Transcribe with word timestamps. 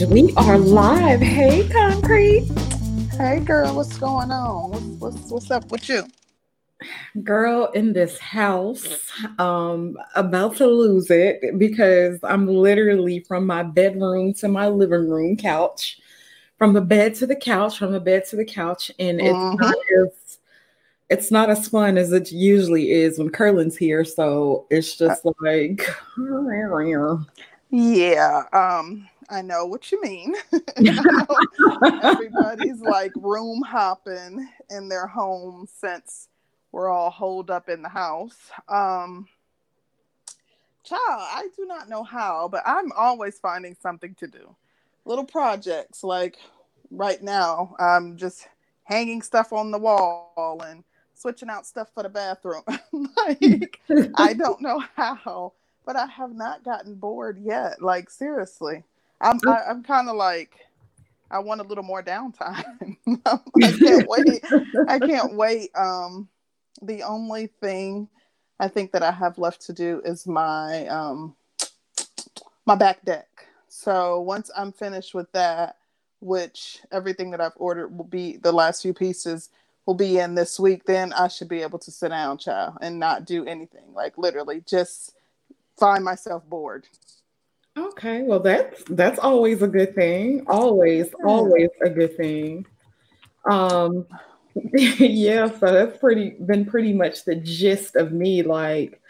And 0.00 0.12
we 0.12 0.32
are 0.36 0.56
live. 0.56 1.20
Hey, 1.20 1.68
Concrete. 1.68 2.48
Hey, 3.18 3.40
girl, 3.40 3.76
what's 3.76 3.98
going 3.98 4.30
on? 4.30 4.70
What's, 4.70 5.16
what's, 5.16 5.30
what's 5.30 5.50
up 5.50 5.70
with 5.70 5.90
you? 5.90 6.04
Girl, 7.22 7.66
in 7.74 7.92
this 7.92 8.18
house, 8.18 9.10
um, 9.38 9.98
about 10.14 10.56
to 10.56 10.66
lose 10.66 11.10
it 11.10 11.58
because 11.58 12.18
I'm 12.22 12.46
literally 12.46 13.20
from 13.20 13.44
my 13.44 13.62
bedroom 13.62 14.32
to 14.34 14.48
my 14.48 14.68
living 14.68 15.10
room 15.10 15.36
couch, 15.36 16.00
from 16.56 16.72
the 16.72 16.80
bed 16.80 17.14
to 17.16 17.26
the 17.26 17.36
couch, 17.36 17.76
from 17.76 17.92
the 17.92 18.00
bed 18.00 18.24
to 18.30 18.36
the 18.36 18.44
couch, 18.46 18.90
and 18.98 19.20
it's 19.20 19.34
mm-hmm. 19.34 19.60
not 19.60 19.76
as 20.02 20.38
it's 21.10 21.30
not 21.30 21.50
as 21.50 21.68
fun 21.68 21.98
as 21.98 22.10
it 22.12 22.32
usually 22.32 22.90
is 22.90 23.18
when 23.18 23.28
Curlin's 23.28 23.76
here. 23.76 24.06
So 24.06 24.66
it's 24.70 24.96
just 24.96 25.26
like 25.42 25.86
Yeah, 27.70 28.44
um, 28.52 29.08
I 29.30 29.42
know 29.42 29.64
what 29.66 29.92
you 29.92 30.00
mean. 30.02 30.34
Everybody's 32.02 32.80
like 32.80 33.12
room 33.16 33.62
hopping 33.62 34.48
in 34.70 34.88
their 34.88 35.06
home 35.06 35.66
since 35.72 36.28
we're 36.72 36.88
all 36.88 37.10
holed 37.10 37.50
up 37.50 37.68
in 37.68 37.82
the 37.82 37.88
house. 37.88 38.50
Um, 38.68 39.28
child, 40.84 41.00
I 41.08 41.48
do 41.56 41.66
not 41.66 41.88
know 41.88 42.02
how, 42.02 42.48
but 42.48 42.62
I'm 42.66 42.92
always 42.92 43.38
finding 43.38 43.76
something 43.80 44.14
to 44.16 44.26
do. 44.26 44.56
Little 45.04 45.24
projects 45.24 46.04
like 46.04 46.36
right 46.90 47.22
now, 47.22 47.74
I'm 47.78 48.16
just 48.16 48.48
hanging 48.84 49.22
stuff 49.22 49.52
on 49.52 49.70
the 49.70 49.78
wall 49.78 50.62
and 50.66 50.84
switching 51.14 51.48
out 51.48 51.66
stuff 51.66 51.88
for 51.94 52.02
the 52.02 52.08
bathroom. 52.08 52.62
like 53.16 53.80
I 54.16 54.32
don't 54.32 54.60
know 54.60 54.82
how, 54.96 55.52
but 55.86 55.96
I 55.96 56.06
have 56.06 56.34
not 56.34 56.64
gotten 56.64 56.94
bored 56.94 57.38
yet. 57.38 57.80
Like 57.82 58.10
seriously, 58.10 58.84
I'm 59.20 59.38
I, 59.46 59.50
am 59.50 59.56
i 59.66 59.70
am 59.70 59.82
kind 59.82 60.08
of 60.08 60.16
like 60.16 60.54
I 61.30 61.38
want 61.38 61.60
a 61.60 61.64
little 61.64 61.84
more 61.84 62.02
downtime. 62.02 62.64
I 63.26 63.72
can't 63.78 64.08
wait. 64.08 64.44
I 64.88 64.98
can't 64.98 65.34
wait. 65.34 65.70
Um, 65.76 66.28
the 66.82 67.02
only 67.02 67.46
thing 67.60 68.08
I 68.58 68.68
think 68.68 68.92
that 68.92 69.02
I 69.02 69.12
have 69.12 69.38
left 69.38 69.62
to 69.66 69.72
do 69.72 70.02
is 70.04 70.26
my 70.26 70.86
um 70.88 71.36
my 72.66 72.74
back 72.74 73.04
deck. 73.04 73.28
So 73.68 74.20
once 74.20 74.50
I'm 74.56 74.72
finished 74.72 75.14
with 75.14 75.30
that, 75.32 75.76
which 76.20 76.80
everything 76.90 77.30
that 77.30 77.40
I've 77.40 77.56
ordered 77.56 77.96
will 77.96 78.04
be 78.04 78.36
the 78.36 78.52
last 78.52 78.82
few 78.82 78.92
pieces 78.92 79.50
will 79.86 79.94
be 79.94 80.18
in 80.18 80.34
this 80.34 80.58
week, 80.60 80.84
then 80.84 81.12
I 81.12 81.28
should 81.28 81.48
be 81.48 81.62
able 81.62 81.78
to 81.78 81.90
sit 81.90 82.08
down, 82.08 82.38
child, 82.38 82.78
and 82.80 82.98
not 82.98 83.24
do 83.24 83.46
anything. 83.46 83.94
Like 83.94 84.18
literally 84.18 84.62
just 84.66 85.14
find 85.78 86.04
myself 86.04 86.44
bored. 86.46 86.86
Okay, 87.78 88.22
well 88.22 88.40
that's 88.40 88.82
that's 88.90 89.18
always 89.18 89.62
a 89.62 89.68
good 89.68 89.94
thing. 89.94 90.44
Always, 90.46 91.14
always 91.24 91.70
a 91.82 91.90
good 91.90 92.16
thing. 92.16 92.66
Um 93.44 94.06
yeah, 94.74 95.46
so 95.58 95.72
that's 95.72 95.98
pretty 95.98 96.30
been 96.30 96.64
pretty 96.64 96.92
much 96.92 97.24
the 97.24 97.36
gist 97.36 97.96
of 97.96 98.12
me. 98.12 98.42
Like, 98.42 99.00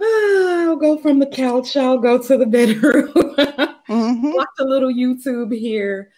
ah, 0.00 0.04
I'll 0.64 0.76
go 0.76 0.98
from 0.98 1.18
the 1.18 1.26
couch, 1.26 1.76
I'll 1.76 1.98
go 1.98 2.18
to 2.18 2.36
the 2.38 2.46
bedroom, 2.46 3.12
mm-hmm. 3.12 4.32
watch 4.32 4.48
a 4.58 4.64
little 4.64 4.92
YouTube 4.92 5.56
here. 5.56 6.10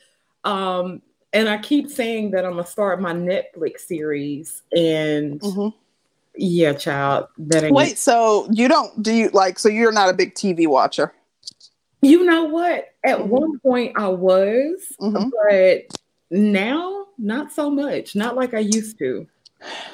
Um, 0.44 1.02
and 1.32 1.48
I 1.48 1.58
keep 1.58 1.90
saying 1.90 2.30
that 2.30 2.44
I'm 2.44 2.52
gonna 2.52 2.66
start 2.66 3.00
my 3.00 3.12
Netflix 3.12 3.80
series, 3.80 4.62
and 4.72 5.40
mm-hmm. 5.40 5.76
yeah, 6.36 6.72
child. 6.72 7.26
That 7.38 7.64
ain't 7.64 7.74
wait. 7.74 7.98
So 7.98 8.48
you 8.52 8.68
don't 8.68 9.02
do 9.02 9.12
you 9.12 9.28
like? 9.30 9.58
So 9.58 9.68
you're 9.68 9.92
not 9.92 10.08
a 10.08 10.14
big 10.14 10.34
TV 10.34 10.68
watcher. 10.68 11.12
You 12.02 12.24
know 12.24 12.44
what? 12.44 12.88
At 13.04 13.18
mm-hmm. 13.18 13.28
one 13.28 13.58
point 13.60 13.92
I 13.96 14.08
was, 14.08 14.92
mm-hmm. 15.00 15.30
but 15.48 15.98
now 16.30 17.06
not 17.18 17.52
so 17.52 17.70
much. 17.70 18.14
Not 18.14 18.36
like 18.36 18.54
I 18.54 18.60
used 18.60 18.98
to. 18.98 19.26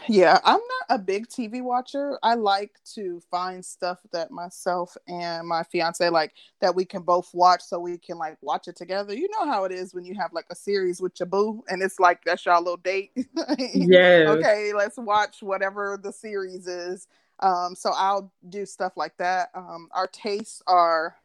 Yeah, 0.08 0.38
I'm 0.44 0.60
not 0.60 0.98
a 0.98 0.98
big 0.98 1.28
TV 1.28 1.62
watcher. 1.62 2.18
I 2.22 2.34
like 2.34 2.80
to 2.94 3.20
find 3.30 3.64
stuff 3.64 3.98
that 4.12 4.30
myself 4.30 4.96
and 5.06 5.46
my 5.46 5.62
fiance 5.62 6.08
like 6.08 6.32
that 6.60 6.74
we 6.74 6.84
can 6.84 7.02
both 7.02 7.32
watch 7.32 7.62
so 7.62 7.78
we 7.78 7.96
can 7.96 8.18
like 8.18 8.36
watch 8.42 8.66
it 8.66 8.76
together. 8.76 9.14
You 9.14 9.28
know 9.30 9.46
how 9.46 9.64
it 9.64 9.72
is 9.72 9.94
when 9.94 10.04
you 10.04 10.14
have 10.16 10.32
like 10.32 10.46
a 10.50 10.56
series 10.56 11.00
with 11.00 11.18
your 11.20 11.28
boo 11.28 11.62
and 11.68 11.80
it's 11.80 12.00
like 12.00 12.24
that's 12.24 12.44
your 12.44 12.58
little 12.58 12.76
date. 12.76 13.12
yeah. 13.74 14.24
okay, 14.28 14.72
let's 14.74 14.98
watch 14.98 15.42
whatever 15.42 15.98
the 16.02 16.12
series 16.12 16.66
is. 16.66 17.06
Um, 17.40 17.74
so 17.74 17.92
I'll 17.94 18.32
do 18.48 18.66
stuff 18.66 18.96
like 18.96 19.16
that. 19.18 19.50
Um, 19.54 19.88
our 19.92 20.06
tastes 20.08 20.62
are 20.66 21.16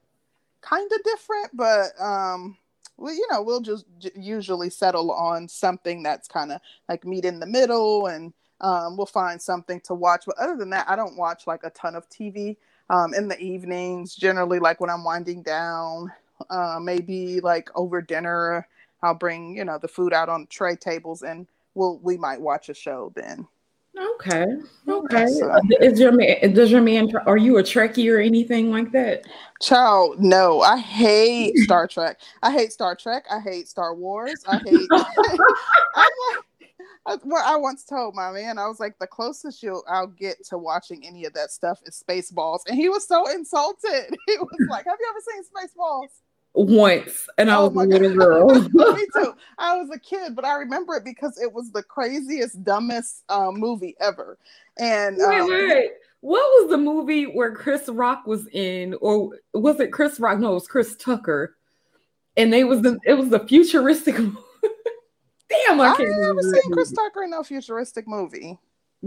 kind 0.68 0.92
of 0.92 1.04
different, 1.04 1.50
but 1.56 2.00
um, 2.02 2.58
well, 2.98 3.14
you 3.14 3.28
know, 3.32 3.42
we'll 3.42 3.62
just 3.62 3.86
j- 4.00 4.12
usually 4.16 4.70
settle 4.70 5.12
on 5.12 5.48
something 5.48 6.04
that's 6.04 6.28
kind 6.28 6.52
of 6.52 6.62
like 6.90 7.06
meet 7.06 7.26
in 7.26 7.40
the 7.40 7.46
middle, 7.46 8.08
and 8.08 8.34
um, 8.62 8.98
we'll 8.98 9.06
find 9.06 9.42
something 9.42 9.82
to 9.82 9.94
watch. 9.94 10.26
But 10.26 10.38
other 10.40 10.58
than 10.58 10.72
that, 10.72 10.90
I 10.90 10.96
don't 10.96 11.18
watch 11.18 11.48
like 11.48 11.64
a 11.64 11.70
ton 11.72 11.96
of 11.96 12.10
TV 12.10 12.58
um, 12.90 13.14
in 13.14 13.28
the 13.28 13.40
evenings. 13.40 14.16
Generally, 14.16 14.60
like 14.60 14.82
when 14.82 14.90
I'm 14.90 15.04
winding 15.04 15.44
down, 15.44 16.12
uh, 16.50 16.80
maybe 16.82 17.40
like 17.42 17.70
over 17.76 18.02
dinner, 18.02 18.68
I'll 19.04 19.16
bring 19.16 19.58
you 19.58 19.66
know 19.66 19.78
the 19.80 19.88
food 19.88 20.14
out 20.14 20.30
on 20.30 20.48
tray 20.48 20.76
tables, 20.76 21.24
and 21.24 21.48
we'll 21.76 22.00
we 22.00 22.18
might 22.18 22.42
watch 22.42 22.70
a 22.70 22.74
show 22.74 23.12
then. 23.16 23.48
Okay. 23.98 24.46
Okay. 24.88 25.28
So, 25.28 25.60
Is 25.82 26.00
your 26.00 26.12
man? 26.12 26.54
Does 26.54 26.72
your 26.72 26.82
man? 26.82 27.10
Are 27.26 27.38
you 27.38 27.58
a 27.58 27.64
Trekkie 27.64 28.12
or 28.14 28.20
anything 28.20 28.72
like 28.72 28.92
that? 28.92 29.26
Child, 29.62 30.22
no. 30.22 30.62
I 30.62 30.78
hate 30.78 31.58
Star 31.58 31.88
Trek. 31.88 32.20
I 32.44 32.52
hate 32.52 32.72
Star 32.72 32.96
Trek. 32.96 33.26
I 33.30 33.40
hate 33.40 33.68
Star 33.68 33.96
Wars. 33.96 34.44
I 34.48 34.60
hate. 34.60 34.88
I'm 35.96 36.06
like, 37.08 37.22
well, 37.24 37.44
I 37.46 37.56
once 37.56 37.86
told 37.86 38.16
my 38.16 38.32
man, 38.32 38.58
I 38.58 38.68
was 38.68 38.80
like, 38.80 39.00
the 39.00 39.08
closest 39.08 39.64
you'll 39.64 39.84
I'll 39.88 40.08
get 40.08 40.46
to 40.50 40.58
watching 40.58 41.06
any 41.06 41.26
of 41.26 41.34
that 41.34 41.52
stuff 41.52 41.80
is 41.86 42.04
Spaceballs, 42.08 42.60
and 42.68 42.76
he 42.76 42.90
was 42.90 43.08
so 43.08 43.30
insulted. 43.30 44.16
He 44.28 44.38
was 44.38 44.68
like, 44.70 44.86
"Have 44.86 44.98
you 45.00 45.08
ever 45.10 45.20
seen 45.26 45.44
Spaceballs?" 45.44 46.10
Once 46.58 47.28
and 47.38 47.52
I 47.52 47.58
oh 47.58 47.68
was 47.70 47.86
a 47.86 47.88
little 47.88 48.14
girl. 48.18 48.50
Me 48.50 49.06
too. 49.16 49.34
I 49.58 49.78
was 49.78 49.90
a 49.94 50.00
kid, 50.00 50.36
but 50.36 50.46
I 50.46 50.56
remember 50.56 50.96
it 50.96 51.04
because 51.04 51.40
it 51.40 51.52
was 51.52 51.72
the 51.72 51.84
craziest, 51.84 52.64
dumbest 52.64 53.24
um, 53.30 53.60
movie 53.60 53.96
ever. 54.00 54.38
And 54.78 55.18
wait, 55.20 55.40
um, 55.40 55.50
wait, 55.50 55.92
what 56.22 56.42
was 56.42 56.70
the 56.72 56.78
movie 56.78 57.26
where 57.26 57.54
Chris 57.54 57.88
Rock 57.88 58.26
was 58.26 58.48
in, 58.52 58.96
or 59.02 59.32
was 59.54 59.80
it 59.80 59.92
Chris 59.92 60.20
Rock? 60.20 60.40
No, 60.40 60.52
it 60.52 60.56
was 60.56 60.68
Chris 60.68 60.96
Tucker, 60.96 61.56
and 62.36 62.52
they 62.52 62.64
was 62.64 62.82
the 62.82 63.00
it 63.06 63.14
was 63.14 63.30
the 63.30 63.40
futuristic. 63.40 64.16
Damn, 65.50 65.80
I 65.80 65.96
can't. 65.96 66.14
I 66.14 66.28
never 66.28 66.42
seen 66.42 66.72
Chris 66.72 66.92
Tucker 66.92 67.24
in 67.24 67.34
a 67.34 67.44
futuristic 67.44 68.08
movie. 68.08 68.58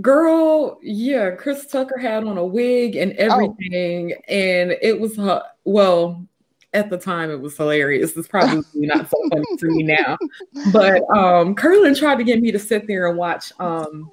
Girl, 0.01 0.79
yeah, 0.83 1.33
Chris 1.33 1.67
Tucker 1.67 1.99
had 1.99 2.25
on 2.25 2.39
a 2.39 2.47
wig 2.47 2.95
and 2.97 3.13
oh. 3.19 3.25
everything, 3.25 4.15
oh. 4.17 4.33
and 4.33 4.77
it 4.81 4.99
was 4.99 5.19
uh, 5.19 5.43
well, 5.65 6.27
at 6.73 6.91
the 6.91 6.99
time 6.99 7.31
it 7.31 7.41
was 7.41 7.57
hilarious. 7.57 8.17
It's 8.17 8.29
probably 8.29 8.63
not 8.75 9.11
so 9.11 9.17
funny 9.31 9.57
to 9.59 9.67
me 9.67 9.83
now. 9.83 10.17
But 10.73 11.03
um 11.11 11.55
Curlin 11.55 11.95
tried 11.95 12.17
to 12.17 12.25
get 12.25 12.41
me 12.41 12.53
to 12.53 12.59
sit 12.59 12.87
there 12.87 13.09
and 13.09 13.19
watch 13.19 13.53
um 13.59 14.11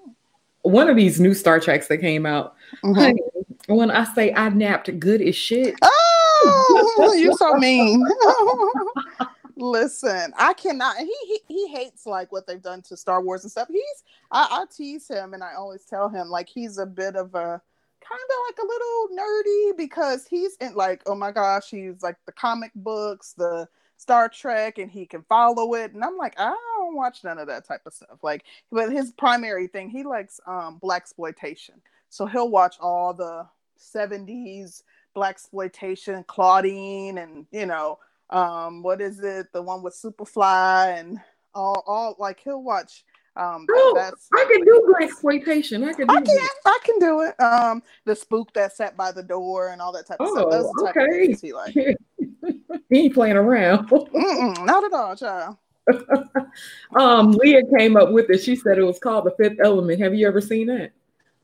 one 0.62 0.90
of 0.90 0.96
these 0.96 1.20
new 1.20 1.34
Star 1.34 1.60
Treks 1.60 1.88
that 1.88 1.98
came 1.98 2.26
out. 2.26 2.56
Mm-hmm. 2.84 3.74
when 3.74 3.92
I 3.92 4.04
say 4.14 4.34
I 4.34 4.50
napped 4.50 5.00
good 5.00 5.22
as 5.22 5.36
shit. 5.36 5.76
Oh, 5.82 7.14
you're 7.18 7.34
so 7.34 7.54
mean. 7.58 8.06
Listen, 9.60 10.34
I 10.38 10.54
cannot. 10.54 10.98
He, 10.98 11.16
he 11.26 11.40
he 11.48 11.68
hates 11.68 12.06
like 12.06 12.32
what 12.32 12.46
they've 12.46 12.62
done 12.62 12.84
to 12.84 12.98
Star 12.98 13.24
Wars 13.24 13.44
and 13.44 13.52
stuff. 13.52 13.68
He's 13.72 14.04
I, 14.32 14.48
I 14.52 14.66
tease 14.76 15.08
him 15.08 15.34
and 15.34 15.44
I 15.44 15.54
always 15.56 15.84
tell 15.86 16.10
him 16.10 16.30
like 16.30 16.48
he's 16.48 16.78
a 16.78 16.86
bit 16.86 17.16
of 17.16 17.34
a 17.34 17.62
kind 18.08 18.22
of 18.22 18.38
like 18.48 18.58
a 18.60 18.68
little 18.68 19.08
nerdy 19.18 19.78
because 19.78 20.28
he's 20.28 20.56
in 20.58 20.76
like, 20.76 21.02
oh 21.06 21.16
my 21.16 21.32
gosh, 21.32 21.70
he's 21.70 22.02
like 22.02 22.18
the 22.26 22.32
comic 22.32 22.72
books, 22.76 23.34
the 23.38 23.68
Star 23.98 24.30
Trek, 24.30 24.78
and 24.78 24.92
he 24.92 25.06
can 25.06 25.24
follow 25.24 25.74
it. 25.74 25.94
And 25.94 26.04
I'm 26.04 26.18
like, 26.18 26.36
I 26.40 26.56
don't 26.78 26.96
watch 26.96 27.24
none 27.24 27.40
of 27.40 27.48
that 27.48 27.66
type 27.68 27.82
of 27.86 27.94
stuff. 27.94 28.20
Like, 28.24 28.44
but 28.72 28.92
his 28.92 29.12
primary 29.12 29.68
thing, 29.68 29.90
he 29.90 30.04
likes 30.04 30.40
um 30.48 30.80
blaxploitation. 30.82 31.82
So 32.10 32.26
he'll 32.26 32.50
watch 32.50 32.78
all 32.80 33.14
the 33.14 33.46
70s 33.80 34.84
blaxploitation, 35.16 36.26
Claudine, 36.28 37.18
and 37.18 37.46
you 37.52 37.66
know, 37.66 38.00
um, 38.30 38.84
what 38.84 39.02
is 39.02 39.20
it? 39.20 39.52
The 39.52 39.62
one 39.62 39.84
with 39.84 39.96
Superfly 39.96 41.00
and 41.00 41.20
all 41.54 41.84
all 41.88 42.16
like 42.20 42.40
he'll 42.40 42.64
watch 42.64 43.04
um, 43.38 43.66
oh, 43.70 43.94
that's 43.96 44.28
I 44.36 44.46
can 44.52 44.66
do 44.66 44.96
blaxploitation. 45.00 45.88
I 45.88 45.94
can. 45.94 46.08
Do 46.08 46.16
I 46.16 46.22
can. 46.22 46.48
I 46.66 46.80
can 46.84 47.00
do 47.00 47.22
it. 47.22 47.40
Um, 47.40 47.84
the 48.06 48.16
spook 48.16 48.54
that 48.54 48.76
sat 48.76 48.98
by 48.98 49.12
the 49.12 49.24
door 49.24 49.70
and 49.70 49.82
all 49.82 49.92
that 49.94 50.08
type 50.08 50.20
of 50.20 50.28
oh, 50.30 50.36
stuff. 50.36 50.52
Those 50.52 50.72
okay. 50.90 51.34
he 51.34 51.54
like. 51.54 51.74
he 52.90 53.00
ain't 53.00 53.14
playing 53.14 53.36
around. 53.36 53.90
Not 53.92 54.84
at 54.84 54.94
all, 54.94 55.16
child. 55.16 55.58
um, 56.96 57.32
Leah 57.32 57.62
came 57.78 57.96
up 57.96 58.12
with 58.12 58.30
it. 58.30 58.40
She 58.40 58.56
said 58.56 58.78
it 58.78 58.84
was 58.84 59.00
called 59.00 59.26
The 59.26 59.32
Fifth 59.32 59.60
Element. 59.64 60.02
Have 60.02 60.14
you 60.14 60.28
ever 60.28 60.42
seen 60.42 60.68
that? 60.68 60.92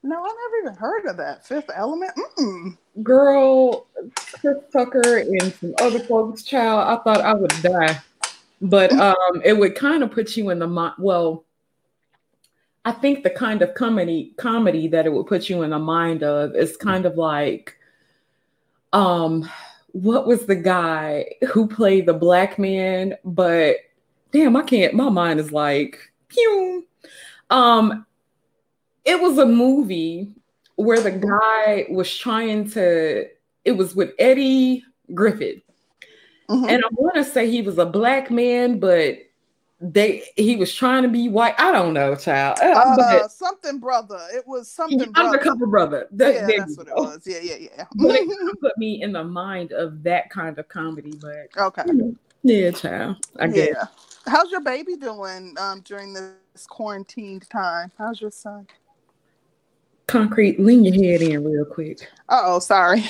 No, 0.03 0.17
I 0.17 0.27
never 0.27 0.67
even 0.67 0.75
heard 0.77 1.05
of 1.05 1.17
that. 1.17 1.45
Fifth 1.45 1.69
Element. 1.73 2.11
Mm-mm. 2.17 2.77
Girl, 3.03 3.87
Chris 4.15 4.57
Tucker 4.71 5.19
and 5.19 5.53
some 5.53 5.73
other 5.79 5.99
folks, 5.99 6.43
child. 6.43 6.81
I 6.81 7.01
thought 7.03 7.21
I 7.21 7.33
would 7.33 7.53
die, 7.61 7.99
but 8.61 8.91
um, 8.99 9.41
it 9.45 9.57
would 9.57 9.75
kind 9.75 10.03
of 10.03 10.11
put 10.11 10.35
you 10.35 10.49
in 10.49 10.59
the 10.59 10.67
mind. 10.67 10.95
Well, 10.99 11.45
I 12.85 12.91
think 12.91 13.23
the 13.23 13.29
kind 13.29 13.61
of 13.61 13.73
comedy 13.75 14.33
comedy 14.37 14.87
that 14.89 15.05
it 15.05 15.13
would 15.13 15.27
put 15.27 15.49
you 15.49 15.61
in 15.63 15.69
the 15.69 15.79
mind 15.79 16.23
of 16.23 16.55
is 16.55 16.75
kind 16.77 17.05
of 17.05 17.17
like, 17.17 17.77
um, 18.91 19.49
what 19.93 20.27
was 20.27 20.45
the 20.45 20.55
guy 20.55 21.25
who 21.51 21.67
played 21.67 22.05
the 22.05 22.13
black 22.13 22.59
man? 22.59 23.15
But 23.23 23.77
damn, 24.31 24.55
I 24.55 24.63
can't. 24.63 24.93
My 24.93 25.09
mind 25.09 25.39
is 25.39 25.51
like, 25.51 25.99
pew. 26.27 26.85
Um, 27.49 28.05
it 29.05 29.21
was 29.21 29.37
a 29.37 29.45
movie 29.45 30.33
where 30.75 30.99
the 30.99 31.11
guy 31.11 31.85
was 31.89 32.15
trying 32.15 32.69
to. 32.71 33.27
It 33.63 33.71
was 33.73 33.95
with 33.95 34.11
Eddie 34.19 34.83
Griffin 35.13 35.61
mm-hmm. 36.49 36.69
and 36.69 36.83
I 36.83 36.87
want 36.91 37.15
to 37.15 37.23
say 37.23 37.49
he 37.49 37.61
was 37.61 37.77
a 37.77 37.85
black 37.85 38.31
man, 38.31 38.79
but 38.79 39.17
they 39.83 40.23
he 40.37 40.55
was 40.55 40.73
trying 40.73 41.03
to 41.03 41.09
be 41.09 41.27
white. 41.27 41.55
I 41.57 41.71
don't 41.73 41.93
know, 41.93 42.15
child. 42.15 42.57
Uh, 42.61 42.67
uh 42.67 43.27
something 43.27 43.79
brother. 43.79 44.19
It 44.33 44.47
was 44.47 44.71
something 44.71 45.11
undercover 45.15 45.67
brother. 45.67 46.07
That, 46.11 46.33
yeah, 46.49 46.57
that's 46.57 46.77
what 46.77 46.87
it 46.87 46.95
was. 46.95 47.21
Yeah, 47.25 47.39
yeah, 47.41 47.55
yeah. 47.59 47.85
it 47.99 48.59
put 48.61 48.77
me 48.77 49.01
in 49.01 49.11
the 49.11 49.23
mind 49.23 49.73
of 49.73 50.01
that 50.03 50.29
kind 50.29 50.57
of 50.57 50.69
comedy. 50.69 51.19
But 51.19 51.49
okay, 51.57 51.83
yeah, 52.43 52.71
child. 52.71 53.17
I 53.37 53.47
guess. 53.47 53.75
Yeah. 53.75 53.85
How's 54.25 54.51
your 54.51 54.61
baby 54.61 54.95
doing 54.95 55.55
um, 55.59 55.81
during 55.81 56.13
this 56.13 56.65
quarantined 56.67 57.49
time? 57.49 57.91
How's 57.97 58.21
your 58.21 58.31
son? 58.31 58.67
Concrete, 60.07 60.59
lean 60.59 60.85
your 60.85 60.93
head 60.93 61.21
in 61.21 61.43
real 61.43 61.65
quick. 61.65 62.09
oh, 62.29 62.59
sorry. 62.59 63.03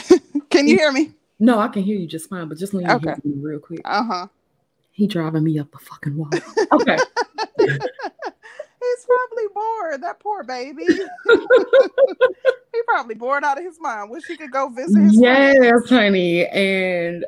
can 0.50 0.68
you 0.68 0.78
hear 0.78 0.92
me? 0.92 1.12
No, 1.40 1.60
I 1.60 1.68
can 1.68 1.84
hear 1.84 1.98
you 1.98 2.08
just 2.08 2.30
fine, 2.30 2.48
but 2.48 2.58
just 2.58 2.74
lean 2.74 2.88
your 2.88 2.96
okay. 2.96 3.10
head 3.10 3.22
in 3.26 3.44
real 3.44 3.60
quick. 3.60 3.82
Uh 3.86 4.04
huh. 4.04 4.28
He 4.94 5.08
driving 5.08 5.44
me 5.44 5.60
up 5.60 5.72
the 5.72 5.80
fucking 5.80 6.16
wall. 6.16 6.30
Okay. 6.72 6.98
He's 7.58 9.06
probably 9.06 9.48
bored. 9.54 10.02
That 10.02 10.20
poor 10.20 10.44
baby. 10.44 10.86
he 11.34 12.82
probably 12.86 13.16
bored 13.16 13.44
out 13.44 13.58
of 13.58 13.64
his 13.64 13.80
mind. 13.80 14.10
Wish 14.10 14.26
he 14.28 14.36
could 14.38 14.52
go 14.52 14.70
visit 14.70 15.00
his 15.02 15.20
Yes, 15.20 15.58
friends. 15.58 15.90
honey. 15.90 16.46
And 16.48 17.26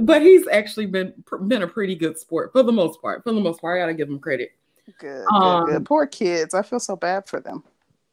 but 0.00 0.22
he's 0.22 0.46
actually 0.48 0.86
been 0.86 1.12
been 1.46 1.62
a 1.62 1.68
pretty 1.68 1.94
good 1.94 2.18
sport 2.18 2.52
for 2.52 2.62
the 2.62 2.72
most 2.72 3.00
part. 3.00 3.22
For 3.22 3.32
the 3.32 3.40
most 3.40 3.60
part, 3.60 3.76
I 3.76 3.82
gotta 3.82 3.94
give 3.94 4.08
him 4.08 4.18
credit. 4.18 4.50
Good, 4.98 5.24
um, 5.32 5.66
good, 5.66 5.72
good. 5.72 5.86
Poor 5.86 6.06
kids. 6.06 6.52
I 6.54 6.62
feel 6.62 6.80
so 6.80 6.96
bad 6.96 7.26
for 7.28 7.40
them. 7.40 7.62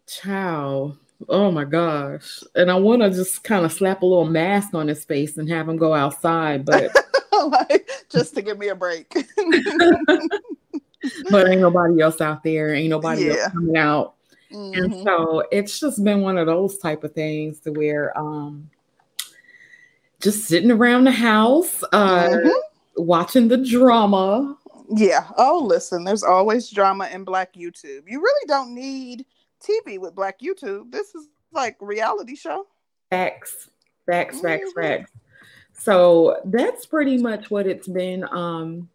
Ciao. 0.07 0.95
Oh 1.30 1.51
my 1.51 1.63
gosh. 1.63 2.44
And 2.56 2.69
I 2.69 2.75
want 2.75 3.01
to 3.01 3.09
just 3.09 3.44
kind 3.44 3.65
of 3.65 3.71
slap 3.71 4.01
a 4.03 4.06
little 4.06 4.25
mask 4.25 4.74
on 4.74 4.88
his 4.88 5.06
face 5.06 5.38
and 5.38 5.50
have 5.50 5.68
him 5.68 5.77
go 5.77 5.94
outside, 5.94 6.65
but 6.65 6.91
like 7.51 7.89
just 8.09 8.35
to 8.35 8.41
give 8.41 8.57
me 8.57 8.69
a 8.69 8.75
break. 8.75 9.13
but 11.29 11.49
ain't 11.49 11.61
nobody 11.61 12.01
else 12.01 12.21
out 12.21 12.43
there. 12.43 12.73
Ain't 12.73 12.89
nobody 12.89 13.25
yeah. 13.25 13.33
else 13.33 13.51
coming 13.51 13.77
out. 13.77 14.15
Mm-hmm. 14.51 14.83
And 14.83 15.03
so 15.03 15.43
it's 15.51 15.79
just 15.79 16.03
been 16.03 16.21
one 16.21 16.37
of 16.37 16.47
those 16.47 16.77
type 16.77 17.03
of 17.03 17.13
things 17.13 17.59
to 17.61 17.71
where 17.71 18.17
um 18.17 18.69
just 20.21 20.45
sitting 20.45 20.71
around 20.71 21.05
the 21.05 21.11
house, 21.11 21.83
uh 21.91 22.29
mm-hmm. 22.29 22.49
watching 22.95 23.47
the 23.47 23.57
drama. 23.57 24.57
Yeah. 24.89 25.27
Oh, 25.38 25.63
listen, 25.65 26.03
there's 26.03 26.23
always 26.23 26.69
drama 26.69 27.09
in 27.11 27.23
Black 27.23 27.53
YouTube. 27.53 28.03
You 28.07 28.21
really 28.21 28.47
don't 28.47 28.73
need 28.73 29.25
TV 29.61 29.99
with 29.99 30.15
Black 30.15 30.39
YouTube. 30.39 30.91
This 30.91 31.15
is 31.15 31.27
like 31.51 31.75
reality 31.79 32.35
show. 32.35 32.67
Facts, 33.09 33.69
facts, 34.05 34.39
facts, 34.41 34.69
mm-hmm. 34.69 34.81
facts. 34.81 35.11
So 35.77 36.42
that's 36.45 36.86
pretty 36.86 37.18
much 37.18 37.51
what 37.51 37.68
it's 37.68 37.88
been. 37.88 38.24
Um, 38.31 38.89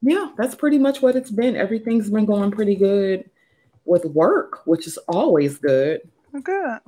yeah, 0.00 0.30
that's 0.36 0.54
pretty 0.54 0.78
much 0.78 1.02
what 1.02 1.14
it's 1.14 1.30
been. 1.30 1.56
Everything's 1.56 2.10
been 2.10 2.26
going 2.26 2.50
pretty 2.50 2.74
good 2.74 3.28
with 3.84 4.04
work, 4.06 4.66
which 4.66 4.86
is 4.86 4.98
always 5.08 5.58
good. 5.58 6.00
Good. 6.42 6.78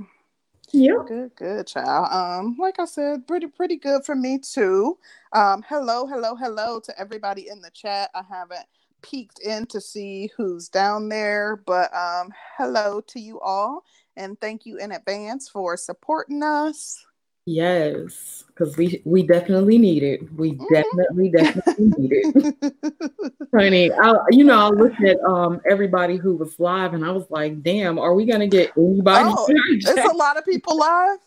Yeah. 0.73 1.05
Good, 1.06 1.37
good, 1.37 1.67
child. 1.67 2.08
Um, 2.11 2.56
like 2.58 2.81
I 2.81 2.85
said, 2.85 3.29
pretty, 3.29 3.46
pretty 3.46 3.76
good 3.76 4.05
for 4.05 4.17
me 4.17 4.38
too. 4.38 4.99
Um, 5.32 5.62
hello, 5.69 6.06
hello, 6.06 6.35
hello 6.35 6.81
to 6.81 6.99
everybody 6.99 7.49
in 7.49 7.61
the 7.61 7.70
chat. 7.70 8.11
I 8.14 8.23
haven't 8.29 8.67
peeked 9.02 9.38
in 9.41 9.67
to 9.67 9.81
see 9.81 10.31
who's 10.37 10.69
down 10.69 11.08
there, 11.08 11.62
but 11.64 11.94
um, 11.94 12.32
hello 12.56 13.00
to 13.02 13.20
you 13.20 13.38
all, 13.41 13.85
and 14.17 14.41
thank 14.41 14.67
you 14.67 14.79
in 14.79 14.93
advance 14.93 15.49
for 15.49 15.76
supporting 15.76 16.43
us. 16.43 17.05
Yes, 17.46 18.44
because 18.46 18.75
we 18.79 19.02
we 19.05 19.23
definitely 19.23 19.76
need 19.76 20.02
it. 20.02 20.32
We 20.35 20.52
mm-hmm. 20.52 20.64
definitely 20.73 21.31
definitely 21.31 21.93
need 21.99 22.11
it, 22.12 23.35
honey. 23.55 23.93
I, 23.93 24.14
you 24.31 24.44
know, 24.44 24.58
I 24.58 24.69
looked 24.70 25.02
at 25.02 25.20
um 25.20 25.61
everybody 25.69 26.17
who 26.17 26.37
was 26.37 26.58
live, 26.58 26.94
and 26.94 27.05
I 27.05 27.11
was 27.11 27.26
like, 27.29 27.62
"Damn, 27.62 27.99
are 27.99 28.14
we 28.14 28.25
gonna 28.25 28.46
get 28.46 28.73
anybody?" 28.79 29.29
Oh, 29.29 29.46
it's 29.49 30.11
a 30.11 30.17
lot 30.17 30.38
of 30.38 30.46
people 30.46 30.79
live. 30.79 31.19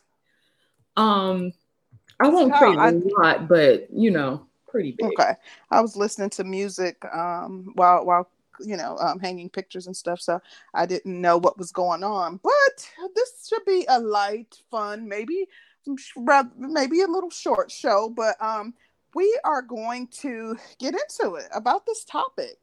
Um, 0.96 1.54
I 2.20 2.30
won't 2.30 2.56
say 2.56 2.74
a 2.74 2.92
lot, 3.20 3.48
but 3.48 3.88
you 3.92 4.10
know, 4.10 4.48
pretty 4.68 4.94
big. 4.94 5.12
Okay, 5.20 5.34
I 5.70 5.82
was 5.82 5.96
listening 5.96 6.32
to 6.32 6.44
music 6.44 6.98
um 7.14 7.74
while 7.76 8.04
while 8.04 8.28
you 8.60 8.76
know 8.76 8.98
um, 8.98 9.20
hanging 9.20 9.50
pictures 9.50 9.86
and 9.86 9.96
stuff, 9.96 10.20
so 10.20 10.42
I 10.74 10.88
didn't 10.88 11.22
know 11.22 11.38
what 11.38 11.60
was 11.60 11.72
going 11.72 12.04
on. 12.04 12.40
But 12.42 12.90
this 13.14 13.48
should 13.48 13.66
be 13.66 13.86
a 13.88 14.00
light, 14.00 14.58
fun, 14.72 15.08
maybe 15.08 15.48
maybe 16.58 17.02
a 17.02 17.08
little 17.08 17.30
short 17.30 17.72
show, 17.72 18.12
but 18.16 18.36
um, 18.42 18.74
we 19.16 19.40
are 19.44 19.62
going 19.62 20.08
to 20.08 20.58
get 20.80 20.94
into 20.94 21.36
it 21.36 21.48
about 21.54 21.86
this 21.86 22.04
topic. 22.04 22.58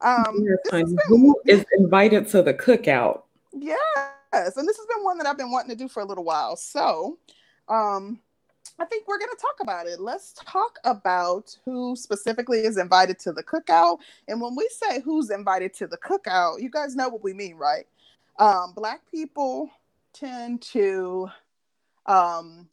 Um, 0.00 0.46
yes, 0.72 0.92
Who 1.06 1.40
is 1.46 1.64
invited 1.76 2.28
to 2.28 2.42
the 2.42 2.54
cookout? 2.54 3.22
Yes, 3.52 4.56
and 4.56 4.68
this 4.68 4.76
has 4.76 4.86
been 4.86 5.02
one 5.02 5.18
that 5.18 5.26
I've 5.26 5.38
been 5.38 5.50
wanting 5.50 5.70
to 5.70 5.76
do 5.76 5.88
for 5.88 6.00
a 6.00 6.04
little 6.04 6.24
while. 6.24 6.56
So, 6.56 7.18
um, 7.68 8.20
I 8.78 8.84
think 8.84 9.08
we're 9.08 9.18
going 9.18 9.30
to 9.30 9.40
talk 9.40 9.56
about 9.60 9.88
it. 9.88 9.98
Let's 9.98 10.34
talk 10.34 10.78
about 10.84 11.56
who 11.64 11.96
specifically 11.96 12.60
is 12.60 12.78
invited 12.78 13.18
to 13.20 13.32
the 13.32 13.42
cookout. 13.42 13.98
And 14.28 14.40
when 14.40 14.54
we 14.54 14.68
say 14.70 15.00
who's 15.00 15.30
invited 15.30 15.74
to 15.74 15.88
the 15.88 15.98
cookout, 15.98 16.62
you 16.62 16.70
guys 16.70 16.94
know 16.94 17.08
what 17.08 17.24
we 17.24 17.32
mean, 17.32 17.56
right? 17.56 17.86
Um, 18.38 18.72
black 18.76 19.00
people 19.10 19.68
tend 20.12 20.62
to 20.62 21.28
um, 22.08 22.68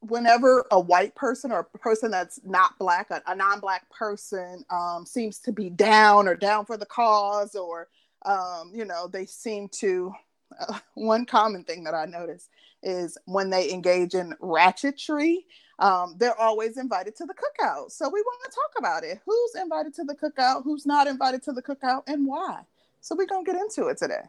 whenever 0.00 0.66
a 0.70 0.80
white 0.80 1.14
person 1.14 1.52
or 1.52 1.60
a 1.60 1.78
person 1.78 2.10
that's 2.10 2.40
not 2.44 2.78
black, 2.78 3.10
a, 3.10 3.22
a 3.26 3.34
non-black 3.34 3.88
person, 3.90 4.64
um, 4.70 5.04
seems 5.04 5.38
to 5.40 5.52
be 5.52 5.68
down 5.68 6.28
or 6.28 6.34
down 6.34 6.64
for 6.64 6.76
the 6.76 6.86
cause, 6.86 7.54
or 7.54 7.88
um, 8.24 8.72
you 8.74 8.84
know, 8.84 9.06
they 9.06 9.26
seem 9.26 9.68
to. 9.68 10.12
Uh, 10.58 10.78
one 10.94 11.26
common 11.26 11.64
thing 11.64 11.82
that 11.84 11.94
I 11.94 12.06
notice 12.06 12.48
is 12.82 13.18
when 13.24 13.50
they 13.50 13.72
engage 13.72 14.14
in 14.14 14.32
ratchetry, 14.40 15.38
um, 15.80 16.14
they're 16.18 16.40
always 16.40 16.78
invited 16.78 17.16
to 17.16 17.26
the 17.26 17.34
cookout. 17.34 17.90
So 17.90 18.08
we 18.08 18.22
want 18.22 18.40
to 18.44 18.50
talk 18.50 18.70
about 18.78 19.02
it. 19.02 19.20
Who's 19.26 19.60
invited 19.60 19.92
to 19.94 20.04
the 20.04 20.14
cookout? 20.14 20.62
Who's 20.62 20.86
not 20.86 21.08
invited 21.08 21.42
to 21.44 21.52
the 21.52 21.62
cookout, 21.62 22.04
and 22.06 22.26
why? 22.26 22.60
So 23.00 23.16
we're 23.16 23.26
gonna 23.26 23.44
get 23.44 23.56
into 23.56 23.88
it 23.88 23.98
today. 23.98 24.22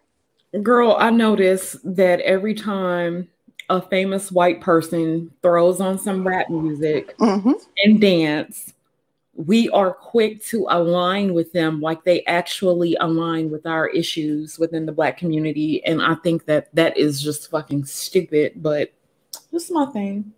Girl, 0.63 0.95
I 0.97 1.09
notice 1.09 1.77
that 1.83 2.19
every 2.21 2.53
time 2.53 3.27
a 3.69 3.81
famous 3.81 4.31
white 4.31 4.61
person 4.61 5.31
throws 5.41 5.81
on 5.81 5.99
some 5.99 6.25
rap 6.25 6.49
music 6.49 7.17
mm-hmm. 7.17 7.51
and 7.83 8.01
dance, 8.01 8.73
we 9.33 9.69
are 9.69 9.93
quick 9.93 10.43
to 10.45 10.65
align 10.69 11.33
with 11.33 11.53
them 11.53 11.79
like 11.79 12.03
they 12.03 12.23
actually 12.25 12.95
align 12.99 13.51
with 13.51 13.65
our 13.65 13.87
issues 13.87 14.57
within 14.57 14.85
the 14.85 14.91
black 14.91 15.17
community. 15.17 15.83
And 15.85 16.01
I 16.01 16.15
think 16.15 16.45
that 16.45 16.73
that 16.73 16.97
is 16.97 17.21
just 17.21 17.51
fucking 17.51 17.85
stupid, 17.85 18.53
but 18.55 18.93
is 19.51 19.71
my 19.71 19.85
thing. 19.87 20.33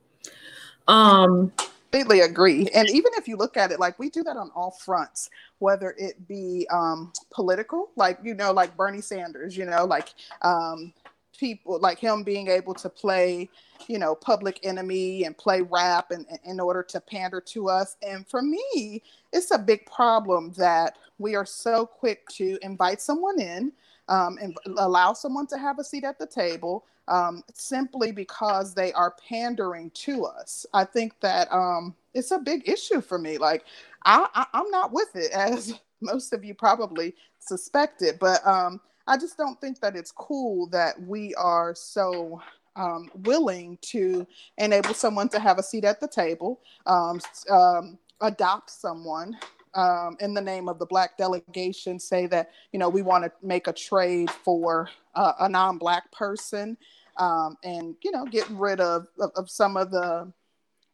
Um, 0.88 1.51
completely 1.91 2.21
agree. 2.21 2.67
And 2.74 2.89
even 2.89 3.12
if 3.15 3.27
you 3.27 3.36
look 3.38 3.57
at 3.57 3.71
it, 3.71 3.79
like 3.79 3.98
we 4.00 4.09
do 4.09 4.24
that 4.24 4.38
on 4.38 4.51
all 4.55 4.71
fronts, 4.71 5.29
whether 5.59 5.95
it 5.98 6.27
be 6.27 6.67
um, 6.71 7.13
political, 7.31 7.91
like 7.95 8.19
you 8.24 8.33
know, 8.33 8.51
like 8.51 8.75
Bernie 8.75 9.01
Sanders, 9.01 9.57
you 9.57 9.65
know, 9.65 9.86
like 9.86 10.09
um, 10.41 10.93
people 11.39 11.79
like 11.79 12.00
him 12.00 12.24
being 12.24 12.48
able 12.48 12.74
to 12.74 12.89
play 12.89 13.50
you 13.88 13.98
know 13.98 14.15
public 14.15 14.60
enemy 14.63 15.24
and 15.24 15.38
play 15.38 15.62
rap 15.62 16.12
in, 16.12 16.25
in 16.46 16.60
order 16.60 16.84
to 16.84 17.00
pander 17.00 17.41
to 17.41 17.69
us. 17.69 17.96
And 18.01 18.27
for 18.27 18.41
me 18.41 19.01
it's 19.31 19.51
a 19.51 19.58
big 19.58 19.86
problem 19.86 20.53
that 20.58 20.98
we 21.17 21.36
are 21.36 21.46
so 21.46 21.86
quick 21.86 22.27
to 22.29 22.58
invite 22.62 23.01
someone 23.01 23.39
in 23.39 23.72
um, 24.08 24.38
and 24.41 24.58
allow 24.77 25.13
someone 25.13 25.48
to 25.48 25.58
have 25.58 25.79
a 25.79 25.84
seat 25.84 26.03
at 26.03 26.17
the 26.17 26.27
table 26.27 26.86
um, 27.08 27.43
simply 27.53 28.12
because 28.12 28.74
they 28.74 28.93
are 28.93 29.15
pandering 29.27 29.89
to 29.91 30.25
us. 30.25 30.65
I 30.74 30.84
think 30.86 31.19
that 31.22 31.51
um, 31.51 31.96
it's 32.13 32.31
a 32.31 32.39
big 32.39 32.67
issue 32.69 33.01
for 33.01 33.17
me. 33.17 33.38
Like 33.38 33.65
I, 34.05 34.27
I 34.34 34.46
i'm 34.53 34.69
not 34.72 34.91
with 34.91 35.15
it 35.15 35.31
as 35.31 35.79
most 36.01 36.34
of 36.34 36.43
you 36.43 36.53
probably 36.53 37.13
suspected 37.39 38.19
but 38.19 38.46
um 38.48 38.79
I 39.09 39.17
just 39.17 39.37
don't 39.37 39.59
think 39.59 39.79
that 39.81 39.95
it's 39.95 40.11
cool 40.11 40.67
that 40.67 41.01
we 41.01 41.33
are 41.33 41.73
so 41.73 42.39
um, 42.75 43.09
willing 43.23 43.79
to 43.81 44.25
enable 44.59 44.93
someone 44.93 45.29
to 45.29 45.39
have 45.39 45.57
a 45.57 45.63
seat 45.63 45.83
at 45.83 45.99
the 45.99 46.07
table, 46.07 46.61
um, 46.85 47.19
um, 47.49 47.97
adopt 48.21 48.69
someone 48.69 49.35
um, 49.73 50.15
in 50.19 50.35
the 50.35 50.41
name 50.41 50.69
of 50.69 50.77
the 50.77 50.85
Black 50.85 51.17
delegation, 51.17 51.99
say 51.99 52.27
that 52.27 52.51
you 52.71 52.77
know 52.77 52.87
we 52.87 53.01
want 53.01 53.23
to 53.23 53.31
make 53.41 53.65
a 53.67 53.73
trade 53.73 54.29
for 54.29 54.89
uh, 55.15 55.33
a 55.39 55.49
non-Black 55.49 56.11
person, 56.11 56.77
um, 57.17 57.57
and 57.63 57.95
you 58.03 58.11
know 58.11 58.25
get 58.25 58.47
rid 58.51 58.79
of, 58.79 59.07
of, 59.19 59.31
of 59.35 59.49
some 59.49 59.75
of 59.75 59.89
the 59.89 60.31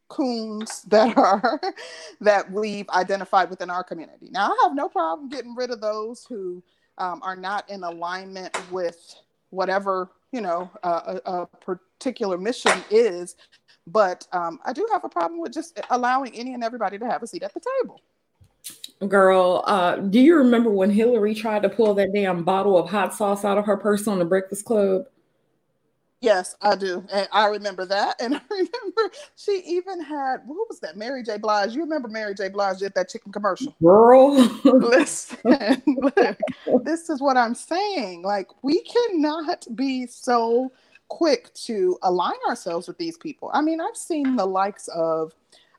coons 0.07 0.83
that 0.87 1.17
are 1.17 1.59
that 2.21 2.49
we've 2.49 2.89
identified 2.91 3.49
within 3.49 3.69
our 3.69 3.83
community. 3.83 4.29
Now, 4.31 4.51
I 4.51 4.57
have 4.63 4.73
no 4.73 4.87
problem 4.87 5.27
getting 5.27 5.53
rid 5.53 5.69
of 5.69 5.81
those 5.81 6.25
who 6.25 6.63
um, 6.97 7.21
are 7.23 7.35
not 7.35 7.69
in 7.69 7.83
alignment 7.83 8.55
with 8.71 9.15
whatever 9.49 10.09
you 10.31 10.41
know 10.41 10.69
uh, 10.83 11.19
a, 11.25 11.31
a, 11.31 11.47
particular 11.47 12.37
mission 12.37 12.83
is, 12.89 13.35
but 13.87 14.27
um, 14.31 14.59
I 14.65 14.73
do 14.73 14.87
have 14.91 15.03
a 15.03 15.09
problem 15.09 15.39
with 15.39 15.53
just 15.53 15.79
allowing 15.89 16.35
any 16.35 16.53
and 16.53 16.63
everybody 16.63 16.97
to 16.97 17.05
have 17.05 17.23
a 17.23 17.27
seat 17.27 17.43
at 17.43 17.53
the 17.53 17.61
table. 17.81 18.01
Girl, 19.07 19.63
uh, 19.67 19.97
do 19.97 20.19
you 20.19 20.37
remember 20.37 20.69
when 20.69 20.89
Hillary 20.89 21.35
tried 21.35 21.63
to 21.63 21.69
pull 21.69 21.93
that 21.95 22.13
damn 22.13 22.43
bottle 22.43 22.77
of 22.77 22.89
hot 22.89 23.13
sauce 23.13 23.45
out 23.45 23.57
of 23.57 23.65
her 23.65 23.77
purse 23.77 24.07
on 24.07 24.19
the 24.19 24.25
Breakfast 24.25 24.65
Club? 24.65 25.05
Yes, 26.25 26.55
I 26.59 26.75
do. 26.75 27.05
And 27.13 27.27
I 27.31 27.45
remember 27.45 27.85
that. 27.85 28.19
And 28.19 28.35
I 28.35 28.41
remember 28.49 29.15
she 29.35 29.61
even 29.67 30.01
had, 30.01 30.37
who 30.47 30.65
was 30.67 30.79
that? 30.79 30.97
Mary 30.97 31.21
J. 31.21 31.37
Blige. 31.37 31.75
You 31.75 31.81
remember 31.81 32.07
Mary 32.07 32.33
J. 32.33 32.49
Blige 32.49 32.79
did 32.79 32.95
that 32.95 33.09
chicken 33.09 33.31
commercial? 33.31 33.75
Girl. 33.81 34.33
Listen, 34.63 35.37
look, 35.85 36.39
this 36.83 37.11
is 37.11 37.21
what 37.21 37.37
I'm 37.37 37.53
saying. 37.53 38.23
Like, 38.23 38.49
we 38.63 38.81
cannot 38.81 39.67
be 39.75 40.07
so 40.07 40.71
quick 41.09 41.53
to 41.53 41.95
align 42.01 42.33
ourselves 42.49 42.87
with 42.87 42.97
these 42.97 43.17
people. 43.17 43.51
I 43.53 43.61
mean, 43.61 43.79
I've 43.79 43.95
seen 43.95 44.35
the 44.35 44.47
likes 44.47 44.87
of 44.87 45.31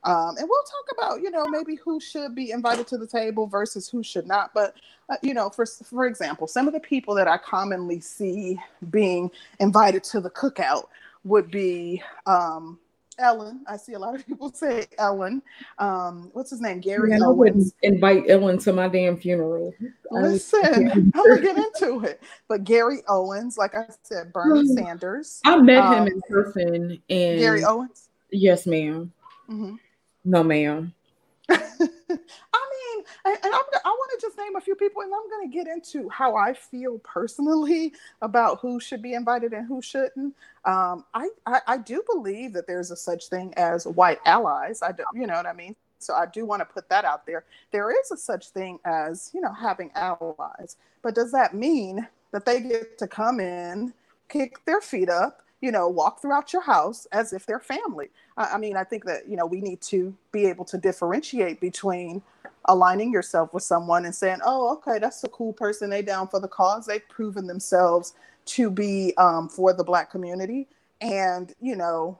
um, 0.03 0.37
and 0.37 0.47
we'll 0.47 0.63
talk 0.63 0.97
about, 0.97 1.21
you 1.21 1.31
know, 1.31 1.45
maybe 1.47 1.75
who 1.75 1.99
should 1.99 2.35
be 2.35 2.51
invited 2.51 2.87
to 2.87 2.97
the 2.97 3.07
table 3.07 3.47
versus 3.47 3.89
who 3.89 4.03
should 4.03 4.27
not. 4.27 4.53
But, 4.53 4.75
uh, 5.09 5.15
you 5.21 5.33
know, 5.33 5.49
for, 5.49 5.65
for 5.65 6.05
example, 6.05 6.47
some 6.47 6.67
of 6.67 6.73
the 6.73 6.79
people 6.79 7.15
that 7.15 7.27
I 7.27 7.37
commonly 7.37 7.99
see 7.99 8.59
being 8.89 9.31
invited 9.59 10.03
to 10.05 10.21
the 10.21 10.29
cookout 10.29 10.85
would 11.23 11.51
be 11.51 12.01
um, 12.25 12.79
Ellen. 13.19 13.65
I 13.67 13.77
see 13.77 13.93
a 13.93 13.99
lot 13.99 14.15
of 14.15 14.25
people 14.25 14.49
say 14.53 14.85
Ellen. 14.97 15.41
Um, 15.79 16.29
what's 16.33 16.51
his 16.51 16.61
name? 16.61 16.79
Gary 16.79 17.11
Owens. 17.11 17.23
I 17.23 17.27
wouldn't 17.27 17.73
invite 17.81 18.29
Ellen 18.29 18.59
to 18.59 18.73
my 18.73 18.87
damn 18.87 19.17
funeral. 19.17 19.73
Listen, 20.11 21.11
I'm 21.15 21.27
gonna 21.27 21.41
get 21.41 21.57
into 21.57 22.01
it. 22.05 22.21
But 22.47 22.63
Gary 22.63 22.99
Owens, 23.09 23.57
like 23.57 23.75
I 23.75 23.85
said, 24.03 24.31
Bernie 24.31 24.67
Sanders. 24.67 25.41
I 25.43 25.57
met 25.57 25.83
him 25.83 26.01
um, 26.03 26.07
in 26.07 26.21
person. 26.29 27.01
And 27.09 27.39
Gary 27.39 27.65
Owens. 27.65 28.09
Yes, 28.29 28.67
madam 28.67 29.11
mm-hmm. 29.49 29.75
No, 30.23 30.43
ma'am. 30.43 30.93
I 31.49 31.55
mean, 31.59 33.05
and 33.25 33.37
I 33.43 33.49
want 33.85 34.11
to 34.19 34.27
just 34.27 34.37
name 34.37 34.55
a 34.55 34.61
few 34.61 34.75
people, 34.75 35.01
and 35.01 35.13
I'm 35.13 35.29
going 35.29 35.49
to 35.49 35.53
get 35.55 35.67
into 35.67 36.09
how 36.09 36.35
I 36.35 36.53
feel 36.53 36.99
personally 36.99 37.93
about 38.21 38.59
who 38.59 38.79
should 38.79 39.01
be 39.01 39.13
invited 39.13 39.53
and 39.53 39.67
who 39.67 39.81
shouldn't. 39.81 40.35
Um, 40.65 41.05
I, 41.13 41.29
I, 41.45 41.61
I 41.67 41.77
do 41.77 42.03
believe 42.11 42.53
that 42.53 42.67
there's 42.67 42.91
a 42.91 42.95
such 42.97 43.29
thing 43.29 43.53
as 43.57 43.87
white 43.87 44.19
allies. 44.25 44.81
I 44.81 44.91
do, 44.91 45.03
you 45.13 45.27
know 45.27 45.35
what 45.35 45.45
I 45.45 45.53
mean. 45.53 45.75
So 45.99 46.13
I 46.13 46.25
do 46.27 46.45
want 46.45 46.61
to 46.61 46.65
put 46.65 46.89
that 46.89 47.05
out 47.05 47.25
there. 47.25 47.45
There 47.71 47.91
is 47.91 48.11
a 48.11 48.17
such 48.17 48.49
thing 48.49 48.79
as 48.85 49.31
you 49.33 49.41
know 49.41 49.53
having 49.53 49.91
allies, 49.95 50.77
but 51.01 51.15
does 51.15 51.31
that 51.31 51.55
mean 51.55 52.07
that 52.31 52.45
they 52.45 52.61
get 52.61 52.97
to 52.99 53.07
come 53.07 53.39
in, 53.39 53.93
kick 54.29 54.63
their 54.65 54.81
feet 54.81 55.09
up, 55.09 55.41
you 55.61 55.71
know, 55.71 55.87
walk 55.87 56.21
throughout 56.21 56.53
your 56.53 56.61
house 56.61 57.07
as 57.11 57.33
if 57.33 57.45
they're 57.45 57.59
family. 57.59 58.09
I, 58.37 58.53
I, 58.53 58.57
mean, 58.57 58.77
I 58.77 58.83
think 58.83 59.05
that, 59.05 59.27
you 59.27 59.35
know, 59.35 59.45
we 59.45 59.61
need 59.61 59.81
to 59.81 60.15
be 60.31 60.45
able 60.45 60.65
to 60.65 60.77
differentiate 60.77 61.59
between 61.59 62.21
aligning 62.65 63.11
yourself 63.11 63.53
with 63.53 63.63
someone 63.63 64.05
and 64.05 64.13
saying, 64.13 64.39
oh, 64.45 64.73
okay, 64.73 64.99
that's 64.99 65.23
a 65.23 65.29
cool 65.29 65.53
person. 65.53 65.89
They 65.89 66.01
down 66.01 66.27
for 66.27 66.39
the 66.39 66.47
cause. 66.47 66.85
They've 66.85 67.07
proven 67.09 67.47
themselves 67.47 68.13
to 68.45 68.69
be 68.69 69.13
um, 69.17 69.49
for 69.49 69.73
the 69.73 69.83
Black 69.83 70.11
community. 70.11 70.67
And, 71.01 71.53
you 71.61 71.75
know, 71.75 72.19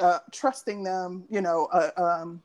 uh, 0.00 0.18
trusting 0.32 0.82
them, 0.82 1.24
you 1.30 1.40
know, 1.40 1.68
uh, 1.72 1.90
um, 1.96 2.42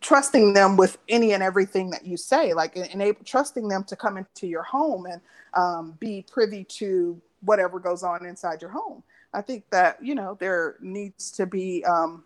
trusting 0.00 0.54
them 0.54 0.76
with 0.76 0.98
any 1.08 1.32
and 1.32 1.42
everything 1.42 1.90
that 1.90 2.06
you 2.06 2.16
say, 2.16 2.54
like 2.54 2.76
enable 2.76 3.24
trusting 3.24 3.68
them 3.68 3.84
to 3.84 3.96
come 3.96 4.16
into 4.16 4.46
your 4.46 4.62
home 4.62 5.06
and 5.06 5.20
um, 5.54 5.96
be 5.98 6.24
privy 6.30 6.64
to 6.64 7.20
whatever 7.44 7.78
goes 7.78 8.02
on 8.02 8.26
inside 8.26 8.60
your 8.60 8.70
home. 8.70 9.02
I 9.32 9.40
think 9.42 9.68
that 9.70 9.98
you 10.02 10.14
know 10.14 10.36
there 10.38 10.76
needs 10.80 11.30
to 11.32 11.46
be 11.46 11.84
um, 11.84 12.24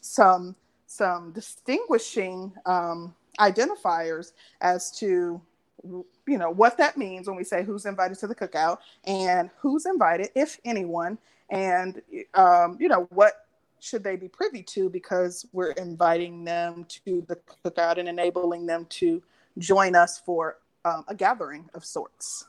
some 0.00 0.54
some 0.86 1.32
distinguishing 1.32 2.52
um, 2.66 3.14
identifiers 3.38 4.32
as 4.60 4.90
to 4.98 5.40
you 5.82 6.38
know 6.38 6.50
what 6.50 6.76
that 6.76 6.96
means 6.96 7.26
when 7.26 7.36
we 7.36 7.44
say 7.44 7.64
who's 7.64 7.86
invited 7.86 8.18
to 8.18 8.26
the 8.26 8.34
cookout 8.34 8.78
and 9.04 9.50
who's 9.58 9.86
invited, 9.86 10.28
if 10.34 10.58
anyone, 10.64 11.18
and 11.48 12.02
um, 12.34 12.76
you 12.78 12.88
know 12.88 13.06
what 13.10 13.46
should 13.80 14.04
they 14.04 14.16
be 14.16 14.28
privy 14.28 14.62
to 14.62 14.90
because 14.90 15.46
we're 15.52 15.70
inviting 15.72 16.44
them 16.44 16.84
to 16.86 17.24
the 17.28 17.38
cookout 17.64 17.96
and 17.96 18.08
enabling 18.08 18.66
them 18.66 18.84
to 18.90 19.22
join 19.56 19.94
us 19.94 20.18
for 20.18 20.58
um, 20.84 21.04
a 21.08 21.14
gathering 21.14 21.68
of 21.72 21.82
sorts 21.82 22.46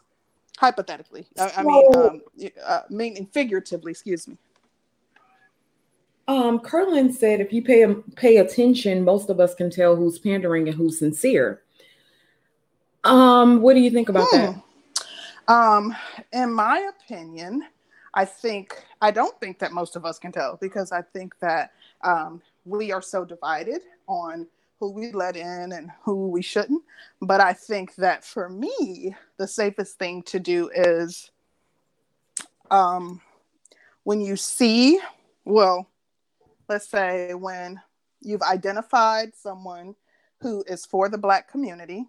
hypothetically. 0.58 1.28
I, 1.40 1.52
I 1.58 1.64
mean, 1.64 1.96
um, 1.96 2.22
uh, 2.66 2.82
meaning 2.90 3.26
figuratively. 3.28 3.92
Excuse 3.92 4.28
me. 4.28 4.38
Um, 6.28 6.60
Curlin 6.60 7.12
said, 7.12 7.42
if 7.42 7.52
you 7.52 7.62
pay 7.64 7.86
pay 8.16 8.38
attention, 8.38 9.04
most 9.04 9.30
of 9.30 9.40
us 9.40 9.54
can 9.54 9.70
tell 9.70 9.96
who's 9.96 10.20
pandering 10.20 10.68
and 10.68 10.78
who's 10.78 11.00
sincere. 11.00 11.62
Um, 13.04 13.62
what 13.62 13.74
do 13.74 13.80
you 13.80 13.90
think 13.90 14.10
about 14.10 14.28
hmm. 14.32 14.38
that? 14.38 14.64
Um, 15.48 15.96
in 16.32 16.54
my 16.54 16.90
opinion, 16.96 17.64
I 18.14 18.26
think 18.26 18.86
I 19.02 19.12
don't 19.12 19.38
think 19.40 19.60
that 19.60 19.72
most 19.72 19.96
of 19.96 20.06
us 20.06 20.20
can 20.20 20.32
tell 20.32 20.58
because 20.62 20.92
I 20.92 21.02
think 21.02 21.38
that 21.40 21.72
um, 22.04 22.42
we 22.66 22.92
are 22.92 23.02
so 23.02 23.26
divided 23.26 23.82
on 24.08 24.48
who 24.82 24.90
we 24.90 25.12
let 25.12 25.38
in 25.38 25.72
and 25.72 25.92
who 26.04 26.28
we 26.30 26.42
shouldn't. 26.42 26.82
But 27.22 27.40
I 27.40 27.54
think 27.54 27.96
that 27.96 28.26
for 28.26 28.50
me, 28.50 29.16
the 29.38 29.48
safest 29.48 30.00
thing 30.00 30.24
to 30.24 30.40
do 30.40 30.72
is 30.74 31.30
um, 32.72 33.22
when 34.04 34.22
you 34.22 34.36
see, 34.36 35.00
well, 35.46 35.88
let's 36.68 36.90
say 36.90 37.36
when 37.36 37.80
you've 38.22 38.42
identified 38.42 39.36
someone 39.36 39.96
who 40.42 40.64
is 40.68 40.84
for 40.84 41.10
the 41.10 41.18
Black 41.18 41.48
community, 41.52 42.08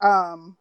um, 0.00 0.56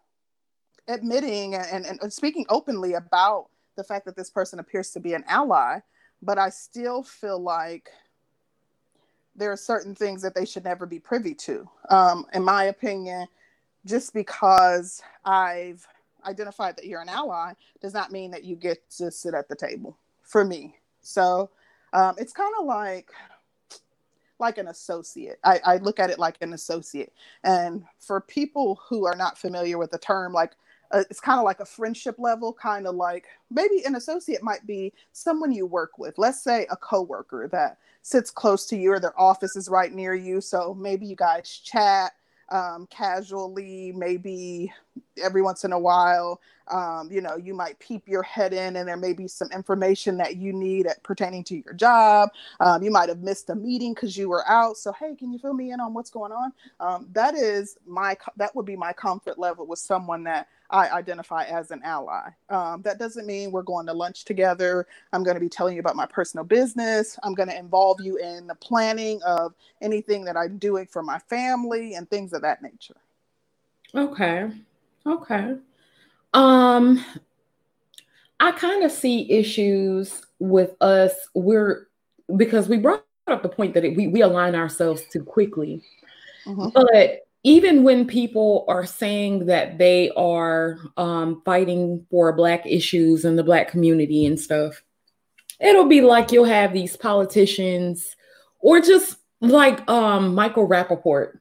admitting 0.88 1.54
and, 1.54 1.86
and, 1.86 2.02
and 2.02 2.12
speaking 2.12 2.48
openly 2.50 2.96
about 2.96 3.50
the 3.78 3.84
fact 3.84 4.06
that 4.06 4.16
this 4.16 4.32
person 4.32 4.58
appears 4.58 4.90
to 4.92 5.00
be 5.00 5.14
an 5.14 5.24
ally, 5.28 5.78
but 6.24 6.40
I 6.40 6.50
still 6.50 7.04
feel 7.04 7.40
like 7.40 7.88
there 9.40 9.52
are 9.52 9.58
certain 9.58 9.96
things 9.96 10.22
that 10.22 10.36
they 10.36 10.46
should 10.46 10.66
never 10.66 10.86
be 10.86 11.00
privy 11.00 11.34
to. 11.34 11.68
Um, 11.90 12.26
in 12.34 12.44
my 12.44 12.66
opinion, 12.66 13.28
just 13.86 14.14
because 14.14 15.02
I've 15.26 15.88
identified 16.26 16.76
that 16.76 16.86
you're 16.86 17.02
an 17.02 17.10
ally 17.10 17.54
does 17.82 17.94
not 17.94 18.12
mean 18.12 18.32
that 18.32 18.44
you 18.44 18.56
get 18.56 18.88
to 18.98 19.10
sit 19.10 19.34
at 19.34 19.48
the 19.48 19.56
table 19.56 19.98
for 20.22 20.44
me. 20.44 20.76
So 21.02 21.50
um, 21.94 22.16
it's 22.18 22.34
kind 22.34 22.54
of 22.60 22.66
like 22.66 23.10
like 24.40 24.58
an 24.58 24.70
associate. 24.70 25.38
I, 25.44 25.60
I 25.66 25.78
look 25.78 26.00
at 26.00 26.10
it 26.10 26.18
like 26.18 26.38
an 26.40 26.54
associate. 26.54 27.12
And 27.44 27.84
for 28.00 28.22
people 28.22 28.80
who 28.88 29.06
are 29.06 29.16
not 29.16 29.38
familiar 29.38 29.78
with 29.78 29.92
the 29.92 29.98
term, 29.98 30.32
like 30.32 30.54
it's 30.94 31.20
kind 31.20 31.40
of 31.40 31.46
like 31.46 31.60
a 31.60 31.66
friendship 31.66 32.16
level, 32.18 32.54
kind 32.54 32.88
of 32.88 32.96
like 32.96 33.26
maybe 33.52 33.84
an 33.86 33.96
associate 33.96 34.44
might 34.44 34.66
be 34.66 34.94
someone 35.12 35.52
you 35.52 35.66
work 35.66 35.98
with. 35.98 36.18
Let's 36.18 36.44
say 36.44 36.68
a 36.70 36.78
coworker 36.78 37.48
that 37.52 37.78
sits 38.02 38.32
close 38.32 38.66
to 38.68 38.78
you 38.78 38.94
or 38.94 39.00
their 39.00 39.20
office 39.20 39.56
is 39.56 39.70
right 39.70 39.94
near 39.94 40.16
you. 40.16 40.42
So 40.42 40.74
maybe 40.74 41.06
you 41.06 41.16
guys 41.16 41.50
chat 41.64 42.14
um, 42.52 42.88
casually, 42.90 43.94
maybe 43.96 44.74
every 45.22 45.42
once 45.42 45.64
in 45.64 45.72
a 45.72 45.80
while. 45.80 46.42
Um, 46.68 47.10
you 47.12 47.22
know, 47.22 47.36
you 47.36 47.54
might 47.54 47.80
peep 47.80 48.08
your 48.08 48.24
head 48.24 48.54
in, 48.54 48.76
and 48.76 48.88
there 48.88 48.98
may 48.98 49.14
be 49.14 49.28
some 49.28 49.50
information 49.52 50.18
that 50.18 50.38
you 50.38 50.54
need 50.54 50.88
at, 50.88 51.02
pertaining 51.04 51.44
to 51.46 51.56
your 51.56 51.74
job. 51.74 52.30
Um, 52.60 52.84
you 52.84 52.92
might 52.92 53.10
have 53.10 53.20
missed 53.20 53.50
a 53.50 53.56
meeting 53.56 53.94
because 53.94 54.18
you 54.18 54.30
were 54.30 54.48
out. 54.48 54.78
So, 54.78 54.92
hey, 54.94 55.16
can 55.16 55.32
you 55.32 55.40
fill 55.40 55.54
me 55.54 55.72
in 55.72 55.80
on 55.80 55.94
what's 55.94 56.10
going 56.10 56.32
on? 56.32 56.52
Um, 56.80 57.08
that 57.14 57.36
is 57.36 57.78
my 57.88 58.18
that 58.38 58.56
would 58.56 58.66
be 58.66 58.76
my 58.76 58.94
comfort 58.94 59.40
level 59.40 59.66
with 59.66 59.80
someone 59.80 60.24
that 60.24 60.48
I 60.72 60.90
identify 60.90 61.44
as 61.46 61.72
an 61.72 61.82
ally. 61.84 62.30
Um, 62.50 62.82
that 62.84 63.00
doesn't 63.00 63.26
mean 63.26 63.52
we're 63.52 63.64
going 63.64 63.88
to 63.88 63.94
lunch 63.94 64.26
together. 64.26 64.88
I'm 65.14 65.24
going 65.24 65.36
to 65.36 65.40
be 65.40 65.50
telling 65.50 65.76
you 65.76 65.80
about 65.80 65.96
my 65.96 66.06
personal 66.06 66.44
business. 66.44 67.18
I'm 67.24 67.34
going 67.34 67.50
to 67.50 67.58
involve 67.58 68.00
you 68.02 68.18
in 68.18 68.46
the 68.46 68.56
planning 68.56 69.20
of 69.24 69.54
anything 69.82 70.24
that 70.26 70.38
I'm 70.38 70.58
doing 70.58 70.86
for 70.86 71.02
my 71.02 71.20
family 71.20 71.96
and 71.96 72.10
things 72.10 72.34
of 72.34 72.44
that 72.44 72.62
nature. 72.62 72.98
Okay. 73.96 74.50
Okay. 75.06 75.56
Um, 76.34 77.04
I 78.40 78.52
kind 78.52 78.84
of 78.84 78.92
see 78.92 79.32
issues 79.32 80.22
with 80.38 80.80
us. 80.82 81.14
We're 81.34 81.88
because 82.38 82.70
we 82.70 82.78
brought 82.78 83.04
up 83.28 83.42
the 83.42 83.50
point 83.50 83.74
that 83.74 83.84
it, 83.84 83.96
we 83.96 84.08
we 84.08 84.22
align 84.22 84.54
ourselves 84.54 85.02
too 85.12 85.24
quickly. 85.24 85.82
Mm-hmm. 86.46 86.70
But 86.74 87.28
even 87.44 87.84
when 87.84 88.06
people 88.06 88.66
are 88.68 88.86
saying 88.86 89.46
that 89.46 89.78
they 89.78 90.12
are 90.12 90.78
um, 90.98 91.42
fighting 91.46 92.06
for 92.10 92.34
black 92.34 92.66
issues 92.66 93.26
in 93.26 93.36
the 93.36 93.44
black 93.44 93.70
community 93.70 94.26
and 94.26 94.40
stuff, 94.40 94.84
it'll 95.60 95.88
be 95.88 96.02
like 96.02 96.32
you'll 96.32 96.46
have 96.46 96.74
these 96.74 96.98
politicians 96.98 98.16
or 98.60 98.82
just 98.82 99.18
like 99.42 99.90
um, 99.90 100.36
Michael 100.36 100.68
Rapaport. 100.68 101.40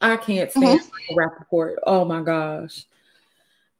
I 0.00 0.16
can't 0.16 0.50
stand 0.50 0.80
mm-hmm. 0.80 1.16
Michael 1.16 1.46
Rapaport. 1.50 1.76
Oh 1.86 2.04
my 2.04 2.22
gosh. 2.22 2.84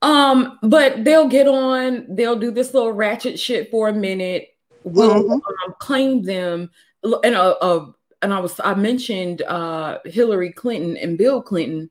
Um, 0.01 0.59
but 0.63 1.05
they'll 1.05 1.29
get 1.29 1.47
on, 1.47 2.07
they'll 2.09 2.39
do 2.39 2.51
this 2.51 2.75
little 2.75 2.93
ratchet 2.93 3.39
shit 3.39 3.71
for 3.71 3.89
a 3.89 3.93
minute, 3.93 4.53
We'll 4.85 5.23
mm-hmm. 5.23 5.33
um, 5.33 5.75
claim 5.79 6.23
them 6.23 6.71
and 7.03 7.35
a, 7.35 7.65
a 7.65 7.95
and 8.23 8.33
I 8.33 8.41
was 8.41 8.59
I 8.65 8.75
mentioned 8.75 9.43
uh, 9.43 9.99
Hillary 10.05 10.53
Clinton 10.53 10.97
and 10.97 11.19
Bill 11.19 11.43
Clinton. 11.43 11.91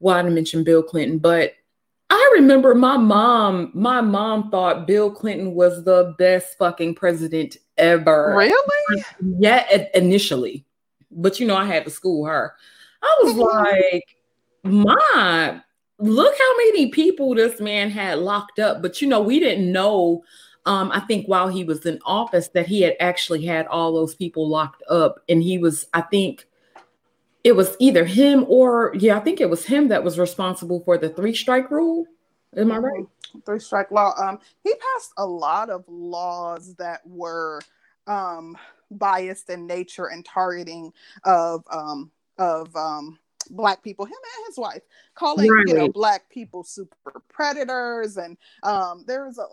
Well, 0.00 0.16
I 0.16 0.22
didn't 0.22 0.34
mention 0.34 0.64
Bill 0.64 0.82
Clinton, 0.82 1.18
but 1.18 1.54
I 2.08 2.30
remember 2.34 2.74
my 2.74 2.96
mom. 2.96 3.72
My 3.74 4.00
mom 4.00 4.50
thought 4.50 4.86
Bill 4.86 5.10
Clinton 5.10 5.54
was 5.54 5.84
the 5.84 6.14
best 6.18 6.56
fucking 6.58 6.94
president 6.94 7.56
ever. 7.76 8.34
Really? 8.36 9.04
Yeah, 9.38 9.66
initially, 9.94 10.64
but 11.10 11.40
you 11.40 11.46
know 11.46 11.56
I 11.56 11.64
had 11.64 11.84
to 11.84 11.90
school 11.90 12.24
her. 12.26 12.54
I 13.02 13.20
was 13.24 13.34
like, 13.34 14.04
"My, 14.62 15.60
look 15.98 16.34
how 16.38 16.56
many 16.58 16.90
people 16.90 17.34
this 17.34 17.60
man 17.60 17.90
had 17.90 18.18
locked 18.18 18.60
up." 18.60 18.82
But 18.82 19.02
you 19.02 19.08
know, 19.08 19.20
we 19.20 19.40
didn't 19.40 19.70
know 19.72 20.22
um, 20.66 20.90
I 20.92 21.00
think 21.00 21.26
while 21.26 21.48
he 21.48 21.64
was 21.64 21.86
in 21.86 22.00
office 22.04 22.48
that 22.48 22.66
he 22.66 22.82
had 22.82 22.96
actually 23.00 23.46
had 23.46 23.66
all 23.68 23.94
those 23.94 24.14
people 24.14 24.48
locked 24.48 24.82
up. 24.90 25.22
And 25.28 25.42
he 25.42 25.58
was, 25.58 25.86
I 25.94 26.02
think 26.02 26.46
it 27.44 27.52
was 27.52 27.76
either 27.78 28.04
him 28.04 28.44
or, 28.48 28.92
yeah, 28.98 29.16
I 29.16 29.20
think 29.20 29.40
it 29.40 29.48
was 29.48 29.64
him 29.64 29.88
that 29.88 30.02
was 30.02 30.18
responsible 30.18 30.80
for 30.80 30.98
the 30.98 31.08
three 31.08 31.34
strike 31.34 31.70
rule. 31.70 32.06
Am 32.56 32.72
I 32.72 32.78
right? 32.78 33.00
Mm-hmm. 33.02 33.40
Three 33.40 33.60
strike 33.60 33.90
law. 33.92 34.12
Um, 34.20 34.40
he 34.64 34.72
passed 34.74 35.12
a 35.16 35.26
lot 35.26 35.70
of 35.70 35.84
laws 35.86 36.74
that 36.76 37.00
were 37.06 37.60
um, 38.06 38.56
biased 38.90 39.50
in 39.50 39.66
nature 39.66 40.06
and 40.06 40.24
targeting 40.24 40.92
of 41.24 41.64
um, 41.70 42.10
of 42.38 42.74
um, 42.74 43.18
black 43.48 43.82
people, 43.82 44.04
him 44.04 44.12
and 44.12 44.46
his 44.46 44.58
wife, 44.58 44.82
calling 45.14 45.50
right. 45.50 45.64
you 45.66 45.74
know 45.74 45.88
black 45.88 46.28
people 46.30 46.64
super 46.64 47.22
predators, 47.28 48.16
and 48.16 48.36
um, 48.62 49.04
there's 49.06 49.38
a 49.38 49.46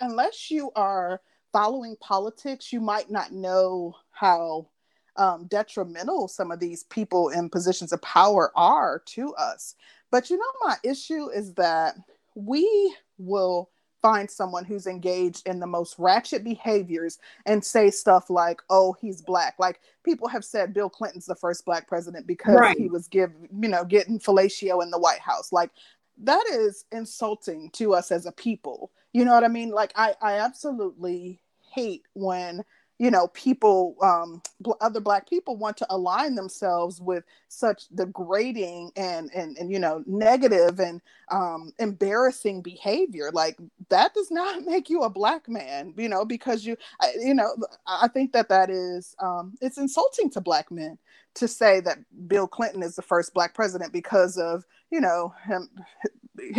unless 0.00 0.50
you 0.50 0.70
are 0.76 1.20
following 1.52 1.96
politics, 2.00 2.72
you 2.72 2.80
might 2.80 3.10
not 3.10 3.32
know 3.32 3.94
how 4.10 4.68
um, 5.16 5.46
detrimental 5.46 6.28
some 6.28 6.50
of 6.50 6.60
these 6.60 6.84
people 6.84 7.30
in 7.30 7.50
positions 7.50 7.92
of 7.92 8.00
power 8.02 8.52
are 8.56 9.02
to 9.06 9.34
us. 9.34 9.74
But 10.10 10.30
you 10.30 10.36
know, 10.36 10.44
my 10.64 10.76
issue 10.84 11.28
is 11.28 11.54
that 11.54 11.96
we 12.34 12.94
will 13.18 13.70
find 14.02 14.30
someone 14.30 14.64
who's 14.64 14.86
engaged 14.86 15.46
in 15.46 15.60
the 15.60 15.66
most 15.66 15.96
ratchet 15.98 16.44
behaviors 16.44 17.18
and 17.46 17.64
say 17.64 17.90
stuff 17.90 18.30
like, 18.30 18.60
"Oh, 18.70 18.94
he's 19.00 19.22
black." 19.22 19.54
Like 19.58 19.80
people 20.04 20.28
have 20.28 20.44
said, 20.44 20.74
Bill 20.74 20.90
Clinton's 20.90 21.26
the 21.26 21.34
first 21.34 21.64
black 21.64 21.88
president 21.88 22.26
because 22.26 22.58
right. 22.58 22.76
he 22.76 22.88
was 22.88 23.08
give 23.08 23.32
you 23.60 23.68
know 23.68 23.84
getting 23.84 24.18
fellatio 24.18 24.82
in 24.82 24.90
the 24.90 24.98
White 24.98 25.20
House. 25.20 25.52
Like 25.52 25.70
that 26.18 26.44
is 26.50 26.84
insulting 26.92 27.70
to 27.70 27.94
us 27.94 28.10
as 28.10 28.26
a 28.26 28.32
people. 28.32 28.90
You 29.12 29.24
know 29.24 29.34
what 29.34 29.44
I 29.44 29.48
mean? 29.48 29.70
Like 29.70 29.92
I 29.96 30.14
I 30.20 30.38
absolutely 30.38 31.40
hate 31.72 32.04
when 32.14 32.64
you 32.98 33.10
know 33.10 33.28
people 33.28 33.96
um 34.02 34.42
other 34.80 35.00
black 35.00 35.28
people 35.28 35.56
want 35.56 35.76
to 35.76 35.86
align 35.90 36.34
themselves 36.34 37.00
with 37.00 37.24
such 37.48 37.88
degrading 37.94 38.90
and 38.96 39.30
and, 39.34 39.56
and 39.58 39.70
you 39.70 39.78
know 39.78 40.02
negative 40.06 40.80
and 40.80 41.00
um 41.30 41.72
embarrassing 41.78 42.62
behavior. 42.62 43.30
Like 43.32 43.58
that 43.88 44.14
does 44.14 44.30
not 44.30 44.62
make 44.66 44.90
you 44.90 45.02
a 45.02 45.10
black 45.10 45.48
man 45.48 45.94
you 45.96 46.08
know 46.08 46.24
because 46.24 46.64
you 46.64 46.76
I, 47.00 47.12
you 47.20 47.34
know 47.34 47.54
i 47.86 48.08
think 48.08 48.32
that 48.32 48.48
that 48.48 48.70
is 48.70 49.14
um 49.20 49.54
it's 49.60 49.78
insulting 49.78 50.30
to 50.30 50.40
black 50.40 50.70
men 50.70 50.98
to 51.34 51.48
say 51.48 51.80
that 51.80 51.98
bill 52.26 52.46
clinton 52.46 52.82
is 52.82 52.96
the 52.96 53.02
first 53.02 53.34
black 53.34 53.54
president 53.54 53.92
because 53.92 54.36
of 54.36 54.64
you 54.90 55.00
know 55.00 55.32
him 55.44 55.68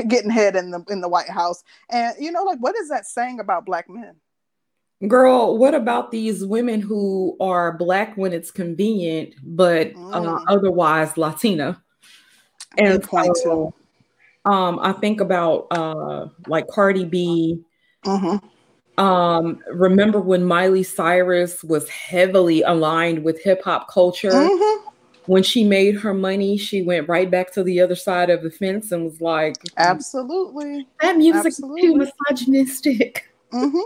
getting 0.08 0.30
head 0.30 0.56
in 0.56 0.72
the 0.72 0.84
in 0.90 1.02
the 1.02 1.10
white 1.10 1.30
house. 1.30 1.64
And 1.90 2.16
you 2.20 2.32
know 2.32 2.44
like 2.44 2.60
what 2.60 2.76
is 2.76 2.90
that 2.90 3.06
saying 3.06 3.40
about 3.40 3.66
black 3.66 3.90
men 3.90 4.16
Girl, 5.08 5.58
what 5.58 5.74
about 5.74 6.12
these 6.12 6.46
women 6.46 6.82
who 6.82 7.38
are 7.40 7.78
black 7.78 8.18
when 8.18 8.34
it's 8.34 8.52
convenient, 8.52 9.34
but 9.44 9.88
uh, 9.92 9.94
mm. 9.94 10.28
uh, 10.28 10.44
otherwise 10.50 11.18
Latina? 11.18 11.82
And 12.78 13.04
so, 13.36 13.74
um, 14.46 14.78
I 14.82 14.92
think 14.92 15.22
about 15.22 15.68
uh, 15.72 16.28
like 16.48 16.68
Cardi 16.68 17.06
B. 17.06 17.64
Mm-hmm. 18.06 18.46
Um, 19.02 19.64
remember 19.72 20.20
when 20.20 20.44
Miley 20.44 20.84
Cyrus 20.84 21.64
was 21.64 21.88
heavily 21.88 22.62
aligned 22.64 23.24
with 23.24 23.42
hip 23.42 23.64
hop 23.64 23.90
culture? 23.90 24.32
Mm-hmm. 24.32 24.90
When 25.28 25.44
she 25.44 25.64
made 25.64 25.96
her 25.96 26.14
money, 26.14 26.58
she 26.58 26.82
went 26.82 27.08
right 27.08 27.30
back 27.32 27.54
to 27.54 27.64
the 27.64 27.80
other 27.80 27.96
side 27.96 28.30
of 28.30 28.44
the 28.44 28.52
fence 28.52 28.92
and 28.92 29.06
was 29.06 29.22
like, 29.22 29.56
"Absolutely, 29.78 30.88
that 31.02 31.18
music 31.18 31.46
Absolutely. 31.46 31.82
is 31.82 31.88
too 31.88 31.96
misogynistic." 32.30 33.30
Mm-hmm. 33.54 33.80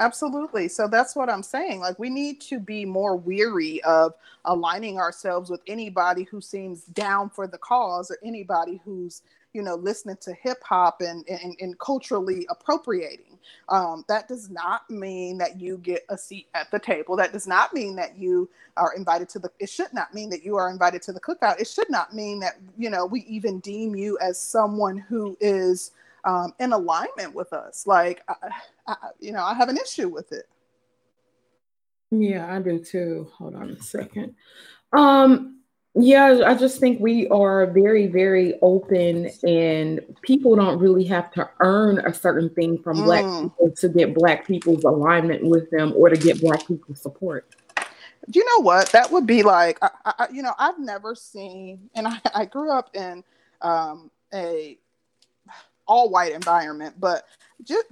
Absolutely. 0.00 0.68
So 0.68 0.86
that's 0.86 1.16
what 1.16 1.28
I'm 1.28 1.42
saying. 1.42 1.80
Like, 1.80 1.98
we 1.98 2.08
need 2.08 2.40
to 2.42 2.60
be 2.60 2.84
more 2.84 3.16
weary 3.16 3.82
of 3.82 4.14
aligning 4.44 4.98
ourselves 4.98 5.50
with 5.50 5.60
anybody 5.66 6.22
who 6.22 6.40
seems 6.40 6.82
down 6.84 7.30
for 7.30 7.48
the 7.48 7.58
cause 7.58 8.08
or 8.10 8.18
anybody 8.24 8.80
who's, 8.84 9.22
you 9.54 9.62
know, 9.62 9.74
listening 9.74 10.16
to 10.20 10.32
hip 10.34 10.62
hop 10.62 11.00
and, 11.00 11.28
and, 11.28 11.56
and, 11.58 11.76
culturally 11.80 12.46
appropriating. 12.48 13.38
Um, 13.70 14.04
that 14.06 14.28
does 14.28 14.48
not 14.50 14.88
mean 14.88 15.38
that 15.38 15.60
you 15.60 15.78
get 15.78 16.04
a 16.10 16.16
seat 16.16 16.46
at 16.54 16.70
the 16.70 16.78
table. 16.78 17.16
That 17.16 17.32
does 17.32 17.48
not 17.48 17.74
mean 17.74 17.96
that 17.96 18.16
you 18.16 18.48
are 18.76 18.94
invited 18.94 19.28
to 19.30 19.40
the, 19.40 19.50
it 19.58 19.68
should 19.68 19.92
not 19.92 20.14
mean 20.14 20.30
that 20.30 20.44
you 20.44 20.56
are 20.56 20.70
invited 20.70 21.02
to 21.02 21.12
the 21.12 21.20
cookout. 21.20 21.60
It 21.60 21.66
should 21.66 21.90
not 21.90 22.14
mean 22.14 22.38
that, 22.40 22.58
you 22.76 22.88
know, 22.88 23.04
we 23.04 23.22
even 23.22 23.58
deem 23.60 23.96
you 23.96 24.16
as 24.20 24.38
someone 24.38 24.96
who 24.96 25.36
is 25.40 25.90
um, 26.24 26.52
in 26.58 26.72
alignment 26.72 27.34
with 27.34 27.52
us. 27.52 27.86
Like, 27.86 28.22
I, 28.28 28.34
I, 28.86 28.96
you 29.20 29.32
know, 29.32 29.42
I 29.42 29.54
have 29.54 29.68
an 29.68 29.76
issue 29.76 30.08
with 30.08 30.32
it. 30.32 30.46
Yeah, 32.10 32.52
I 32.52 32.60
do 32.60 32.78
too. 32.78 33.28
Hold 33.36 33.54
on 33.54 33.70
a 33.70 33.82
second. 33.82 34.34
Um, 34.92 35.58
yeah, 35.94 36.42
I 36.46 36.54
just 36.54 36.78
think 36.78 37.00
we 37.00 37.26
are 37.28 37.66
very, 37.66 38.06
very 38.06 38.54
open, 38.62 39.30
and 39.42 40.00
people 40.22 40.54
don't 40.54 40.78
really 40.78 41.04
have 41.04 41.30
to 41.32 41.48
earn 41.60 41.98
a 41.98 42.14
certain 42.14 42.50
thing 42.50 42.80
from 42.82 42.98
mm. 42.98 43.04
Black 43.04 43.24
people 43.24 43.72
to 43.76 43.88
get 43.88 44.14
Black 44.14 44.46
people's 44.46 44.84
alignment 44.84 45.44
with 45.44 45.70
them 45.70 45.92
or 45.96 46.08
to 46.08 46.16
get 46.16 46.40
Black 46.40 46.66
people's 46.66 47.02
support. 47.02 47.54
You 48.32 48.44
know 48.44 48.62
what? 48.62 48.90
That 48.92 49.10
would 49.10 49.26
be 49.26 49.42
like, 49.42 49.78
I, 49.82 49.90
I, 50.04 50.28
you 50.30 50.42
know, 50.42 50.52
I've 50.58 50.78
never 50.78 51.14
seen, 51.14 51.90
and 51.94 52.06
I, 52.06 52.20
I 52.34 52.44
grew 52.44 52.70
up 52.70 52.94
in 52.94 53.24
um, 53.60 54.10
a 54.32 54.78
all 55.88 56.10
white 56.10 56.32
environment, 56.32 56.94
but 57.00 57.24
just 57.64 57.86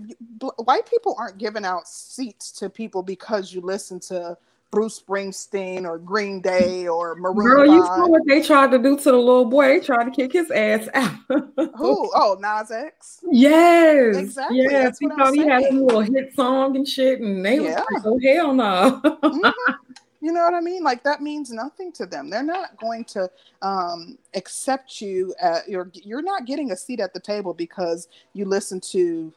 white 0.59 0.89
people 0.89 1.17
aren't 1.19 1.39
giving 1.39 1.65
out 1.65 1.89
seats 1.89 2.53
to 2.53 2.71
people 2.71 3.03
because 3.03 3.53
you 3.53 3.61
listen 3.61 3.99
to 4.01 4.37
Bruce 4.71 5.01
Springsteen 5.01 5.85
or 5.85 5.99
Green 5.99 6.41
Day 6.41 6.87
or 6.87 7.15
Maroon. 7.15 7.49
Girl, 7.49 7.67
you 7.67 7.83
saw 7.83 8.07
what 8.09 8.23
they 8.27 8.43
tried 8.43 8.71
to 8.73 8.79
do 8.79 8.97
to 8.97 9.05
the 9.05 9.17
little 9.17 9.45
boy. 9.45 9.67
They 9.69 9.81
tried 9.81 10.05
to 10.05 10.11
kick 10.11 10.33
his 10.33 10.51
ass 10.51 10.89
out. 10.95 11.15
Who? 11.29 12.11
Oh, 12.15 12.37
Nas 12.41 12.71
X. 12.71 13.21
Yes, 13.31 14.17
exactly. 14.17 14.59
Yes, 14.59 14.99
he 14.99 15.09
thought 15.09 15.35
he 15.35 15.47
had 15.47 15.63
a 15.65 15.73
little 15.73 16.03
hit 16.03 16.35
song 16.35 16.77
and 16.77 16.87
shit, 16.87 17.21
and 17.21 17.45
they 17.45 17.57
yeah. 17.57 17.83
was 17.91 18.05
like, 18.05 18.07
"Oh 18.07 18.21
hell 18.23 18.53
no." 18.53 19.01
mm-hmm. 19.03 19.73
You 20.21 20.33
know 20.33 20.43
what 20.43 20.55
I 20.55 20.61
mean? 20.61 20.83
Like 20.83 21.03
that 21.05 21.21
means 21.21 21.51
nothing 21.51 21.93
to 21.93 22.07
them. 22.07 22.31
They're 22.31 22.43
not 22.43 22.79
going 22.79 23.05
to 23.05 23.31
um, 23.63 24.19
accept 24.35 25.01
you. 25.01 25.35
At, 25.41 25.69
you're 25.69 25.91
you're 25.93 26.23
not 26.23 26.47
getting 26.47 26.73
a 26.73 26.77
seat 26.77 27.01
at 27.01 27.13
the 27.13 27.21
table 27.21 27.55
because 27.55 28.09
you 28.33 28.45
listen 28.45 28.81
to 28.93 29.33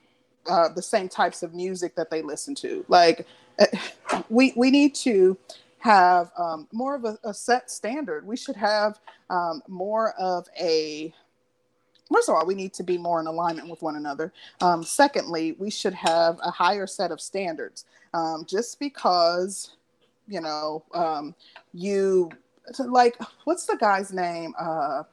uh, 0.49 0.69
the 0.69 0.81
same 0.81 1.09
types 1.09 1.43
of 1.43 1.53
music 1.53 1.95
that 1.95 2.09
they 2.09 2.21
listen 2.21 2.55
to. 2.55 2.85
Like 2.87 3.27
we 4.29 4.53
we 4.55 4.71
need 4.71 4.95
to 4.95 5.37
have 5.79 6.31
um, 6.37 6.67
more 6.71 6.95
of 6.95 7.05
a, 7.05 7.17
a, 7.23 7.33
set 7.33 7.71
standard. 7.71 8.27
We 8.27 8.35
should 8.35 8.57
have 8.57 8.99
um, 9.29 9.61
more 9.67 10.13
of 10.19 10.45
a 10.59 11.13
first 12.11 12.27
of 12.27 12.35
all, 12.35 12.45
we 12.45 12.55
need 12.55 12.73
to 12.73 12.83
be 12.83 12.97
more 12.97 13.19
in 13.19 13.27
alignment 13.27 13.69
with 13.69 13.81
one 13.81 13.95
another. 13.95 14.33
Um, 14.61 14.83
secondly, 14.83 15.53
we 15.53 15.69
should 15.69 15.93
have 15.93 16.39
a 16.43 16.51
higher 16.51 16.87
set 16.87 17.11
of 17.11 17.21
standards. 17.21 17.85
Um, 18.13 18.45
just 18.47 18.79
because 18.79 19.75
you 20.29 20.41
know, 20.41 20.83
um, 20.93 21.35
you 21.73 22.29
like 22.79 23.17
what's 23.43 23.65
the 23.65 23.75
guy's 23.77 24.13
name? 24.13 24.53
Uh, 24.59 25.03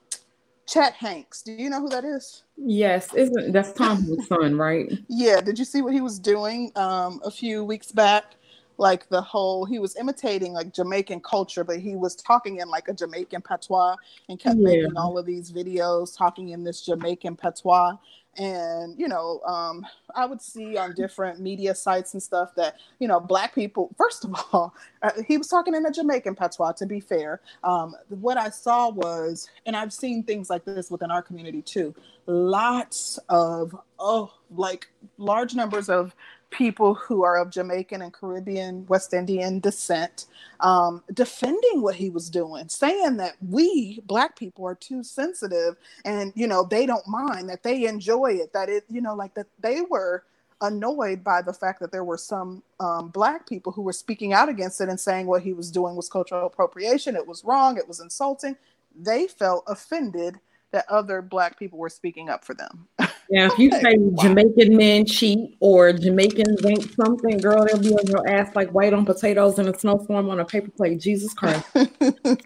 Chet 0.67 0.95
Hanks. 0.95 1.43
Do 1.43 1.53
you 1.53 1.71
know 1.71 1.81
who 1.81 1.89
that 1.89 2.05
is? 2.05 2.43
Yes, 2.57 3.15
isn't 3.15 3.53
that's 3.53 3.73
Tom's 3.73 4.27
son, 4.29 4.57
right? 4.57 4.93
Yeah. 5.09 5.41
Did 5.41 5.59
you 5.59 5.65
see 5.65 5.81
what 5.81 5.93
he 5.93 6.01
was 6.01 6.19
doing 6.19 6.73
um, 6.77 7.21
a 7.25 7.31
few 7.31 7.65
weeks 7.65 7.93
back? 7.93 8.35
Like 8.79 9.09
the 9.09 9.23
whole, 9.23 9.65
he 9.65 9.79
was 9.79 9.97
imitating 9.97 10.53
like 10.53 10.75
Jamaican 10.75 11.21
culture, 11.21 11.65
but 11.65 11.79
he 11.79 11.97
was 11.97 12.15
talking 12.15 12.59
in 12.59 12.69
like 12.69 12.89
a 12.89 12.93
Jamaican 12.93 13.41
patois 13.41 13.97
and 14.29 14.39
kept 14.39 14.59
yeah. 14.59 14.65
making 14.65 14.97
all 14.99 15.17
of 15.17 15.25
these 15.25 15.51
videos 15.51 16.15
talking 16.15 16.51
in 16.51 16.63
this 16.63 16.83
Jamaican 16.83 17.37
patois 17.37 17.97
and 18.39 18.99
you 18.99 19.09
know 19.09 19.41
um, 19.47 19.85
i 20.15 20.25
would 20.25 20.41
see 20.41 20.77
on 20.77 20.95
different 20.95 21.41
media 21.41 21.75
sites 21.75 22.15
and 22.15 22.23
stuff 22.23 22.55
that 22.55 22.77
you 22.99 23.09
know 23.09 23.21
black 23.21 23.55
people 23.55 23.91
first 23.97 24.25
of 24.25 24.35
all 24.53 24.75
uh, 25.03 25.11
he 25.27 25.37
was 25.37 25.49
talking 25.49 25.75
in 25.75 25.85
a 25.87 25.91
jamaican 25.91 26.35
patois 26.35 26.73
to 26.73 26.87
be 26.87 27.01
fair. 27.01 27.41
Um, 27.65 27.95
what 28.09 28.37
i 28.37 28.51
saw 28.51 28.91
was 28.91 29.49
and 29.65 29.77
i've 29.77 29.93
seen 29.93 30.23
things 30.23 30.51
like 30.51 30.65
this 30.65 30.91
within 30.91 31.11
our 31.11 31.23
community 31.23 31.63
too 31.63 31.95
lots 32.27 33.19
of 33.29 33.77
oh 33.99 34.33
like 34.51 34.89
large 35.19 35.55
numbers 35.55 35.89
of 35.89 36.15
people 36.57 36.95
who 36.95 37.23
are 37.23 37.37
of 37.37 37.51
Jamaican 37.51 38.03
and 38.03 38.13
Caribbean, 38.13 38.87
West 38.87 39.13
Indian 39.13 39.61
descent, 39.61 40.27
um, 40.61 41.03
defending 41.13 41.83
what 41.83 41.95
he 41.95 42.09
was 42.11 42.31
doing, 42.31 42.69
saying 42.69 43.19
that 43.19 43.35
we 43.47 44.01
black 44.07 44.39
people 44.39 44.65
are 44.67 44.75
too 44.75 45.03
sensitive 45.03 45.77
and, 46.05 46.33
you 46.35 46.47
know, 46.47 46.65
they 46.65 46.87
don't 46.87 47.07
mind, 47.07 47.49
that 47.51 47.63
they 47.63 47.87
enjoy 47.87 48.33
it, 48.33 48.53
that 48.53 48.69
it, 48.69 48.85
you 48.89 49.01
know, 49.01 49.15
like 49.15 49.35
that 49.35 49.47
they 49.61 49.83
were 49.83 50.25
annoyed 50.63 51.23
by 51.23 51.43
the 51.43 51.53
fact 51.53 51.81
that 51.81 51.93
there 51.93 52.05
were 52.05 52.17
some 52.17 52.63
um, 52.81 53.09
black 53.09 53.47
people 53.47 53.71
who 53.71 53.83
were 53.83 53.93
speaking 53.93 54.33
out 54.33 54.49
against 54.49 54.81
it 54.81 54.89
and 54.89 54.99
saying 54.99 55.27
what 55.27 55.43
he 55.43 55.53
was 55.53 55.71
doing 55.71 55.95
was 55.95 56.09
cultural 56.09 56.47
appropriation, 56.47 57.15
it 57.15 57.27
was 57.27 57.45
wrong, 57.45 57.77
it 57.77 57.87
was 57.87 58.01
insulting. 58.01 58.57
They 58.99 59.27
felt 59.27 59.65
offended 59.67 60.41
that 60.77 60.85
other 60.91 61.23
black 61.23 61.59
people 61.59 61.79
were 61.79 61.89
speaking 61.89 62.29
up 62.29 62.45
for 62.45 62.55
them. 62.55 62.87
Yeah, 63.29 63.47
if 63.47 63.59
you 63.59 63.73
say 63.73 63.97
wow. 63.99 64.23
Jamaican 64.23 64.77
men 64.77 65.05
cheat 65.05 65.57
or 65.59 65.93
Jamaicans 65.93 66.65
ain't 66.65 66.95
something, 66.95 67.39
girl, 67.39 67.67
they'll 67.67 67.77
be 67.77 67.93
on 67.93 68.07
your 68.07 68.25
ass 68.29 68.55
like 68.55 68.71
white 68.71 68.93
on 68.93 69.05
potatoes 69.05 69.59
in 69.59 69.67
a 69.67 69.77
snowstorm 69.77 70.31
on 70.31 70.39
a 70.39 70.45
paper 70.45 70.71
plate. 70.71 71.01
Jesus 71.01 71.35
Christ. 71.35 71.67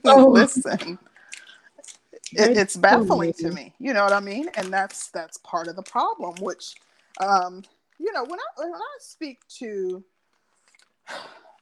so 0.07 0.27
listen. 0.31 0.99
It, 2.33 2.57
it's 2.57 2.79
baffling 2.79 3.35
to 3.35 3.51
me. 3.51 3.75
You 3.79 3.93
know 3.93 4.05
what 4.05 4.14
I 4.14 4.21
mean? 4.21 4.49
And 4.57 4.73
that's 4.73 5.11
that's 5.11 5.37
part 5.38 5.69
of 5.69 5.77
the 5.77 5.83
problem, 5.83 6.37
which 6.40 6.75
um, 7.21 7.62
you 7.99 8.11
know, 8.14 8.25
when 8.25 8.40
I 8.40 8.62
when 8.62 8.73
I 8.73 8.97
speak 9.01 9.40
to 9.59 10.03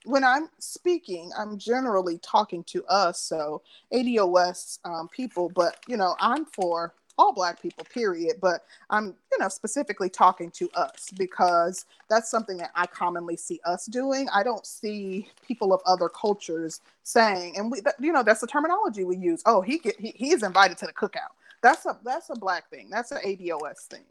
when 0.04 0.24
I'm 0.24 0.48
speaking, 0.58 1.30
I'm 1.37 1.58
generally 1.58 2.18
talking 2.18 2.64
to 2.64 2.84
us, 2.87 3.20
so 3.20 3.62
ADOS 3.92 4.78
um, 4.84 5.08
people, 5.08 5.50
but 5.54 5.78
you 5.88 5.96
know, 5.96 6.14
I'm 6.20 6.44
for 6.46 6.94
all 7.18 7.32
black 7.32 7.61
people 7.61 7.84
period 7.92 8.37
but 8.40 8.64
i'm 8.90 9.06
you 9.06 9.38
know 9.38 9.48
specifically 9.48 10.08
talking 10.08 10.50
to 10.50 10.70
us 10.74 11.08
because 11.16 11.84
that's 12.08 12.30
something 12.30 12.56
that 12.56 12.70
i 12.76 12.87
commonly 12.87 13.37
see 13.37 13.61
us 13.66 13.87
doing. 13.87 14.28
I 14.32 14.42
don't 14.42 14.64
see 14.64 15.28
people 15.46 15.72
of 15.72 15.80
other 15.84 16.08
cultures 16.08 16.80
saying 17.02 17.56
and 17.56 17.70
we 17.70 17.80
you 18.00 18.12
know 18.12 18.22
that's 18.22 18.40
the 18.40 18.46
terminology 18.46 19.04
we 19.04 19.16
use. 19.16 19.42
Oh 19.46 19.61
he 19.61 19.78
get 19.78 19.98
he, 19.98 20.12
he 20.14 20.30
is 20.32 20.42
invited 20.42 20.78
to 20.78 20.87
the 20.87 20.92
cookout. 20.92 21.34
That's 21.62 21.84
a 21.87 21.98
that's 22.04 22.30
a 22.30 22.37
black 22.37 22.70
thing. 22.70 22.88
That's 22.90 23.11
an 23.11 23.18
ados 23.24 23.87
thing. 23.90 24.04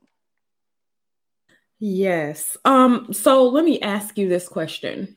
Yes. 1.80 2.58
Um 2.65 3.13
so 3.13 3.47
let 3.47 3.63
me 3.65 3.80
ask 3.82 4.17
you 4.17 4.28
this 4.28 4.47
question 4.47 5.16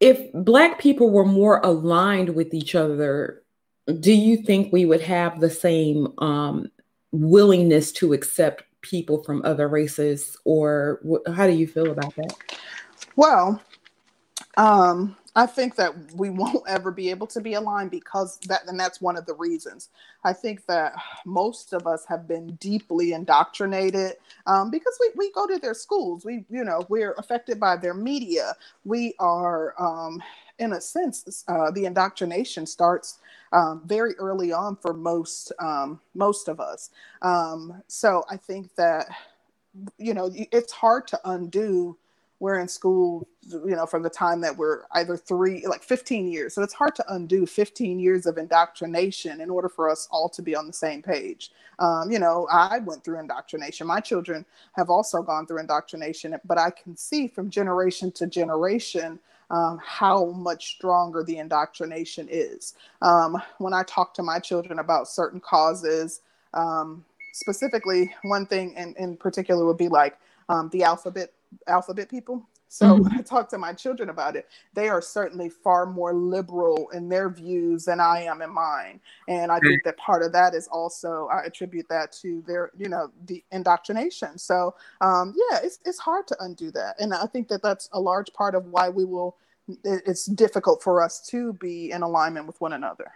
if 0.00 0.32
black 0.32 0.78
people 0.78 1.10
were 1.10 1.26
more 1.26 1.60
aligned 1.60 2.30
with 2.30 2.54
each 2.54 2.74
other 2.74 3.42
do 3.98 4.12
you 4.12 4.36
think 4.36 4.72
we 4.72 4.84
would 4.84 5.00
have 5.00 5.40
the 5.40 5.50
same 5.50 6.08
um, 6.18 6.70
willingness 7.12 7.92
to 7.92 8.12
accept 8.12 8.62
people 8.82 9.22
from 9.24 9.42
other 9.44 9.68
races, 9.68 10.36
or 10.44 11.00
wh- 11.08 11.32
how 11.32 11.46
do 11.46 11.52
you 11.52 11.66
feel 11.66 11.90
about 11.90 12.14
that? 12.16 12.34
Well, 13.16 13.60
um, 14.56 15.16
I 15.36 15.46
think 15.46 15.76
that 15.76 15.94
we 16.14 16.30
won't 16.30 16.64
ever 16.68 16.90
be 16.90 17.10
able 17.10 17.26
to 17.28 17.40
be 17.40 17.54
aligned 17.54 17.90
because 17.90 18.38
that, 18.48 18.62
and 18.68 18.78
that's 18.78 19.00
one 19.00 19.16
of 19.16 19.26
the 19.26 19.34
reasons. 19.34 19.88
I 20.24 20.32
think 20.32 20.66
that 20.66 20.94
most 21.24 21.72
of 21.72 21.86
us 21.86 22.04
have 22.06 22.28
been 22.28 22.56
deeply 22.56 23.12
indoctrinated 23.12 24.14
um, 24.46 24.70
because 24.70 24.96
we, 25.00 25.10
we 25.16 25.32
go 25.32 25.46
to 25.46 25.58
their 25.58 25.74
schools. 25.74 26.24
We, 26.24 26.44
you 26.50 26.64
know, 26.64 26.84
we're 26.88 27.12
affected 27.18 27.58
by 27.60 27.76
their 27.76 27.94
media. 27.94 28.54
We 28.84 29.14
are, 29.18 29.74
um, 29.80 30.22
in 30.58 30.72
a 30.74 30.80
sense, 30.80 31.44
uh, 31.48 31.70
the 31.70 31.86
indoctrination 31.86 32.66
starts 32.66 33.18
um, 33.52 33.82
very 33.86 34.14
early 34.18 34.52
on 34.52 34.76
for 34.76 34.94
most 34.94 35.52
um, 35.60 36.00
most 36.14 36.48
of 36.48 36.60
us. 36.60 36.90
Um, 37.22 37.82
so 37.88 38.24
I 38.30 38.36
think 38.36 38.74
that 38.76 39.08
you 39.98 40.14
know 40.14 40.30
it's 40.52 40.72
hard 40.72 41.08
to 41.08 41.20
undo. 41.24 41.98
We're 42.40 42.58
in 42.58 42.68
school, 42.68 43.28
you 43.50 43.76
know, 43.76 43.86
from 43.86 44.02
the 44.02 44.10
time 44.10 44.40
that 44.40 44.56
we're 44.56 44.84
either 44.92 45.16
three, 45.16 45.64
like 45.66 45.82
15 45.82 46.26
years. 46.26 46.54
So 46.54 46.62
it's 46.62 46.72
hard 46.74 46.94
to 46.96 47.14
undo 47.14 47.46
15 47.46 48.00
years 48.00 48.26
of 48.26 48.38
indoctrination 48.38 49.40
in 49.40 49.50
order 49.50 49.68
for 49.68 49.88
us 49.90 50.08
all 50.10 50.28
to 50.30 50.42
be 50.42 50.56
on 50.56 50.66
the 50.66 50.72
same 50.72 51.02
page. 51.02 51.50
Um, 51.78 52.10
you 52.10 52.18
know, 52.18 52.48
I 52.50 52.78
went 52.78 53.04
through 53.04 53.20
indoctrination. 53.20 53.86
My 53.86 54.00
children 54.00 54.44
have 54.72 54.90
also 54.90 55.22
gone 55.22 55.46
through 55.46 55.60
indoctrination, 55.60 56.34
but 56.44 56.58
I 56.58 56.70
can 56.70 56.96
see 56.96 57.28
from 57.28 57.50
generation 57.50 58.10
to 58.12 58.26
generation 58.26 59.18
um, 59.50 59.80
how 59.84 60.26
much 60.26 60.76
stronger 60.76 61.22
the 61.22 61.38
indoctrination 61.38 62.28
is. 62.30 62.74
Um, 63.02 63.40
when 63.58 63.74
I 63.74 63.82
talk 63.82 64.14
to 64.14 64.22
my 64.22 64.38
children 64.38 64.78
about 64.78 65.08
certain 65.08 65.40
causes, 65.40 66.20
um, 66.54 67.04
specifically, 67.32 68.14
one 68.22 68.46
thing 68.46 68.74
in, 68.74 68.94
in 68.98 69.16
particular 69.16 69.64
would 69.66 69.78
be 69.78 69.88
like 69.88 70.18
um, 70.48 70.68
the 70.70 70.84
alphabet 70.84 71.32
alphabet 71.66 72.08
people. 72.08 72.48
So 72.72 72.86
mm-hmm. 72.86 73.02
when 73.02 73.12
I 73.18 73.22
talk 73.22 73.48
to 73.48 73.58
my 73.58 73.72
children 73.72 74.10
about 74.10 74.36
it, 74.36 74.48
they 74.74 74.88
are 74.88 75.02
certainly 75.02 75.48
far 75.48 75.86
more 75.86 76.14
liberal 76.14 76.88
in 76.90 77.08
their 77.08 77.28
views 77.28 77.84
than 77.84 77.98
I 77.98 78.22
am 78.22 78.42
in 78.42 78.50
mine. 78.50 79.00
And 79.26 79.50
I 79.50 79.58
think 79.58 79.82
that 79.84 79.96
part 79.96 80.22
of 80.22 80.32
that 80.32 80.54
is 80.54 80.68
also 80.68 81.28
I 81.32 81.42
attribute 81.42 81.88
that 81.88 82.12
to 82.22 82.44
their, 82.46 82.70
you 82.78 82.88
know, 82.88 83.10
the 83.26 83.42
indoctrination. 83.50 84.38
So 84.38 84.76
um, 85.00 85.34
yeah, 85.36 85.58
it's 85.64 85.80
it's 85.84 85.98
hard 85.98 86.28
to 86.28 86.36
undo 86.40 86.70
that, 86.70 86.94
and 87.00 87.12
I 87.12 87.26
think 87.26 87.48
that 87.48 87.60
that's 87.60 87.88
a 87.92 88.00
large 88.00 88.32
part 88.34 88.54
of 88.54 88.66
why 88.66 88.88
we 88.88 89.04
will. 89.04 89.36
It's 89.84 90.26
difficult 90.26 90.82
for 90.82 91.02
us 91.02 91.20
to 91.28 91.52
be 91.54 91.90
in 91.90 92.02
alignment 92.02 92.46
with 92.46 92.60
one 92.60 92.72
another. 92.72 93.12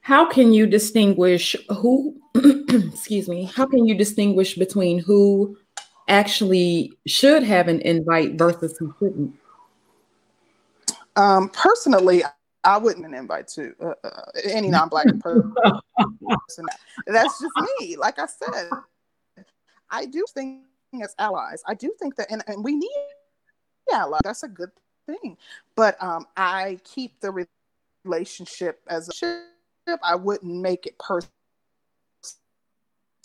How 0.00 0.24
can 0.24 0.52
you 0.52 0.66
distinguish 0.66 1.56
who? 1.68 2.20
excuse 2.68 3.28
me. 3.28 3.44
How 3.44 3.66
can 3.66 3.86
you 3.86 3.94
distinguish 3.94 4.54
between 4.54 4.98
who 4.98 5.56
actually 6.08 6.92
should 7.06 7.42
have 7.42 7.68
an 7.68 7.80
invite 7.80 8.34
versus 8.34 8.76
who 8.78 8.94
shouldn't? 8.98 9.34
Um, 11.16 11.48
personally, 11.48 12.22
I 12.64 12.78
wouldn't 12.78 13.14
invite 13.14 13.48
to 13.48 13.72
uh, 13.80 13.94
uh, 14.04 14.22
any 14.44 14.68
non-black 14.68 15.06
person. 15.20 15.54
That's 17.06 17.40
just 17.40 17.52
me. 17.80 17.96
Like 17.96 18.18
I 18.18 18.26
said, 18.26 18.70
I 19.90 20.04
do 20.04 20.24
think 20.34 20.62
as 21.02 21.14
allies, 21.18 21.62
I 21.66 21.74
do 21.74 21.92
think 22.00 22.16
that, 22.16 22.30
and, 22.30 22.42
and 22.46 22.62
we 22.64 22.74
need 22.74 22.90
allies. 23.92 24.20
That's 24.24 24.42
a 24.42 24.48
good 24.48 24.70
thing. 25.06 25.36
But 25.74 26.02
um, 26.02 26.26
I 26.36 26.78
keep 26.84 27.20
the 27.20 27.46
relationship 28.04 28.80
as 28.88 29.08
a 29.08 29.14
ship. 29.14 30.00
I 30.02 30.16
wouldn't 30.16 30.60
make 30.60 30.86
it 30.86 30.98
personal 30.98 31.30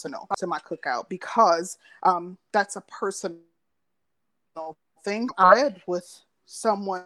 personal 0.01 0.27
to 0.37 0.47
my 0.47 0.59
cookout 0.59 1.09
because 1.09 1.77
um, 2.03 2.37
that's 2.51 2.75
a 2.75 2.81
personal 2.81 3.37
thing. 5.03 5.29
I 5.37 5.53
read 5.53 5.81
with 5.87 6.21
someone 6.45 7.05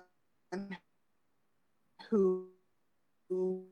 who 2.10 2.48
who 3.30 3.64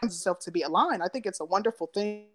himself 0.00 0.40
to 0.40 0.50
be 0.50 0.62
aligned. 0.62 1.02
I 1.02 1.08
think 1.08 1.26
it's 1.26 1.40
a 1.40 1.44
wonderful 1.44 1.88
thing. 1.88 2.26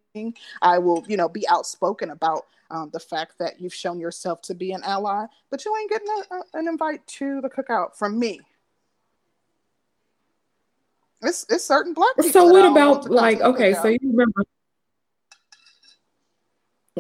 I 0.62 0.78
will, 0.78 1.04
you 1.08 1.17
know, 1.17 1.30
be 1.30 1.47
outspoken 1.49 2.12
about 2.12 2.45
um, 2.71 2.89
the 2.93 2.99
fact 2.99 3.38
that 3.39 3.60
you've 3.60 3.73
shown 3.73 3.99
yourself 3.99 4.41
to 4.43 4.54
be 4.54 4.71
an 4.71 4.84
ally, 4.84 5.25
but 5.49 5.65
you 5.65 5.75
ain't 5.80 5.89
getting 5.89 6.08
a, 6.08 6.36
a, 6.36 6.60
an 6.60 6.67
invite 6.67 7.06
to 7.08 7.41
the 7.41 7.49
cookout 7.49 7.95
from 7.95 8.19
me. 8.19 8.39
It's, 11.21 11.45
it's 11.49 11.65
certain 11.65 11.93
black 11.93 12.15
people. 12.15 12.32
So 12.32 12.45
what 12.45 12.71
about 12.71 13.10
like 13.10 13.41
okay, 13.41 13.73
so 13.73 13.88
you 13.88 13.99
remember 14.04 14.43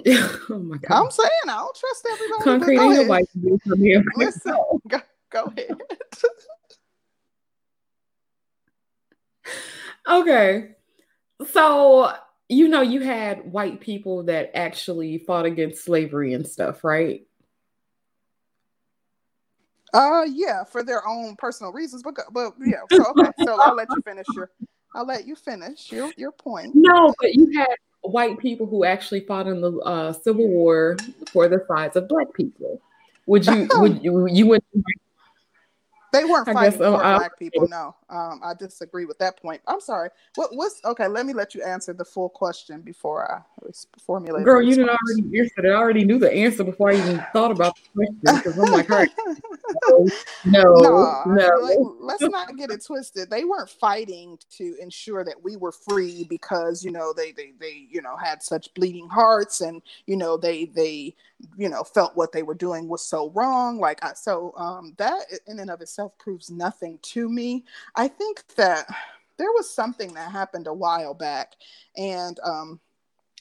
oh 0.49 0.59
my 0.59 0.77
god! 0.77 1.03
I'm 1.05 1.11
saying 1.11 1.29
I 1.43 1.55
don't 1.55 1.75
trust 1.75 2.07
everybody. 2.11 2.43
Concrete 2.43 2.79
ain't 2.79 2.93
nobody 2.93 3.25
do 3.41 3.59
for 3.67 3.75
me. 3.75 3.97
Listen, 4.15 4.55
go, 4.87 4.99
go 5.29 5.43
ahead. 5.45 5.77
okay, 10.09 10.69
so 11.51 12.13
you 12.47 12.67
know 12.67 12.81
you 12.81 13.01
had 13.01 13.51
white 13.51 13.79
people 13.81 14.23
that 14.23 14.51
actually 14.55 15.17
fought 15.19 15.45
against 15.45 15.83
slavery 15.83 16.33
and 16.33 16.47
stuff, 16.47 16.83
right? 16.83 17.25
Uh, 19.93 20.23
yeah, 20.29 20.63
for 20.63 20.83
their 20.83 21.07
own 21.07 21.35
personal 21.37 21.71
reasons, 21.71 22.03
but 22.03 22.15
but 22.31 22.53
yeah. 22.63 22.81
So 22.91 23.05
okay, 23.17 23.31
so 23.45 23.59
I'll 23.61 23.75
let 23.75 23.87
you 23.95 24.01
finish 24.01 24.27
your. 24.35 24.51
I'll 24.95 25.05
let 25.05 25.25
you 25.25 25.35
finish 25.35 25.91
your 25.91 26.11
your 26.17 26.31
point. 26.31 26.73
No, 26.75 27.13
but 27.19 27.33
you 27.33 27.51
had 27.57 27.75
white 28.11 28.39
people 28.39 28.65
who 28.65 28.83
actually 28.83 29.21
fought 29.21 29.47
in 29.47 29.61
the 29.61 29.71
uh, 29.79 30.13
Civil 30.13 30.47
War 30.47 30.97
for 31.31 31.47
the 31.47 31.63
sides 31.67 31.95
of 31.95 32.07
black 32.07 32.33
people. 32.33 32.81
Would 33.25 33.45
you 33.45 33.67
would 33.75 34.03
you 34.03 34.27
you 34.27 34.47
would 34.47 34.63
they 36.11 36.25
weren't 36.25 36.45
fighting 36.45 36.71
guess, 36.71 36.77
for 36.77 37.03
uh, 37.03 37.17
black 37.17 37.37
people. 37.37 37.67
No, 37.67 37.95
um, 38.09 38.41
I 38.43 38.53
disagree 38.53 39.05
with 39.05 39.17
that 39.19 39.41
point. 39.41 39.61
I'm 39.67 39.81
sorry. 39.81 40.09
What 40.35 40.55
was 40.55 40.81
okay? 40.85 41.07
Let 41.07 41.25
me 41.25 41.33
let 41.33 41.53
you 41.53 41.63
answer 41.63 41.93
the 41.93 42.05
full 42.05 42.29
question 42.29 42.81
before 42.81 43.31
I 43.31 43.41
formulate. 44.05 44.45
Girl, 44.45 44.61
you 44.61 44.75
didn't 44.75 44.89
already 44.89 45.39
answer 45.39 45.65
it. 45.65 45.65
I 45.65 45.73
already 45.73 46.03
knew 46.03 46.17
the 46.17 46.31
answer 46.31 46.63
before 46.63 46.89
I 46.91 46.95
even 46.95 47.23
thought 47.33 47.51
about 47.51 47.75
the 47.75 48.05
question 48.21 48.43
because 48.43 48.57
I'm 48.57 48.71
like, 48.71 48.89
all 48.89 48.97
right, 48.97 49.09
no, 50.45 50.73
no, 50.75 51.23
no. 51.27 51.95
let's 51.99 52.23
not 52.23 52.57
get 52.57 52.71
it 52.71 52.83
twisted. 52.85 53.29
They 53.29 53.45
weren't 53.45 53.69
fighting 53.69 54.39
to 54.57 54.75
ensure 54.81 55.23
that 55.23 55.43
we 55.43 55.55
were 55.55 55.71
free 55.71 56.25
because 56.29 56.83
you 56.83 56.91
know 56.91 57.13
they 57.15 57.31
they 57.31 57.53
they 57.59 57.87
you 57.89 58.01
know 58.01 58.15
had 58.17 58.41
such 58.41 58.73
bleeding 58.73 59.07
hearts 59.07 59.61
and 59.61 59.81
you 60.07 60.17
know 60.17 60.37
they 60.37 60.65
they 60.65 61.15
you 61.57 61.69
know 61.69 61.83
felt 61.83 62.15
what 62.15 62.31
they 62.31 62.43
were 62.43 62.53
doing 62.55 62.87
was 62.87 63.05
so 63.05 63.29
wrong 63.31 63.79
like 63.79 64.03
I, 64.03 64.13
so 64.13 64.53
um 64.57 64.93
that 64.97 65.21
in 65.47 65.59
and 65.59 65.69
of 65.69 65.81
itself 65.81 66.17
proves 66.17 66.49
nothing 66.49 66.99
to 67.03 67.29
me 67.29 67.63
i 67.99 68.07
think 68.07 68.43
that 68.55 68.87
there 69.37 69.51
was 69.51 69.69
something 69.69 70.13
that 70.13 70.31
happened 70.31 70.67
a 70.67 70.73
while 70.73 71.13
back 71.13 71.55
and 71.97 72.39
um 72.43 72.79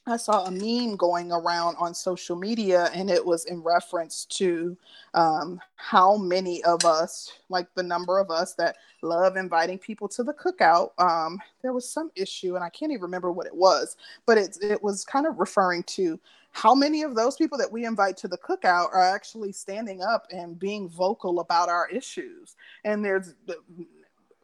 I 0.08 0.16
saw 0.16 0.46
a 0.46 0.50
meme 0.50 0.96
going 0.96 1.30
around 1.30 1.76
on 1.78 1.94
social 1.94 2.34
media, 2.34 2.90
and 2.94 3.10
it 3.10 3.24
was 3.24 3.44
in 3.44 3.62
reference 3.62 4.24
to 4.30 4.76
um, 5.12 5.60
how 5.76 6.16
many 6.16 6.64
of 6.64 6.86
us, 6.86 7.30
like 7.50 7.66
the 7.74 7.82
number 7.82 8.18
of 8.18 8.30
us 8.30 8.54
that 8.54 8.76
love 9.02 9.36
inviting 9.36 9.78
people 9.78 10.08
to 10.08 10.22
the 10.22 10.32
cookout. 10.32 10.90
Um, 10.98 11.38
there 11.60 11.74
was 11.74 11.88
some 11.88 12.10
issue, 12.16 12.54
and 12.54 12.64
I 12.64 12.70
can't 12.70 12.90
even 12.90 13.02
remember 13.02 13.30
what 13.32 13.46
it 13.46 13.54
was, 13.54 13.96
but 14.24 14.38
it, 14.38 14.56
it 14.62 14.82
was 14.82 15.04
kind 15.04 15.26
of 15.26 15.38
referring 15.38 15.82
to 15.84 16.18
how 16.52 16.74
many 16.74 17.02
of 17.02 17.14
those 17.14 17.36
people 17.36 17.58
that 17.58 17.70
we 17.70 17.84
invite 17.84 18.16
to 18.16 18.28
the 18.28 18.38
cookout 18.38 18.88
are 18.94 19.14
actually 19.14 19.52
standing 19.52 20.02
up 20.02 20.26
and 20.32 20.58
being 20.58 20.88
vocal 20.88 21.40
about 21.40 21.68
our 21.68 21.88
issues 21.90 22.56
and 22.84 23.04
there's 23.04 23.34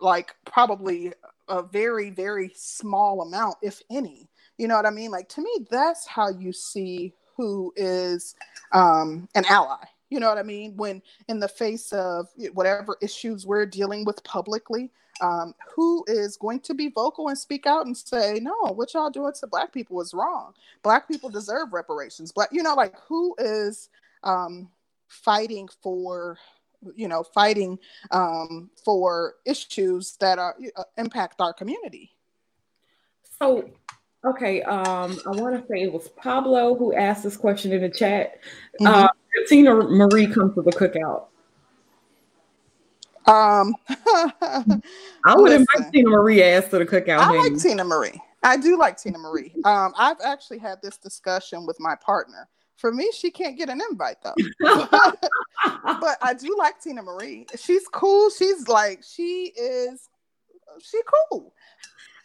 like 0.01 0.35
probably 0.45 1.13
a 1.49 1.63
very 1.63 2.11
very 2.11 2.51
small 2.55 3.23
amount 3.23 3.57
if 3.63 3.83
any 3.91 4.29
you 4.59 4.69
know 4.69 4.77
what 4.77 4.87
i 4.87 4.91
mean 4.91 5.11
like 5.11 5.29
to 5.29 5.43
me 5.43 5.67
that's 5.71 6.07
how 6.07 6.29
you 6.31 6.53
see 6.53 7.13
who 7.37 7.73
is 7.77 8.35
um, 8.73 9.29
an 9.35 9.45
ally 9.47 9.85
you 10.11 10.21
know 10.21 10.29
what 10.29 10.39
i 10.39 10.43
mean 10.43 10.77
when 10.77 11.03
in 11.29 11.41
the 11.41 11.49
face 11.49 11.93
of 11.93 12.29
whatever 12.53 12.97
issues 13.03 13.47
we're 13.47 13.67
dealing 13.67 14.05
with 14.05 14.23
publicly 14.25 14.91
um, 15.21 15.55
who 15.75 16.05
is 16.09 16.37
going 16.37 16.61
to 16.61 16.75
be 16.75 16.89
vocal 16.89 17.29
and 17.29 17.39
speak 17.39 17.67
out 17.67 17.87
and 17.87 17.97
say, 17.97 18.41
no, 18.41 18.73
what 18.75 18.95
y'all 18.95 19.11
doing 19.11 19.33
to 19.41 19.47
black 19.47 19.73
people 19.73 20.01
is 20.01 20.15
wrong. 20.15 20.53
Black 20.83 21.09
people 21.09 21.31
deserve 21.31 21.73
reparations. 21.73 22.33
but 22.33 22.53
you 22.53 22.63
know, 22.63 22.75
like 22.75 22.95
who 23.09 23.35
is 23.39 23.89
um, 24.23 24.69
fighting 25.09 25.69
for, 25.83 26.39
you 26.95 27.09
know, 27.09 27.23
fighting 27.23 27.79
um, 28.11 28.71
for 28.85 29.35
issues 29.45 30.17
that 30.21 30.39
are 30.39 30.57
uh, 30.77 30.85
impact 30.99 31.41
our 31.41 31.53
community. 31.53 32.13
So, 33.39 33.71
okay, 34.25 34.63
um, 34.63 35.19
I 35.27 35.31
want 35.31 35.61
to 35.61 35.67
say 35.69 35.83
it 35.83 35.93
was 35.93 36.09
Pablo 36.09 36.75
who 36.75 36.95
asked 36.95 37.25
this 37.25 37.37
question 37.37 37.73
in 37.73 37.83
the 37.83 37.91
chat. 37.91 38.39
Mm-hmm. 38.81 38.87
Uh, 38.87 39.09
Teena 39.51 39.91
Marie 39.91 40.27
comes 40.27 40.55
to 40.55 40.63
the 40.63 40.71
cookout. 40.71 41.27
Um, 43.27 43.75
I 45.25 45.35
would 45.35 45.53
invite 45.53 45.93
Teena 45.93 46.11
Marie 46.11 46.43
ass 46.43 46.69
to 46.69 46.79
the 46.79 46.87
cookout. 46.87 47.19
I 47.19 47.31
like 47.31 47.53
Teena 47.53 47.87
Marie. 47.87 48.21
I 48.43 48.59
do 48.59 48.79
like 48.79 48.97
Teena 48.99 49.19
Marie. 49.19 49.55
Um, 49.65 49.95
I've 49.97 50.21
actually 50.23 50.59
had 50.59 50.81
this 50.83 50.99
discussion 50.99 51.67
with 51.67 51.81
my 51.81 51.95
partner. 51.97 52.49
For 52.77 52.93
me, 52.93 53.11
she 53.17 53.31
can't 53.31 53.57
get 53.57 53.69
an 53.69 53.81
invite 53.91 54.17
though. 54.23 54.35
but 54.61 56.19
I 56.23 56.35
do 56.39 56.55
like 56.59 56.81
Teena 56.81 57.05
Marie. 57.05 57.47
She's 57.57 57.87
cool. 57.89 58.31
She's 58.31 58.69
like 58.69 59.03
she 59.03 59.53
is. 59.57 60.09
She 60.81 61.01
cool, 61.31 61.55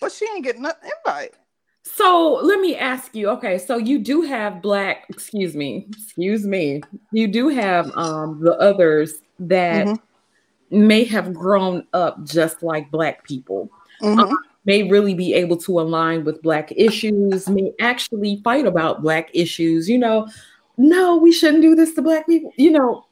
but 0.01 0.12
she 0.12 0.25
ain't 0.33 0.43
getting 0.43 0.65
an 0.65 0.71
invite. 1.05 1.35
So 1.83 2.39
let 2.43 2.59
me 2.59 2.75
ask 2.75 3.15
you. 3.15 3.29
Okay, 3.29 3.57
so 3.57 3.77
you 3.77 3.99
do 3.99 4.23
have 4.23 4.62
black. 4.62 5.05
Excuse 5.09 5.55
me. 5.55 5.88
Excuse 5.91 6.45
me. 6.45 6.81
You 7.12 7.27
do 7.27 7.49
have 7.49 7.91
um 7.95 8.39
the 8.41 8.57
others 8.57 9.19
that. 9.39 9.88
Mm-hmm 9.88 10.05
may 10.71 11.03
have 11.03 11.33
grown 11.33 11.85
up 11.93 12.23
just 12.23 12.62
like 12.62 12.91
black 12.91 13.23
people 13.23 13.69
mm-hmm. 14.01 14.19
um, 14.19 14.38
may 14.65 14.84
really 14.84 15.13
be 15.13 15.34
able 15.34 15.58
to 15.58 15.80
align 15.80 16.24
with 16.24 16.41
black 16.41 16.72
issues 16.76 17.50
may 17.50 17.72
actually 17.80 18.41
fight 18.43 18.65
about 18.65 19.02
black 19.02 19.30
issues 19.34 19.89
you 19.89 19.98
know 19.98 20.28
no 20.78 21.17
we 21.17 21.32
shouldn't 21.32 21.62
do 21.62 21.76
this 21.76 21.93
to 21.93 22.02
black 22.02 22.26
people 22.28 22.52
you 22.58 22.72
know 22.72 23.06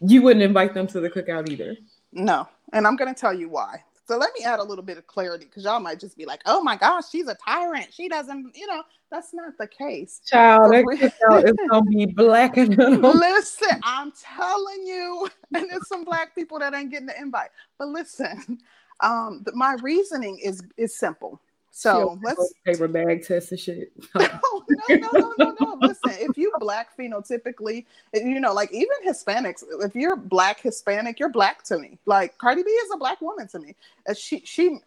you 0.00 0.22
wouldn't 0.22 0.42
invite 0.42 0.74
them 0.74 0.86
to 0.86 1.00
the 1.00 1.10
cookout 1.10 1.48
either 1.50 1.76
no 2.12 2.48
and 2.72 2.86
i'm 2.86 2.96
going 2.96 3.12
to 3.12 3.18
tell 3.18 3.34
you 3.34 3.48
why 3.48 3.82
so 4.06 4.18
let 4.18 4.30
me 4.38 4.44
add 4.44 4.60
a 4.60 4.62
little 4.62 4.84
bit 4.84 4.98
of 4.98 5.06
clarity 5.06 5.46
because 5.46 5.64
y'all 5.64 5.80
might 5.80 5.98
just 5.98 6.18
be 6.18 6.26
like, 6.26 6.42
oh 6.44 6.62
my 6.62 6.76
gosh, 6.76 7.08
she's 7.10 7.26
a 7.26 7.34
tyrant. 7.34 7.88
She 7.90 8.08
doesn't, 8.08 8.54
you 8.54 8.66
know, 8.66 8.82
that's 9.10 9.32
not 9.32 9.56
the 9.58 9.66
case. 9.66 10.20
Child, 10.26 10.74
it's 10.74 11.18
gonna 11.70 11.82
be 11.84 12.04
black 12.16 12.58
and 12.58 12.76
listen, 12.76 13.80
I'm 13.82 14.12
telling 14.12 14.86
you, 14.86 15.28
and 15.54 15.70
there's 15.70 15.88
some 15.88 16.04
black 16.04 16.34
people 16.34 16.58
that 16.58 16.74
ain't 16.74 16.90
getting 16.90 17.06
the 17.06 17.18
invite. 17.18 17.48
But 17.78 17.88
listen, 17.88 18.58
um, 19.00 19.42
but 19.44 19.54
my 19.54 19.76
reasoning 19.82 20.38
is 20.38 20.62
is 20.76 20.96
simple. 20.96 21.40
So 21.76 22.20
let's 22.22 22.54
paper 22.64 22.86
bag 22.86 23.26
test 23.26 23.50
and 23.50 23.58
shit. 23.58 23.92
no, 24.14 24.28
no, 24.88 24.96
no, 24.96 25.10
no, 25.12 25.34
no, 25.36 25.56
no. 25.60 25.78
Listen, 25.80 26.12
if 26.20 26.38
you 26.38 26.52
black 26.60 26.96
phenotypically, 26.96 27.84
you 28.14 28.38
know, 28.38 28.52
like 28.52 28.70
even 28.72 28.94
Hispanics, 29.04 29.64
if 29.80 29.96
you're 29.96 30.14
black 30.14 30.60
Hispanic, 30.60 31.18
you're 31.18 31.32
black 31.32 31.64
to 31.64 31.76
me. 31.76 31.98
Like 32.06 32.38
Cardi 32.38 32.62
B 32.62 32.70
is 32.70 32.90
a 32.94 32.96
black 32.96 33.20
woman 33.20 33.48
to 33.48 33.58
me. 33.58 33.74
Uh, 34.08 34.14
she 34.14 34.40
she 34.44 34.78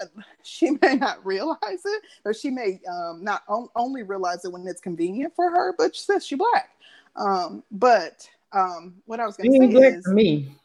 she 0.44 0.72
may 0.82 0.96
not 0.96 1.24
realize 1.26 1.58
it, 1.84 2.04
or 2.24 2.34
she 2.34 2.50
may 2.50 2.80
um, 2.90 3.22
not 3.22 3.44
on, 3.50 3.68
only 3.76 4.04
realize 4.04 4.46
it 4.46 4.54
when 4.54 4.66
it's 4.66 4.80
convenient 4.80 5.36
for 5.36 5.52
her, 5.52 5.76
but 5.78 5.94
she 5.94 6.04
says 6.04 6.26
she 6.26 6.36
black. 6.36 6.70
Um, 7.18 7.64
but 7.70 8.30
um, 8.54 8.94
what 9.08 9.20
I 9.20 9.26
was 9.26 9.36
going 9.36 9.52
to 9.52 9.78
say 9.78 9.88
is 9.88 10.08
me. 10.08 10.56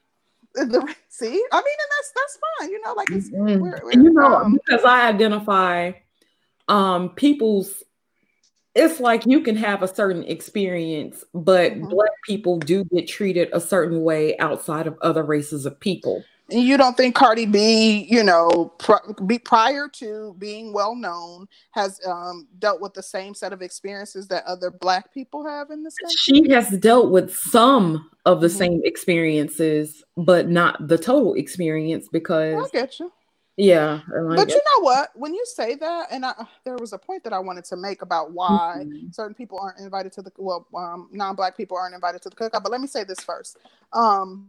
The, 0.54 0.94
see, 1.08 1.26
I 1.28 1.30
mean, 1.30 1.42
and 1.52 1.90
that's 1.90 2.12
that's 2.14 2.38
fine. 2.58 2.70
You 2.70 2.80
know, 2.82 2.92
like 2.94 3.10
it's, 3.10 3.30
mm-hmm. 3.30 3.60
we're, 3.60 3.80
we're, 3.82 3.92
you 3.92 4.12
know 4.12 4.36
um, 4.36 4.52
because 4.52 4.84
I 4.84 5.08
identify 5.08 5.92
um 6.68 7.10
people's 7.10 7.82
it's 8.74 9.00
like 9.00 9.26
you 9.26 9.40
can 9.40 9.56
have 9.56 9.82
a 9.82 9.88
certain 9.88 10.24
experience, 10.24 11.24
but 11.34 11.72
mm-hmm. 11.72 11.88
black 11.88 12.10
people 12.26 12.58
do 12.58 12.84
get 12.84 13.06
treated 13.06 13.50
a 13.52 13.60
certain 13.60 14.02
way 14.02 14.36
outside 14.38 14.86
of 14.86 14.98
other 15.02 15.22
races 15.22 15.66
of 15.66 15.78
people. 15.78 16.24
You 16.52 16.76
don't 16.76 16.96
think 16.96 17.14
Cardi 17.14 17.46
B, 17.46 18.06
you 18.08 18.22
know, 18.22 18.72
pr- 18.78 19.12
be, 19.26 19.38
prior 19.38 19.88
to 19.94 20.34
being 20.38 20.72
well 20.72 20.94
known, 20.94 21.46
has 21.72 22.00
um, 22.06 22.46
dealt 22.58 22.80
with 22.80 22.94
the 22.94 23.02
same 23.02 23.34
set 23.34 23.52
of 23.52 23.62
experiences 23.62 24.28
that 24.28 24.44
other 24.44 24.70
Black 24.70 25.12
people 25.12 25.44
have 25.44 25.70
in 25.70 25.82
this 25.82 25.94
country? 25.96 26.16
She 26.18 26.52
has 26.52 26.70
dealt 26.78 27.10
with 27.10 27.34
some 27.34 28.10
of 28.26 28.40
the 28.40 28.48
mm-hmm. 28.48 28.56
same 28.56 28.80
experiences, 28.84 30.04
but 30.16 30.48
not 30.48 30.88
the 30.88 30.98
total 30.98 31.34
experience 31.34 32.08
because 32.12 32.64
I 32.64 32.68
get 32.72 33.00
you. 33.00 33.10
Yeah. 33.56 34.00
But 34.08 34.48
you 34.48 34.56
know 34.56 34.82
what? 34.82 35.10
When 35.14 35.34
you 35.34 35.44
say 35.44 35.74
that, 35.74 36.06
and 36.10 36.24
I, 36.24 36.32
there 36.64 36.76
was 36.76 36.94
a 36.94 36.98
point 36.98 37.22
that 37.24 37.34
I 37.34 37.38
wanted 37.38 37.64
to 37.66 37.76
make 37.76 38.00
about 38.00 38.32
why 38.32 38.78
mm-hmm. 38.78 39.10
certain 39.10 39.34
people 39.34 39.58
aren't 39.60 39.78
invited 39.78 40.12
to 40.12 40.22
the 40.22 40.32
well, 40.38 40.66
um, 40.74 41.08
non-black 41.12 41.56
people 41.56 41.76
aren't 41.76 41.94
invited 41.94 42.22
to 42.22 42.30
the 42.30 42.36
cookout. 42.36 42.62
But 42.62 42.70
let 42.70 42.80
me 42.80 42.86
say 42.86 43.04
this 43.04 43.20
first. 43.20 43.58
Um, 43.92 44.48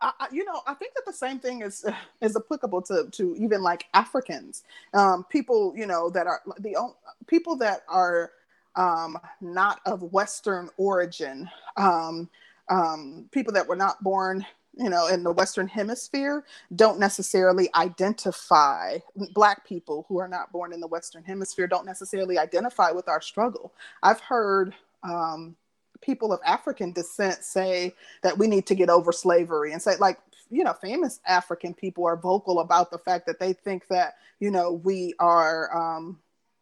I, 0.00 0.28
you 0.32 0.44
know, 0.44 0.62
I 0.66 0.74
think 0.74 0.94
that 0.94 1.06
the 1.06 1.12
same 1.12 1.38
thing 1.38 1.62
is 1.62 1.84
is 2.20 2.36
applicable 2.36 2.82
to 2.82 3.08
to 3.12 3.36
even 3.36 3.62
like 3.62 3.86
Africans, 3.94 4.62
um, 4.94 5.24
people 5.24 5.74
you 5.76 5.86
know 5.86 6.10
that 6.10 6.26
are 6.26 6.42
the 6.60 6.76
only, 6.76 6.94
people 7.26 7.56
that 7.56 7.82
are 7.88 8.32
um, 8.76 9.18
not 9.40 9.80
of 9.86 10.02
Western 10.02 10.70
origin, 10.76 11.48
um, 11.76 12.28
um, 12.68 13.28
people 13.32 13.52
that 13.54 13.66
were 13.66 13.76
not 13.76 14.02
born 14.02 14.46
you 14.76 14.90
know 14.90 15.08
in 15.08 15.24
the 15.24 15.32
western 15.32 15.66
hemisphere 15.66 16.44
don't 16.76 17.00
necessarily 17.00 17.68
identify 17.74 18.98
black 19.34 19.66
people 19.66 20.04
who 20.08 20.18
are 20.18 20.28
not 20.28 20.52
born 20.52 20.72
in 20.72 20.80
the 20.80 20.86
western 20.86 21.24
hemisphere 21.24 21.66
don't 21.66 21.86
necessarily 21.86 22.38
identify 22.38 22.90
with 22.92 23.08
our 23.08 23.20
struggle. 23.20 23.72
I've 24.02 24.20
heard 24.20 24.74
um, 25.02 25.56
people 26.00 26.32
of 26.32 26.40
african 26.44 26.92
descent 26.92 27.42
say 27.44 27.94
that 28.22 28.36
we 28.36 28.46
need 28.46 28.66
to 28.66 28.74
get 28.74 28.88
over 28.90 29.12
slavery 29.12 29.72
and 29.72 29.82
say 29.82 29.96
like 29.96 30.18
you 30.50 30.64
know 30.64 30.72
famous 30.74 31.20
african 31.26 31.74
people 31.74 32.06
are 32.06 32.16
vocal 32.16 32.60
about 32.60 32.90
the 32.90 32.98
fact 32.98 33.26
that 33.26 33.38
they 33.38 33.52
think 33.52 33.86
that 33.88 34.14
you 34.40 34.50
know 34.50 34.72
we 34.72 35.14
are 35.18 35.76
um, 35.76 36.18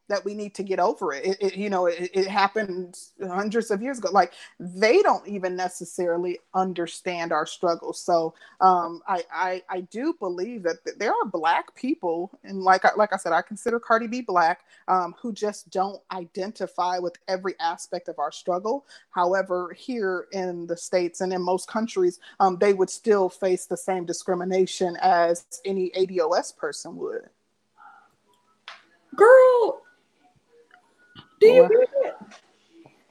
that 0.08 0.24
we 0.24 0.34
need 0.34 0.54
to 0.54 0.62
get 0.62 0.78
over 0.78 1.12
it. 1.12 1.24
it, 1.24 1.36
it 1.40 1.56
you 1.56 1.70
know, 1.70 1.86
it, 1.86 2.10
it, 2.14 2.26
happened 2.26 2.98
hundreds 3.26 3.70
of 3.70 3.82
years 3.82 3.98
ago. 3.98 4.08
Like 4.12 4.32
they 4.60 5.02
don't 5.02 5.26
even 5.26 5.56
necessarily 5.56 6.38
understand 6.54 7.32
our 7.32 7.46
struggles. 7.46 8.00
So 8.00 8.34
um, 8.60 9.00
I, 9.08 9.24
I, 9.32 9.62
I 9.68 9.80
do 9.82 10.14
believe 10.18 10.62
that 10.64 10.78
there 10.98 11.10
are 11.12 11.26
black 11.26 11.74
people, 11.74 12.38
and 12.44 12.62
like 12.62 12.84
I, 12.84 12.90
like 12.96 13.12
I 13.12 13.16
said, 13.16 13.32
I 13.32 13.42
consider 13.42 13.80
Cardi 13.80 14.06
B 14.06 14.20
black, 14.20 14.60
um, 14.88 15.14
who 15.20 15.32
just 15.32 15.70
don't 15.70 16.00
identify 16.12 16.98
with 16.98 17.16
every 17.28 17.54
aspect 17.60 18.08
of 18.08 18.18
our 18.18 18.32
struggle. 18.32 18.86
However, 19.10 19.72
here 19.72 20.26
in 20.32 20.66
the 20.66 20.76
states 20.76 21.20
and 21.20 21.32
in 21.32 21.42
most 21.42 21.68
countries, 21.68 22.20
um, 22.40 22.58
they 22.58 22.74
would 22.74 22.90
still 22.90 23.28
face 23.28 23.66
the 23.66 23.76
same 23.76 24.04
discrimination 24.04 24.96
as 25.00 25.46
any 25.64 25.90
ADOS 25.90 26.56
person 26.56 26.96
would. 26.96 27.28
Girl, 29.16 29.82
do 31.40 31.46
you 31.46 31.62
what? 31.62 31.72
it? 31.72 32.16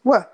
What? 0.03 0.33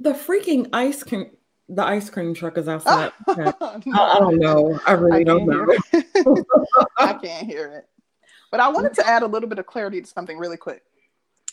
The 0.00 0.12
freaking 0.12 0.68
ice 0.72 1.02
cream 1.02 1.30
the 1.68 1.84
ice 1.84 2.10
cream 2.10 2.34
truck 2.34 2.58
is 2.58 2.68
outside. 2.68 3.12
no. 3.28 3.54
I, 3.58 4.16
I, 4.16 4.18
don't 4.18 4.38
know. 4.38 4.78
I 4.86 4.92
really 4.92 5.20
I 5.20 5.24
don't 5.24 5.46
know. 5.46 5.66
I 6.98 7.14
can't 7.14 7.46
hear 7.46 7.72
it. 7.72 7.88
But 8.50 8.60
I 8.60 8.68
wanted 8.68 8.92
to 8.94 9.08
add 9.08 9.22
a 9.22 9.26
little 9.26 9.48
bit 9.48 9.58
of 9.58 9.66
clarity 9.66 10.00
to 10.00 10.06
something 10.06 10.36
really 10.36 10.58
quick. 10.58 10.82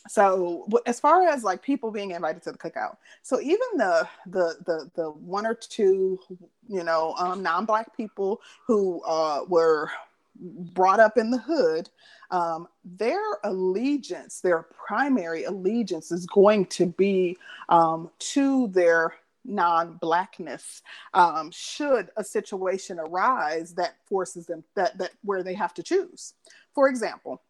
So 0.07 0.67
as 0.85 0.99
far 0.99 1.27
as 1.27 1.43
like 1.43 1.61
people 1.61 1.91
being 1.91 2.11
invited 2.11 2.41
to 2.43 2.51
the 2.51 2.57
cookout, 2.57 2.97
so 3.21 3.39
even 3.39 3.67
the 3.75 4.07
the 4.25 4.57
the 4.65 4.91
the 4.95 5.11
one 5.11 5.45
or 5.45 5.53
two, 5.53 6.19
you 6.67 6.83
know, 6.83 7.13
um, 7.17 7.43
non-black 7.43 7.95
people 7.95 8.41
who 8.65 9.01
uh, 9.03 9.45
were 9.47 9.91
brought 10.39 10.99
up 10.99 11.17
in 11.17 11.31
the 11.31 11.37
hood, 11.37 11.89
um, 12.31 12.67
their 12.83 13.21
allegiance, 13.43 14.41
their 14.41 14.67
primary 14.87 15.43
allegiance 15.43 16.11
is 16.11 16.25
going 16.25 16.65
to 16.67 16.87
be 16.87 17.37
um, 17.69 18.09
to 18.19 18.67
their 18.67 19.13
non-blackness. 19.45 20.81
Um, 21.13 21.49
should 21.51 22.09
a 22.17 22.23
situation 22.23 22.99
arise 22.99 23.73
that 23.75 23.95
forces 24.05 24.45
them 24.45 24.63
that 24.75 24.97
that 24.97 25.11
where 25.23 25.43
they 25.43 25.53
have 25.53 25.73
to 25.75 25.83
choose. 25.83 26.33
For 26.73 26.87
example 26.87 27.41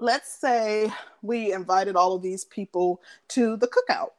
let's 0.00 0.32
say 0.32 0.92
we 1.22 1.52
invited 1.52 1.96
all 1.96 2.14
of 2.14 2.22
these 2.22 2.44
people 2.44 3.00
to 3.28 3.56
the 3.56 3.68
cookout. 3.68 4.10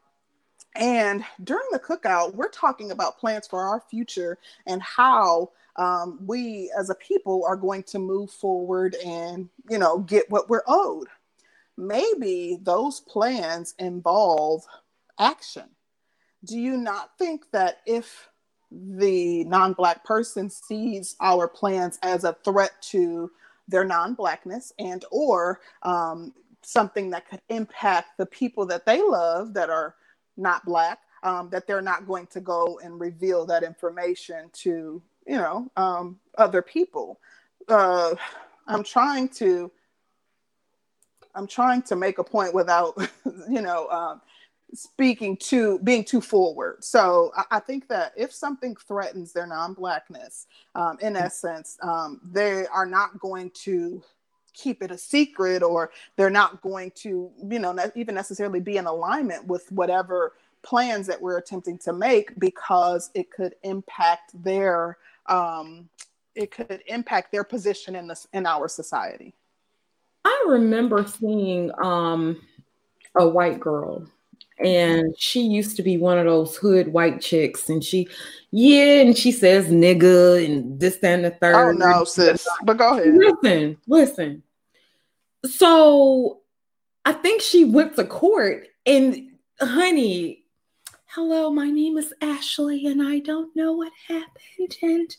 And 0.75 1.23
during 1.43 1.67
the 1.71 1.79
cookout 1.79 2.35
we're 2.35 2.49
talking 2.49 2.91
about 2.91 3.17
plans 3.17 3.47
for 3.47 3.61
our 3.61 3.81
future 3.89 4.37
and 4.65 4.81
how 4.81 5.51
um, 5.79 6.19
we 6.25 6.71
as 6.77 6.89
a 6.89 6.95
people 6.95 7.45
are 7.47 7.55
going 7.55 7.83
to 7.83 7.99
move 7.99 8.29
forward 8.29 8.95
and 9.03 9.49
you 9.69 9.79
know 9.79 9.99
get 9.99 10.29
what 10.29 10.49
we're 10.49 10.63
owed. 10.67 11.07
Maybe 11.77 12.59
those 12.61 12.99
plans 12.99 13.73
involve 13.79 14.63
action. 15.17 15.69
Do 16.43 16.59
you 16.59 16.75
not 16.75 17.17
think 17.17 17.45
that 17.53 17.77
if 17.85 18.29
the 18.71 19.45
non-black 19.45 20.03
person 20.03 20.49
sees 20.49 21.15
our 21.21 21.47
plans 21.47 21.97
as 22.03 22.25
a 22.25 22.35
threat 22.43 22.73
to 22.81 23.31
their 23.67 23.85
non-blackness 23.85 24.73
and 24.79 25.05
or 25.11 25.61
um, 25.83 26.33
something 26.61 27.09
that 27.11 27.27
could 27.29 27.41
impact 27.47 28.17
the 28.17 28.25
people 28.25 28.65
that 28.65 28.85
they 28.85 29.01
love 29.01 29.53
that 29.53 29.69
are 29.69 29.95
not 30.35 30.65
black 30.65 30.99
um, 31.23 31.49
that 31.49 31.67
they're 31.67 31.81
not 31.81 32.07
going 32.07 32.27
to 32.27 32.39
go 32.39 32.79
and 32.83 32.99
reveal 32.99 33.45
that 33.45 33.63
information 33.63 34.49
to 34.53 35.01
you 35.29 35.37
know 35.37 35.71
um, 35.77 36.19
other 36.37 36.61
people. 36.61 37.19
Uh, 37.67 38.15
i'm 38.67 38.83
trying 38.83 39.29
to 39.29 39.71
i'm 41.35 41.45
trying 41.45 41.83
to 41.83 41.95
make 41.95 42.17
a 42.17 42.23
point 42.23 42.51
without 42.53 42.97
you 43.49 43.61
know 43.61 43.87
um, 43.89 44.21
speaking 44.73 45.35
to 45.37 45.79
being 45.79 46.03
too 46.03 46.21
forward. 46.21 46.83
So 46.83 47.31
I, 47.35 47.57
I, 47.57 47.59
think 47.59 47.87
that 47.87 48.13
if 48.15 48.31
something 48.31 48.75
threatens 48.75 49.33
their 49.33 49.47
non-blackness 49.47 50.45
um, 50.75 50.97
in 51.01 51.15
essence 51.15 51.77
um, 51.81 52.21
they 52.23 52.67
are 52.67 52.85
not 52.85 53.19
going 53.19 53.51
to 53.65 54.01
keep 54.53 54.83
it 54.83 54.91
a 54.91 54.97
secret 54.97 55.63
or 55.63 55.91
they're 56.15 56.29
not 56.29 56.61
going 56.61 56.91
to 56.91 57.31
you 57.49 57.59
know 57.59 57.71
ne- 57.71 57.91
even 57.95 58.15
necessarily 58.15 58.59
be 58.59 58.77
in 58.77 58.85
alignment 58.85 59.45
with 59.45 59.71
whatever 59.71 60.33
plans 60.61 61.07
that 61.07 61.21
we're 61.21 61.37
attempting 61.37 61.77
to 61.77 61.93
make 61.93 62.37
because 62.39 63.09
it 63.13 63.31
could 63.31 63.55
impact 63.63 64.31
their 64.43 64.97
um, 65.27 65.89
it 66.35 66.51
could 66.51 66.81
impact 66.87 67.31
their 67.31 67.43
position 67.43 67.95
in 67.95 68.07
this 68.07 68.27
in 68.33 68.45
our 68.45 68.67
society. 68.67 69.35
I 70.25 70.45
remember 70.47 71.05
seeing 71.05 71.71
um, 71.81 72.41
a 73.15 73.27
white 73.27 73.59
girl, 73.59 74.05
and 74.59 75.13
she 75.17 75.41
used 75.41 75.75
to 75.77 75.83
be 75.83 75.97
one 75.97 76.17
of 76.17 76.25
those 76.25 76.55
hood 76.57 76.93
white 76.93 77.21
chicks, 77.21 77.69
and 77.69 77.83
she, 77.83 78.07
yeah, 78.51 79.01
and 79.01 79.17
she 79.17 79.31
says 79.31 79.67
nigga 79.67 80.45
and 80.45 80.79
this, 80.79 80.97
that, 80.97 81.15
and 81.15 81.25
the 81.25 81.31
third. 81.31 81.55
Oh 81.55 81.71
no, 81.71 82.03
sis, 82.03 82.47
but 82.63 82.77
go 82.77 82.97
ahead. 82.97 83.13
Listen, 83.15 83.77
listen. 83.87 84.43
So, 85.45 86.41
I 87.05 87.13
think 87.13 87.41
she 87.41 87.63
went 87.63 87.95
to 87.95 88.03
court, 88.03 88.67
and 88.85 89.29
honey, 89.59 90.38
hello, 91.13 91.49
my 91.49 91.69
name 91.69 91.97
is 91.97 92.13
Ashley, 92.21 92.85
and 92.85 93.01
I 93.01 93.19
don't 93.19 93.55
know 93.55 93.73
what 93.73 93.91
happened. 94.07 94.77
And, 94.81 95.15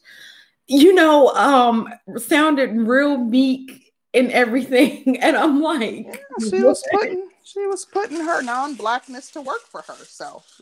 you 0.68 0.94
know, 0.94 1.28
um, 1.30 1.88
sounded 2.16 2.76
real 2.76 3.18
meek 3.18 3.92
and 4.14 4.30
everything. 4.30 5.18
And 5.22 5.36
I'm 5.36 5.60
like, 5.60 6.06
yeah, 6.06 6.48
she 6.48 6.62
was 6.62 6.82
putting 6.92 7.28
she 7.42 7.66
was 7.66 7.84
putting 7.84 8.18
her 8.18 8.42
non-blackness 8.42 9.30
to 9.32 9.40
work 9.40 9.62
for 9.62 9.82
herself. 9.82 10.60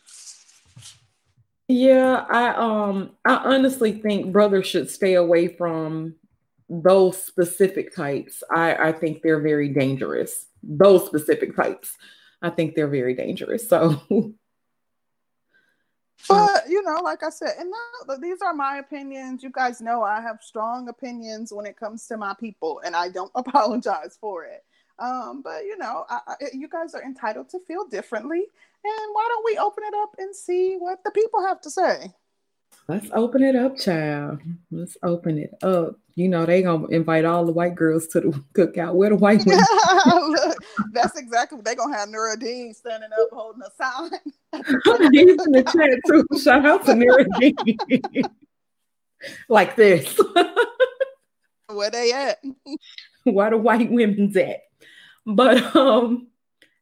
Yeah, 1.68 2.24
I 2.28 2.54
um 2.54 3.10
I 3.26 3.36
honestly 3.36 3.92
think 3.92 4.32
brothers 4.32 4.66
should 4.66 4.90
stay 4.90 5.14
away 5.14 5.48
from 5.48 6.14
those 6.70 7.22
specific 7.22 7.94
types. 7.94 8.42
I, 8.50 8.88
I 8.88 8.92
think 8.92 9.22
they're 9.22 9.40
very 9.40 9.68
dangerous. 9.68 10.46
Those 10.62 11.06
specific 11.06 11.54
types. 11.56 11.96
I 12.40 12.50
think 12.50 12.74
they're 12.74 12.88
very 12.88 13.14
dangerous. 13.14 13.68
So 13.68 14.00
But 16.26 16.68
you 16.68 16.82
know, 16.82 17.00
like 17.02 17.22
I 17.22 17.30
said, 17.30 17.54
and 17.58 17.72
these 18.20 18.42
are 18.42 18.54
my 18.54 18.78
opinions. 18.78 19.42
You 19.42 19.50
guys 19.50 19.80
know 19.80 20.02
I 20.02 20.20
have 20.20 20.42
strong 20.42 20.88
opinions 20.88 21.52
when 21.52 21.66
it 21.66 21.76
comes 21.76 22.06
to 22.08 22.16
my 22.16 22.34
people, 22.38 22.80
and 22.84 22.96
I 22.96 23.08
don't 23.08 23.32
apologize 23.34 24.18
for 24.20 24.44
it. 24.44 24.64
Um, 24.98 25.42
but 25.42 25.64
you 25.64 25.78
know, 25.78 26.04
I, 26.08 26.20
I, 26.26 26.34
you 26.52 26.68
guys 26.68 26.94
are 26.94 27.02
entitled 27.02 27.48
to 27.50 27.60
feel 27.60 27.86
differently, 27.86 28.38
and 28.38 29.14
why 29.14 29.26
don't 29.28 29.44
we 29.44 29.58
open 29.58 29.84
it 29.84 29.94
up 29.94 30.16
and 30.18 30.34
see 30.34 30.76
what 30.78 31.04
the 31.04 31.12
people 31.12 31.46
have 31.46 31.60
to 31.62 31.70
say? 31.70 32.12
Let's 32.88 33.10
open 33.12 33.42
it 33.42 33.54
up, 33.54 33.76
child. 33.78 34.40
Let's 34.70 34.96
open 35.02 35.38
it 35.38 35.54
up. 35.62 35.96
You 36.14 36.26
know 36.28 36.46
they 36.46 36.62
gonna 36.62 36.86
invite 36.88 37.26
all 37.26 37.44
the 37.44 37.52
white 37.52 37.74
girls 37.74 38.06
to 38.08 38.20
the 38.20 38.28
cookout. 38.54 38.94
Where 38.94 39.10
the 39.10 39.16
white 39.16 39.42
women? 39.46 39.62
That's 40.92 41.18
exactly 41.18 41.56
what 41.56 41.64
they 41.66 41.74
gonna 41.74 41.96
have. 41.96 42.08
Nuruddin 42.08 42.74
standing 42.74 43.10
up 43.12 43.28
holding 43.30 43.62
a 43.62 43.70
sign. 43.76 44.10
He's 45.12 45.46
in 45.46 45.52
the 45.52 45.62
chat 45.64 46.00
too. 46.06 46.26
Shout 46.40 46.64
out 46.64 46.86
to 46.86 46.92
Nuruddin. 46.92 48.24
like 49.48 49.76
this. 49.76 50.18
Where 51.66 51.90
they 51.90 52.12
at? 52.12 52.38
Where 53.24 53.50
the 53.50 53.58
white 53.58 53.92
women's 53.92 54.36
at? 54.36 54.60
But 55.26 55.76
um, 55.76 56.28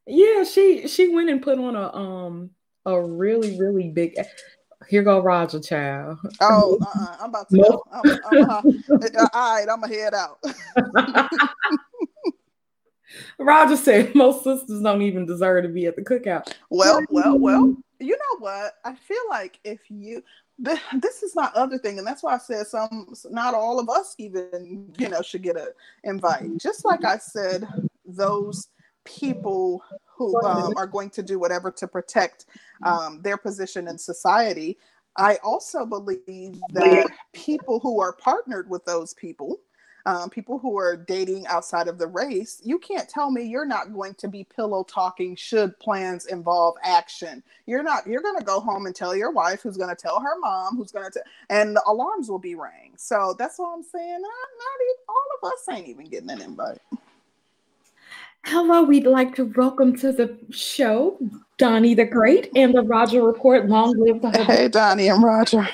yeah, 0.05 0.45
she 0.45 0.87
she 0.87 1.09
went 1.09 1.29
and 1.29 1.41
put 1.41 1.59
on 1.59 1.75
a 1.75 1.93
um 1.93 2.51
a 2.85 2.99
really 2.99 3.59
really 3.59 3.89
big 3.89 4.17
here 4.87 5.03
go 5.03 5.21
Roger 5.21 5.59
Child. 5.59 6.19
Oh, 6.41 6.77
uh-uh. 6.81 7.17
I'm 7.21 7.29
about 7.29 7.49
to 7.49 7.57
go. 7.57 7.83
I'm, 7.91 8.19
I'm, 8.31 8.49
uh, 8.49 9.27
all 9.33 9.55
right, 9.55 9.67
I'm 9.69 9.81
gonna 9.81 9.93
head 9.93 10.13
out. 10.13 10.39
Roger 13.39 13.77
said 13.77 14.13
most 14.15 14.43
sisters 14.43 14.81
don't 14.81 15.01
even 15.01 15.25
deserve 15.25 15.63
to 15.63 15.69
be 15.69 15.85
at 15.85 15.95
the 15.95 16.03
cookout. 16.03 16.53
Well, 16.69 17.01
well, 17.09 17.39
well. 17.39 17.75
You 17.99 18.11
know 18.11 18.37
what? 18.39 18.73
I 18.85 18.93
feel 18.93 19.17
like 19.29 19.59
if 19.63 19.79
you 19.89 20.21
this 20.59 21.23
is 21.23 21.35
my 21.35 21.49
other 21.53 21.77
thing, 21.77 21.97
and 21.99 22.07
that's 22.07 22.23
why 22.23 22.33
I 22.33 22.39
said 22.39 22.65
some, 22.67 23.13
not 23.29 23.53
all 23.53 23.79
of 23.79 23.89
us 23.89 24.15
even, 24.17 24.91
you 24.97 25.09
know, 25.09 25.21
should 25.21 25.43
get 25.43 25.55
an 25.55 25.67
invite. 26.03 26.57
Just 26.57 26.83
like 26.83 27.05
I 27.05 27.17
said, 27.17 27.67
those 28.05 28.69
people 29.05 29.83
who 30.17 30.35
um, 30.43 30.73
are 30.77 30.87
going 30.87 31.09
to 31.11 31.21
do 31.21 31.39
whatever 31.39 31.71
to 31.71 31.87
protect 31.87 32.45
um, 32.83 33.21
their 33.21 33.37
position 33.37 33.87
in 33.87 33.97
society. 33.97 34.77
I 35.15 35.37
also 35.43 35.85
believe 35.85 36.59
that 36.73 37.07
people 37.33 37.79
who 37.79 38.01
are 38.01 38.13
partnered 38.13 38.69
with 38.69 38.85
those 38.85 39.13
people, 39.13 39.57
um, 40.05 40.29
people 40.29 40.57
who 40.57 40.77
are 40.77 40.95
dating 40.95 41.45
outside 41.47 41.87
of 41.87 41.97
the 41.97 42.07
race, 42.07 42.61
you 42.63 42.79
can't 42.79 43.09
tell 43.09 43.29
me 43.29 43.43
you're 43.43 43.65
not 43.65 43.93
going 43.93 44.13
to 44.15 44.27
be 44.27 44.43
pillow 44.43 44.83
talking 44.83 45.35
should 45.35 45.77
plans 45.79 46.27
involve 46.27 46.75
action. 46.83 47.43
You're 47.65 47.83
not, 47.83 48.07
you're 48.07 48.21
going 48.21 48.37
to 48.37 48.45
go 48.45 48.59
home 48.59 48.85
and 48.85 48.95
tell 48.95 49.15
your 49.15 49.31
wife, 49.31 49.61
who's 49.61 49.75
going 49.75 49.93
to 49.93 50.01
tell 50.01 50.19
her 50.21 50.39
mom, 50.39 50.77
who's 50.77 50.91
going 50.91 51.11
to, 51.11 51.23
and 51.49 51.75
the 51.75 51.83
alarms 51.87 52.29
will 52.29 52.39
be 52.39 52.55
rang. 52.55 52.93
So 52.95 53.35
that's 53.37 53.59
what 53.59 53.73
I'm 53.75 53.83
saying. 53.83 54.21
Not, 54.21 54.21
not 54.21 54.77
even, 54.83 54.95
all 55.09 55.27
of 55.41 55.51
us 55.51 55.77
ain't 55.77 55.87
even 55.89 56.05
getting 56.05 56.29
an 56.29 56.41
invite. 56.41 56.79
Hello, 58.49 58.81
we'd 58.81 59.05
like 59.05 59.35
to 59.35 59.51
welcome 59.57 59.93
to 59.97 60.13
the 60.13 60.39
show 60.51 61.19
Donnie 61.57 61.93
the 61.93 62.05
Great 62.05 62.49
and 62.55 62.73
the 62.73 62.81
Roger 62.81 63.21
Report. 63.21 63.67
Long 63.67 63.93
live 63.97 64.21
the 64.21 64.31
Hey, 64.45 64.69
Donnie 64.69 65.09
and 65.09 65.21
Roger. 65.21 65.67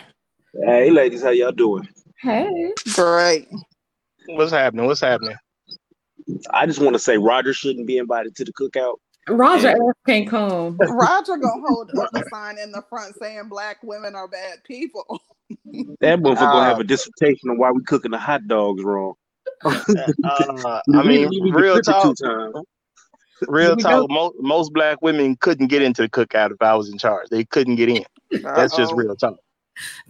Hey, 0.66 0.90
ladies, 0.90 1.22
how 1.22 1.30
y'all 1.30 1.52
doing? 1.52 1.88
Hey. 2.20 2.74
Great. 2.96 3.48
What's 4.26 4.52
happening? 4.52 4.88
What's 4.88 5.02
happening? 5.02 5.36
I 6.50 6.66
just 6.66 6.80
want 6.80 6.96
to 6.96 7.00
say 7.00 7.20
Roger 7.20 7.54
shouldn't 7.54 7.86
be 7.86 8.00
invited 8.00 8.36
to 8.38 8.44
the 8.44 8.54
cookout. 8.54 8.96
Roger 9.30 9.70
yeah. 9.70 9.92
can't 10.08 10.28
come. 10.28 10.78
Roger 10.80 11.38
gonna 11.38 11.62
hold 11.68 11.92
up 11.96 12.10
a 12.16 12.24
sign 12.32 12.58
in 12.58 12.72
the 12.72 12.82
front 12.90 13.16
saying 13.22 13.50
black 13.50 13.84
women 13.84 14.16
are 14.16 14.28
bad 14.28 14.64
people. 14.64 15.22
that 16.02 16.20
motherfucker 16.20 16.38
uh, 16.38 16.52
gonna 16.52 16.66
have 16.66 16.80
a 16.80 16.84
dissertation 16.84 17.52
on 17.52 17.60
why 17.60 17.70
we 17.70 17.84
cooking 17.84 18.12
the 18.12 18.18
hot 18.18 18.48
dogs 18.48 18.82
wrong. 18.84 19.14
uh, 20.24 20.82
I 20.94 21.04
mean, 21.04 21.30
real 21.54 21.80
talk. 21.82 22.16
Real 23.48 23.76
talk. 23.76 24.10
Most, 24.10 24.36
most 24.40 24.74
black 24.74 25.02
women 25.02 25.36
couldn't 25.38 25.68
get 25.68 25.82
into 25.82 26.02
the 26.02 26.10
cookout 26.10 26.52
if 26.52 26.62
I 26.62 26.76
was 26.76 26.90
in 26.90 26.98
charge. 26.98 27.30
They 27.30 27.44
couldn't 27.44 27.76
get 27.76 27.90
in. 27.90 28.06
That's 28.32 28.74
Uh-oh. 28.74 28.78
just 28.78 28.94
real 28.94 29.16
talk. 29.16 29.36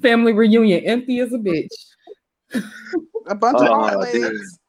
Family 0.01 0.33
reunion, 0.33 0.83
empty 0.85 1.19
as 1.19 1.33
a 1.33 1.37
bitch. 1.37 1.67
a 3.27 3.35
bunch 3.35 3.59
of 3.61 3.67
hard 3.67 3.99
legs 3.99 4.59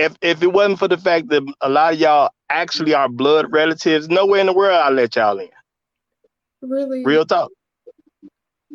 if 0.00 0.16
if 0.22 0.42
it 0.42 0.52
wasn't 0.52 0.78
for 0.78 0.88
the 0.88 0.96
fact 0.96 1.28
that 1.28 1.42
a 1.60 1.68
lot 1.68 1.92
of 1.92 2.00
y'all 2.00 2.30
actually 2.48 2.94
are 2.94 3.08
blood 3.08 3.46
relatives, 3.52 4.08
nowhere 4.08 4.40
in 4.40 4.46
the 4.46 4.52
world 4.52 4.80
I'll 4.82 4.92
let 4.92 5.14
y'all 5.16 5.38
in. 5.38 5.48
Really? 6.62 7.04
Real 7.04 7.24
talk. 7.24 7.50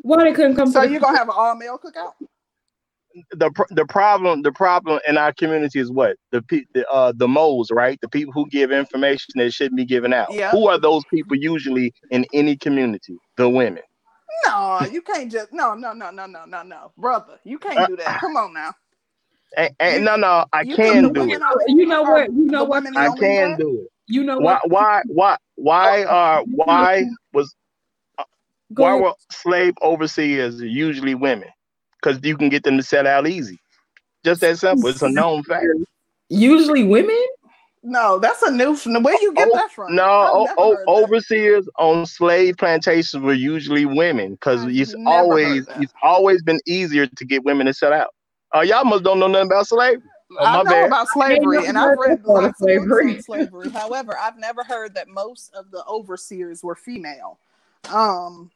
Why 0.01 0.23
they 0.23 0.33
couldn't 0.33 0.55
come? 0.55 0.71
So 0.71 0.83
you 0.83 0.99
gonna 0.99 1.17
have 1.17 1.27
an 1.27 1.35
all 1.35 1.55
male 1.55 1.79
cookout? 1.83 2.13
The 3.31 3.49
the 3.69 3.85
problem 3.85 4.41
the 4.41 4.51
problem 4.51 4.99
in 5.07 5.17
our 5.17 5.31
community 5.31 5.79
is 5.79 5.89
what 5.91 6.17
the 6.31 6.43
the 6.73 6.85
uh 6.89 7.13
the 7.15 7.27
moles 7.27 7.71
right 7.71 7.97
the 8.01 8.09
people 8.09 8.33
who 8.33 8.45
give 8.49 8.71
information 8.71 9.33
that 9.35 9.53
shouldn't 9.53 9.77
be 9.77 9.85
given 9.85 10.13
out. 10.13 10.33
Yeah. 10.33 10.51
Who 10.51 10.67
are 10.67 10.77
those 10.77 11.03
people 11.05 11.37
usually 11.37 11.93
in 12.11 12.25
any 12.33 12.57
community? 12.57 13.17
The 13.37 13.47
women. 13.47 13.83
No, 14.45 14.81
you 14.91 15.01
can't 15.01 15.31
just 15.31 15.53
no 15.53 15.75
no 15.75 15.93
no 15.93 16.11
no 16.11 16.25
no 16.25 16.45
no 16.45 16.63
no 16.63 16.91
brother. 16.97 17.39
You 17.45 17.57
can't 17.57 17.87
do 17.87 17.95
that. 17.95 18.19
Come 18.19 18.35
on 18.35 18.53
now. 18.53 18.73
And, 19.57 19.73
and 19.79 20.05
no, 20.05 20.15
no, 20.17 20.45
I 20.51 20.65
can 20.65 21.13
do 21.13 21.23
it. 21.23 21.39
You 21.69 21.85
know 21.85 22.03
what? 22.03 22.29
You 22.33 22.45
know 22.45 22.63
what? 22.65 22.85
I 22.97 23.09
can 23.17 23.57
do 23.57 23.81
it. 23.81 23.91
You 24.07 24.23
know 24.23 24.39
why? 24.39 24.59
Why? 24.65 25.01
Why? 25.05 25.37
Why? 25.55 26.03
Uh, 26.03 26.43
why 26.45 27.05
was? 27.33 27.55
Uh, 28.17 28.23
why 28.69 28.95
were 28.95 29.13
slave 29.31 29.73
overseers 29.81 30.59
usually 30.59 31.15
women? 31.15 31.49
Because 32.05 32.23
you 32.23 32.37
can 32.37 32.49
get 32.49 32.63
them 32.63 32.77
to 32.77 32.83
sell 32.83 33.07
out 33.07 33.27
easy. 33.27 33.59
Just 34.23 34.41
that 34.41 34.59
simple. 34.59 34.89
It's 34.89 35.01
a 35.01 35.09
known 35.09 35.43
fact. 35.43 35.65
Usually 36.29 36.83
women. 36.83 37.25
No, 37.81 38.17
that's 38.19 38.41
a 38.41 38.51
new. 38.51 38.75
Where 38.75 39.21
you 39.21 39.33
get 39.33 39.47
oh, 39.51 39.55
that 39.55 39.71
from? 39.71 39.95
No, 39.95 40.47
oh, 40.57 40.77
overseers 40.87 41.67
on 41.77 42.05
slave 42.05 42.57
plantations 42.57 43.21
were 43.21 43.33
usually 43.33 43.85
women 43.85 44.33
because 44.33 44.65
it's 44.65 44.95
always 45.05 45.67
it's 45.77 45.93
always 46.01 46.41
been 46.41 46.59
easier 46.65 47.05
to 47.05 47.25
get 47.25 47.43
women 47.43 47.67
to 47.67 47.73
sell 47.73 47.93
out. 47.93 48.07
Uh, 48.55 48.61
y'all 48.61 48.83
must 48.85 49.03
don't 49.03 49.19
know 49.19 49.27
nothing 49.27 49.47
about 49.47 49.67
slavery. 49.67 50.01
Oh, 50.39 50.43
I 50.43 50.57
know 50.57 50.63
bad. 50.63 50.87
about 50.87 51.07
slavery, 51.09 51.67
and 51.67 51.77
I've 51.77 51.97
read 51.99 52.23
lots 52.25 52.57
slavery. 52.57 53.21
slavery. 53.21 53.69
However, 53.69 54.17
I've 54.19 54.37
never 54.37 54.63
heard 54.63 54.95
that 54.95 55.07
most 55.07 55.53
of 55.53 55.69
the 55.69 55.85
overseers 55.85 56.63
were 56.63 56.75
female. 56.75 57.39
Um, 57.93 58.49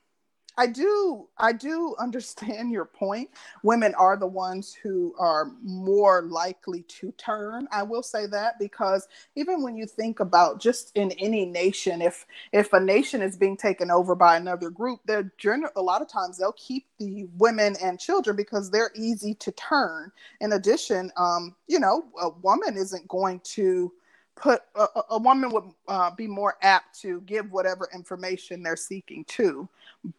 I 0.60 0.68
do 0.68 1.28
I 1.40 1.54
do 1.54 1.96
understand 2.00 2.72
your 2.72 2.86
point. 2.86 3.32
Women 3.64 3.96
are 3.96 4.18
the 4.18 4.28
ones 4.28 4.76
who 4.84 5.16
are 5.20 5.52
more 5.64 6.24
likely 6.24 6.84
to 7.00 7.14
turn. 7.14 7.68
I 7.72 7.84
will 7.84 8.04
say 8.04 8.28
that 8.28 8.60
because 8.60 9.08
even 9.36 9.64
when 9.64 9.78
you 9.78 9.88
think 9.88 10.22
about 10.22 10.62
just 10.62 10.92
in 10.96 11.14
any 11.14 11.46
nation, 11.48 12.04
if 12.04 12.28
if 12.54 12.74
a 12.74 12.82
nation 12.82 13.24
is 13.24 13.38
being 13.38 13.58
taken 13.58 13.92
over 13.92 14.16
by 14.16 14.38
another 14.38 14.72
group, 14.72 15.02
they're 15.08 15.32
a 15.78 15.84
lot 15.84 16.04
of 16.04 16.10
times 16.10 16.38
they'll 16.40 16.54
keep 16.54 16.88
the 17.00 17.28
women 17.40 17.78
and 17.84 18.00
children 18.00 18.38
because 18.38 18.72
they're 18.72 18.92
easy 18.96 19.36
to 19.36 19.54
turn. 19.54 20.12
In 20.42 20.54
addition, 20.54 21.12
um, 21.18 21.56
you 21.68 21.80
know, 21.80 22.06
a 22.22 22.30
woman 22.30 22.78
isn't 22.78 23.08
going 23.10 23.42
to 23.56 23.94
put 24.38 24.64
a, 24.76 24.88
a 25.12 25.20
woman 25.20 25.52
would 25.52 25.66
uh, 25.90 26.12
be 26.16 26.28
more 26.28 26.58
apt 26.64 27.00
to 27.02 27.22
give 27.24 27.52
whatever 27.52 27.90
information 27.96 28.64
they're 28.64 28.78
seeking 28.78 29.26
to 29.26 29.70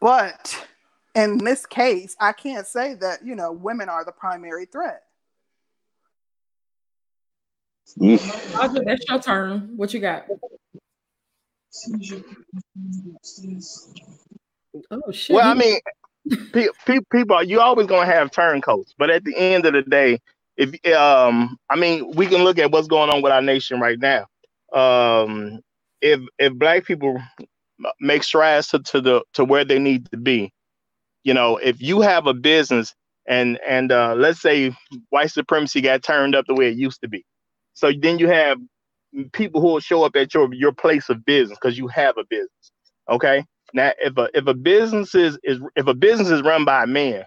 but 0.01 0.67
in 1.15 1.39
this 1.39 1.67
case 1.67 2.17
i 2.21 2.33
can't 2.33 2.67
say 2.67 2.95
that 2.95 3.25
you 3.25 3.35
know 3.35 3.53
women 3.53 3.89
are 3.89 4.05
the 4.05 4.13
primary 4.13 4.67
threat. 4.67 5.03
Roger, 7.97 8.85
that's 8.85 9.05
your 9.09 9.21
turn. 9.21 9.73
What 9.77 9.93
you 9.93 9.99
got? 9.99 10.27
Oh 14.91 15.11
shit. 15.11 15.35
Well 15.35 15.47
i 15.47 15.55
mean 15.55 15.81
pe- 16.53 16.69
pe- 16.87 17.01
people 17.11 17.43
you 17.43 17.61
always 17.61 17.87
gonna 17.87 18.07
have 18.07 18.31
turncoats 18.31 18.95
but 18.97 19.11
at 19.11 19.25
the 19.25 19.37
end 19.37 19.67
of 19.67 19.73
the 19.73 19.83
day 19.83 20.21
if 20.61 20.75
um 20.95 21.57
I 21.69 21.77
mean 21.77 22.13
we 22.13 22.27
can 22.27 22.45
look 22.45 22.59
at 22.59 22.71
what's 22.71 22.87
going 22.87 23.11
on 23.11 23.23
with 23.23 23.33
our 23.33 23.43
nation 23.43 23.81
right 23.81 23.99
now. 23.99 24.27
Um 24.73 25.61
if 26.03 26.21
if 26.39 26.53
black 26.55 26.85
people 26.85 27.21
make 28.01 28.23
strides 28.23 28.69
to, 28.69 28.79
to 28.81 29.01
the 29.01 29.23
to 29.35 29.45
where 29.45 29.65
they 29.65 29.79
need 29.79 30.11
to 30.11 30.17
be, 30.17 30.53
you 31.25 31.35
know, 31.35 31.57
if 31.57 31.81
you 31.81 32.01
have 32.01 32.27
a 32.27 32.35
business 32.35 32.95
and 33.27 33.59
and 33.67 33.93
uh, 33.93 34.15
let's 34.17 34.41
say 34.41 34.75
white 35.11 35.31
supremacy 35.31 35.81
got 35.81 36.03
turned 36.03 36.35
up 36.35 36.47
the 36.47 36.55
way 36.55 36.69
it 36.69 36.77
used 36.77 37.01
to 37.03 37.09
be, 37.09 37.25
so 37.75 37.93
then 38.01 38.19
you 38.19 38.29
have 38.29 38.59
people 39.33 39.61
who 39.61 39.69
will 39.69 39.81
show 39.81 40.05
up 40.05 40.17
at 40.17 40.35
your 40.35 40.53
your 40.55 40.73
place 40.73 41.09
of 41.09 41.25
business 41.25 41.59
because 41.61 41.79
you 41.79 41.89
have 41.89 42.17
a 42.19 42.25
business. 42.29 42.73
Okay, 43.09 43.45
now 43.75 43.93
if 43.99 44.17
a 44.17 44.29
if 44.35 44.47
a 44.47 44.55
business 44.55 45.15
is, 45.15 45.39
is 45.43 45.61
if 45.77 45.87
a 45.87 45.95
business 45.95 46.31
is 46.31 46.43
run 46.43 46.65
by 46.65 46.85
a 46.85 46.87
man, 46.87 47.25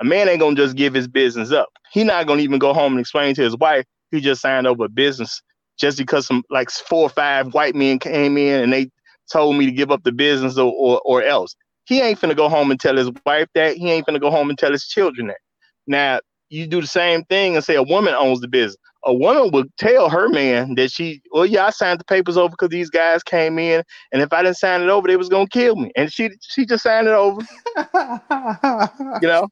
a 0.00 0.04
man 0.04 0.28
ain't 0.28 0.40
gonna 0.40 0.56
just 0.56 0.76
give 0.76 0.94
his 0.94 1.08
business 1.08 1.52
up. 1.52 1.68
He 1.92 2.04
not 2.04 2.26
gonna 2.26 2.42
even 2.42 2.58
go 2.58 2.72
home 2.72 2.92
and 2.92 3.00
explain 3.00 3.34
to 3.34 3.42
his 3.42 3.56
wife 3.56 3.84
he 4.10 4.20
just 4.20 4.40
signed 4.40 4.66
over 4.66 4.84
a 4.84 4.88
business 4.88 5.42
just 5.78 5.98
because 5.98 6.26
some 6.26 6.42
like 6.50 6.70
four 6.70 7.02
or 7.04 7.08
five 7.08 7.54
white 7.54 7.74
men 7.74 7.98
came 7.98 8.36
in 8.36 8.62
and 8.62 8.72
they 8.72 8.90
told 9.30 9.56
me 9.56 9.66
to 9.66 9.72
give 9.72 9.90
up 9.90 10.02
the 10.04 10.12
business 10.12 10.58
or, 10.58 10.72
or, 10.72 11.00
or 11.04 11.22
else. 11.22 11.54
He 11.84 12.00
ain't 12.00 12.20
finna 12.20 12.36
go 12.36 12.48
home 12.48 12.70
and 12.70 12.78
tell 12.78 12.96
his 12.96 13.10
wife 13.26 13.48
that. 13.54 13.76
He 13.76 13.90
ain't 13.90 14.06
finna 14.06 14.20
go 14.20 14.30
home 14.30 14.50
and 14.50 14.58
tell 14.58 14.72
his 14.72 14.86
children 14.86 15.28
that. 15.28 15.38
Now 15.86 16.20
you 16.50 16.66
do 16.66 16.80
the 16.80 16.86
same 16.86 17.24
thing 17.24 17.56
and 17.56 17.64
say 17.64 17.76
a 17.76 17.82
woman 17.82 18.14
owns 18.14 18.40
the 18.40 18.48
business. 18.48 18.76
A 19.04 19.14
woman 19.14 19.50
would 19.52 19.74
tell 19.78 20.10
her 20.10 20.28
man 20.28 20.74
that 20.74 20.92
she, 20.92 21.22
well, 21.32 21.46
yeah, 21.46 21.66
I 21.66 21.70
signed 21.70 22.00
the 22.00 22.04
papers 22.04 22.36
over 22.36 22.50
because 22.50 22.68
these 22.68 22.90
guys 22.90 23.22
came 23.22 23.58
in, 23.58 23.82
and 24.12 24.20
if 24.20 24.30
I 24.30 24.42
didn't 24.42 24.58
sign 24.58 24.82
it 24.82 24.90
over, 24.90 25.08
they 25.08 25.16
was 25.16 25.30
gonna 25.30 25.48
kill 25.48 25.76
me. 25.76 25.90
And 25.96 26.12
she 26.12 26.30
she 26.42 26.66
just 26.66 26.82
signed 26.82 27.06
it 27.06 27.14
over. 27.14 27.40
you 29.22 29.28
know, 29.28 29.48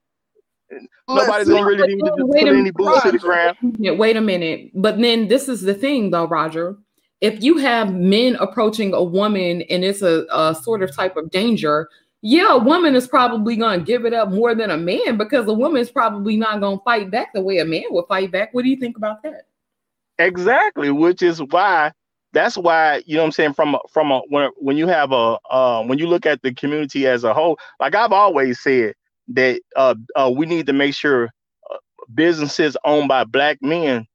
Nobody's 1.08 1.48
gonna 1.48 1.64
really 1.66 1.94
need 1.94 2.02
to 2.02 2.26
put 2.26 2.48
any 2.48 2.70
boots 2.70 3.02
to 3.04 3.12
the 3.12 3.18
ground. 3.18 3.56
Wait 3.98 4.16
a 4.16 4.20
minute. 4.20 4.70
But 4.74 4.98
then 4.98 5.28
this 5.28 5.48
is 5.48 5.62
the 5.62 5.74
thing, 5.74 6.10
though, 6.10 6.26
Roger. 6.26 6.76
If 7.20 7.42
you 7.42 7.58
have 7.58 7.92
men 7.92 8.36
approaching 8.36 8.94
a 8.94 9.02
woman 9.02 9.62
and 9.62 9.84
it's 9.84 10.02
a, 10.02 10.24
a 10.32 10.54
sort 10.54 10.82
of 10.82 10.94
type 10.94 11.16
of 11.16 11.30
danger, 11.30 11.88
yeah, 12.20 12.54
a 12.54 12.58
woman 12.58 12.94
is 12.94 13.06
probably 13.06 13.56
gonna 13.56 13.82
give 13.82 14.04
it 14.04 14.12
up 14.12 14.30
more 14.30 14.54
than 14.54 14.70
a 14.70 14.76
man 14.76 15.16
because 15.16 15.46
a 15.46 15.52
woman 15.52 15.80
is 15.80 15.90
probably 15.90 16.36
not 16.36 16.60
gonna 16.60 16.80
fight 16.84 17.10
back 17.10 17.32
the 17.32 17.40
way 17.40 17.58
a 17.58 17.64
man 17.64 17.84
would 17.90 18.06
fight 18.08 18.30
back. 18.32 18.52
What 18.52 18.64
do 18.64 18.70
you 18.70 18.76
think 18.76 18.96
about 18.96 19.22
that? 19.22 19.46
Exactly, 20.18 20.90
which 20.90 21.22
is 21.22 21.40
why 21.50 21.92
that's 22.32 22.56
why 22.56 23.02
you 23.06 23.16
know 23.16 23.22
what 23.22 23.26
I'm 23.26 23.32
saying 23.32 23.54
from 23.54 23.74
a, 23.74 23.78
from 23.90 24.10
a 24.10 24.20
when 24.28 24.50
when 24.56 24.76
you 24.76 24.86
have 24.88 25.12
a 25.12 25.38
uh, 25.50 25.82
when 25.84 25.98
you 25.98 26.06
look 26.08 26.26
at 26.26 26.42
the 26.42 26.52
community 26.52 27.06
as 27.06 27.24
a 27.24 27.32
whole, 27.32 27.58
like 27.80 27.94
I've 27.94 28.12
always 28.12 28.60
said, 28.60 28.94
that 29.28 29.60
uh, 29.76 29.94
uh, 30.16 30.30
we 30.34 30.46
need 30.46 30.66
to 30.66 30.72
make 30.72 30.94
sure 30.94 31.30
uh, 31.70 31.76
businesses 32.14 32.76
owned 32.84 33.08
by 33.08 33.24
black 33.24 33.58
men 33.62 34.06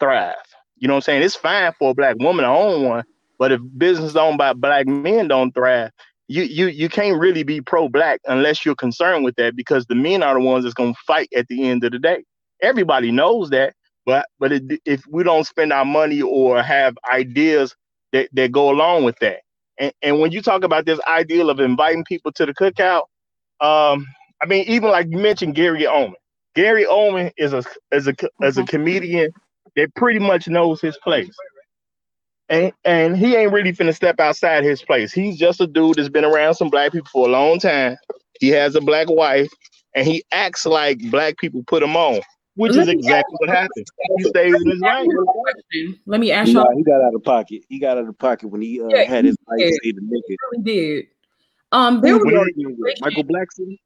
thrive. 0.00 0.34
You 0.78 0.88
know 0.88 0.94
what 0.94 0.98
I'm 0.98 1.02
saying? 1.02 1.22
It's 1.22 1.34
fine 1.34 1.72
for 1.78 1.90
a 1.90 1.94
black 1.94 2.16
woman 2.18 2.44
to 2.44 2.50
own 2.50 2.84
one, 2.84 3.04
but 3.38 3.52
if 3.52 3.60
business 3.76 4.16
owned 4.16 4.38
by 4.38 4.52
black 4.52 4.86
men 4.86 5.28
don't 5.28 5.52
thrive, 5.52 5.90
you 6.28 6.42
you 6.42 6.66
you 6.66 6.88
can't 6.88 7.18
really 7.18 7.42
be 7.42 7.60
pro-black 7.60 8.20
unless 8.26 8.64
you're 8.64 8.74
concerned 8.74 9.24
with 9.24 9.34
that 9.36 9.56
because 9.56 9.86
the 9.86 9.94
men 9.94 10.22
are 10.22 10.34
the 10.34 10.40
ones 10.40 10.64
that's 10.64 10.74
going 10.74 10.92
to 10.92 11.00
fight 11.06 11.28
at 11.34 11.48
the 11.48 11.68
end 11.68 11.84
of 11.84 11.92
the 11.92 11.98
day. 11.98 12.22
Everybody 12.60 13.10
knows 13.10 13.50
that, 13.50 13.74
but 14.04 14.26
but 14.38 14.52
it, 14.52 14.80
if 14.84 15.02
we 15.08 15.24
don't 15.24 15.46
spend 15.46 15.72
our 15.72 15.84
money 15.84 16.20
or 16.20 16.62
have 16.62 16.96
ideas 17.12 17.74
that, 18.12 18.28
that 18.34 18.52
go 18.52 18.70
along 18.70 19.04
with 19.04 19.18
that, 19.20 19.40
and, 19.78 19.92
and 20.02 20.20
when 20.20 20.32
you 20.32 20.42
talk 20.42 20.64
about 20.64 20.84
this 20.84 21.00
ideal 21.06 21.50
of 21.50 21.60
inviting 21.60 22.04
people 22.04 22.30
to 22.32 22.44
the 22.44 22.54
cookout, 22.54 23.04
um, 23.60 24.06
I 24.42 24.46
mean, 24.46 24.64
even 24.68 24.90
like 24.90 25.06
you 25.10 25.18
mentioned 25.18 25.54
Gary 25.54 25.86
Owen. 25.86 26.14
Gary 26.54 26.86
Owen 26.86 27.30
is 27.36 27.52
a 27.52 27.62
as 27.92 28.06
a 28.08 28.14
as 28.42 28.58
a 28.58 28.62
mm-hmm. 28.62 28.66
comedian 28.66 29.32
that 29.78 29.94
pretty 29.94 30.18
much 30.18 30.48
knows 30.48 30.80
his 30.80 30.96
place. 30.98 31.34
And 32.50 32.72
and 32.84 33.16
he 33.16 33.36
ain't 33.36 33.52
really 33.52 33.72
finna 33.72 33.94
step 33.94 34.20
outside 34.20 34.64
his 34.64 34.82
place. 34.82 35.12
He's 35.12 35.38
just 35.38 35.60
a 35.60 35.66
dude 35.66 35.96
that's 35.96 36.08
been 36.08 36.24
around 36.24 36.54
some 36.54 36.70
black 36.70 36.92
people 36.92 37.08
for 37.12 37.28
a 37.28 37.30
long 37.30 37.58
time. 37.58 37.96
He 38.40 38.48
has 38.50 38.74
a 38.74 38.80
black 38.80 39.08
wife, 39.10 39.48
and 39.94 40.06
he 40.06 40.24
acts 40.32 40.64
like 40.64 40.98
black 41.10 41.36
people 41.38 41.62
put 41.66 41.82
him 41.82 41.94
on. 41.96 42.20
which 42.54 42.72
Let 42.72 42.82
is 42.82 42.88
exactly 42.88 43.36
what 43.38 43.50
happened. 43.50 43.86
He 44.16 44.24
stays 44.24 44.54
in 44.54 44.70
his 44.70 44.80
lane. 44.80 45.08
Let 46.06 46.20
me 46.20 46.32
ask 46.32 46.50
y'all. 46.50 46.74
he 46.74 46.82
got 46.84 47.02
out 47.02 47.14
of 47.14 47.22
pocket. 47.22 47.62
He 47.68 47.78
got 47.78 47.98
out 47.98 48.08
of 48.08 48.18
pocket 48.18 48.48
when 48.48 48.62
he 48.62 48.80
uh, 48.80 48.86
Yeah, 48.88 49.02
had 49.04 49.24
his 49.26 49.36
he 49.38 49.44
wife 49.64 49.70
did. 49.70 49.80
say 49.84 49.92
the 49.92 50.00
nigga. 50.00 50.36
really 50.52 50.64
did. 50.64 51.04
Um, 51.72 52.00
there 52.00 52.12
Who 52.12 52.18
was 52.24 52.24
was 52.26 52.34
a 52.34 52.38
arguing 52.38 52.76
with? 52.78 52.94
situation- 52.96 53.00
Michael 53.02 53.24
Blackson. 53.24 53.78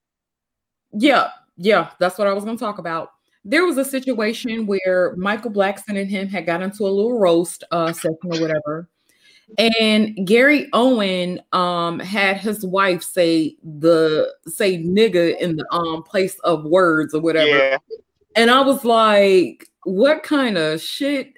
Yeah, 0.93 1.31
yeah, 1.57 1.91
that's 1.99 2.17
what 2.17 2.29
I 2.29 2.33
was 2.33 2.45
going 2.45 2.57
to 2.57 2.61
talk 2.65 2.79
about. 2.79 3.11
There 3.45 3.65
was 3.67 3.77
a 3.77 3.85
situation 3.85 4.67
where 4.67 5.15
Michael 5.17 5.51
Blackson 5.51 6.01
and 6.01 6.09
him 6.09 6.29
had 6.29 6.47
got 6.47 6.63
into 6.63 6.85
a 6.85 6.89
little 6.91 7.19
roast 7.19 7.65
uh, 7.73 7.93
session 7.93 8.17
or 8.25 8.41
whatever, 8.41 8.89
and 9.59 10.27
Gary 10.27 10.69
Owen 10.73 11.41
um 11.53 11.99
had 11.99 12.37
his 12.37 12.65
wife 12.65 13.03
say 13.03 13.57
the 13.81 14.33
say 14.47 14.79
nigga 14.79 15.39
in 15.41 15.57
the 15.57 15.67
um 15.73 16.03
place 16.05 16.39
of 16.41 16.65
words 16.65 17.15
or 17.15 17.21
whatever, 17.21 17.49
Yeah, 17.49 17.79
and 18.37 18.51
I 18.51 18.61
was 18.61 18.85
like, 18.85 19.69
what 19.85 20.23
kind 20.23 20.57
of 20.57 20.81
shit? 20.81 21.33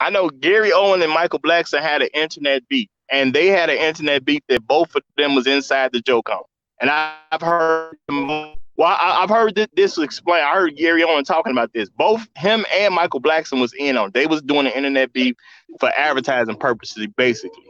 I 0.00 0.10
know 0.10 0.28
Gary 0.28 0.72
Owen 0.72 1.00
and 1.00 1.10
Michael 1.12 1.40
Blackson 1.40 1.80
had 1.80 2.02
an 2.02 2.08
internet 2.12 2.68
beat, 2.68 2.90
and 3.10 3.32
they 3.32 3.46
had 3.46 3.70
an 3.70 3.78
internet 3.78 4.24
beat 4.26 4.44
that 4.48 4.66
both 4.66 4.94
of 4.94 5.02
them 5.16 5.34
was 5.34 5.46
inside 5.46 5.92
the 5.92 6.02
joke 6.02 6.28
on. 6.28 6.42
And 6.80 6.90
I've 6.90 7.40
heard, 7.40 7.96
them- 8.06 8.56
well, 8.76 8.88
I, 8.88 9.20
I've 9.22 9.30
heard 9.30 9.54
this, 9.54 9.68
this 9.74 9.98
explained. 9.98 10.44
I 10.44 10.54
heard 10.54 10.76
Gary 10.76 11.02
Owen 11.02 11.24
talking 11.24 11.52
about 11.52 11.72
this. 11.72 11.88
Both 11.88 12.26
him 12.36 12.64
and 12.74 12.94
Michael 12.94 13.20
Blackson 13.20 13.60
was 13.60 13.72
in 13.74 13.96
on. 13.96 14.08
it. 14.08 14.14
They 14.14 14.26
was 14.26 14.42
doing 14.42 14.66
an 14.66 14.72
internet 14.72 15.12
beef 15.12 15.34
for 15.80 15.90
advertising 15.96 16.56
purposes, 16.56 17.06
basically. 17.16 17.64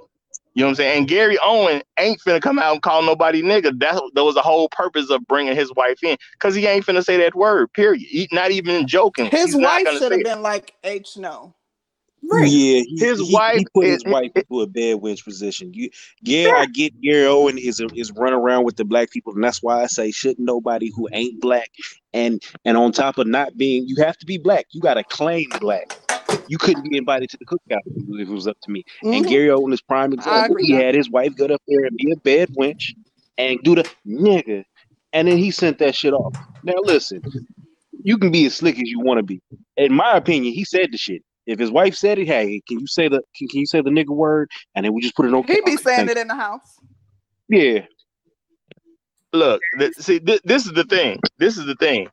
You 0.54 0.62
know 0.62 0.68
what 0.68 0.70
I'm 0.70 0.76
saying? 0.76 0.98
And 0.98 1.08
Gary 1.08 1.36
Owen 1.44 1.82
ain't 1.98 2.18
finna 2.22 2.40
come 2.40 2.58
out 2.58 2.72
and 2.72 2.80
call 2.80 3.02
nobody 3.02 3.42
nigga. 3.42 3.78
That, 3.78 4.02
that 4.14 4.24
was 4.24 4.34
the 4.36 4.42
whole 4.42 4.70
purpose 4.70 5.10
of 5.10 5.26
bringing 5.26 5.54
his 5.54 5.70
wife 5.76 6.02
in, 6.02 6.16
cause 6.38 6.54
he 6.54 6.66
ain't 6.66 6.86
finna 6.86 7.04
say 7.04 7.18
that 7.18 7.34
word. 7.34 7.70
Period. 7.74 8.00
He, 8.00 8.26
not 8.32 8.50
even 8.50 8.86
joking. 8.86 9.26
His 9.26 9.52
He's 9.52 9.56
wife 9.56 9.86
should 9.86 10.12
have 10.12 10.24
been 10.24 10.40
like 10.40 10.74
H 10.82 11.18
no. 11.18 11.52
Right. 12.30 12.50
Yeah, 12.50 12.82
His 12.98 13.20
he, 13.20 13.34
wife 13.34 13.58
he 13.58 13.66
put 13.74 13.86
his 13.86 13.96
is- 14.04 14.12
wife 14.12 14.30
into 14.34 14.60
a 14.60 14.66
bad 14.66 14.96
wench 14.98 15.24
position. 15.24 15.72
You, 15.74 15.90
yeah, 16.22 16.52
I 16.56 16.66
get 16.66 17.00
Gary 17.00 17.26
Owen 17.26 17.58
is 17.58 17.80
is 17.94 18.10
running 18.12 18.38
around 18.38 18.64
with 18.64 18.76
the 18.76 18.84
black 18.84 19.10
people, 19.10 19.32
and 19.34 19.42
that's 19.44 19.62
why 19.62 19.82
I 19.82 19.86
say 19.86 20.10
shouldn't 20.10 20.40
nobody 20.40 20.90
who 20.94 21.08
ain't 21.12 21.40
black 21.40 21.70
and 22.12 22.42
and 22.64 22.76
on 22.76 22.92
top 22.92 23.18
of 23.18 23.26
not 23.26 23.56
being, 23.56 23.86
you 23.86 23.96
have 24.04 24.16
to 24.18 24.26
be 24.26 24.38
black. 24.38 24.66
You 24.72 24.80
got 24.80 24.94
to 24.94 25.04
claim 25.04 25.46
black. 25.60 25.92
You 26.48 26.58
couldn't 26.58 26.88
be 26.88 26.96
invited 26.96 27.30
to 27.30 27.38
the 27.38 27.44
cookout 27.46 27.80
if 27.86 28.28
it 28.28 28.32
was 28.32 28.46
up 28.46 28.56
to 28.62 28.70
me. 28.70 28.84
And 29.02 29.24
Mhm. 29.24 29.28
Gary 29.28 29.50
Owen 29.50 29.72
is 29.72 29.80
prime 29.80 30.12
example. 30.12 30.56
He 30.60 30.72
had 30.72 30.94
his 30.94 31.10
wife 31.10 31.34
get 31.36 31.50
up 31.50 31.62
there 31.68 31.84
and 31.84 31.96
be 31.96 32.12
a 32.12 32.16
bad 32.16 32.50
wench 32.58 32.94
and 33.38 33.58
do 33.62 33.74
the 33.74 33.88
nigga, 34.06 34.64
and 35.12 35.28
then 35.28 35.38
he 35.38 35.50
sent 35.50 35.78
that 35.78 35.94
shit 35.94 36.12
off. 36.12 36.34
Now 36.62 36.74
listen, 36.84 37.22
you 38.02 38.18
can 38.18 38.30
be 38.30 38.46
as 38.46 38.54
slick 38.54 38.76
as 38.76 38.88
you 38.88 39.00
want 39.00 39.18
to 39.18 39.22
be. 39.22 39.40
In 39.76 39.92
my 39.92 40.16
opinion, 40.16 40.52
he 40.54 40.64
said 40.64 40.90
the 40.92 40.98
shit. 40.98 41.22
If 41.46 41.58
his 41.58 41.70
wife 41.70 41.94
said 41.94 42.18
it, 42.18 42.26
hey, 42.26 42.60
can 42.68 42.80
you 42.80 42.86
say 42.86 43.08
the 43.08 43.22
can, 43.36 43.48
can 43.48 43.60
you 43.60 43.66
say 43.66 43.80
the 43.80 43.90
nigga 43.90 44.08
word? 44.08 44.50
And 44.74 44.84
then 44.84 44.92
we 44.92 45.00
just 45.00 45.14
put 45.14 45.26
it 45.26 45.34
on. 45.34 45.44
He 45.44 45.60
be 45.64 45.76
saying 45.76 46.08
it 46.08 46.16
in 46.16 46.28
the 46.28 46.34
house. 46.34 46.80
Yeah, 47.48 47.82
look 49.36 49.60
th- 49.78 49.94
see 49.94 50.18
th- 50.18 50.40
this 50.44 50.66
is 50.66 50.72
the 50.72 50.84
thing 50.84 51.20
this 51.38 51.56
is 51.56 51.66
the 51.66 51.74
thing 51.76 52.08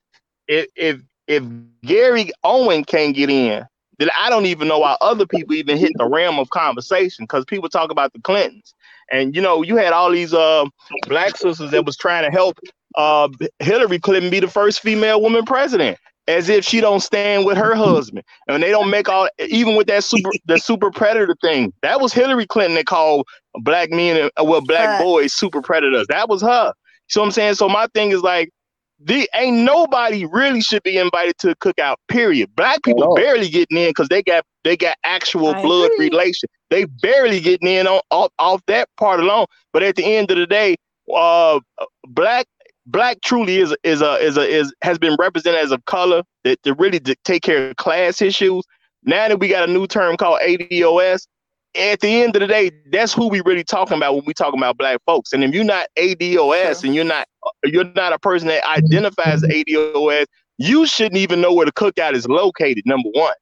if 0.48 0.68
if 0.76 1.00
if 1.28 1.44
gary 1.84 2.32
owen 2.44 2.84
can't 2.84 3.16
get 3.16 3.30
in 3.30 3.66
then 4.00 4.10
i 4.20 4.30
don't 4.30 4.46
even 4.46 4.68
know 4.68 4.80
why 4.80 4.96
other 5.02 5.26
people 5.26 5.56
even 5.56 5.78
hit 5.78 5.92
the 5.96 6.06
realm 6.06 6.38
of 6.38 6.50
conversation 6.50 7.24
because 7.24 7.46
people 7.46 7.70
talk 7.70 7.92
about 7.92 8.12
the 8.14 8.20
clintons 8.22 8.74
and 9.12 9.36
you 9.36 9.42
know 9.42 9.62
you 9.62 9.78
had 9.78 9.94
all 9.94 10.12
these 10.12 10.34
uh 10.34 10.66
black 11.08 11.36
sisters 11.38 11.72
that 11.72 11.86
was 11.86 11.98
trying 11.98 12.24
to 12.24 12.32
help 12.32 12.58
uh 12.96 13.28
hillary 13.60 14.00
clinton 14.00 14.30
be 14.30 14.40
the 14.40 14.48
first 14.48 14.82
female 14.82 15.22
woman 15.22 15.46
president 15.46 15.98
as 16.28 16.50
if 16.50 16.64
she 16.64 16.80
don't 16.80 17.02
stand 17.02 17.46
with 17.46 17.58
her 17.58 17.76
husband 17.76 18.24
and 18.48 18.64
they 18.64 18.70
don't 18.70 18.90
make 18.90 19.10
all 19.10 19.28
even 19.40 19.76
with 19.76 19.88
that 19.88 20.04
super 20.04 20.30
the 20.46 20.58
super 20.60 20.90
predator 20.90 21.36
thing 21.42 21.74
that 21.82 22.00
was 22.00 22.14
hillary 22.14 22.46
clinton 22.46 22.76
that 22.76 22.86
called 22.86 23.28
black 23.56 23.90
men 23.90 24.16
and 24.16 24.32
uh, 24.40 24.44
well 24.44 24.62
black 24.62 25.02
boys 25.02 25.34
super 25.34 25.62
predators 25.62 26.08
that 26.08 26.30
was 26.30 26.42
her 26.42 26.74
so 27.08 27.24
I'm 27.24 27.32
saying, 27.32 27.56
so 27.56 27.70
my 27.70 27.88
thing 27.94 28.12
is 28.12 28.22
like, 28.22 28.50
the 29.00 29.30
ain't 29.36 29.58
nobody 29.58 30.26
really 30.26 30.62
should 30.62 30.84
be 30.84 30.98
invited 30.98 31.38
to 31.40 31.48
the 31.48 31.56
cookout. 31.58 31.96
Period. 32.08 32.56
Black 32.56 32.82
people 32.84 33.16
barely 33.16 33.50
getting 33.50 33.78
in 33.78 33.90
because 33.90 34.08
they 34.08 34.24
got 34.24 34.46
they 34.64 34.78
got 34.78 34.96
actual 35.04 35.50
I 35.50 35.62
blood 35.62 35.92
agree. 35.94 36.10
relation. 36.10 36.48
They 36.70 36.86
barely 36.86 37.42
getting 37.42 37.68
in 37.68 37.86
on 37.86 38.02
off, 38.12 38.32
off 38.40 38.62
that 38.68 38.88
part 38.98 39.20
alone. 39.20 39.46
But 39.74 39.84
at 39.84 39.96
the 39.96 40.06
end 40.06 40.32
of 40.32 40.38
the 40.38 40.48
day, 40.48 40.78
uh, 41.14 41.60
black 42.08 42.46
black 42.86 43.22
truly 43.22 43.58
is 43.58 43.76
is 43.84 44.02
a 44.02 44.16
is 44.16 44.38
a 44.38 44.42
is 44.42 44.74
has 44.82 44.98
been 44.98 45.16
represented 45.20 45.62
as 45.62 45.72
a 45.72 45.80
color 45.82 46.24
that 46.44 46.62
to 46.64 46.74
really 46.74 47.00
to 47.02 47.16
take 47.24 47.44
care 47.44 47.70
of 47.70 47.76
class 47.78 48.22
issues. 48.22 48.64
Now 49.04 49.28
that 49.28 49.40
we 49.40 49.50
got 49.50 49.68
a 49.68 49.72
new 49.72 49.88
term 49.88 50.16
called 50.18 50.40
ADOS, 50.42 51.28
at 51.76 52.00
the 52.00 52.22
end 52.22 52.36
of 52.36 52.42
the 52.42 52.48
day, 52.48 52.72
that's 52.92 53.14
who 53.14 53.28
we 53.28 53.42
really 53.42 53.64
talking 53.64 53.98
about 53.98 54.16
when 54.16 54.24
we 54.26 54.34
talking 54.34 54.60
about 54.60 54.78
black 54.78 55.00
folks. 55.06 55.34
And 55.34 55.44
if 55.44 55.54
you're 55.54 55.64
not 55.64 55.88
ADOS 55.98 56.80
Sure. 56.80 56.86
and 56.86 56.96
you're 56.96 57.04
not 57.04 57.28
you're 57.66 57.92
not 57.96 58.14
a 58.14 58.20
person 58.20 58.48
that 58.50 58.64
identifies 58.66 59.44
as 59.44 59.50
ADOS, 59.50 60.26
you 60.58 60.86
shouldn't 60.86 61.18
even 61.18 61.42
know 61.42 61.54
where 61.54 61.66
the 61.66 61.72
cookout 61.72 62.14
is 62.14 62.28
located. 62.28 62.84
Number 62.86 63.10
one. 63.14 63.34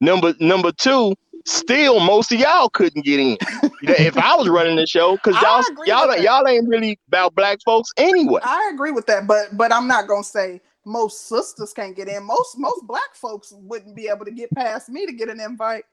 Number 0.00 0.34
number 0.38 0.70
two, 0.70 1.14
still 1.48 2.00
most 2.00 2.32
of 2.32 2.38
y'all 2.38 2.68
couldn't 2.68 3.04
get 3.04 3.18
in. 3.18 3.36
if 3.82 4.16
I 4.16 4.36
was 4.36 4.48
running 4.48 4.76
the 4.76 4.86
show, 4.86 5.16
because 5.16 5.40
y'all 5.40 5.62
y'all 5.86 6.16
y'all 6.16 6.46
ain't 6.46 6.68
really 6.68 6.98
about 7.08 7.34
black 7.34 7.58
folks 7.64 7.90
anyway. 7.96 8.40
I 8.44 8.70
agree 8.72 8.90
with 8.90 9.06
that, 9.06 9.26
but 9.26 9.56
but 9.56 9.72
I'm 9.72 9.86
not 9.88 10.06
gonna 10.06 10.24
say 10.24 10.60
most 10.84 11.28
sisters 11.28 11.72
can't 11.72 11.96
get 11.96 12.08
in. 12.08 12.24
Most 12.24 12.58
most 12.58 12.86
black 12.86 13.14
folks 13.14 13.52
wouldn't 13.54 13.94
be 13.96 14.08
able 14.08 14.24
to 14.24 14.30
get 14.30 14.50
past 14.54 14.88
me 14.88 15.06
to 15.06 15.12
get 15.12 15.28
an 15.28 15.40
invite. 15.40 15.84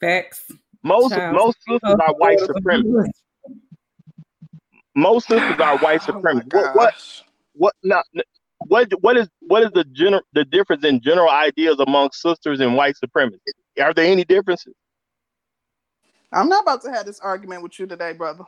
Facts. 0.00 0.50
Most 0.82 1.12
Child. 1.12 1.36
most 1.36 1.58
sisters 1.68 1.96
are 2.00 2.14
white 2.14 2.38
supremacists. 2.38 3.10
Most 4.94 5.28
sisters 5.28 5.60
are 5.60 5.78
white 5.78 6.00
Oh 6.08 6.12
supremacists. 6.12 6.54
what, 6.54 6.76
what 6.76 6.92
gosh. 6.92 7.22
what 7.54 7.74
no, 7.82 8.02
n- 8.14 8.22
what 8.68 8.88
what 9.00 9.16
is 9.16 9.28
what 9.40 9.62
is 9.62 9.70
the 9.72 9.84
general 9.84 10.22
the 10.32 10.44
difference 10.44 10.84
in 10.84 11.00
general 11.00 11.30
ideas 11.30 11.78
among 11.80 12.10
sisters 12.12 12.60
and 12.60 12.76
white 12.76 12.94
supremacists? 13.02 13.40
Are 13.80 13.92
there 13.92 14.06
any 14.06 14.24
differences? 14.24 14.74
I'm 16.32 16.48
not 16.48 16.62
about 16.64 16.82
to 16.82 16.90
have 16.92 17.06
this 17.06 17.20
argument 17.20 17.62
with 17.62 17.78
you 17.78 17.86
today, 17.86 18.12
brother. 18.12 18.44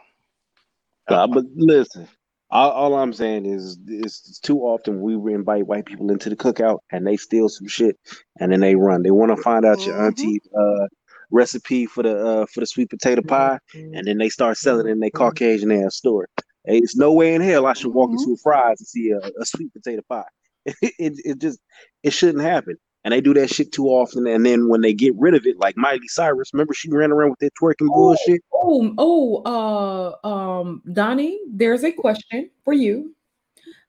Nah, 1.10 1.26
but 1.26 1.44
listen, 1.54 2.08
all, 2.50 2.70
all 2.70 2.94
I'm 2.96 3.12
saying 3.12 3.46
is, 3.46 3.78
it's 3.86 4.40
too 4.40 4.60
often 4.60 5.00
we 5.02 5.34
invite 5.34 5.66
white 5.66 5.86
people 5.86 6.10
into 6.10 6.30
the 6.30 6.36
cookout 6.36 6.78
and 6.92 7.06
they 7.06 7.16
steal 7.16 7.48
some 7.48 7.68
shit 7.68 7.98
and 8.40 8.52
then 8.52 8.60
they 8.60 8.74
run. 8.76 9.02
They 9.02 9.10
want 9.10 9.36
to 9.36 9.42
find 9.42 9.64
out 9.66 9.86
your 9.86 9.96
Mhm. 9.96 10.06
auntie's 10.06 10.48
uh, 10.58 10.86
recipe 11.30 11.86
for 11.86 12.02
the 12.02 12.18
uh, 12.26 12.46
for 12.46 12.60
the 12.60 12.66
sweet 12.66 12.90
potato 12.90 13.22
pie, 13.22 13.58
and 13.74 14.06
then 14.06 14.18
they 14.18 14.28
start 14.30 14.56
selling 14.58 14.88
it 14.88 14.92
in 14.92 15.00
their 15.00 15.10
Caucasian 15.10 15.72
ass 15.72 15.96
store. 15.96 16.28
It's 16.64 16.96
no 16.96 17.12
way 17.12 17.34
in 17.34 17.42
hell 17.42 17.66
I 17.66 17.74
should 17.74 17.94
walk 17.94 18.12
into 18.12 18.32
a 18.32 18.36
fries 18.38 18.80
and 18.80 18.88
see 18.88 19.10
a, 19.10 19.18
a 19.18 19.44
sweet 19.46 19.72
potato 19.72 20.02
pie. 20.08 20.24
It, 20.82 20.94
it 20.98 21.12
it 21.24 21.38
just 21.38 21.60
it 22.02 22.12
shouldn't 22.12 22.42
happen. 22.44 22.76
And 23.04 23.12
they 23.12 23.20
do 23.20 23.32
that 23.34 23.48
shit 23.48 23.72
too 23.72 23.86
often. 23.86 24.26
And 24.26 24.44
then 24.44 24.68
when 24.68 24.80
they 24.80 24.92
get 24.92 25.14
rid 25.16 25.34
of 25.34 25.46
it, 25.46 25.58
like 25.58 25.76
Miley 25.76 26.08
Cyrus, 26.08 26.52
remember 26.52 26.74
she 26.74 26.90
ran 26.90 27.12
around 27.12 27.30
with 27.30 27.38
that 27.38 27.54
twerking 27.54 27.86
bullshit. 27.88 28.42
Oh, 28.52 28.92
oh, 28.98 30.18
uh, 30.24 30.26
um, 30.26 30.82
Donnie, 30.92 31.38
there's 31.48 31.84
a 31.84 31.92
question 31.92 32.50
for 32.64 32.72
you. 32.74 33.14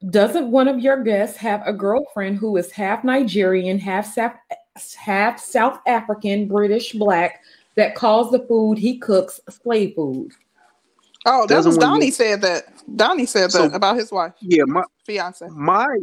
Doesn't 0.09 0.51
one 0.51 0.67
of 0.67 0.79
your 0.79 1.03
guests 1.03 1.35
have 1.37 1.61
a 1.65 1.73
girlfriend 1.73 2.37
who 2.37 2.55
is 2.55 2.71
half 2.71 3.03
Nigerian, 3.03 3.79
half 3.79 4.13
South, 4.13 4.33
half 4.97 5.39
South 5.39 5.79
African, 5.87 6.47
British, 6.47 6.93
black 6.93 7.41
that 7.75 7.95
calls 7.95 8.31
the 8.31 8.39
food 8.47 8.77
he 8.77 8.97
cooks 8.97 9.41
slave 9.49 9.95
food? 9.95 10.31
Oh, 11.25 11.41
that 11.47 11.49
Doesn't 11.53 11.71
was 11.71 11.77
Donnie 11.77 12.05
get- 12.07 12.13
said 12.15 12.41
that. 12.43 12.63
Donnie 12.95 13.25
said 13.25 13.51
So- 13.51 13.67
that 13.67 13.75
about 13.75 13.97
his 13.97 14.11
wife, 14.11 14.33
Yeah, 14.39 14.63
my 14.67 14.83
fiance. 15.05 15.47
my 15.49 15.97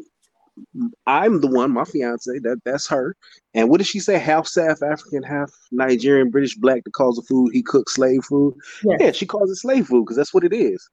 I'm 1.07 1.41
the 1.41 1.47
one, 1.49 1.73
my 1.73 1.85
fiance, 1.85 2.39
that 2.41 2.61
that's 2.65 2.87
her. 2.89 3.15
And 3.55 3.69
what 3.69 3.79
did 3.79 3.87
she 3.87 4.01
say? 4.01 4.19
Half 4.19 4.47
South 4.47 4.83
African, 4.83 5.23
half 5.23 5.51
Nigerian, 5.71 6.31
British, 6.31 6.57
black 6.57 6.85
that 6.85 6.93
calls 6.93 7.17
the 7.17 7.23
food 7.23 7.51
he 7.53 7.63
cooks 7.63 7.95
slave 7.95 8.25
food. 8.25 8.55
Yes. 8.85 9.01
Yeah, 9.01 9.13
she 9.13 9.27
calls 9.27 9.51
it 9.51 9.57
slave 9.57 9.87
food 9.87 10.05
because 10.05 10.17
that's 10.17 10.35
what 10.35 10.45
it 10.45 10.53
is. 10.53 10.89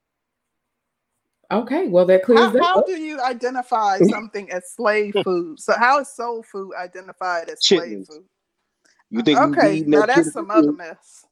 Okay, 1.52 1.88
well 1.88 2.06
that 2.06 2.24
clears 2.24 2.40
How, 2.40 2.52
that 2.52 2.64
how 2.64 2.80
up. 2.80 2.86
do 2.86 2.94
you 2.94 3.22
identify 3.22 4.00
something 4.10 4.52
as 4.52 4.64
slave 4.76 5.16
food? 5.24 5.60
So 5.60 5.74
how 5.78 6.00
is 6.00 6.10
soul 6.10 6.44
food 6.44 6.74
identified 6.76 7.50
as 7.50 7.64
slave 7.64 8.08
food? 8.08 8.24
You 9.12 9.22
think 9.22 9.40
Okay, 9.40 9.76
eating 9.76 9.92
now 9.92 10.06
that's 10.08 10.32
some 10.32 10.50
at 10.50 10.58
other 10.58 10.72
mess. 10.72 11.26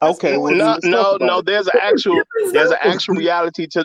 That's 0.00 0.18
Okay, 0.18 0.36
well, 0.36 0.54
No, 0.54 0.78
no, 0.84 1.16
no. 1.20 1.42
There's 1.42 1.66
an 1.66 1.74
actual 1.80 2.22
there's 2.52 2.70
an 2.70 2.78
actual 2.80 3.14
reality 3.16 3.66
to 3.68 3.84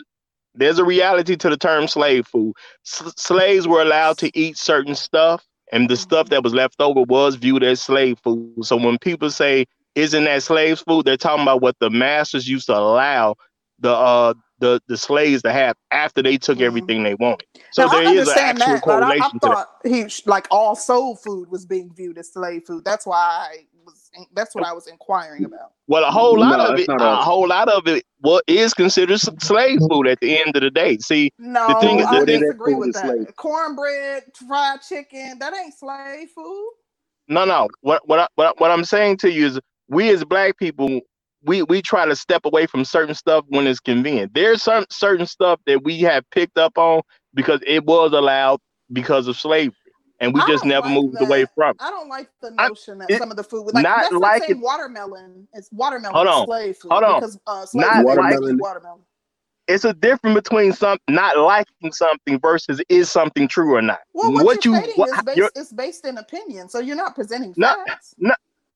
there's 0.54 0.78
a 0.78 0.84
reality 0.84 1.36
to 1.36 1.50
the 1.50 1.56
term 1.56 1.88
slave 1.88 2.26
food. 2.26 2.54
S- 2.86 3.12
slaves 3.16 3.66
were 3.68 3.82
allowed 3.82 4.18
to 4.18 4.30
eat 4.38 4.56
certain 4.58 4.94
stuff, 4.94 5.44
and 5.72 5.88
the 5.88 5.96
stuff 5.96 6.28
that 6.30 6.42
was 6.44 6.54
left 6.54 6.80
over 6.80 7.02
was 7.02 7.36
viewed 7.36 7.62
as 7.64 7.80
slave 7.80 8.18
food. 8.22 8.64
So 8.64 8.76
when 8.76 8.98
people 8.98 9.30
say, 9.30 9.66
"Isn't 9.94 10.24
that 10.24 10.42
slave 10.42 10.80
food?" 10.80 11.06
they're 11.06 11.16
talking 11.16 11.42
about 11.42 11.62
what 11.62 11.76
the 11.80 11.90
masters 11.90 12.48
used 12.48 12.66
to 12.66 12.76
allow 12.76 13.36
the 13.80 13.92
uh 13.92 14.34
the 14.60 14.80
the 14.88 14.96
slaves 14.96 15.42
to 15.42 15.52
have 15.52 15.76
after 15.90 16.22
they 16.22 16.36
took 16.38 16.58
Mhm. 16.58 16.66
everything 16.66 17.02
they 17.02 17.14
wanted. 17.14 17.46
So 17.72 17.84
Now, 17.84 17.88
I 17.90 18.00
there 18.02 18.02
is 18.04 18.28
an 18.28 18.34
actual 18.38 18.74
that, 18.74 18.82
but 18.86 19.02
I, 19.02 19.08
I 19.08 19.12
correlation 19.12 19.40
to 19.40 19.48
that. 19.48 19.58
thought 19.58 19.68
he 19.84 20.06
like 20.26 20.46
all 20.50 20.76
soul 20.76 21.16
food 21.16 21.50
was 21.50 21.66
being 21.66 21.92
viewed 21.94 22.18
as 22.18 22.32
slave 22.32 22.64
food. 22.66 22.84
That's 22.84 23.06
why 23.06 23.16
I. 23.18 23.66
That's 24.34 24.54
what 24.54 24.64
I 24.64 24.72
was 24.72 24.86
inquiring 24.86 25.44
about. 25.44 25.72
Well, 25.86 26.04
a 26.04 26.10
whole 26.10 26.38
lot 26.38 26.58
No, 26.58 26.66
of 26.72 26.78
it, 26.78 26.88
a 26.88 26.92
all. 26.92 27.00
Uh, 27.02 27.22
whole 27.22 27.48
lot 27.48 27.68
of 27.68 27.86
it, 27.86 28.04
what 28.20 28.44
is 28.46 28.74
considered 28.74 29.18
slave 29.20 29.78
food 29.90 30.06
at 30.06 30.20
the 30.20 30.38
end 30.40 30.54
of 30.56 30.62
the 30.62 30.70
day. 30.70 30.98
See, 30.98 31.30
No, 31.38 31.66
thing 31.80 32.00
is- 32.00 32.06
I 32.06 32.20
What 32.20 32.28
is 32.28 32.40
that 32.40 32.46
disagree 32.46 32.74
with 32.74 32.92
that. 32.94 33.06
slave? 33.06 33.36
Cornbread, 33.36 34.24
fried 34.46 34.80
chicken, 34.82 35.38
that 35.38 35.54
ain't 35.54 35.74
slave 35.74 36.30
food. 36.30 36.70
no, 37.28 37.44
no. 37.44 37.68
What 37.80 38.06
what 38.08 38.18
I, 38.20 38.28
what, 38.34 38.60
what 38.60 38.70
I'm 38.70 38.84
saying 38.84 39.18
to 39.18 39.30
you 39.32 39.46
is, 39.46 39.60
we 39.88 40.10
as 40.10 40.24
black 40.24 40.58
people, 40.58 41.00
we 41.44 41.62
we 41.62 41.82
try 41.82 42.06
to 42.06 42.16
step 42.16 42.44
away 42.44 42.66
from 42.66 42.84
certain 42.84 43.14
stuff 43.14 43.44
when 43.48 43.66
it's 43.66 43.80
convenient. 43.80 44.34
There's 44.34 44.62
some 44.62 44.84
certain 44.90 45.26
stuff 45.26 45.60
that 45.66 45.82
we 45.84 46.00
have 46.00 46.24
picked 46.30 46.58
up 46.58 46.76
on 46.78 47.02
because 47.34 47.60
it 47.66 47.84
was 47.84 48.12
allowed 48.12 48.60
because 48.92 49.26
of 49.28 49.36
slavery, 49.36 49.74
and 50.22 50.32
we 50.32 50.40
I 50.40 50.46
just 50.46 50.64
never 50.64 50.86
like 50.86 50.94
moved 50.94 51.20
away 51.20 51.44
from. 51.54 51.70
it. 51.70 51.76
I 51.80 51.90
don't 51.90 52.08
like 52.08 52.28
the 52.40 52.54
I- 52.58 52.68
notion 52.68 52.98
that 52.98 53.10
it- 53.10 53.18
some 53.18 53.30
of 53.30 53.36
the 53.36 53.44
food, 53.44 53.70
like 53.74 53.82
not 53.82 54.12
like 54.12 54.48
it- 54.48 54.58
watermelon. 54.58 55.46
It's 55.52 55.70
watermelon 55.72 56.14
Hold 56.14 56.28
on, 56.28 56.46
slave 56.46 56.76
food 56.76 56.92
hold 56.92 57.04
on. 57.04 57.20
because 57.20 57.38
uh, 57.46 57.66
Not 57.74 58.04
they 58.06 58.14
like- 58.14 58.60
watermelon. 58.60 59.00
It's 59.68 59.84
a 59.84 59.92
difference 59.94 60.34
between 60.34 60.72
some 60.72 60.98
not 61.08 61.38
liking 61.38 61.92
something 61.92 62.38
versus 62.40 62.80
is 62.88 63.10
something 63.10 63.46
true 63.46 63.74
or 63.76 63.82
not. 63.82 64.00
Well, 64.12 64.32
what, 64.32 64.44
what 64.44 64.64
you 64.64 64.72
what, 64.72 65.08
is 65.08 65.22
based 65.22 65.56
is 65.56 65.72
based 65.72 66.04
in 66.06 66.18
opinion, 66.18 66.68
so 66.68 66.80
you're 66.80 66.96
not 66.96 67.14
presenting 67.14 67.54
No, 67.56 67.74
facts. 67.86 68.14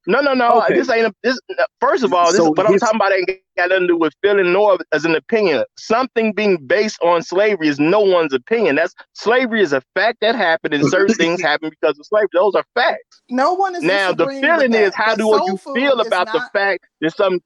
No, 0.06 0.20
no, 0.20 0.34
no. 0.34 0.62
Okay. 0.62 0.74
This 0.74 0.90
ain't 0.90 1.06
a, 1.06 1.14
this. 1.22 1.38
First 1.80 2.04
of 2.04 2.14
all, 2.14 2.26
this 2.26 2.36
So 2.36 2.50
what 2.50 2.66
I'm 2.66 2.78
talking 2.78 2.96
about 2.96 3.12
ain't 3.12 3.28
got 3.56 3.70
nothing 3.70 3.82
to 3.82 3.86
do 3.88 3.96
with 3.96 4.12
feeling 4.22 4.52
nor 4.52 4.78
as 4.92 5.04
an 5.04 5.14
opinion. 5.16 5.64
Something 5.76 6.32
being 6.32 6.58
based 6.66 6.98
on 7.02 7.22
slavery 7.22 7.68
is 7.68 7.80
no 7.80 8.00
one's 8.00 8.32
opinion. 8.32 8.76
That's 8.76 8.94
slavery 9.14 9.62
is 9.62 9.72
a 9.72 9.82
fact 9.94 10.18
that 10.20 10.36
happened, 10.36 10.74
and 10.74 10.88
certain 10.88 11.14
things 11.18 11.42
happen 11.42 11.70
because 11.70 11.98
of 11.98 12.06
slavery. 12.06 12.28
Those 12.32 12.54
are 12.54 12.64
facts. 12.74 13.22
No 13.30 13.54
one 13.54 13.74
is 13.74 13.82
Now 13.82 14.12
the 14.12 14.26
disagreeing 14.26 14.42
with 14.42 14.50
feeling 14.70 14.74
is 14.74 14.94
how 14.94 15.12
but 15.12 15.18
do 15.18 15.24
soul 15.24 15.50
you 15.50 15.56
feel 15.56 16.00
is 16.00 16.06
about 16.06 16.32
the 16.32 16.48
fact 16.52 16.86
that 17.00 17.16
some 17.16 17.40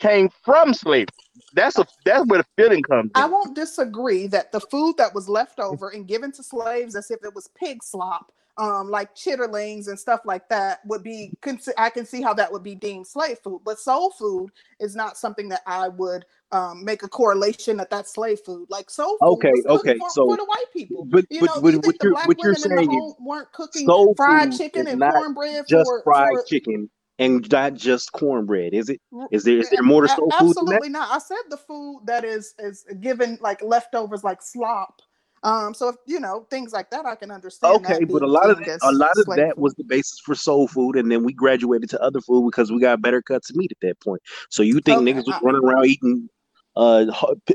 came 0.00 0.30
from 0.44 0.74
slavery? 0.74 1.06
That's 1.54 1.78
a 1.78 1.86
that's 2.04 2.26
where 2.26 2.42
the 2.42 2.46
feeling 2.56 2.82
comes 2.82 3.12
I 3.14 3.26
in. 3.26 3.30
won't 3.30 3.54
disagree 3.54 4.26
that 4.28 4.52
the 4.52 4.60
food 4.60 4.96
that 4.98 5.14
was 5.14 5.28
left 5.28 5.60
over 5.60 5.90
and 5.90 6.06
given 6.06 6.32
to 6.32 6.42
slaves 6.42 6.96
as 6.96 7.10
if 7.10 7.24
it 7.24 7.34
was 7.34 7.48
pig 7.56 7.82
slop, 7.82 8.32
um, 8.58 8.90
like 8.90 9.14
chitterlings 9.14 9.88
and 9.88 9.98
stuff 9.98 10.20
like 10.24 10.48
that, 10.50 10.80
would 10.86 11.02
be. 11.02 11.32
I 11.78 11.90
can 11.90 12.06
see 12.06 12.22
how 12.22 12.34
that 12.34 12.52
would 12.52 12.62
be 12.62 12.74
deemed 12.74 13.06
slave 13.06 13.38
food, 13.44 13.62
but 13.64 13.78
soul 13.78 14.10
food 14.12 14.50
is 14.80 14.96
not 14.96 15.16
something 15.16 15.48
that 15.50 15.62
I 15.66 15.88
would 15.88 16.24
um, 16.52 16.84
make 16.84 17.02
a 17.02 17.08
correlation 17.08 17.76
that 17.78 17.90
that's 17.90 18.12
slave 18.14 18.40
food. 18.44 18.66
Like 18.70 18.90
soul 18.90 19.18
food 19.18 19.34
Okay, 19.34 19.52
okay, 19.68 19.98
for, 19.98 20.10
so- 20.10 20.26
for 20.26 20.36
the 20.36 20.44
white 20.44 20.64
people. 20.72 21.06
But 21.10 21.24
You 21.30 21.42
know, 21.42 21.60
but 21.62 21.74
you 21.74 21.80
what 21.80 21.96
you're 22.02 22.14
what 22.24 22.42
you're 22.42 22.54
women 22.54 22.62
in 22.62 22.62
the 22.62 22.68
saying 22.76 22.92
is 22.92 23.14
weren't 23.20 23.52
cooking 23.52 23.86
soul 23.86 24.14
fried 24.16 24.50
food 24.50 24.58
chicken 24.58 24.86
and 24.86 25.00
cornbread 25.00 25.66
just 25.68 25.88
for, 25.88 26.02
fried 26.04 26.28
for 26.30 26.42
chicken 26.46 26.90
and 27.18 27.50
not 27.52 27.74
just 27.74 28.12
cornbread, 28.12 28.74
is 28.74 28.88
it? 28.88 29.00
Is 29.30 29.44
there 29.44 29.58
is 29.58 29.68
there 29.70 29.82
more 29.82 30.02
to 30.02 30.08
soul 30.08 30.32
food 30.38 30.56
than 30.56 30.68
that? 30.70 30.82
Absolutely 30.82 30.88
not. 30.88 31.10
I 31.10 31.18
said 31.18 31.36
the 31.50 31.56
food 31.56 32.02
that 32.06 32.24
is 32.24 32.54
is 32.58 32.84
given 33.00 33.38
like 33.40 33.62
leftovers, 33.62 34.24
like 34.24 34.42
slop. 34.42 35.00
Um, 35.42 35.72
so 35.72 35.88
if 35.88 35.96
you 36.06 36.20
know 36.20 36.46
things 36.50 36.72
like 36.72 36.90
that, 36.90 37.06
I 37.06 37.14
can 37.14 37.30
understand. 37.30 37.76
Okay, 37.76 38.00
that 38.00 38.12
but 38.12 38.22
a 38.22 38.26
lot 38.26 38.50
of 38.50 38.58
viewed 38.58 38.68
that, 38.68 38.80
a 38.82 38.92
lot 38.92 39.16
of 39.16 39.24
that 39.36 39.54
food. 39.54 39.62
was 39.62 39.74
the 39.74 39.84
basis 39.84 40.20
for 40.20 40.34
soul 40.34 40.68
food, 40.68 40.96
and 40.96 41.10
then 41.10 41.24
we 41.24 41.32
graduated 41.32 41.88
to 41.90 42.02
other 42.02 42.20
food 42.20 42.50
because 42.50 42.70
we 42.70 42.80
got 42.80 43.00
better 43.00 43.22
cuts 43.22 43.48
of 43.48 43.56
meat 43.56 43.72
at 43.72 43.78
that 43.80 43.98
point. 44.00 44.20
So 44.50 44.62
you 44.62 44.80
think 44.80 44.98
Okay, 44.98 45.12
niggas 45.12 45.26
was 45.26 45.36
I- 45.36 45.40
running 45.42 45.64
around 45.64 45.86
eating 45.86 46.28
uh 46.76 47.06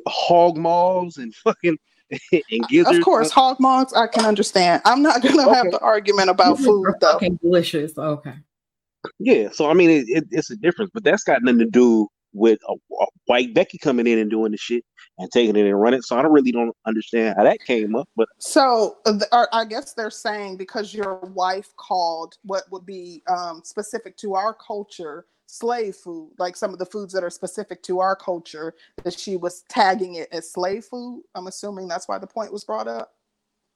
hog 0.08 0.58
maws 0.58 1.18
and 1.18 1.34
fucking 1.44 1.78
and 2.32 2.68
gizzards? 2.70 2.98
Of 2.98 3.04
course, 3.04 3.30
hog 3.32 3.60
maws 3.60 3.94
I 3.94 4.08
can 4.08 4.26
understand. 4.26 4.82
I'm 4.84 5.04
not 5.04 5.22
gonna 5.22 5.54
have 5.54 5.70
the 5.72 5.80
argument 5.80 6.30
about 6.30 6.58
food 6.60 6.92
though. 7.02 7.14
fucking 7.14 7.40
delicious. 7.44 7.96
Okay. 7.98 8.34
Yeah, 9.20 9.50
so 9.52 9.70
I 9.70 9.74
mean, 9.76 9.92
it, 9.92 10.06
it, 10.08 10.24
it's 10.32 10.50
a 10.50 10.56
difference, 10.56 10.90
but 10.92 11.04
that's 11.04 11.24
got 11.24 11.44
nothing 11.44 11.60
to 11.60 11.66
do 11.66 12.08
with 12.34 12.60
a, 12.68 12.74
a 12.74 13.06
white 13.28 13.54
Becky 13.54 13.78
coming 13.78 14.08
in 14.08 14.18
and 14.20 14.30
doing 14.30 14.52
the 14.52 14.58
shit 14.58 14.84
and 15.18 15.32
taking 15.32 15.56
it 15.56 15.66
and 15.66 15.80
running. 15.82 16.02
So 16.02 16.18
I 16.18 16.22
don't 16.22 16.34
really 16.34 16.52
don't 16.52 16.76
understand 16.86 17.36
how 17.38 17.44
that 17.44 17.60
came 17.62 17.96
up. 17.96 18.10
But 18.16 18.28
So 18.40 18.98
I 19.32 19.66
guess 19.66 19.94
they're 19.94 20.10
saying 20.10 20.58
because 20.58 20.94
your 20.94 21.20
wife 21.34 21.76
called 21.78 22.38
what 22.44 22.64
would 22.72 22.86
be 22.86 23.24
um, 23.28 23.62
specific 23.64 24.18
to 24.18 24.36
our 24.36 24.54
culture 24.54 25.26
slave 25.48 25.96
food, 25.96 26.32
like 26.38 26.56
some 26.56 26.74
of 26.74 26.80
the 26.80 26.86
foods 26.86 27.14
that 27.14 27.24
are 27.24 27.30
specific 27.30 27.82
to 27.84 28.00
our 28.00 28.16
culture, 28.16 28.74
that 29.04 29.18
she 29.18 29.38
was 29.38 29.64
tagging 29.70 30.16
it 30.16 30.28
as 30.32 30.52
slave 30.52 30.86
food. 30.86 31.24
I'm 31.36 31.48
assuming 31.48 31.88
that's 31.88 32.08
why 32.08 32.18
the 32.18 32.28
point 32.28 32.52
was 32.52 32.64
brought 32.64 32.88
up. 32.88 33.15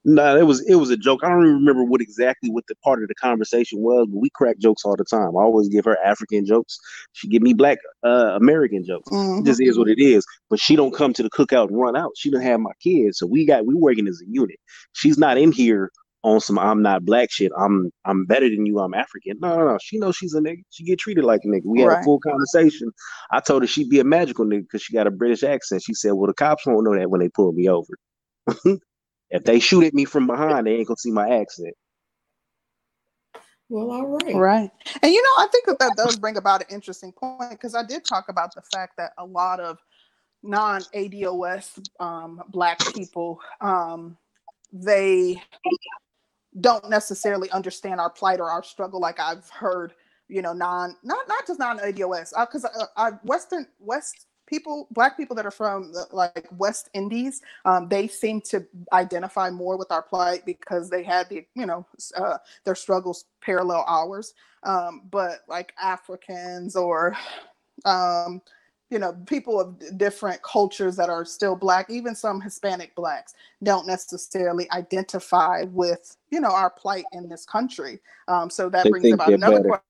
No, 0.05 0.37
it 0.37 0.43
was 0.47 0.61
it 0.67 0.75
was 0.75 0.89
a 0.89 0.97
joke. 0.97 1.21
I 1.23 1.29
don't 1.29 1.43
even 1.43 1.55
remember 1.55 1.83
what 1.83 2.01
exactly 2.01 2.49
what 2.49 2.65
the 2.67 2.75
part 2.83 3.01
of 3.03 3.09
the 3.09 3.15
conversation 3.15 3.79
was, 3.81 4.07
but 4.11 4.19
we 4.19 4.29
crack 4.33 4.57
jokes 4.59 4.83
all 4.85 4.95
the 4.95 5.03
time. 5.05 5.35
I 5.37 5.41
always 5.41 5.67
give 5.69 5.85
her 5.85 5.97
African 6.03 6.45
jokes. 6.45 6.77
She 7.13 7.27
give 7.27 7.41
me 7.41 7.53
black 7.53 7.79
uh, 8.05 8.37
American 8.39 8.83
jokes. 8.85 9.09
Mhm. 9.09 9.41
It 9.41 9.45
just 9.45 9.61
is 9.61 9.77
what 9.77 9.89
it 9.89 9.99
is. 10.01 10.25
But 10.49 10.59
she 10.59 10.75
don't 10.75 10.93
come 10.93 11.13
to 11.13 11.23
the 11.23 11.29
cookout 11.29 11.67
and 11.67 11.79
run 11.79 11.95
out. 11.97 12.11
She 12.17 12.31
don't 12.31 12.41
have 12.41 12.59
my 12.59 12.71
kids, 12.81 13.19
so 13.19 13.27
we 13.27 13.45
got 13.45 13.65
we 13.65 13.75
working 13.75 14.07
as 14.07 14.21
a 14.21 14.29
unit. 14.29 14.57
She's 14.93 15.17
not 15.17 15.37
in 15.37 15.51
here 15.51 15.91
on 16.23 16.39
some 16.41 16.59
I'm 16.59 16.81
not 16.81 17.05
black 17.05 17.29
shit. 17.31 17.51
I'm 17.57 17.91
I'm 18.05 18.25
better 18.25 18.49
than 18.49 18.65
you. 18.65 18.79
I'm 18.79 18.93
African. 18.93 19.37
No, 19.41 19.57
no, 19.57 19.65
no. 19.67 19.77
She 19.81 19.97
knows 19.99 20.15
she's 20.15 20.33
a 20.33 20.39
nigga. 20.41 20.61
She 20.69 20.83
get 20.85 20.99
treated 20.99 21.25
like 21.25 21.41
a 21.43 21.47
nigga. 21.47 21.65
We 21.65 21.81
had 21.81 21.87
Right. 21.87 22.01
a 22.01 22.03
full 22.03 22.19
conversation. 22.21 22.91
I 23.31 23.39
told 23.41 23.63
her 23.63 23.67
she'd 23.67 23.89
be 23.89 23.99
a 23.99 24.03
magical 24.05 24.45
nigga 24.45 24.61
because 24.63 24.81
she 24.81 24.93
got 24.93 25.07
a 25.07 25.11
British 25.11 25.43
accent. 25.43 25.83
She 25.83 25.93
said, 25.93 26.13
"Well, 26.13 26.27
the 26.27 26.33
cops 26.33 26.65
won't 26.65 26.85
know 26.85 26.95
that 26.97 27.09
when 27.09 27.19
they 27.21 27.29
pull 27.29 27.51
me 27.53 27.69
over. 27.69 27.93
if 29.29 29.43
they 29.43 29.59
shoot 29.59 29.83
at 29.83 29.93
me 29.93 30.05
from 30.05 30.27
behind, 30.27 30.67
they 30.67 30.75
ain't 30.75 30.87
gonna 30.87 30.97
see 30.97 31.11
my 31.11 31.29
accent." 31.29 31.75
Well, 33.69 33.91
all 33.91 34.07
right. 34.07 34.35
Right. 34.35 34.71
And 35.03 35.11
you 35.11 35.21
know, 35.21 35.43
I 35.43 35.47
think 35.51 35.67
that 35.67 35.77
that 35.79 35.93
does 35.95 36.17
bring 36.17 36.37
about 36.37 36.61
an 36.61 36.67
interesting 36.71 37.11
point 37.11 37.51
because 37.51 37.75
I 37.75 37.83
did 37.83 38.03
talk 38.03 38.27
about 38.27 38.55
the 38.55 38.63
fact 38.73 38.97
that 38.97 39.13
a 39.19 39.25
lot 39.25 39.59
of 39.59 39.77
non 40.41 40.81
ADOS 40.95 41.79
um, 41.99 42.41
Black 42.49 42.79
people, 42.93 43.39
um, 43.61 44.17
they 44.73 45.41
don't 46.59 46.89
necessarily 46.89 47.49
understand 47.51 47.99
our 47.99 48.09
plight 48.09 48.39
or 48.39 48.49
our 48.49 48.63
struggle. 48.63 48.99
Like 48.99 49.19
I've 49.19 49.47
heard, 49.51 49.93
you 50.27 50.41
know, 50.41 50.53
non, 50.53 50.95
not, 51.03 51.27
not 51.27 51.45
just 51.45 51.59
non 51.59 51.77
ADOS, 51.77 52.33
because 52.39 52.65
uh, 52.65 52.85
I, 52.97 53.11
Western, 53.23 53.67
West 53.79 54.25
people, 54.49 54.87
Black 54.91 55.15
people 55.15 55.35
that 55.35 55.45
are 55.45 55.51
from 55.51 55.91
the, 55.93 56.07
like 56.11 56.47
West 56.57 56.89
Indies, 56.93 57.41
um, 57.65 57.87
they 57.87 58.07
seem 58.07 58.41
to 58.41 58.65
identify 58.91 59.49
more 59.49 59.77
with 59.77 59.91
our 59.91 60.01
plight 60.01 60.45
because 60.45 60.89
they 60.89 61.03
had 61.03 61.29
the, 61.29 61.45
you 61.53 61.65
know, 61.65 61.85
uh, 62.17 62.37
their 62.63 62.75
struggles 62.75 63.25
parallel 63.41 63.85
ours. 63.87 64.33
Um, 64.63 65.03
but 65.11 65.41
like 65.47 65.73
Africans 65.81 66.75
or, 66.75 67.15
um, 67.85 68.41
you 68.89 68.97
know, 68.97 69.15
people 69.27 69.59
of 69.59 69.97
different 69.99 70.41
cultures 70.41 70.95
that 70.95 71.09
are 71.09 71.23
still 71.23 71.55
black, 71.55 71.91
even 71.91 72.15
some 72.15 72.41
Hispanic 72.41 72.95
blacks, 72.95 73.35
don't 73.61 73.85
necessarily 73.85 74.69
identify 74.71 75.63
with, 75.63 76.17
you 76.31 76.41
know, 76.41 76.49
our 76.51 76.71
plight 76.71 77.05
in 77.13 77.29
this 77.29 77.45
country. 77.45 77.99
Um, 78.27 78.49
so 78.49 78.67
that 78.69 78.85
They 78.85 78.89
brings 78.89 79.13
about 79.13 79.31
another 79.31 79.61
better. 79.61 79.81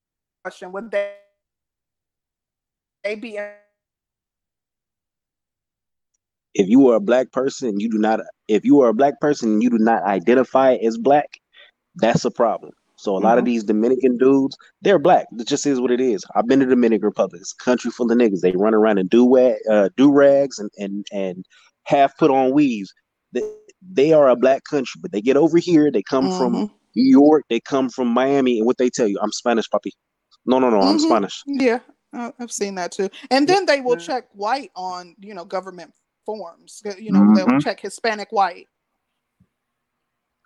question: 0.44 0.72
Would 0.74 0.92
they, 0.92 1.14
they 3.06 3.16
be 3.16 3.40
if 6.60 6.68
you 6.68 6.90
are 6.90 6.96
a 6.96 7.00
black 7.00 7.32
person, 7.32 7.80
you 7.80 7.90
do 7.90 7.98
not. 7.98 8.20
If 8.50 8.66
you 8.66 8.82
are 8.82 8.90
a 8.90 8.94
black 8.94 9.20
person, 9.22 9.54
and 9.54 9.64
you 9.64 9.70
do 9.70 9.78
not 9.80 10.04
identify 10.04 10.74
as 10.76 10.98
black. 10.98 11.40
That's 11.96 12.26
a 12.26 12.32
problem. 12.32 12.74
So 12.98 13.16
a 13.16 13.22
lot 13.28 13.38
of 13.38 13.44
Mhm. 13.44 13.48
these 13.48 13.64
Dominican 13.64 14.18
dudes, 14.18 14.58
they're 14.82 15.00
black. 15.00 15.28
It 15.38 15.48
just 15.48 15.66
is 15.66 15.80
what 15.80 15.90
it 15.90 16.02
is. 16.02 16.24
I've 16.36 16.48
been 16.48 16.60
to 16.60 16.66
Dominican 16.66 17.06
Republic. 17.06 17.40
It's 17.42 17.56
a 17.60 17.64
country 17.64 17.92
full 17.92 18.12
of 18.12 18.18
niggas. 18.18 18.42
They 18.42 18.52
run 18.52 18.74
around 18.74 18.98
in 18.98 19.08
do 19.08 19.24
uh, 19.38 19.90
do 19.96 20.12
rags 20.12 20.60
and 20.60 20.70
and 20.78 21.06
and 21.14 21.46
half 21.84 22.18
put 22.18 22.30
on 22.30 22.52
weaves. 22.54 22.94
They, 23.32 23.44
they 23.82 24.12
are 24.12 24.28
a 24.30 24.36
black 24.36 24.64
country, 24.70 25.00
but 25.02 25.14
they 25.14 25.22
get 25.22 25.38
over 25.38 25.58
here. 25.60 25.90
They 25.90 26.04
come 26.04 26.30
from 26.38 26.54
Mhm. 26.54 26.72
New 26.96 27.10
York. 27.10 27.46
They 27.50 27.62
come 27.62 27.90
from 27.90 28.10
Miami, 28.10 28.58
and 28.58 28.68
what 28.68 28.78
they 28.78 28.90
tell 28.90 29.08
you, 29.08 29.18
I'm 29.22 29.32
Spanish, 29.32 29.70
puppy. 29.70 29.94
No, 30.46 30.60
no, 30.60 30.70
no, 30.70 30.82
I'm 30.82 30.98
Mhm. 30.98 31.08
Spanish. 31.08 31.42
Yeah, 31.46 31.80
I've 32.14 32.52
seen 32.52 32.76
that 32.76 32.92
too. 32.92 33.10
And 33.32 33.48
then 33.48 33.66
they 33.66 33.80
will 33.80 33.96
check 33.96 34.28
white 34.34 34.72
on, 34.76 35.16
you 35.20 35.34
know, 35.34 35.46
government 35.46 35.94
forms. 36.38 36.84
You 37.00 37.12
know, 37.12 37.34
they'll 37.34 37.48
Mhm. 37.48 37.64
check 37.64 37.80
Hispanic 37.80 38.32
white. 38.32 38.68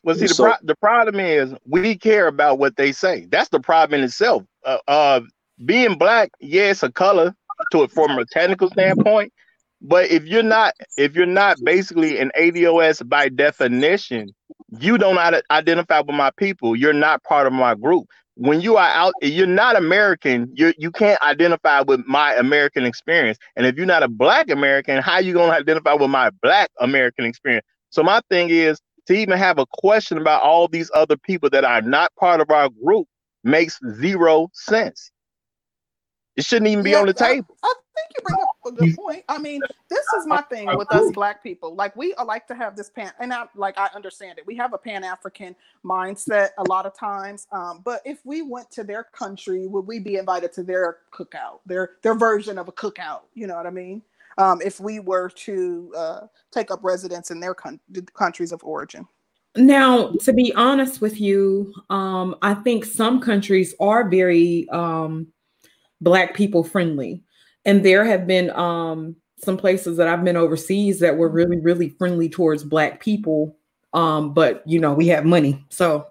Well, 0.03 0.15
see, 0.15 0.27
the, 0.27 0.33
So- 0.33 0.43
pro- 0.45 0.53
the 0.63 0.75
problem 0.75 1.19
is 1.19 1.53
we 1.65 1.97
care 1.97 2.27
about 2.27 2.57
what 2.57 2.77
they 2.77 2.91
say. 2.93 3.25
That's 3.29 3.49
the 3.49 3.59
problem 3.59 3.99
in 3.99 4.05
itself. 4.05 4.43
Uh, 4.65 4.77
uh, 4.87 5.21
being 5.65 5.97
black, 5.97 6.31
yeah, 6.39 6.73
a 6.81 6.91
color 6.91 7.35
to 7.71 7.83
it 7.83 7.91
from 7.91 8.17
a 8.17 8.25
technical 8.25 8.69
standpoint. 8.69 9.33
But 9.81 10.09
if 10.09 10.23
you're 10.25 10.43
not, 10.43 10.73
if 10.97 11.15
you're 11.15 11.25
not 11.25 11.57
basically 11.63 12.17
an 12.19 12.31
ADOS 12.37 13.07
by 13.07 13.27
definition, 13.27 14.33
you 14.79 14.97
don't 14.97 15.17
ide- 15.17 15.43
identify 15.51 15.99
with 15.99 16.15
my 16.15 16.31
people. 16.31 16.75
You're 16.77 16.93
not 16.93 17.23
part 17.23 17.47
of 17.47 17.51
my 17.53 17.75
group. 17.75 18.07
When 18.35 18.61
you 18.61 18.77
are 18.77 18.89
out, 18.89 19.13
you're 19.21 19.47
not 19.47 19.75
American. 19.75 20.49
You 20.53 20.73
you 20.77 20.91
can't 20.91 21.21
identify 21.23 21.81
with 21.81 22.03
my 22.07 22.33
American 22.35 22.85
experience. 22.85 23.37
And 23.55 23.65
if 23.65 23.75
you're 23.77 23.85
not 23.85 24.03
a 24.03 24.09
Black 24.09 24.49
American, 24.49 25.01
how 25.01 25.19
you 25.19 25.33
gonna 25.33 25.53
identify 25.53 25.93
with 25.93 26.09
my 26.09 26.31
Black 26.41 26.69
American 26.79 27.25
experience? 27.25 27.65
So 27.91 28.03
my 28.03 28.21
thing 28.29 28.49
is 28.49 28.81
to 29.07 29.13
even 29.13 29.37
have 29.37 29.59
a 29.59 29.67
question 29.67 30.17
about 30.17 30.43
all 30.43 30.67
these 30.67 30.91
other 30.95 31.17
people 31.17 31.49
that 31.51 31.65
are 31.65 31.81
not 31.81 32.11
part 32.19 32.41
of 32.41 32.51
our 32.51 32.69
group 32.83 33.07
makes 33.43 33.79
zero 33.99 34.49
sense. 34.53 35.12
It 36.35 36.45
shouldn't 36.45 36.69
even 36.69 36.83
be 36.83 36.91
Yeah, 36.91 37.01
on 37.01 37.07
the 37.07 37.15
I- 37.23 37.27
table. 37.33 37.57
I 37.63 37.73
think 37.95 38.07
you 38.17 38.23
bring 38.23 38.41
up 38.41 38.49
a 38.65 38.71
good 38.71 38.95
point. 38.95 39.23
I 39.29 39.37
mean, 39.37 39.61
this 39.89 40.05
is 40.17 40.25
my 40.25 40.41
thing 40.41 40.67
with 40.75 40.91
us 40.91 41.11
black 41.11 41.43
people. 41.43 41.75
Like 41.75 41.95
we 41.95 42.15
like 42.25 42.47
to 42.47 42.55
have 42.55 42.75
this 42.75 42.89
pan, 42.89 43.11
and 43.19 43.31
I 43.31 43.45
like 43.55 43.77
I 43.77 43.89
understand 43.93 44.39
it. 44.39 44.47
We 44.47 44.55
have 44.57 44.73
a 44.73 44.77
pan 44.77 45.03
African 45.03 45.55
mindset 45.85 46.49
a 46.57 46.63
lot 46.63 46.87
of 46.87 46.97
times. 46.97 47.47
Um, 47.51 47.81
but 47.85 48.01
if 48.03 48.19
we 48.25 48.41
went 48.41 48.71
to 48.71 48.83
their 48.83 49.03
country, 49.03 49.67
would 49.67 49.85
we 49.85 49.99
be 49.99 50.15
invited 50.15 50.51
to 50.53 50.63
their 50.63 50.97
cookout, 51.13 51.59
their 51.67 51.91
their 52.01 52.15
version 52.15 52.57
of 52.57 52.67
a 52.67 52.71
cookout? 52.71 53.21
You 53.35 53.45
know 53.45 53.55
what 53.55 53.67
I 53.67 53.71
mean? 53.71 54.01
Um, 54.39 54.59
if 54.65 54.79
we 54.79 54.99
were 54.99 55.29
to 55.29 55.93
uh, 55.95 56.19
take 56.51 56.71
up 56.71 56.83
residence 56.83 57.29
in 57.29 57.39
their 57.39 57.53
coun- 57.53 57.79
countries 58.15 58.51
of 58.51 58.63
origin. 58.63 59.07
Now, 59.55 60.13
to 60.21 60.33
be 60.33 60.51
honest 60.55 60.99
with 60.99 61.21
you, 61.21 61.71
um, 61.91 62.35
I 62.41 62.55
think 62.55 62.85
some 62.85 63.21
countries 63.21 63.75
are 63.79 64.09
very 64.09 64.67
um, 64.69 65.27
Black 66.03 66.35
people 66.35 66.63
friendly. 66.63 67.23
And 67.65 67.83
there 67.83 68.03
have 68.03 68.27
been 68.27 68.49
um, 68.51 69.15
some 69.43 69.57
places 69.57 69.97
that 69.97 70.07
I've 70.07 70.23
been 70.23 70.37
overseas 70.37 70.99
that 70.99 71.17
were 71.17 71.29
really, 71.29 71.59
really 71.59 71.89
friendly 71.89 72.29
towards 72.29 72.63
Black 72.63 72.99
people. 72.99 73.57
Um, 73.93 74.33
but, 74.33 74.63
you 74.65 74.79
know, 74.79 74.93
we 74.93 75.07
have 75.07 75.23
money. 75.23 75.65
So, 75.69 76.07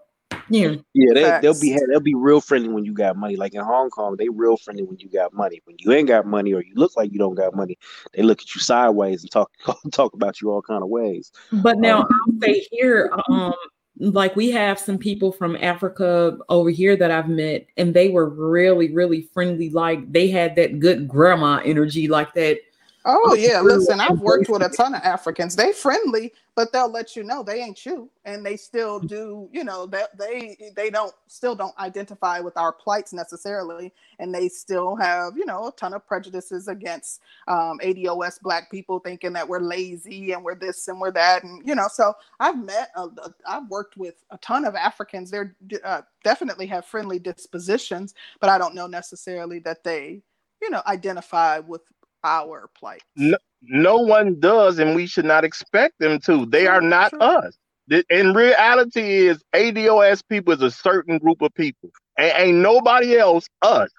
yeah. 0.48 0.74
Yeah, 0.94 1.14
they, 1.14 1.38
they'll 1.42 1.60
be 1.60 1.78
they'll 1.88 2.00
be 2.00 2.14
real 2.14 2.40
friendly 2.40 2.68
when 2.68 2.84
you 2.84 2.92
got 2.92 3.16
money. 3.16 3.36
Like 3.36 3.54
in 3.54 3.62
Hong 3.62 3.90
Kong, 3.90 4.16
they 4.16 4.28
real 4.28 4.56
friendly 4.56 4.84
when 4.84 4.98
you 4.98 5.08
got 5.08 5.32
money. 5.32 5.60
When 5.64 5.76
you 5.78 5.92
ain't 5.92 6.08
got 6.08 6.26
money 6.26 6.52
or 6.52 6.62
you 6.62 6.74
look 6.74 6.96
like 6.96 7.12
you 7.12 7.18
don't 7.18 7.34
got 7.34 7.54
money, 7.54 7.78
they 8.14 8.22
look 8.22 8.40
at 8.40 8.54
you 8.54 8.60
sideways 8.60 9.22
and 9.22 9.30
talk 9.30 9.50
talk 9.92 10.14
about 10.14 10.40
you 10.40 10.50
all 10.50 10.62
kind 10.62 10.82
of 10.82 10.88
ways. 10.88 11.32
But 11.52 11.78
now 11.78 12.00
I'll 12.02 12.40
say 12.40 12.66
here, 12.70 13.10
um, 13.28 13.54
like 14.02 14.34
we 14.34 14.50
have 14.50 14.80
some 14.80 14.98
people 14.98 15.30
from 15.30 15.56
Africa 15.56 16.36
over 16.48 16.70
here 16.70 16.96
that 16.96 17.12
I've 17.12 17.28
met, 17.28 17.66
and 17.76 17.94
they 17.94 18.08
were 18.08 18.28
really, 18.28 18.92
really 18.92 19.22
friendly. 19.32 19.70
Like 19.70 20.12
they 20.12 20.28
had 20.28 20.56
that 20.56 20.80
good 20.80 21.06
grandma 21.06 21.62
energy, 21.64 22.08
like 22.08 22.34
that. 22.34 22.58
Oh 23.04 23.34
yeah, 23.34 23.60
listen, 23.60 24.00
I've 24.00 24.20
worked 24.20 24.48
with 24.48 24.62
a 24.62 24.68
ton 24.68 24.94
of 24.94 25.02
Africans. 25.02 25.56
They 25.56 25.72
friendly, 25.72 26.32
but 26.54 26.72
they'll 26.72 26.90
let 26.90 27.16
you 27.16 27.24
know 27.24 27.42
they 27.42 27.60
ain't 27.60 27.84
you, 27.84 28.08
and 28.24 28.46
they 28.46 28.56
still 28.56 29.00
do. 29.00 29.48
You 29.52 29.64
know 29.64 29.86
that 29.86 30.16
they 30.16 30.56
they 30.76 30.88
don't 30.88 31.12
still 31.26 31.56
don't 31.56 31.76
identify 31.80 32.38
with 32.38 32.56
our 32.56 32.72
plights 32.72 33.12
necessarily, 33.12 33.92
and 34.20 34.32
they 34.32 34.48
still 34.48 34.94
have 34.94 35.36
you 35.36 35.44
know 35.44 35.66
a 35.66 35.72
ton 35.72 35.94
of 35.94 36.06
prejudices 36.06 36.68
against 36.68 37.22
um, 37.48 37.80
ADOS 37.82 38.40
Black 38.40 38.70
people, 38.70 39.00
thinking 39.00 39.32
that 39.32 39.48
we're 39.48 39.58
lazy 39.58 40.30
and 40.30 40.44
we're 40.44 40.54
this 40.54 40.86
and 40.86 41.00
we're 41.00 41.10
that, 41.10 41.42
and 41.42 41.66
you 41.66 41.74
know. 41.74 41.88
So 41.92 42.14
I've 42.38 42.64
met, 42.64 42.90
a, 42.94 43.02
a, 43.02 43.34
I've 43.48 43.68
worked 43.68 43.96
with 43.96 44.14
a 44.30 44.38
ton 44.38 44.64
of 44.64 44.76
Africans. 44.76 45.28
They're 45.28 45.56
uh, 45.82 46.02
definitely 46.22 46.66
have 46.66 46.86
friendly 46.86 47.18
dispositions, 47.18 48.14
but 48.38 48.48
I 48.48 48.58
don't 48.58 48.76
know 48.76 48.86
necessarily 48.86 49.58
that 49.60 49.82
they 49.82 50.22
you 50.60 50.70
know 50.70 50.82
identify 50.86 51.58
with 51.58 51.82
our 52.24 52.68
plight. 52.78 53.02
No, 53.16 53.38
no 53.62 53.96
one 53.98 54.40
does, 54.40 54.78
and 54.78 54.94
we 54.96 55.06
should 55.06 55.24
not 55.26 55.44
expect 55.44 55.94
them 56.00 56.20
to. 56.20 56.46
They 56.46 56.66
are 56.66 56.80
not 56.82 57.10
true. 57.10 57.20
us. 57.20 57.56
The- 57.88 58.04
In 58.10 58.34
reality, 58.34 59.28
is 59.28 59.42
ADOS 59.54 60.22
people 60.28 60.52
is 60.54 60.62
a 60.62 60.70
certain 60.70 61.18
group 61.18 61.42
of 61.42 61.54
people, 61.54 61.90
and 62.18 62.32
ain't 62.36 62.58
nobody 62.58 63.16
else 63.18 63.46
us. 63.62 63.90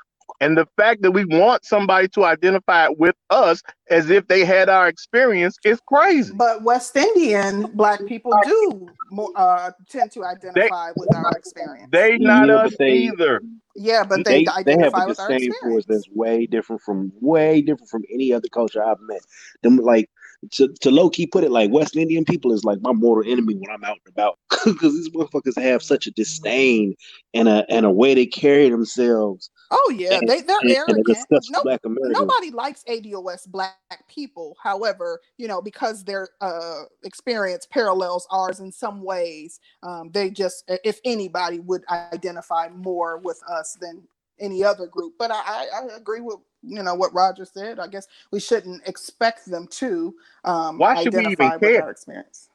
And 0.44 0.58
the 0.58 0.68
fact 0.78 1.02
that 1.04 1.12
we 1.12 1.26
want 1.26 1.66
somebody 1.66 2.08
to 2.10 2.26
identify 2.26 2.90
with 2.90 3.16
us 3.30 3.62
as 3.90 4.10
if 4.10 4.28
they 4.28 4.44
had 4.46 4.70
our 4.70 4.88
experience 4.88 5.58
is 5.64 5.80
crazy. 5.88 6.34
But 6.36 6.64
West 6.64 6.96
Indian 6.96 7.68
black 7.74 8.06
people 8.08 8.34
do 8.44 8.90
uh, 9.36 9.72
tend 9.90 10.12
to 10.12 10.26
identify 10.26 10.92
with 10.98 11.14
our 11.14 11.38
experience. 11.38 11.90
They 11.92 12.18
not 12.18 12.50
Yeah, 12.50 12.56
us 12.58 12.76
they- 12.78 12.94
either. 12.94 13.42
yeah, 13.76 14.04
but 14.04 14.24
they, 14.26 14.44
they, 14.44 14.64
they 14.66 14.72
have 14.84 14.94
identify 14.94 15.06
a 15.06 15.08
with 15.08 15.20
our 15.20 15.30
disdain 15.30 15.52
experience. 15.52 15.86
that's 15.88 16.10
way 16.14 16.46
different 16.46 16.82
from 16.82 17.12
way 17.22 17.62
different 17.62 17.90
from 17.90 18.04
any 18.14 18.34
other 18.34 18.48
culture 18.50 18.84
I've 18.84 19.00
met. 19.02 19.22
Them 19.64 19.78
like 19.78 20.10
to, 20.52 20.68
to 20.82 20.92
low 20.92 21.10
key 21.10 21.26
put 21.28 21.44
it 21.44 21.52
like 21.52 21.72
West 21.72 21.96
Indian 21.96 22.26
people 22.26 22.52
is 22.52 22.64
like 22.66 22.80
my 22.82 22.92
mortal 22.92 23.32
enemy 23.32 23.56
when 23.56 23.72
I'm 23.72 23.84
out 23.84 23.98
and 24.06 24.12
about 24.14 24.38
because 24.66 24.94
these 24.94 25.10
motherfuckers 25.10 25.62
have 25.62 25.82
such 25.84 26.08
a 26.08 26.12
disdain 26.12 26.96
and 27.34 27.48
a 27.48 27.66
and 27.70 27.86
a 27.86 27.92
way 27.92 28.14
they 28.14 28.26
carry 28.26 28.70
themselves 28.70 29.50
Oh 29.76 29.94
yeah, 29.98 30.20
and, 30.20 30.30
they 30.30 30.42
they're 30.42 30.60
and, 30.62 30.70
and 30.70 30.78
arrogant. 30.78 31.08
disgusts 31.08 31.50
No, 31.50 31.64
Black 31.64 31.82
Americans. 31.84 32.14
nobody 32.14 32.52
likes 32.52 32.84
ADOS 32.88 33.48
black 33.48 33.76
people. 34.08 34.56
However, 34.62 35.20
you 35.38 35.48
know 35.48 35.64
because 35.64 36.04
their 36.04 36.30
uh, 36.42 36.84
experience 37.04 37.66
parallels 37.66 38.28
ours 38.30 38.60
in 38.60 38.72
some 38.72 39.02
ways, 39.04 39.60
um, 39.82 40.12
they 40.12 40.30
just 40.30 40.64
if 40.84 41.00
anybody 41.04 41.60
would 41.60 41.84
identify 41.90 42.70
more 42.70 43.18
with 43.18 43.42
us 43.50 43.76
than 43.82 44.08
any 44.40 44.64
other 44.64 44.86
group. 44.86 45.14
But 45.18 45.32
I, 45.32 45.42
I, 45.44 45.68
I 45.82 45.98
agree 45.98 46.22
with 46.22 46.38
you 46.62 46.84
know 46.84 46.94
what 46.94 47.12
Roger 47.16 47.46
said. 47.46 47.80
I 47.80 47.88
guess 47.88 48.06
we 48.32 48.40
shouldn't 48.40 48.88
expect 48.88 49.50
them 49.50 49.66
to 49.72 50.14
um, 50.44 50.78
Why 50.78 51.02
should 51.02 51.14
we 51.14 51.22
even 51.22 51.48
identify 51.48 51.56
with 51.56 51.62
care? 51.62 51.84
our 51.84 51.90
experience. 51.90 52.50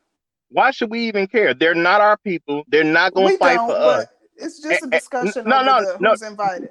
Why 0.50 0.70
should 0.70 0.90
we 0.90 1.00
even 1.08 1.26
care? 1.26 1.52
They're 1.52 1.74
not 1.74 2.00
our 2.00 2.16
people. 2.16 2.62
They're 2.68 2.84
not 2.84 3.12
going 3.12 3.28
to 3.28 3.38
fight 3.38 3.58
for 3.58 3.72
us. 3.72 4.06
it's 4.36 4.62
just 4.62 4.84
a 4.84 4.86
discussion 4.86 5.44
no, 5.46 5.62
no, 5.62 5.80
the 5.80 5.98
no. 6.00 6.10
who's 6.10 6.22
invited. 6.22 6.70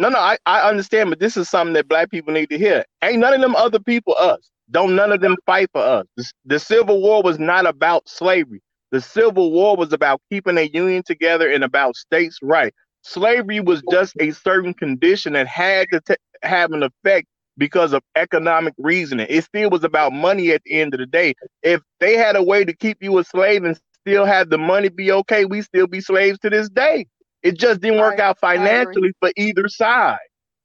No, 0.00 0.10
no, 0.10 0.20
I, 0.20 0.38
I 0.46 0.68
understand, 0.70 1.10
but 1.10 1.20
this 1.20 1.38
is 1.38 1.50
something 1.50 1.74
that 1.74 1.88
black 1.88 2.10
people 2.10 2.34
need 2.34 2.50
to 2.50 2.58
hear. 2.58 2.84
Ain't 3.04 3.20
none 3.20 3.34
of 3.34 3.42
them 3.42 3.56
other 3.56 3.80
people 3.80 4.16
us. 4.20 4.50
Don't 4.72 4.96
none 4.96 5.12
of 5.12 5.22
them 5.22 5.36
fight 5.46 5.70
for 5.72 5.82
us. 5.82 6.06
The, 6.18 6.26
the 6.46 6.60
Civil 6.60 7.02
War 7.02 7.22
was 7.24 7.40
not 7.40 7.66
about 7.66 8.08
slavery. 8.10 8.62
The 8.92 9.02
Civil 9.02 9.52
War 9.52 9.76
was 9.76 9.94
about 9.94 10.22
keeping 10.30 10.58
a 10.58 10.64
union 10.64 11.04
together 11.04 11.50
and 11.50 11.64
about 11.64 11.96
states' 11.96 12.38
right. 12.42 12.74
Slavery 13.04 13.60
was 13.60 13.82
just 13.92 14.16
a 14.20 14.32
certain 14.32 14.74
condition 14.74 15.34
that 15.34 15.48
had 15.48 15.88
to 15.92 16.02
t- 16.02 16.16
have 16.42 16.72
an 16.72 16.84
effect 16.84 17.28
because 17.58 17.94
of 17.94 18.02
economic 18.16 18.74
reasoning. 18.78 19.28
It 19.30 19.44
still 19.44 19.70
was 19.70 19.84
about 19.84 20.12
money 20.12 20.52
at 20.52 20.62
the 20.66 20.80
end 20.80 20.94
of 20.94 21.00
the 21.00 21.06
day. 21.06 21.36
If 21.62 21.82
they 22.00 22.18
had 22.18 22.36
a 22.36 22.44
way 22.44 22.66
to 22.66 22.76
keep 22.76 22.98
you 23.02 23.18
a 23.20 23.24
slave 23.24 23.64
and 23.64 23.80
still 24.06 24.26
have 24.26 24.50
the 24.50 24.58
money 24.58 24.90
be 24.90 25.12
okay, 25.12 25.46
we 25.46 25.62
still 25.62 25.88
be 25.88 26.02
slaves 26.02 26.40
to 26.40 26.50
this 26.50 26.70
day. 26.70 27.06
It 27.42 27.58
just 27.58 27.80
didn't 27.80 28.00
work 28.00 28.20
I- 28.20 28.24
out 28.24 28.38
financially 28.38 29.12
for 29.20 29.32
either 29.36 29.68
side. 29.68 30.18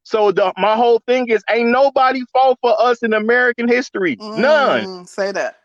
So 0.04 0.32
the, 0.32 0.54
my 0.58 0.76
whole 0.76 1.02
thing 1.08 1.30
is, 1.30 1.44
ain't 1.50 1.70
nobody 1.70 2.22
fought 2.32 2.60
for 2.62 2.80
us 2.80 3.02
in 3.02 3.14
American 3.14 3.68
history. 3.68 4.18
None. 4.20 4.86
Mm, 4.86 5.08
say 5.08 5.32
that. 5.32 5.62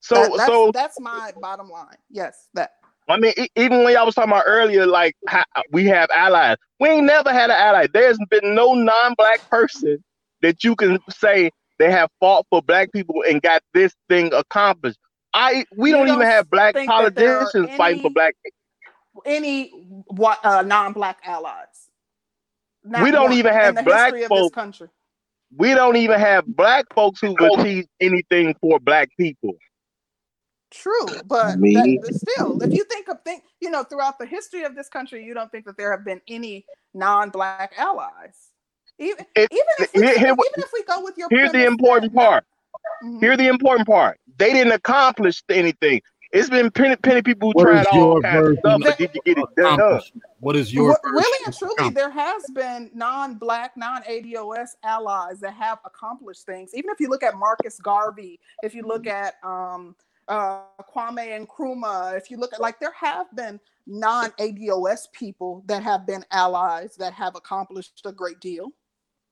So 0.00 0.14
That- 0.14 0.32
that's, 0.36 0.46
so 0.46 0.70
that's 0.72 1.00
my 1.00 1.32
bottom 1.40 1.68
line. 1.68 1.96
Yes, 2.10 2.48
that. 2.54 2.72
I 3.08 3.18
mean, 3.18 3.34
even 3.56 3.82
when 3.84 3.92
y'all 3.92 4.06
was 4.06 4.14
talking 4.14 4.30
about 4.30 4.44
earlier, 4.46 4.86
like 4.86 5.16
how 5.26 5.44
we 5.70 5.86
have 5.86 6.08
allies. 6.14 6.56
We 6.80 6.88
ain't 6.88 7.04
never 7.06 7.30
had 7.30 7.50
an 7.50 7.56
ally. 7.56 7.88
There's 7.92 8.18
been 8.30 8.54
no 8.54 8.74
non-black 8.74 9.48
person 9.50 10.02
that 10.40 10.64
you 10.64 10.74
can 10.76 10.98
say 11.10 11.50
they 11.78 11.90
have 11.90 12.10
fought 12.20 12.46
for 12.48 12.62
black 12.62 12.92
people 12.92 13.22
and 13.28 13.42
got 13.42 13.62
this 13.74 13.94
thing 14.08 14.32
accomplished. 14.32 14.98
I 15.34 15.64
we 15.76 15.90
don't, 15.90 16.06
don't 16.06 16.16
even 16.16 16.26
have 16.28 16.48
black 16.48 16.74
think 16.74 16.88
that 16.88 17.14
politicians 17.14 17.76
fighting 17.76 18.00
for 18.00 18.06
any- 18.06 18.14
black. 18.14 18.34
Any 19.26 19.68
what 20.06 20.44
uh, 20.44 20.62
non-black 20.62 21.18
allies? 21.24 21.90
Not 22.84 23.02
We 23.02 23.10
don't 23.10 23.32
even 23.32 23.52
have 23.52 23.74
black 23.84 24.14
history 24.14 24.24
of 24.24 24.30
this 24.30 24.50
country. 24.50 24.88
We 25.56 25.74
don't 25.74 25.96
even 25.96 26.18
have 26.18 26.46
black 26.46 26.86
folks 26.94 27.20
who've 27.20 27.36
achieved 27.38 27.88
anything 28.00 28.54
for 28.60 28.80
black 28.80 29.10
people. 29.18 29.54
True, 30.70 31.04
but 31.26 31.60
that, 31.60 31.98
but 32.02 32.14
still, 32.14 32.62
if 32.62 32.72
you 32.72 32.84
think 32.84 33.08
of 33.08 33.18
think, 33.22 33.44
you 33.60 33.70
know, 33.70 33.82
throughout 33.84 34.18
the 34.18 34.24
history 34.24 34.62
of 34.64 34.74
this 34.74 34.88
country, 34.88 35.22
you 35.22 35.34
don't 35.34 35.52
think 35.52 35.66
that 35.66 35.76
there 35.76 35.90
have 35.90 36.02
been 36.02 36.22
any 36.26 36.64
non-black 36.94 37.74
allies. 37.76 38.34
Even, 38.98 39.26
It- 39.36 39.52
even 39.52 39.64
if 39.78 39.92
we 39.94 40.00
here- 40.02 40.18
here- 40.18 40.28
even 40.28 40.38
if 40.56 40.70
we 40.72 40.82
go 40.84 41.02
with 41.04 41.18
your 41.18 41.28
Here's 41.30 41.52
the 41.52 41.66
important 41.66 42.12
that- 42.14 42.18
part. 42.18 42.44
Mhm. 43.04 43.20
Here's 43.20 43.36
the 43.36 43.48
important 43.48 43.86
part. 43.86 44.18
They 44.38 44.54
didn't 44.54 44.72
accomplish 44.72 45.42
anything. 45.50 46.00
It's 46.32 46.48
been 46.48 46.70
plenty, 46.70 46.96
plenty 46.96 47.22
people 47.22 47.50
who 47.50 47.54
What 47.54 47.64
tried 47.64 47.86
all 47.86 48.20
kinds 48.22 48.48
of 48.48 48.58
stuff, 48.58 48.80
but 48.82 48.96
did 48.96 49.10
you 49.14 49.20
get 49.24 49.38
it 49.38 49.44
done? 49.54 49.74
accomplishment? 49.74 50.24
What 50.40 50.56
is 50.56 50.72
your 50.72 50.88
Re- 50.88 51.12
really 51.12 51.44
and 51.44 51.56
truly 51.56 51.90
there 51.90 52.10
has 52.10 52.42
been 52.54 52.90
non-black 52.94 53.76
non-ados 53.76 54.76
allies 54.82 55.40
that 55.40 55.54
have 55.54 55.78
accomplished 55.84 56.46
things 56.46 56.72
even 56.74 56.90
if 56.90 56.98
you 56.98 57.08
look 57.08 57.22
at 57.22 57.36
marcus 57.36 57.78
garvey 57.78 58.40
if 58.64 58.74
you 58.74 58.82
look 58.82 59.06
at 59.06 59.34
um, 59.44 59.94
uh, 60.26 60.62
kwame 60.92 61.46
nkrumah 61.46 62.16
if 62.16 62.28
you 62.28 62.36
look 62.36 62.52
at 62.52 62.60
like 62.60 62.80
there 62.80 62.92
have 62.92 63.26
been 63.36 63.60
non-ados 63.86 65.06
people 65.12 65.62
that 65.66 65.84
have 65.84 66.06
been 66.06 66.24
allies 66.32 66.96
that 66.96 67.12
have 67.12 67.36
accomplished 67.36 68.02
a 68.04 68.10
great 68.12 68.40
deal 68.40 68.72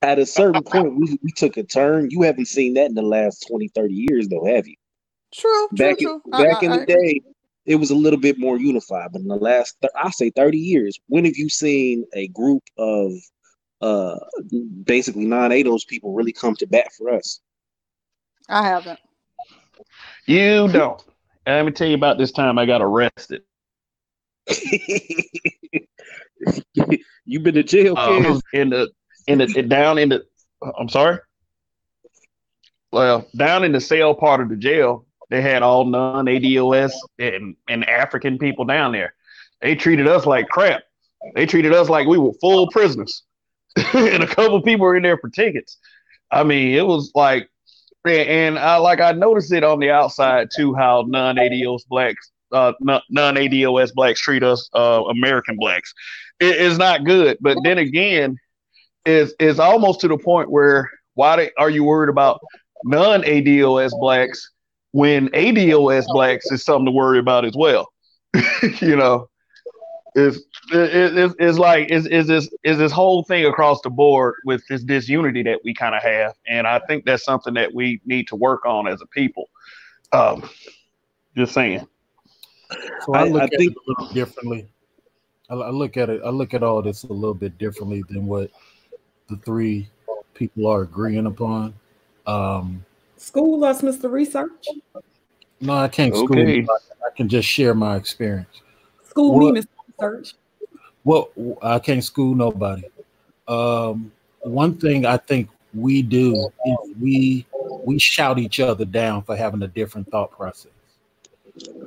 At 0.03 0.19
a 0.19 0.27
certain 0.27 0.63
point, 0.63 0.97
we, 0.97 1.19
we 1.23 1.31
took 1.33 1.57
a 1.57 1.63
turn. 1.63 2.11
You 2.11 2.23
haven't 2.23 2.47
seen 2.47 2.75
that 2.75 2.87
in 2.87 2.95
the 2.95 3.03
last 3.03 3.47
20, 3.49 3.69
30 3.69 3.95
years, 3.95 4.29
though, 4.29 4.47
have 4.47 4.67
you? 4.67 4.77
True 5.33 5.69
true 5.69 5.77
Back 5.79 6.01
in, 6.01 6.07
true 6.07 6.23
back 6.33 6.63
I- 6.63 6.67
in 6.67 6.73
I 6.73 6.77
the 6.79 6.83
agree. 6.83 6.95
day, 6.95 7.21
it 7.67 7.77
was 7.77 7.91
a 7.91 7.95
little 7.95 8.19
bit 8.19 8.39
more 8.39 8.59
unified. 8.59 9.11
But 9.13 9.23
in 9.23 9.29
the 9.29 9.37
last, 9.37 9.77
I 9.97 10.11
say, 10.11 10.31
thirty 10.31 10.59
years, 10.59 10.99
when 11.07 11.25
have 11.25 11.37
you 11.37 11.49
seen 11.49 12.05
a 12.15 12.29
group 12.29 12.63
of 12.79 13.13
uh 13.81 14.19
basically 14.85 15.25
non-ADOS 15.25 15.87
people 15.87 16.13
really 16.13 16.33
come 16.33 16.55
to 16.57 16.67
bat 16.67 16.93
for 16.97 17.11
us? 17.11 17.41
I 18.49 18.63
haven't. 18.63 18.99
You 20.27 20.69
don't. 20.69 21.03
And 21.47 21.57
let 21.57 21.65
me 21.67 21.73
tell 21.73 21.89
you 21.89 21.95
about 21.95 22.19
this 22.19 22.33
time 22.33 22.59
I 22.59 22.67
got 22.67 22.83
arrested. 22.83 23.43
You've 27.25 27.43
been 27.43 27.55
to 27.55 27.63
jail, 27.63 27.97
Um, 27.97 28.41
in 28.53 28.71
the 28.71 28.91
in 29.27 29.39
the 29.39 29.63
down 29.63 29.99
in 29.99 30.09
the 30.09 30.25
I'm 30.79 30.89
sorry. 30.89 31.19
Well, 32.93 33.27
down 33.37 33.65
in 33.65 33.73
the 33.73 33.81
cell 33.81 34.15
part 34.15 34.41
of 34.41 34.49
the 34.49 34.57
jail, 34.57 35.07
they 35.31 35.41
had 35.41 35.63
all 35.63 35.85
non-ADOS 35.85 36.93
and, 37.19 37.57
and 37.69 37.89
African 37.89 38.39
people 38.39 38.65
down 38.65 38.93
there. 38.93 39.15
They 39.61 39.75
treated 39.75 40.07
us 40.07 40.27
like 40.27 40.49
crap. 40.49 40.83
They 41.35 41.47
treated 41.47 41.73
us 41.73 41.89
like 41.89 42.07
we 42.07 42.19
were 42.19 42.33
full 42.41 42.69
prisoners. 42.71 43.23
and 43.95 44.23
a 44.23 44.27
couple 44.27 44.61
people 44.63 44.87
were 44.87 44.97
in 44.97 45.03
there 45.03 45.19
for 45.19 45.31
tickets. 45.31 45.79
I 46.31 46.45
mean, 46.45 46.75
it 46.75 46.87
was 46.87 47.13
like 47.15 47.49
and- 48.05 48.59
I 48.59 48.77
like 48.77 49.01
I 49.01 49.13
noticed 49.13 49.53
it 49.53 49.63
on 49.63 49.79
the 49.79 49.91
outside 49.91 50.49
too, 50.55 50.75
how 50.75 51.05
non-ADOS 51.07 51.87
blacks 51.89 52.31
uh, 52.53 52.73
non- 52.81 53.03
non-ADOS 53.11 53.95
blacks 53.95 54.21
treat 54.21 54.43
us, 54.43 54.69
uh, 54.75 55.03
American 55.11 55.57
blacks. 55.57 55.93
It 56.41 56.57
is 56.57 56.79
not 56.79 57.05
good. 57.05 57.39
But 57.41 57.59
then 57.65 57.79
again, 57.79 58.37
is 59.07 59.35
is 59.39 59.59
almost 59.59 60.01
to 60.01 60.09
the 60.09 60.19
point 60.19 60.51
where 60.51 60.91
why 61.15 61.51
are 61.59 61.71
you 61.71 61.85
worried 61.85 62.11
about 62.11 62.41
non-ADOS 62.85 63.93
blacks 64.01 64.51
when 64.93 65.29
ADOS 65.29 66.07
blacks 66.09 66.51
is 66.51 66.65
something 66.65 66.87
to 66.87 66.91
worry 66.93 67.19
about 67.19 67.45
as 67.45 67.55
well? 67.57 67.93
you 68.81 68.97
know, 68.97 69.29
it's 70.15 70.39
it, 70.73 71.17
it, 71.19 71.33
it's 71.39 71.59
like 71.59 71.91
is 71.91 72.07
is 72.07 72.27
this 72.27 72.49
is 72.65 72.79
this 72.79 72.93
whole 72.93 73.23
thing 73.25 73.47
across 73.47 73.81
the 73.83 73.91
board 73.91 74.35
with 74.45 74.63
this 74.69 74.83
disunity 74.83 75.43
that 75.45 75.61
we 75.65 75.73
kind 75.75 75.95
of 75.95 76.03
have, 76.03 76.35
and 76.49 76.67
I 76.67 76.81
think 76.81 77.05
that's 77.05 77.25
something 77.25 77.55
that 77.55 77.73
we 77.75 78.01
need 78.05 78.27
to 78.29 78.37
work 78.37 78.65
on 78.67 78.89
as 78.89 79.01
a 79.01 79.07
people. 79.07 79.49
Um, 80.13 80.49
just 81.37 81.53
saying. 81.55 81.87
So 83.07 83.15
I 83.15 83.21
I- 83.21 83.29
look 83.29 83.43
I 83.43 83.45
at 83.45 83.51
think- 83.51 83.73
it 83.73 83.77
a 83.77 83.91
little 83.91 84.15
differently. 84.15 84.69
I, 85.49 85.55
I 85.55 85.71
look 85.71 85.97
at 85.97 86.09
it. 86.11 86.21
I 86.25 86.31
look 86.31 86.55
at 86.55 86.63
all 86.63 86.81
this 86.83 87.03
a 87.05 87.13
little 87.13 87.35
bit 87.35 87.59
differently 87.59 88.03
than 88.09 88.27
what 88.27 88.51
the 89.29 89.37
three 89.39 89.89
people 90.35 90.67
are 90.67 90.83
agreeing 90.83 91.27
upon. 91.27 91.75
Um, 92.27 92.85
School 93.21 93.63
us, 93.65 93.83
Mr. 93.83 94.11
Research. 94.11 94.67
no, 95.61 95.75
I 95.75 95.89
can't 95.89 96.15
school. 96.15 96.33
Okay. 96.33 96.57
you, 96.57 96.79
I 97.07 97.15
can 97.15 97.29
just 97.29 97.47
share 97.47 97.75
my 97.75 97.97
experience. 97.97 98.63
School 99.05 99.53
me, 99.53 99.61
Mr. 99.61 99.67
Research. 99.99 100.35
Well, 101.05 101.29
I 101.61 101.79
can't 101.81 102.03
school 102.03 102.35
nobody. 102.35 102.85
Um, 103.47 104.11
one 104.41 104.79
thing 104.79 105.05
I 105.05 105.19
think 105.19 105.51
we 105.75 106.01
do 106.01 106.51
is 106.65 106.77
we 106.99 107.47
we 107.85 107.99
shout 107.99 108.39
each 108.39 108.59
other 108.59 108.87
down 108.87 109.23
for 109.23 109.37
having 109.37 109.63
a 109.63 109.69
different 109.69 110.11
thought 110.11 110.31
process. 110.31 110.73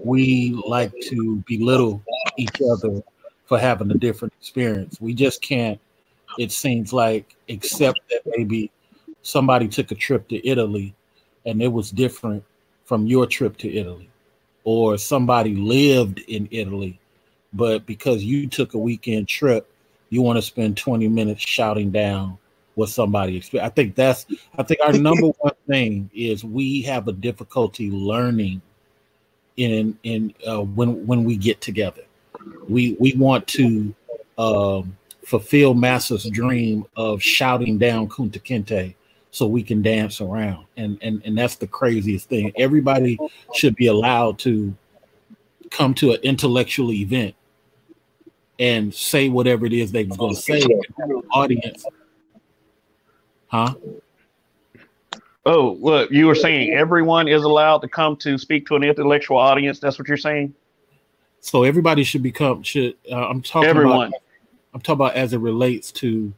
We 0.03 0.51
like 0.67 0.93
to 1.09 1.43
belittle 1.47 2.03
each 2.37 2.61
other 2.71 3.01
for 3.45 3.57
having 3.57 3.89
a 3.89 3.95
different 3.95 4.35
experience. 4.39 5.01
We 5.01 5.15
just 5.15 5.41
can't. 5.41 5.79
It 6.37 6.51
seems 6.51 6.93
like 6.93 7.35
accept 7.49 7.99
that 8.11 8.21
maybe 8.37 8.69
somebody 9.23 9.67
took 9.67 9.89
a 9.89 9.95
trip 9.95 10.27
to 10.27 10.47
Italy 10.47 10.93
and 11.45 11.61
it 11.61 11.71
was 11.71 11.91
different 11.91 12.43
from 12.85 13.05
your 13.07 13.25
trip 13.25 13.57
to 13.57 13.73
Italy, 13.73 14.09
or 14.63 14.97
somebody 14.97 15.55
lived 15.55 16.19
in 16.27 16.47
Italy 16.51 16.99
but 17.53 17.85
because 17.85 18.23
you 18.23 18.47
took 18.47 18.73
a 18.73 18.77
weekend 18.77 19.27
trip, 19.27 19.69
you 20.09 20.21
want 20.21 20.37
to 20.37 20.41
spend 20.41 20.75
20 20.75 21.07
minutes 21.07 21.41
shouting 21.41 21.91
down 21.91 22.37
what 22.75 22.89
somebody 22.89 23.37
experienced. 23.37 23.71
I 23.71 23.75
think 23.75 23.95
that's 23.95 24.25
I 24.57 24.63
think 24.63 24.79
our 24.83 24.93
number 24.93 25.27
one 25.39 25.53
thing 25.67 26.09
is 26.13 26.43
we 26.43 26.81
have 26.83 27.07
a 27.07 27.13
difficulty 27.13 27.91
learning 27.91 28.61
in 29.57 29.97
in 30.03 30.33
uh, 30.47 30.61
when 30.61 31.05
when 31.05 31.23
we 31.23 31.37
get 31.37 31.61
together. 31.61 32.01
We 32.67 32.97
we 32.99 33.13
want 33.13 33.47
to 33.49 33.93
um, 34.39 34.97
fulfill 35.23 35.75
Massa's 35.75 36.25
dream 36.25 36.85
of 36.95 37.21
shouting 37.21 37.77
down 37.77 38.09
Kunta 38.09 38.41
Kinte 38.41 38.95
so 39.33 39.47
we 39.47 39.63
can 39.63 39.81
dance 39.81 40.21
around, 40.21 40.63
and 40.77 40.99
and 41.01 41.19
and 41.25 41.35
that's 41.35 41.55
the 41.55 41.65
craziest 41.65 42.29
thing. 42.29 42.53
Everybody 42.55 43.17
should 43.55 43.75
be 43.75 43.87
allowed 43.87 44.37
to 44.39 44.75
come 45.71 45.95
to 45.95 46.11
an 46.11 46.19
intellectual 46.21 46.91
event 46.91 47.33
and 48.59 48.93
say 48.93 49.29
whatever 49.29 49.65
it 49.65 49.73
is 49.73 49.91
they 49.91 50.03
was 50.03 50.17
going 50.17 50.35
to 50.35 50.39
say. 50.39 50.61
Audience, 51.31 51.83
huh? 53.47 53.73
Oh, 55.47 55.71
what 55.71 56.11
you 56.11 56.27
were 56.27 56.35
saying? 56.35 56.73
Everyone 56.73 57.27
is 57.27 57.43
allowed 57.43 57.79
to 57.79 57.87
come 57.87 58.15
to 58.17 58.37
speak 58.37 58.67
to 58.67 58.75
an 58.75 58.83
intellectual 58.83 59.37
audience. 59.37 59.79
That's 59.79 59.97
what 59.97 60.07
you're 60.07 60.15
saying. 60.15 60.53
So 61.39 61.63
everybody 61.63 62.03
should 62.03 62.21
become 62.21 62.61
should. 62.61 62.97
Uh, 63.11 63.29
I'm 63.29 63.41
talking 63.41 63.67
Everyone. 63.67 64.09
about. 64.09 64.21
I'm 64.75 64.81
talking 64.81 65.05
about 65.05 65.15
as 65.15 65.33
it 65.33 65.39
relates 65.39 65.91
to 65.93 66.31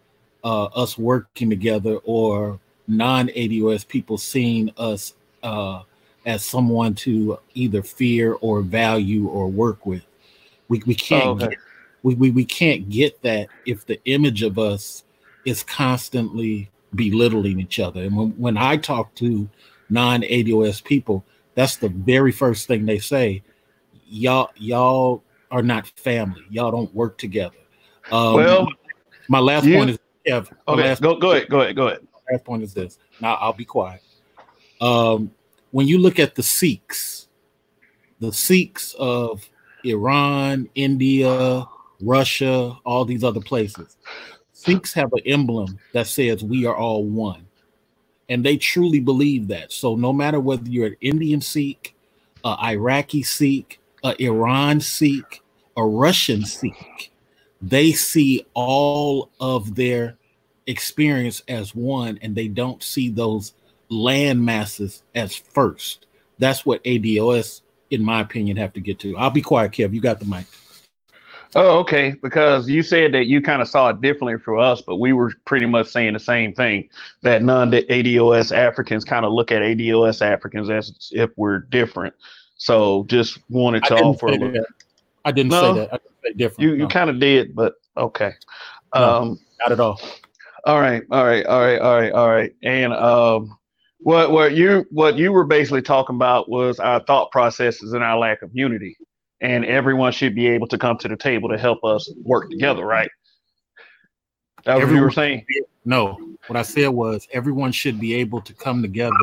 uh, 0.46 0.66
us 0.66 0.98
working 0.98 1.50
together 1.50 1.98
or 2.06 2.58
non-ADOS 2.88 3.88
people 3.88 4.18
seeing 4.18 4.72
us 4.78 5.14
uh, 5.44 5.82
as 6.26 6.44
someone 6.44 6.94
to 6.96 7.38
either 7.54 7.82
fear 7.84 8.34
or 8.42 8.62
value 8.62 9.28
or 9.28 9.48
work 9.48 9.86
with. 9.86 10.04
We 10.68 10.82
we 10.86 10.96
can't 10.96 11.26
Oh, 11.26 11.32
okay. 11.32 11.50
get, 11.50 11.58
we, 12.04 12.16
we 12.16 12.32
we 12.32 12.46
can't 12.46 12.90
get 12.90 13.22
that 13.22 13.48
if 13.66 13.86
the 13.86 14.00
image 14.06 14.42
of 14.44 14.58
us 14.58 15.04
is 15.46 15.64
constantly 15.64 16.70
belittling 16.96 17.60
each 17.60 17.80
other. 17.80 18.02
And 18.02 18.16
when, 18.16 18.30
when 18.32 18.58
I 18.58 18.78
talk 18.78 19.14
to 19.16 19.48
non-ADOS 19.90 20.84
people, 20.84 21.24
that's 21.54 21.76
the 21.78 21.90
very 21.90 22.32
first 22.32 22.68
thing 22.68 22.86
they 22.86 23.00
say. 23.00 23.44
Y'all, 24.08 24.50
y'all 24.56 25.24
are 25.52 25.62
not 25.62 25.88
family. 25.88 26.42
Y'all 26.50 26.72
don't 26.72 26.94
work 26.96 27.18
together. 27.18 27.56
Um, 28.12 28.34
well, 28.36 28.68
my 29.28 29.40
last 29.40 29.66
you- 29.66 29.76
point 29.76 29.92
is 29.92 30.00
Kev. 30.26 30.50
Okay. 30.68 30.96
Go 31.02 31.16
go 31.18 31.32
ahead. 31.34 31.50
Go 31.50 31.62
ahead. 31.62 31.76
Go 31.76 31.88
ahead. 31.88 32.08
Last 32.32 32.44
point 32.44 32.64
is 32.64 32.74
this. 32.74 32.98
Now 33.22 33.36
I'll 33.36 33.54
be 33.54 33.66
quiet. 33.66 34.02
Um, 34.82 35.32
when 35.72 35.88
you 35.88 35.98
look 35.98 36.20
at 36.20 36.36
the 36.36 36.44
Sikhs, 36.44 37.28
the 38.20 38.32
Sikhs 38.32 38.96
of 38.98 39.48
Iran, 39.84 40.70
India, 40.76 41.66
Russia, 42.02 42.78
all 42.86 43.06
these 43.06 43.24
other 43.24 43.42
places, 43.42 43.98
Sikhs 44.54 44.94
have 44.94 45.12
an 45.14 45.22
emblem 45.26 45.78
that 45.94 46.08
says 46.08 46.44
we 46.44 46.66
are 46.66 46.76
all 46.76 47.04
one. 47.04 47.46
And 48.30 48.44
they 48.44 48.58
truly 48.58 49.00
believe 49.00 49.48
that. 49.50 49.72
So 49.72 49.96
no 49.96 50.12
matter 50.12 50.40
whether 50.40 50.68
you're 50.68 50.88
an 50.88 50.98
Indian 51.02 51.42
Sikh, 51.42 51.96
an 52.44 52.58
Iraqi 52.60 53.22
Sikh, 53.22 53.80
an 54.04 54.16
Iran 54.20 54.80
Sikh, 54.80 55.44
a 55.78 55.86
Russian 55.86 56.44
Sikh, 56.44 57.12
they 57.62 57.92
see 57.92 58.46
all 58.54 59.30
of 59.40 59.76
their 59.76 60.18
experience 60.68 61.42
as 61.48 61.76
one 61.76 62.20
and 62.22 62.36
they 62.36 62.48
don't 62.48 62.82
see 62.82 63.10
those 63.10 63.54
land 63.90 64.44
masses 64.44 65.04
as 65.14 65.36
first. 65.36 66.06
That's 66.40 66.66
what 66.66 66.84
ADOS, 66.84 67.62
in 67.92 68.04
my 68.04 68.22
opinion, 68.22 68.58
have 68.58 68.74
to 68.74 68.82
get 68.82 69.00
to. 69.00 69.16
I'll 69.18 69.30
be 69.30 69.42
quiet, 69.42 69.72
Kev. 69.72 69.94
You 69.94 70.02
got 70.02 70.20
the 70.20 70.26
mic. 70.26 70.46
Oh, 71.56 71.80
okay. 71.80 72.16
Because 72.22 72.68
you 72.70 72.84
said 72.84 73.14
that 73.14 73.28
you 73.28 73.42
kind 73.42 73.62
of 73.62 73.70
saw 73.70 73.90
it 73.90 74.02
differently 74.02 74.38
for 74.38 74.58
us, 74.58 74.82
but 74.82 74.98
we 74.98 75.14
were 75.14 75.32
pretty 75.46 75.66
much 75.66 75.88
saying 75.88 76.14
the 76.14 76.20
same 76.20 76.54
thing 76.54 76.90
that 77.22 77.44
non 77.44 77.72
ADOS 77.72 78.52
Africans 78.56 79.06
kind 79.06 79.26
of 79.26 79.32
look 79.32 79.52
at 79.52 79.62
ADOS 79.62 80.22
Africans 80.22 80.70
as 80.70 81.10
if 81.14 81.30
we're 81.38 81.60
different. 81.60 82.14
So 82.58 83.06
just 83.08 83.40
wanted 83.50 83.86
to 83.86 83.96
offer 83.96 84.28
a 84.28 84.32
little. 84.32 84.52
that. 84.52 84.66
I 85.24 85.32
didn't 85.32 85.52
No. 85.52 85.62
say 85.62 85.80
that. 85.80 85.94
I 85.94 85.98
didn't 85.98 86.16
say 86.26 86.34
different. 86.34 86.70
You 86.70 86.76
you 86.76 86.84
No, 86.84 86.88
kind 86.88 87.10
of 87.10 87.20
did, 87.20 87.56
but 87.56 87.76
okay. 87.96 88.34
No. 88.94 89.22
Um, 89.22 89.40
not 89.60 89.72
at 89.72 89.80
all. 89.80 90.02
All 90.66 90.82
right, 90.82 91.04
all 91.12 91.26
right, 91.26 91.46
all 91.46 91.62
right, 91.62 91.80
all 91.80 92.00
right, 92.00 92.12
all 92.12 92.30
right. 92.30 92.56
And 92.64 92.94
um, 92.94 93.58
what 94.00 94.32
what 94.32 94.56
you 94.56 94.86
what 94.92 95.18
you 95.18 95.32
were 95.32 95.46
basically 95.46 95.82
talking 95.82 96.16
about 96.16 96.50
was 96.50 96.80
our 96.80 97.00
thought 97.02 97.32
processes 97.32 97.94
and 97.94 98.04
our 98.04 98.18
lack 98.18 98.42
of 98.42 98.50
unity, 98.54 98.98
and 99.42 99.66
everyone 99.66 100.12
should 100.12 100.36
be 100.36 100.48
able 100.48 100.68
to 100.68 100.78
come 100.78 100.98
to 101.00 101.08
the 101.08 101.18
table 101.18 101.50
to 101.50 101.58
help 101.58 101.84
us 101.84 102.12
work 102.24 102.50
together, 102.50 102.86
right? 102.86 103.10
That's 104.64 104.84
what 104.84 104.94
you 104.94 105.02
were 105.02 105.12
saying. 105.12 105.46
No, 105.86 106.18
what 106.48 106.58
I 106.58 106.64
said 106.64 106.88
was 106.88 107.28
everyone 107.32 107.72
should 107.72 108.00
be 108.00 108.16
able 108.16 108.42
to 108.42 108.54
come 108.54 108.82
together, 108.82 109.16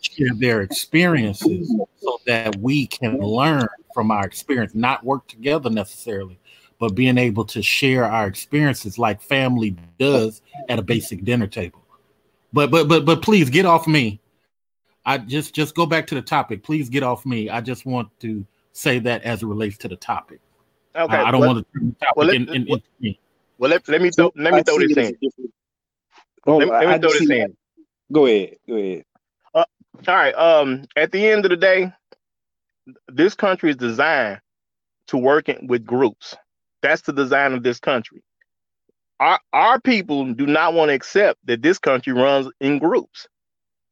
share 0.00 0.34
their 0.34 0.62
experiences, 0.62 1.74
so 1.98 2.20
that 2.26 2.56
we 2.56 2.86
can 2.86 3.18
learn 3.18 3.68
from 3.92 4.10
our 4.10 4.24
experience, 4.24 4.74
not 4.74 5.04
work 5.04 5.26
together 5.28 5.68
necessarily, 5.68 6.38
but 6.80 6.94
being 6.94 7.18
able 7.18 7.44
to 7.44 7.62
share 7.62 8.04
our 8.04 8.26
experiences 8.26 8.98
like 8.98 9.22
family 9.22 9.76
does 9.98 10.42
at 10.68 10.78
a 10.78 10.82
basic 10.82 11.22
dinner 11.24 11.46
table. 11.46 11.84
But 12.52 12.72
but 12.72 12.88
but 12.88 13.04
but 13.04 13.22
please 13.22 13.48
get 13.50 13.66
off 13.66 13.86
me. 13.86 14.18
I 15.06 15.18
just 15.18 15.54
just 15.54 15.76
go 15.76 15.86
back 15.86 16.06
to 16.08 16.14
the 16.16 16.22
topic. 16.22 16.64
Please 16.64 16.88
get 16.88 17.04
off 17.04 17.24
me. 17.24 17.48
I 17.48 17.60
just 17.60 17.86
want 17.86 18.08
to 18.20 18.44
say 18.72 18.98
that 19.00 19.22
as 19.22 19.42
it 19.42 19.46
relates 19.46 19.76
to 19.78 19.88
the 19.88 19.96
topic. 19.96 20.40
Okay, 20.96 21.16
I, 21.16 21.28
I 21.28 21.30
don't 21.30 21.40
well, 21.40 21.54
want 21.54 21.66
to 21.72 21.78
turn 21.78 21.88
the 21.90 22.06
topic 22.06 22.16
well, 22.16 22.26
let- 22.26 22.36
in, 22.36 22.48
in, 22.48 22.66
well- 22.68 22.80
in- 23.02 23.14
well, 23.58 23.70
let, 23.70 23.86
let 23.88 24.00
me 24.00 24.10
throw, 24.10 24.32
let 24.36 24.54
me 24.54 24.60
I 24.60 24.62
throw 24.62 24.78
this 24.78 24.96
in. 24.96 25.14
Oh, 26.46 26.56
Let, 26.56 26.64
me- 26.66 26.72
let 26.72 26.80
me 26.80 26.94
I 26.94 26.98
throw 26.98 27.10
this 27.10 27.28
in. 27.28 27.54
Go 28.10 28.24
ahead. 28.24 28.56
Go 28.66 28.76
ahead. 28.76 29.04
All 29.54 29.66
right. 30.08 30.34
Um, 30.34 30.86
at 30.96 31.12
the 31.12 31.28
end 31.28 31.44
of 31.44 31.50
the 31.50 31.58
day, 31.58 31.92
this 33.08 33.34
country 33.34 33.68
is 33.68 33.76
designed 33.76 34.40
to 35.08 35.18
work 35.18 35.50
in, 35.50 35.66
with 35.66 35.84
groups. 35.84 36.34
That's 36.82 37.02
the 37.02 37.12
design 37.12 37.52
of 37.52 37.62
this 37.62 37.78
country. 37.78 38.22
Our 39.18 39.38
our 39.52 39.80
people 39.80 40.32
do 40.32 40.46
not 40.46 40.74
want 40.74 40.88
to 40.88 40.94
accept 40.94 41.38
that 41.44 41.62
this 41.62 41.78
country 41.78 42.12
runs 42.12 42.50
in 42.60 42.78
groups. 42.78 43.28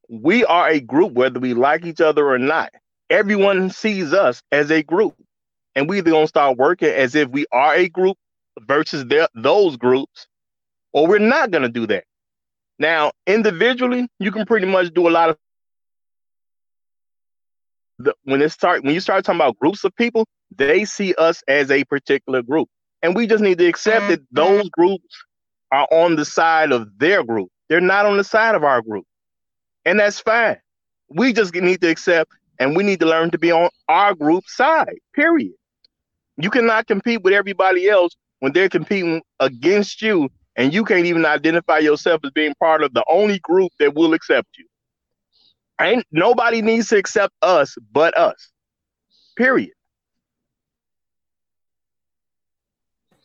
We 0.09 0.45
are 0.45 0.69
a 0.69 0.81
group, 0.81 1.13
whether 1.13 1.39
we 1.39 1.53
like 1.53 1.85
each 1.85 2.01
other 2.01 2.27
or 2.29 2.39
not. 2.39 2.73
Everyone 3.11 3.71
sees 3.71 4.13
us 4.13 4.43
as 4.53 4.71
a 4.71 4.83
group, 4.83 5.15
and 5.75 5.89
we 5.89 5.99
either 5.99 6.11
gonna 6.11 6.27
start 6.27 6.57
working 6.57 6.89
as 6.89 7.15
if 7.15 7.29
we 7.29 7.47
are 7.53 7.75
a 7.75 7.89
group 7.89 8.17
versus 8.61 9.05
those 9.35 9.77
groups, 9.77 10.27
or 10.93 11.07
we're 11.07 11.19
not 11.19 11.51
gonna 11.51 11.69
do 11.69 11.87
that. 11.89 12.05
Now, 12.79 13.13
individually, 13.27 14.09
you 14.19 14.33
can 14.33 14.47
pretty 14.47 14.67
much 14.67 14.95
do 14.95 15.09
a 15.09 15.11
lot 15.11 15.31
of 15.31 15.39
the, 17.99 18.15
when 18.25 18.41
it 18.41 18.51
start 18.51 18.85
when 18.85 18.95
you 18.95 19.01
start 19.01 19.25
talking 19.25 19.41
about 19.41 19.59
groups 19.59 19.85
of 19.85 19.95
people, 19.97 20.27
they 20.57 20.85
see 20.85 21.15
us 21.15 21.43
as 21.49 21.71
a 21.71 21.85
particular 21.85 22.43
group, 22.43 22.69
and 23.03 23.15
we 23.15 23.27
just 23.27 23.43
need 23.43 23.59
to 23.59 23.67
accept 23.67 24.09
that 24.09 24.21
mm-hmm. 24.21 24.37
those 24.37 24.69
groups 24.71 25.25
are 25.73 25.87
on 25.93 26.17
the 26.17 26.25
side 26.25 26.73
of 26.73 26.89
their 26.99 27.23
group. 27.23 27.51
They're 27.69 27.81
not 27.81 28.07
on 28.07 28.17
the 28.17 28.25
side 28.25 28.55
of 28.55 28.65
our 28.65 28.83
group, 28.83 29.05
and 29.85 30.01
that's 30.01 30.21
fine. 30.21 30.59
We 31.11 31.33
just 31.33 31.55
need 31.55 31.81
to 31.83 31.89
accept, 31.89 32.33
and 32.59 32.77
we 32.77 32.83
need 32.83 33.01
to 33.01 33.07
learn 33.07 33.31
to 33.31 33.39
be 33.39 33.53
on 33.53 33.71
our 33.89 34.15
group 34.15 34.45
side. 34.47 34.99
Period. 35.15 35.53
You 36.37 36.51
cannot 36.51 36.87
compete 36.87 37.23
with 37.23 37.35
everybody 37.35 37.89
else 37.89 38.17
when 38.41 38.53
they're 38.53 38.69
competing 38.69 39.23
against 39.41 40.01
you, 40.03 40.29
and 40.57 40.73
you 40.73 40.85
can't 40.85 41.07
even 41.07 41.27
identify 41.27 41.79
yourself 41.79 42.21
as 42.25 42.31
being 42.31 42.55
part 42.61 42.83
of 42.83 42.95
the 42.95 43.05
only 43.11 43.39
group 43.41 43.73
that 43.79 43.95
will 43.95 44.15
accept 44.15 44.49
you. 44.57 44.67
Ain't 45.81 46.07
nobody 46.11 46.63
needs 46.63 46.89
to 46.89 46.97
accept 46.97 47.35
us 47.43 47.77
but 47.93 48.17
us. 48.17 48.51
Period. 49.37 49.71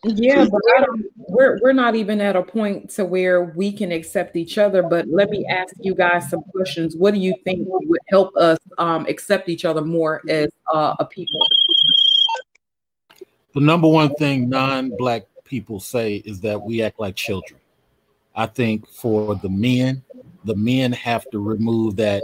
Yeah, 0.06 0.46
but 0.52 0.62
I 0.76 0.82
don't, 0.82 1.06
we're 1.16 1.60
we're 1.62 1.74
not 1.74 1.96
even 1.96 2.20
at 2.20 2.36
a 2.36 2.44
point 2.44 2.90
to 2.92 3.06
where 3.06 3.44
we 3.44 3.72
can 3.72 3.92
accept 3.92 4.36
each 4.36 4.58
other. 4.58 4.84
But 4.84 5.08
let 5.08 5.30
me 5.30 5.46
ask 5.46 5.74
you 5.80 5.96
guys 5.96 6.30
some 6.30 6.44
questions. 6.44 6.98
What 6.98 7.14
do 7.14 7.22
you 7.22 7.34
think 7.46 7.68
would 7.70 8.02
help 8.10 8.36
us 8.36 8.60
um, 8.78 9.06
accept 9.08 9.48
each 9.48 9.64
other 9.64 9.82
more 9.82 10.22
as 10.28 10.50
uh, 10.74 10.96
a 11.00 11.06
people? 11.06 11.40
the 13.54 13.62
number 13.62 13.88
one 13.88 14.14
thing 14.16 14.50
non-black 14.50 15.24
people 15.46 15.80
say 15.80 16.16
is 16.26 16.42
that 16.42 16.62
we 16.62 16.82
act 16.82 17.00
like 17.00 17.16
children. 17.16 17.60
I 18.36 18.48
think 18.48 18.88
for 18.90 19.36
the 19.36 19.50
men, 19.50 20.04
the 20.44 20.56
men 20.56 20.92
have 20.92 21.30
to 21.32 21.40
remove 21.40 21.96
that 21.98 22.24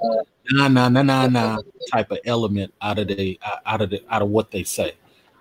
nah 0.51 0.67
nah 0.67 0.89
nah 0.89 1.03
nah 1.03 1.27
nah 1.27 1.59
type 1.91 2.11
of 2.11 2.17
element 2.25 2.73
out 2.81 2.97
of 2.97 3.07
the 3.07 3.39
out 3.65 3.81
of 3.81 3.91
the 3.91 4.03
out 4.09 4.21
of 4.21 4.29
what 4.29 4.51
they 4.51 4.63
say, 4.63 4.93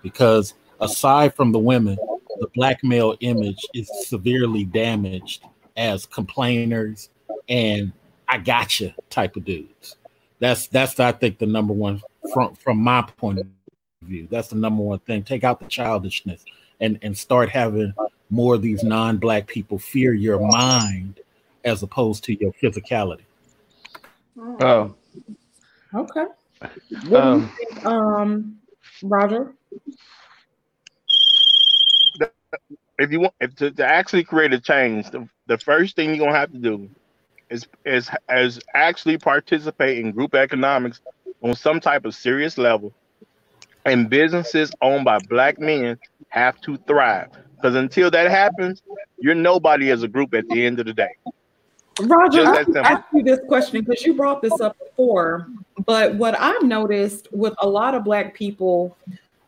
because 0.03 0.53
aside 0.79 1.33
from 1.33 1.51
the 1.51 1.59
women, 1.59 1.97
the 2.39 2.47
black 2.55 2.83
male 2.83 3.15
image 3.19 3.59
is 3.73 3.89
severely 4.07 4.63
damaged 4.65 5.43
as 5.77 6.05
complainers 6.05 7.09
and 7.47 7.91
I 8.27 8.37
gotcha 8.37 8.93
type 9.09 9.35
of 9.35 9.45
dudes. 9.45 9.97
That's 10.39 10.67
that's 10.67 10.99
I 10.99 11.11
think 11.11 11.39
the 11.39 11.45
number 11.45 11.73
one 11.73 12.01
from 12.33 12.55
from 12.55 12.77
my 12.77 13.01
point 13.17 13.39
of 13.39 13.47
view. 14.03 14.27
That's 14.29 14.49
the 14.49 14.55
number 14.55 14.83
one 14.83 14.99
thing. 14.99 15.23
Take 15.23 15.43
out 15.43 15.59
the 15.59 15.67
childishness 15.67 16.45
and 16.79 16.99
and 17.01 17.17
start 17.17 17.49
having 17.49 17.93
more 18.29 18.55
of 18.55 18.61
these 18.61 18.83
non-black 18.83 19.47
people 19.47 19.79
fear 19.79 20.13
your 20.13 20.39
mind 20.39 21.19
as 21.65 21.83
opposed 21.83 22.23
to 22.25 22.39
your 22.39 22.53
physicality. 22.53 23.21
Oh, 24.61 24.95
Okay. 25.93 26.25
What 26.59 26.71
do 26.71 27.07
you 27.07 27.17
um, 27.17 27.51
think, 27.57 27.85
um, 27.85 28.57
Roger? 29.01 29.53
If 32.99 33.11
you 33.11 33.21
want 33.21 33.33
if 33.39 33.55
to, 33.55 33.71
to 33.71 33.85
actually 33.85 34.23
create 34.25 34.53
a 34.53 34.59
change, 34.59 35.09
the, 35.09 35.27
the 35.47 35.57
first 35.57 35.95
thing 35.95 36.09
you're 36.09 36.25
gonna 36.25 36.37
have 36.37 36.51
to 36.51 36.59
do 36.59 36.89
is 37.49 37.65
is 37.85 38.09
is 38.29 38.59
actually 38.75 39.17
participate 39.17 39.97
in 39.97 40.11
group 40.11 40.35
economics 40.35 41.01
on 41.41 41.55
some 41.55 41.79
type 41.79 42.05
of 42.05 42.13
serious 42.13 42.57
level. 42.57 42.93
And 43.85 44.09
businesses 44.09 44.71
owned 44.81 45.05
by 45.05 45.19
black 45.29 45.57
men 45.57 45.97
have 46.27 46.59
to 46.61 46.77
thrive. 46.77 47.29
Because 47.55 47.75
until 47.75 48.11
that 48.11 48.29
happens, 48.29 48.81
you're 49.17 49.35
nobody 49.35 49.89
as 49.89 50.03
a 50.03 50.07
group 50.07 50.33
at 50.33 50.47
the 50.49 50.65
end 50.65 50.79
of 50.79 50.85
the 50.85 50.93
day. 50.93 51.09
Roger, 52.01 52.45
I 52.45 52.65
ask 52.83 53.03
you 53.13 53.23
this 53.23 53.39
question 53.47 53.83
because 53.83 54.05
you 54.05 54.13
brought 54.13 54.41
this 54.41 54.59
up 54.61 54.77
before. 54.79 55.49
But 55.85 56.15
what 56.15 56.39
I've 56.39 56.63
noticed 56.63 57.27
with 57.31 57.53
a 57.59 57.67
lot 57.67 57.95
of 57.95 58.03
Black 58.03 58.33
people, 58.33 58.95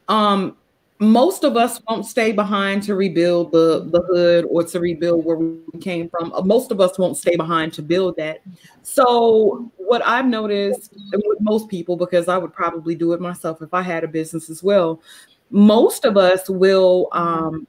um, 0.09 0.57
most 1.01 1.43
of 1.43 1.57
us 1.57 1.81
won't 1.89 2.05
stay 2.05 2.31
behind 2.31 2.83
to 2.83 2.93
rebuild 2.93 3.51
the, 3.51 3.89
the 3.89 4.01
hood 4.03 4.45
or 4.47 4.63
to 4.63 4.79
rebuild 4.79 5.25
where 5.25 5.35
we 5.35 5.79
came 5.79 6.07
from. 6.07 6.31
Uh, 6.31 6.41
Most 6.41 6.71
of 6.71 6.79
us 6.79 6.99
won't 6.99 7.17
stay 7.17 7.35
behind 7.35 7.73
to 7.73 7.81
build 7.81 8.15
that. 8.17 8.41
So, 8.83 9.71
what 9.77 10.05
I've 10.05 10.27
noticed 10.27 10.93
with 11.11 11.41
most 11.41 11.69
people, 11.69 11.97
because 11.97 12.27
I 12.27 12.37
would 12.37 12.53
probably 12.53 12.93
do 12.93 13.13
it 13.13 13.19
myself 13.19 13.63
if 13.63 13.73
I 13.73 13.81
had 13.81 14.03
a 14.03 14.07
business 14.07 14.47
as 14.51 14.61
well, 14.61 15.01
most 15.49 16.05
of 16.05 16.17
us 16.17 16.47
will 16.47 17.07
um, 17.13 17.67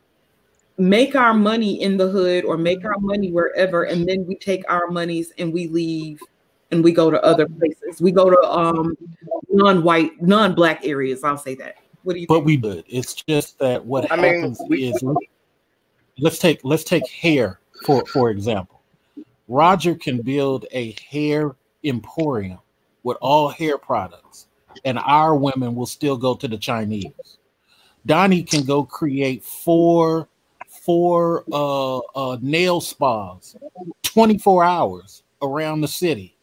make 0.76 1.16
our 1.16 1.32
money 1.32 1.80
in 1.80 1.96
the 1.96 2.08
hood 2.08 2.44
or 2.44 2.58
make 2.58 2.84
our 2.84 2.98
money 2.98 3.32
wherever 3.32 3.84
and 3.84 4.06
then 4.06 4.26
we 4.26 4.34
take 4.34 4.62
our 4.70 4.88
monies 4.88 5.32
and 5.38 5.52
we 5.52 5.68
leave 5.68 6.20
and 6.70 6.82
we 6.82 6.92
go 6.92 7.10
to 7.10 7.22
other 7.22 7.46
places 7.46 8.00
we 8.00 8.10
go 8.10 8.30
to 8.30 8.40
um 8.50 8.96
non-white 9.50 10.20
non-black 10.22 10.84
areas 10.84 11.22
i'll 11.24 11.36
say 11.36 11.54
that 11.54 11.76
what 12.02 12.14
do 12.14 12.20
you 12.20 12.26
But 12.26 12.36
think 12.36 12.46
we 12.46 12.56
did. 12.56 12.84
It's 12.88 13.14
just 13.14 13.58
that 13.58 13.84
what 13.84 14.10
I 14.10 14.16
mean, 14.16 14.34
happens 14.34 14.60
we- 14.68 14.84
is 14.84 15.02
let's 16.18 16.38
take 16.38 16.60
let's 16.64 16.84
take 16.84 17.06
hair 17.08 17.60
for 17.84 18.04
for 18.06 18.30
example. 18.30 18.82
Roger 19.48 19.94
can 19.94 20.22
build 20.22 20.66
a 20.72 20.94
hair 21.10 21.56
emporium 21.84 22.58
with 23.02 23.18
all 23.20 23.48
hair 23.48 23.76
products, 23.76 24.46
and 24.84 24.98
our 24.98 25.34
women 25.34 25.74
will 25.74 25.86
still 25.86 26.16
go 26.16 26.34
to 26.34 26.48
the 26.48 26.56
Chinese. 26.58 27.38
Donnie 28.06 28.42
can 28.42 28.64
go 28.64 28.84
create 28.84 29.44
four 29.44 30.28
four 30.68 31.44
uh, 31.52 31.98
uh, 31.98 32.38
nail 32.40 32.80
spas, 32.80 33.56
24 34.02 34.64
hours 34.64 35.22
around 35.42 35.80
the 35.80 35.88
city. 35.88 36.36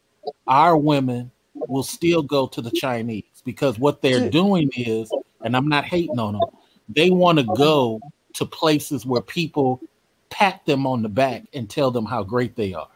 Our 0.47 0.77
women 0.77 1.31
will 1.67 1.83
still 1.83 2.21
go 2.21 2.47
to 2.47 2.61
the 2.61 2.71
Chinese 2.71 3.41
because 3.43 3.77
what 3.79 4.01
they're 4.01 4.29
doing 4.29 4.69
is, 4.75 5.11
and 5.43 5.55
I'm 5.55 5.67
not 5.67 5.85
hating 5.85 6.19
on 6.19 6.33
them, 6.33 6.49
they 6.89 7.09
want 7.09 7.37
to 7.39 7.45
go 7.55 7.99
to 8.33 8.45
places 8.45 9.05
where 9.05 9.21
people 9.21 9.81
pat 10.29 10.65
them 10.65 10.85
on 10.85 11.01
the 11.01 11.09
back 11.09 11.43
and 11.53 11.69
tell 11.69 11.91
them 11.91 12.05
how 12.05 12.23
great 12.23 12.55
they 12.55 12.73
are. 12.73 12.87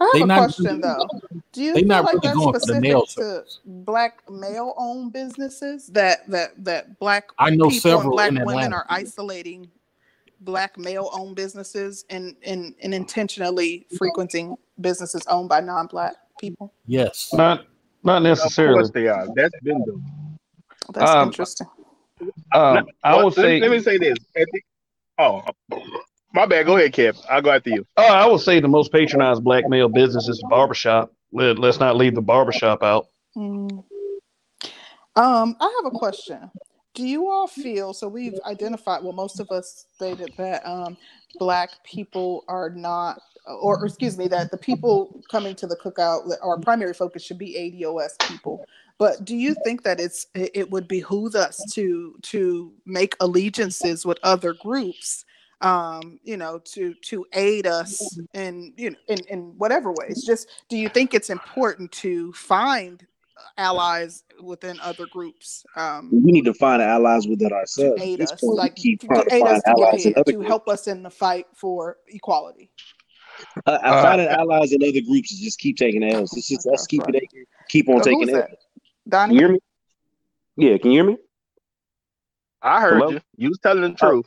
I 0.00 0.10
They 0.12 0.18
have 0.20 0.24
a 0.24 0.28
not 0.28 0.38
question 0.38 0.64
really- 0.66 0.80
though. 0.80 1.06
Do 1.52 1.62
you 1.62 1.74
feel 1.74 1.84
not 1.86 2.04
like 2.04 2.14
really 2.14 2.20
that's 2.28 2.36
going 2.38 2.54
specific 2.60 3.08
to 3.16 3.42
black 3.66 4.30
male 4.30 4.72
owned 4.78 5.12
businesses 5.12 5.88
that 5.88 6.26
that 6.30 6.52
that 6.64 6.98
black 7.00 7.30
I 7.38 7.50
know 7.50 7.68
people 7.68 7.72
and 7.72 7.74
several 7.82 8.10
black 8.12 8.30
women 8.30 8.42
Atlanta. 8.48 8.76
are 8.76 8.86
isolating 8.88 9.68
black 10.42 10.78
male 10.78 11.10
owned 11.12 11.34
businesses 11.34 12.04
and, 12.10 12.36
and 12.46 12.74
and 12.80 12.94
intentionally 12.94 13.86
frequenting 13.98 14.56
businesses 14.80 15.26
owned 15.26 15.48
by 15.48 15.60
non 15.60 15.88
black 15.88 16.14
people? 16.40 16.72
Yes. 16.86 17.30
not 17.34 17.66
not 18.04 18.22
necessarily. 18.22 18.30
Of 18.30 18.34
necessarily. 18.34 18.74
course 18.78 18.90
they 18.92 19.08
are. 19.08 19.26
That's 19.34 19.60
been 19.64 19.84
done. 19.84 20.38
That's 20.94 21.10
Um, 21.10 21.28
interesting. 21.28 21.66
Um, 22.52 22.86
I 23.04 23.14
Well, 23.16 23.26
would 23.26 23.36
let, 23.36 23.44
say. 23.44 23.60
let 23.60 23.70
me 23.70 23.80
say 23.80 23.98
this. 23.98 24.16
The- 24.34 24.46
oh, 25.18 25.42
my 26.34 26.46
bad. 26.46 26.66
Go 26.66 26.76
ahead, 26.76 26.92
Kev. 26.92 27.18
I'll 27.30 27.42
go 27.42 27.50
after 27.50 27.70
you. 27.70 27.86
Oh, 27.96 28.12
I 28.12 28.26
would 28.26 28.40
say 28.40 28.60
the 28.60 28.68
most 28.68 28.92
patronized 28.92 29.44
black 29.44 29.68
male 29.68 29.88
business 29.88 30.28
is 30.28 30.38
the 30.38 30.48
barbershop. 30.48 31.12
Let, 31.32 31.58
let's 31.58 31.78
not 31.80 31.96
leave 31.96 32.14
the 32.14 32.22
barbershop 32.22 32.82
out. 32.82 33.08
Mm. 33.36 33.84
Um, 35.16 35.56
I 35.60 35.82
have 35.82 35.92
a 35.92 35.96
question. 35.96 36.50
Do 36.94 37.06
you 37.06 37.28
all 37.28 37.46
feel 37.46 37.92
so? 37.92 38.08
We've 38.08 38.38
identified. 38.46 39.02
Well, 39.02 39.12
most 39.12 39.40
of 39.40 39.50
us 39.50 39.86
stated 39.94 40.32
that 40.38 40.66
um, 40.68 40.96
black 41.38 41.70
people 41.84 42.44
are 42.48 42.70
not, 42.70 43.20
or, 43.46 43.78
or 43.78 43.86
excuse 43.86 44.16
me, 44.18 44.26
that 44.28 44.50
the 44.50 44.58
people 44.58 45.22
coming 45.30 45.54
to 45.56 45.66
the 45.66 45.76
cookout, 45.76 46.30
our 46.42 46.58
primary 46.58 46.94
focus 46.94 47.22
should 47.22 47.38
be 47.38 47.54
ADOS 47.54 48.18
people. 48.28 48.64
But 48.98 49.24
do 49.24 49.36
you 49.36 49.54
think 49.64 49.82
that 49.84 50.00
it's 50.00 50.26
it 50.34 50.50
it 50.54 50.70
would 50.70 50.88
behoove 50.88 51.34
us 51.34 51.62
to 51.74 52.16
to 52.22 52.72
make 52.84 53.16
allegiances 53.20 54.04
with 54.04 54.18
other 54.22 54.52
groups? 54.54 55.24
um 55.60 56.20
you 56.22 56.36
know 56.36 56.60
to 56.60 56.94
to 57.02 57.26
aid 57.32 57.66
us 57.66 58.16
in 58.32 58.72
you 58.76 58.90
know 58.90 58.96
in 59.08 59.18
in 59.28 59.40
whatever 59.58 59.92
ways 59.92 60.22
just 60.24 60.46
do 60.68 60.76
you 60.76 60.88
think 60.88 61.14
it's 61.14 61.30
important 61.30 61.90
to 61.90 62.32
find 62.32 63.04
allies 63.56 64.24
within 64.40 64.78
other 64.80 65.06
groups. 65.06 65.64
Um, 65.76 66.10
We 66.12 66.32
need 66.32 66.44
to 66.44 66.54
find 66.54 66.82
allies 66.82 67.26
within 67.26 67.52
ourselves. 67.52 68.00
to 68.00 68.06
aid 68.06 68.20
us, 68.20 68.32
point, 68.32 68.56
like 68.56 68.76
keep 68.76 69.00
to 69.00 69.08
to 69.08 69.34
aid 69.34 69.42
us 69.44 69.62
to 69.62 69.70
allies 69.70 70.06
in 70.06 70.12
ahead, 70.12 70.26
to 70.26 70.40
help 70.40 70.68
us 70.68 70.86
in 70.86 71.02
the 71.02 71.10
fight 71.10 71.46
for 71.54 71.98
equality. 72.08 72.70
Uh, 73.66 73.70
Uh, 73.70 73.78
I 73.82 74.02
finding 74.02 74.28
allies 74.28 74.72
in 74.72 74.82
other 74.82 75.00
groups 75.00 75.30
is 75.32 75.40
just 75.40 75.58
keep 75.58 75.76
taking 75.76 76.02
L's. 76.02 76.36
It's 76.36 76.48
just 76.48 76.60
us 76.66 76.66
That's 76.70 76.86
keeping 76.86 77.14
right. 77.14 77.28
it, 77.32 77.48
keep 77.68 77.88
on 77.88 77.98
So 78.02 78.04
taking 78.04 78.20
who's 78.20 78.28
L's. 78.30 78.44
that? 78.50 78.58
Can 79.10 79.10
Donnie? 79.10 79.34
you 79.34 79.40
hear 79.40 79.48
me? 79.48 79.58
Yeah, 80.56 80.78
can 80.78 80.90
you 80.90 80.98
hear 80.98 81.10
me? 81.10 81.16
I 82.62 82.80
heard 82.80 83.00
Hello? 83.00 83.10
you. 83.10 83.20
You 83.36 83.48
was 83.50 83.58
telling 83.60 83.82
the 83.82 83.96
Oh. 84.02 84.10
truth. 84.10 84.26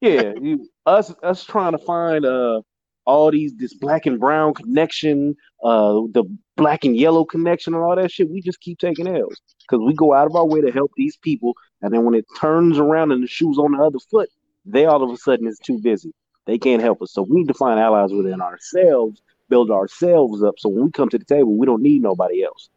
Yeah, 0.00 0.32
you, 0.40 0.68
us 0.86 1.14
us 1.22 1.44
trying 1.44 1.72
to 1.72 1.78
find 1.78 2.24
uh 2.24 2.62
all 3.04 3.30
these 3.30 3.54
this 3.56 3.72
black 3.74 4.06
and 4.06 4.18
brown 4.18 4.54
connection, 4.54 5.36
uh 5.62 5.92
the 6.12 6.24
black 6.56 6.84
and 6.84 6.96
yellow 6.96 7.24
connection 7.24 7.74
and 7.74 7.82
all 7.82 7.94
that 7.94 8.10
shit. 8.10 8.28
We 8.30 8.40
just 8.40 8.60
keep 8.60 8.78
taking 8.78 9.06
L's 9.06 9.40
because 9.68 9.84
we 9.86 9.94
go 9.94 10.12
out 10.12 10.26
of 10.26 10.34
our 10.34 10.46
way 10.46 10.60
to 10.60 10.72
help 10.72 10.90
these 10.96 11.16
people, 11.18 11.54
and 11.82 11.92
then 11.92 12.04
when 12.04 12.14
it 12.14 12.24
turns 12.40 12.78
around 12.78 13.12
and 13.12 13.22
the 13.22 13.28
shoe's 13.28 13.58
on 13.58 13.72
the 13.72 13.78
other 13.78 13.98
foot, 14.10 14.28
they 14.64 14.86
all 14.86 15.02
of 15.04 15.10
a 15.10 15.16
sudden 15.16 15.46
is 15.46 15.58
too 15.64 15.78
busy. 15.80 16.12
They 16.46 16.58
can't 16.58 16.82
help 16.82 17.00
us. 17.02 17.12
So 17.12 17.22
we 17.22 17.36
need 17.38 17.48
to 17.48 17.54
find 17.54 17.78
allies 17.78 18.12
within 18.12 18.40
ourselves, 18.40 19.22
build 19.48 19.70
ourselves 19.70 20.42
up. 20.42 20.54
So 20.58 20.68
when 20.68 20.84
we 20.86 20.90
come 20.90 21.08
to 21.10 21.18
the 21.18 21.24
table, 21.24 21.56
we 21.56 21.66
don't 21.66 21.82
need 21.82 22.02
nobody 22.02 22.44
else. 22.44 22.68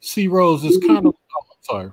C 0.00 0.28
Rose 0.28 0.64
is 0.64 0.78
kind 0.78 1.06
of 1.06 1.14
oh, 1.14 1.44
sorry. 1.62 1.90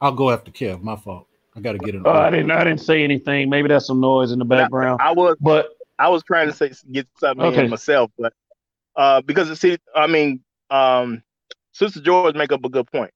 I'll 0.00 0.12
go 0.12 0.30
after 0.30 0.50
Kev. 0.50 0.82
My 0.82 0.96
fault. 0.96 1.26
I 1.56 1.60
got 1.60 1.72
to 1.72 1.78
get 1.78 1.94
it. 1.94 2.04
Uh, 2.04 2.10
I 2.10 2.30
didn't. 2.30 2.50
I 2.50 2.64
didn't 2.64 2.80
say 2.80 3.02
anything. 3.02 3.48
Maybe 3.48 3.68
that's 3.68 3.86
some 3.86 4.00
noise 4.00 4.30
in 4.30 4.38
the 4.38 4.44
background. 4.44 5.00
I 5.00 5.12
was 5.12 5.36
But 5.40 5.70
I 5.98 6.08
was 6.08 6.22
trying 6.22 6.48
to 6.48 6.52
say 6.52 6.72
get 6.92 7.08
something 7.18 7.46
Okay. 7.46 7.64
in 7.64 7.70
myself, 7.70 8.10
but 8.18 8.32
uh, 8.96 9.22
because 9.22 9.58
see, 9.58 9.78
I 9.94 10.06
mean, 10.06 10.42
um, 10.70 11.22
Sister 11.72 12.00
George 12.00 12.34
make 12.34 12.52
up 12.52 12.64
a 12.64 12.68
good 12.68 12.86
point. 12.90 13.10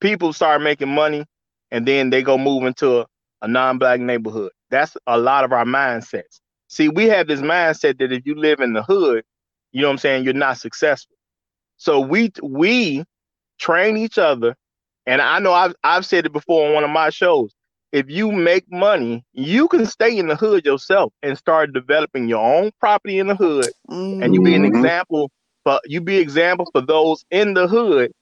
People 0.00 0.32
start 0.32 0.62
making 0.62 0.88
money, 0.88 1.24
and 1.72 1.86
then 1.86 2.10
they 2.10 2.22
go 2.22 2.38
move 2.38 2.64
into 2.64 3.00
a, 3.00 3.06
a 3.42 3.48
non-black 3.48 3.98
neighborhood. 3.98 4.52
That's 4.70 4.96
a 5.08 5.18
lot 5.18 5.44
of 5.44 5.52
our 5.52 5.64
mindsets. 5.64 6.40
See, 6.68 6.88
we 6.88 7.06
have 7.06 7.26
this 7.26 7.40
mindset 7.40 7.98
that 7.98 8.12
if 8.12 8.24
you 8.24 8.36
live 8.36 8.60
in 8.60 8.74
the 8.74 8.82
hood, 8.82 9.24
you 9.72 9.82
know 9.82 9.88
what 9.88 9.92
I'm 9.92 9.98
saying, 9.98 10.24
you're 10.24 10.34
not 10.34 10.58
successful. 10.58 11.16
So 11.78 12.00
we 12.00 12.32
we 12.42 13.04
train 13.60 13.98
each 13.98 14.18
other, 14.18 14.56
and 15.06 15.22
I 15.22 15.40
know 15.40 15.54
I've 15.54 15.74
I've 15.84 16.06
said 16.06 16.26
it 16.26 16.32
before 16.34 16.68
on 16.68 16.74
one 16.74 16.84
of 16.84 16.90
my 16.90 17.10
shows. 17.10 17.54
If 17.92 18.10
you 18.10 18.32
make 18.32 18.64
money, 18.70 19.24
you 19.34 19.68
can 19.68 19.86
stay 19.86 20.18
in 20.18 20.28
the 20.28 20.36
hood 20.36 20.66
yourself 20.66 21.12
and 21.22 21.38
start 21.38 21.72
developing 21.74 22.28
your 22.28 22.44
own 22.44 22.72
property 22.80 23.18
in 23.20 23.28
the 23.28 23.36
hood, 23.36 23.72
and 24.20 24.34
you 24.34 24.42
be 24.42 24.56
an 24.56 24.64
Mhm. 24.64 24.66
example. 24.66 25.30
But 25.64 25.82
you 25.86 26.00
be 26.00 26.18
example 26.18 26.68
for 26.72 26.82
those 26.82 27.24
in 27.30 27.54
the 27.54 27.68
hood. 27.68 28.12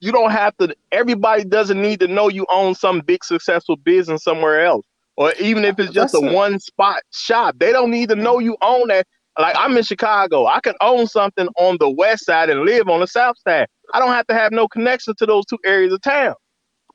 You 0.00 0.12
don't 0.12 0.32
have 0.32 0.56
to. 0.58 0.74
Everybody 0.92 1.44
doesn't 1.44 1.80
need 1.80 2.00
to 2.00 2.08
know 2.08 2.28
you 2.28 2.46
own 2.50 2.74
some 2.74 3.00
big 3.00 3.24
successful 3.24 3.76
business 3.76 4.24
somewhere 4.24 4.64
else, 4.64 4.86
or 5.16 5.32
even 5.40 5.64
if 5.64 5.78
it's 5.80 5.92
just 5.92 6.12
That's 6.12 6.14
a 6.14 6.20
it. 6.22 6.32
one 6.34 6.60
spot 6.60 7.02
shop. 7.12 7.56
They 7.58 7.72
don't 7.72 7.90
need 7.90 8.10
to 8.10 8.16
know 8.16 8.38
you 8.38 8.56
own 8.62 8.88
that. 8.88 9.06
Like 9.38 9.54
I'm 9.58 9.76
in 9.76 9.82
Chicago, 9.84 10.46
I 10.46 10.60
can 10.60 10.74
own 10.80 11.06
something 11.06 11.48
on 11.58 11.76
the 11.78 11.90
west 11.90 12.24
side 12.24 12.48
and 12.50 12.62
live 12.62 12.88
on 12.88 13.00
the 13.00 13.06
south 13.06 13.36
side. 13.46 13.68
I 13.92 13.98
don't 13.98 14.12
have 14.12 14.26
to 14.28 14.34
have 14.34 14.52
no 14.52 14.66
connection 14.66 15.14
to 15.18 15.26
those 15.26 15.44
two 15.46 15.58
areas 15.64 15.92
of 15.92 16.00
town. 16.02 16.34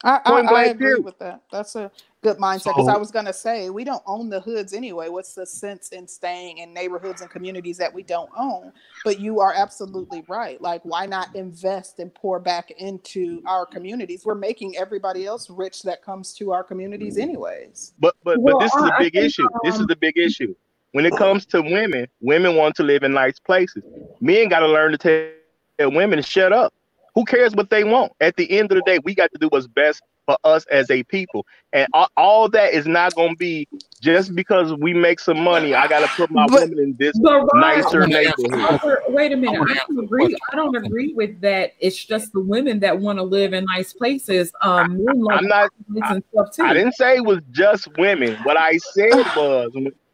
I, 0.04 0.20
I, 0.26 0.32
I 0.42 0.64
agree 0.64 0.88
period. 0.88 1.06
with 1.06 1.20
that. 1.20 1.42
That's 1.52 1.76
a 1.76 1.92
good 2.24 2.38
mindset 2.38 2.70
because 2.74 2.88
So- 2.88 2.94
I 2.94 2.98
was 2.98 3.12
going 3.12 3.26
to 3.26 3.34
say 3.34 3.70
we 3.70 3.84
don't 3.84 4.02
own 4.08 4.30
the 4.30 4.40
hoods 4.40 4.74
anyway. 4.74 5.10
What's 5.10 5.36
the 5.36 5.46
sense 5.46 5.90
in 5.90 6.08
staying 6.08 6.58
in 6.58 6.74
neighborhoods 6.74 7.22
and 7.22 7.30
communities 7.30 7.78
that 7.78 7.94
we 7.94 8.02
don't 8.02 8.32
own? 8.36 8.74
But 9.06 9.20
you 9.20 9.40
are 9.42 9.54
absolutely 9.56 10.24
right. 10.28 10.60
Like, 10.60 10.82
why 10.86 11.06
not 11.06 11.36
invest 11.36 12.00
and 12.00 12.12
pour 12.16 12.40
back 12.40 12.72
into 12.72 13.44
our 13.46 13.64
communities? 13.68 14.26
We're 14.26 14.34
making 14.34 14.76
everybody 14.76 15.28
else 15.28 15.52
rich 15.52 15.84
that 15.84 16.04
comes 16.04 16.34
to 16.36 16.52
our 16.52 16.64
communities, 16.64 17.20
anyways. 17.20 17.94
But 18.00 18.16
but 18.24 18.40
Well, 18.42 18.58
but 18.58 18.64
this 18.66 18.74
is 18.76 18.82
I- 18.82 18.88
a 18.90 18.92
I 18.94 18.98
big 19.04 19.14
think, 19.14 19.26
issue. 19.26 19.48
This 19.64 19.76
is 19.76 19.82
um, 19.82 19.86
the 19.88 19.96
big 19.98 20.18
issue. 20.18 20.56
When 20.94 21.06
it 21.06 21.16
comes 21.16 21.46
to 21.48 21.62
women, 21.62 22.08
women 22.20 22.56
want 22.56 22.76
to 22.76 22.84
live 22.84 23.04
in 23.04 23.14
nice 23.14 23.40
places. 23.40 23.84
Men 24.20 24.50
got 24.50 24.60
to 24.60 24.68
learn 24.68 24.92
to 24.92 24.98
tell 24.98 25.92
women 25.92 26.18
to 26.18 26.24
shut 26.24 26.52
up. 26.52 26.74
Who 27.16 27.26
cares 27.26 27.54
what 27.56 27.70
they 27.70 27.84
want? 27.84 28.12
At 28.22 28.36
the 28.36 28.50
end 28.58 28.72
of 28.72 28.76
the 28.76 28.84
day, 28.86 29.00
we 29.04 29.16
got 29.16 29.32
to 29.32 29.38
do 29.40 29.48
what's 29.50 29.68
best 29.68 30.02
for 30.26 30.38
us 30.44 30.66
as 30.68 30.90
a 30.92 31.04
people. 31.04 31.46
And 31.74 31.88
all, 31.94 32.08
all 32.16 32.50
that 32.50 32.74
is 32.74 32.86
not 32.86 33.16
going 33.16 33.32
to 33.32 33.36
be 33.38 33.68
just 34.02 34.36
because 34.36 34.74
we 34.76 34.94
make 34.94 35.20
some 35.20 35.42
money. 35.42 35.74
I 35.74 35.88
got 35.88 36.02
to 36.02 36.08
put 36.16 36.30
my 36.30 36.46
But- 36.48 36.62
women 36.70 36.80
in 36.80 36.96
this 37.00 37.18
But 37.20 37.44
nicer 37.56 38.02
wanna 38.02 38.14
neighborhood. 38.14 39.00
Wait 39.10 39.32
a 39.32 39.38
minute. 39.38 39.62
I 39.70 39.74
don't 39.88 40.04
agree. 40.04 40.38
I 40.52 40.56
don't 40.56 40.76
agree 40.76 41.14
with 41.14 41.40
that. 41.42 41.74
It's 41.80 42.04
just 42.04 42.32
the 42.34 42.40
women 42.42 42.80
that 42.82 43.00
want 43.00 43.18
to 43.20 43.24
live 43.24 43.54
in 43.54 43.66
nice 43.66 43.94
places. 43.94 44.52
Um, 44.62 44.98
men 45.04 45.24
I'm 45.32 45.48
not. 45.48 45.70
apartments 45.90 46.08
and 46.12 46.24
stuff 46.34 46.52
too. 46.56 46.64
I 46.64 46.74
didn't 46.74 46.94
say 46.94 47.16
it 47.18 47.26
was 47.26 47.40
just 47.52 47.88
women. 47.98 48.36
What 48.44 48.58
I 48.58 48.78
said 48.78 49.14
was 49.36 49.72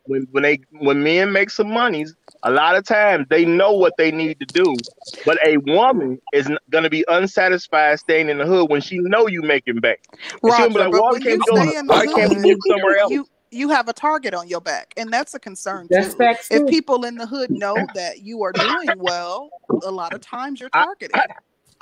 when 0.07 0.21
when, 0.21 0.27
when 0.31 0.43
they 0.43 0.59
when 0.79 1.03
men 1.03 1.31
make 1.31 1.49
some 1.49 1.69
monies, 1.69 2.15
a 2.43 2.51
lot 2.51 2.75
of 2.75 2.85
times 2.85 3.27
they 3.29 3.45
know 3.45 3.73
what 3.73 3.93
they 3.97 4.11
need 4.11 4.39
to 4.39 4.45
do. 4.45 4.83
But 5.25 5.37
a 5.45 5.57
woman 5.57 6.19
is 6.31 6.49
going 6.69 6.83
to 6.85 6.89
be 6.89 7.03
unsatisfied 7.07 7.99
staying 7.99 8.29
in 8.29 8.37
the 8.37 8.45
hood 8.45 8.69
when 8.69 8.81
she 8.81 8.99
know 8.99 9.27
you 9.27 9.41
making 9.41 9.79
bank. 9.81 9.99
And 10.45 10.53
she'll 10.55 10.69
be 10.69 10.75
Roger, 10.75 10.79
like, 10.79 10.91
but 10.91 11.01
"Why 11.01 11.11
when 11.11 11.21
you 11.21 11.29
can't 11.29 11.39
we 11.39 11.45
go? 11.45 11.63
stay 11.63 11.77
in 11.77 11.87
the 11.87 11.93
can't 12.15 12.33
hood, 12.33 12.41
move 12.45 12.57
somewhere 12.69 12.97
else?" 12.99 13.11
you 13.11 13.27
you 13.51 13.69
have 13.69 13.87
a 13.89 13.93
target 13.93 14.33
on 14.33 14.47
your 14.47 14.61
back, 14.61 14.93
and 14.97 15.11
that's 15.11 15.33
a 15.33 15.39
concern 15.39 15.87
That's 15.89 16.07
too. 16.07 16.17
facts 16.17 16.47
If 16.51 16.65
people 16.67 17.05
in 17.05 17.17
the 17.17 17.25
hood 17.25 17.51
know 17.51 17.87
that 17.93 18.21
you 18.21 18.43
are 18.43 18.53
doing 18.53 18.99
well, 18.99 19.49
a 19.83 19.91
lot 19.91 20.13
of 20.13 20.21
times 20.21 20.59
you're 20.59 20.69
I- 20.73 20.83
targeted. 20.83 21.15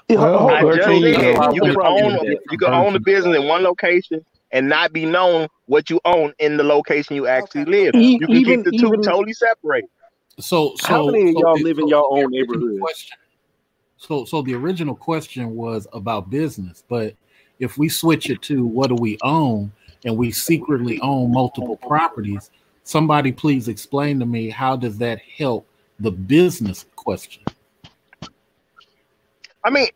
Well, 0.09 0.49
I 0.49 0.61
just 0.63 0.77
Thirteen, 0.77 1.01
said 1.01 1.53
you 1.53 1.61
can 1.61 1.77
own 1.81 2.13
do 2.13 2.19
that. 2.29 2.39
you 2.51 2.57
can 2.57 2.73
own 2.73 2.95
a 2.95 2.99
business 2.99 3.35
in 3.37 3.47
one 3.47 3.63
location 3.63 4.23
and 4.51 4.69
not 4.69 4.93
be 4.93 5.05
known 5.05 5.47
what 5.65 5.89
you 5.89 5.99
own 6.05 6.33
in 6.39 6.57
the 6.57 6.63
location 6.63 7.15
you 7.15 7.27
actually 7.27 7.61
Okay. 7.61 7.71
live. 7.71 7.95
E- 7.95 8.13
You 8.13 8.19
can 8.19 8.35
even- 8.35 8.63
keep 8.63 8.71
the 8.73 8.77
two 8.77 8.87
even- 8.87 9.01
totally 9.01 9.33
separated. 9.33 9.89
So, 10.39 10.75
so 10.77 10.87
How 10.87 11.05
many 11.07 11.29
of 11.29 11.33
so 11.35 11.39
y'all 11.41 11.57
the- 11.57 11.63
live 11.63 11.77
in 11.79 11.85
so 11.85 11.89
your 11.89 12.07
own 12.23 12.31
neighborhood? 12.31 12.79
Question, 12.79 13.17
so, 13.97 14.25
so 14.25 14.41
the 14.41 14.53
original 14.53 14.95
question 14.95 15.55
was 15.55 15.87
about 15.93 16.29
business, 16.29 16.83
but 16.87 17.15
if 17.59 17.77
we 17.77 17.87
switch 17.89 18.29
it 18.29 18.41
to 18.43 18.65
what 18.65 18.89
do 18.89 18.95
we 18.95 19.17
own, 19.23 19.71
and 20.03 20.15
we 20.17 20.29
secretly 20.31 20.99
own 21.01 21.31
multiple 21.31 21.77
properties, 21.77 22.51
somebody 22.83 23.31
please 23.31 23.67
explain 23.67 24.19
to 24.19 24.25
me 24.25 24.49
how 24.49 24.75
does 24.75 24.97
that 24.99 25.19
help 25.19 25.65
the 25.99 26.11
business 26.11 26.85
question? 26.95 27.41
I 29.63 29.69
mean, 29.71 29.87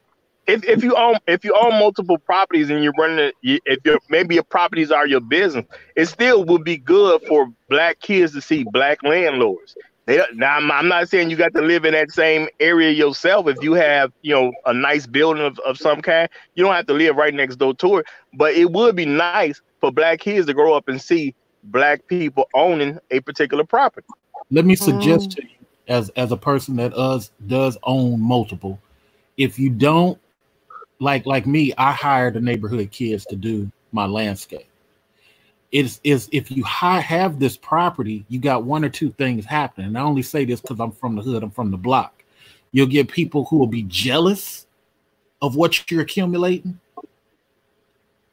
if, 0.50 0.64
if 0.66 0.84
you 0.84 0.96
own 0.96 1.16
if 1.28 1.44
you 1.44 1.56
own 1.56 1.80
multiple 1.80 2.18
properties 2.18 2.70
and 2.70 2.84
you're 2.84 2.94
running 2.98 3.20
it, 3.20 3.36
you- 3.42 3.60
if 3.66 3.80
your 3.86 4.00
maybe 4.10 4.36
your 4.36 4.44
properties 4.44 4.92
are 4.92 5.08
your 5.08 5.22
business, 5.22 5.66
it 5.96 6.08
still 6.08 6.44
would 6.46 6.64
be 6.64 6.78
good 6.78 7.22
for 7.28 7.48
black 7.70 8.00
kids 8.00 8.34
to 8.34 8.42
see 8.42 8.64
black 8.64 9.04
landlords. 9.04 9.76
They, 10.06 10.20
now 10.34 10.58
I'm, 10.58 10.72
I'm 10.72 10.88
not 10.88 11.08
saying 11.08 11.30
you 11.30 11.36
got 11.36 11.54
to 11.54 11.62
live 11.62 11.86
in 11.86 11.94
that 11.94 12.12
same 12.12 12.48
area 12.60 12.90
yourself. 12.90 13.48
If 13.48 13.62
you 13.62 13.74
have 13.74 14.12
you 14.24 14.34
know 14.34 14.52
a 14.66 14.74
nice 14.74 15.06
building 15.06 15.44
of, 15.44 15.60
of 15.60 15.78
some 15.78 16.02
kind, 16.02 16.28
you 16.56 16.64
don't 16.64 16.74
have 16.74 16.88
to 16.88 16.94
live 16.94 17.16
right 17.16 17.34
next 17.34 17.58
door 17.58 17.76
to 17.76 17.98
it. 17.98 18.08
But 18.34 18.56
it 18.56 18.72
would 18.72 18.96
be 18.96 19.06
nice 19.06 19.62
for 19.80 19.92
black 19.92 20.20
kids 20.20 20.48
to 20.48 20.54
grow 20.54 20.74
up 20.74 20.88
and 20.88 21.02
see 21.02 21.36
black 21.64 22.08
people 22.08 22.46
owning 22.56 22.98
a 23.12 23.20
particular 23.20 23.64
property. 23.64 24.08
Let 24.50 24.66
me 24.66 24.76
suggest 24.76 25.30
mm. 25.30 25.36
to 25.36 25.44
you, 25.44 25.50
as 25.88 26.10
as 26.16 26.32
a 26.32 26.38
person 26.38 26.76
that 26.78 26.94
us 26.96 27.32
does 27.46 27.78
own 27.84 28.20
multiple, 28.20 28.80
if 29.38 29.60
you 29.60 29.70
don't 29.70 30.20
like 31.00 31.26
like 31.26 31.48
me, 31.48 31.74
I 31.78 31.92
hired 31.92 32.36
the 32.36 32.42
neighborhood 32.42 32.92
kids 32.92 33.26
to 33.28 33.36
do 33.36 33.72
my 33.92 34.06
landscape. 34.06 34.68
It's 35.72 36.00
is 36.04 36.30
if 36.32 36.52
you 36.52 36.64
have 36.64 37.40
this 37.40 37.56
property, 37.56 38.26
you 38.28 38.40
got 38.40 38.64
one 38.64 38.84
or 38.84 38.90
two 38.90 39.12
things 39.12 39.46
happening. 39.46 39.88
And 39.88 39.98
I 39.98 40.02
only 40.02 40.24
say 40.24 40.46
this 40.46 40.62
because 40.62 40.80
I'm 40.80 40.92
from 40.92 41.16
the 41.16 41.22
hood, 41.22 41.44
I'm 41.44 41.52
from 41.52 41.72
the 41.72 41.78
block. 41.78 42.24
You'll 42.72 42.88
get 42.88 43.08
people 43.08 43.46
who 43.46 43.58
will 43.58 43.68
be 43.68 43.84
jealous 43.84 44.68
of 45.42 45.56
what 45.56 45.90
you're 45.90 46.02
accumulating, 46.02 46.80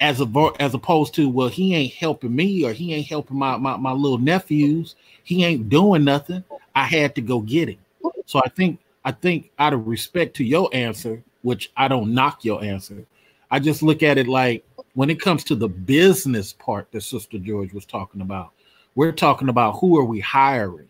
as 0.00 0.20
a 0.20 0.52
as 0.58 0.74
opposed 0.74 1.14
to 1.14 1.28
well, 1.28 1.48
he 1.48 1.74
ain't 1.74 1.94
helping 1.94 2.34
me 2.34 2.64
or 2.64 2.72
he 2.72 2.94
ain't 2.94 3.06
helping 3.06 3.38
my 3.38 3.56
my, 3.56 3.76
my 3.76 3.92
little 3.92 4.18
nephews. 4.18 4.96
He 5.22 5.44
ain't 5.44 5.68
doing 5.68 6.04
nothing. 6.04 6.44
I 6.74 6.84
had 6.84 7.14
to 7.14 7.20
go 7.20 7.40
get 7.40 7.68
him. 7.68 7.78
So 8.26 8.40
I 8.44 8.48
think 8.48 8.80
I 9.04 9.12
think 9.12 9.50
out 9.58 9.72
of 9.72 9.86
respect 9.86 10.36
to 10.36 10.44
your 10.44 10.68
answer, 10.72 11.22
which 11.46 11.70
I 11.76 11.86
don't 11.86 12.12
knock 12.12 12.44
your 12.44 12.62
answer, 12.62 13.06
I 13.50 13.60
just 13.60 13.80
look 13.82 14.02
at 14.02 14.18
it 14.18 14.26
like 14.26 14.64
when 14.94 15.10
it 15.10 15.20
comes 15.20 15.44
to 15.44 15.54
the 15.54 15.68
business 15.68 16.52
part 16.52 16.90
that 16.90 17.02
Sister 17.02 17.38
George 17.38 17.72
was 17.72 17.86
talking 17.86 18.20
about, 18.20 18.50
we're 18.96 19.12
talking 19.12 19.48
about 19.48 19.76
who 19.76 19.96
are 19.98 20.04
we 20.04 20.18
hiring, 20.20 20.88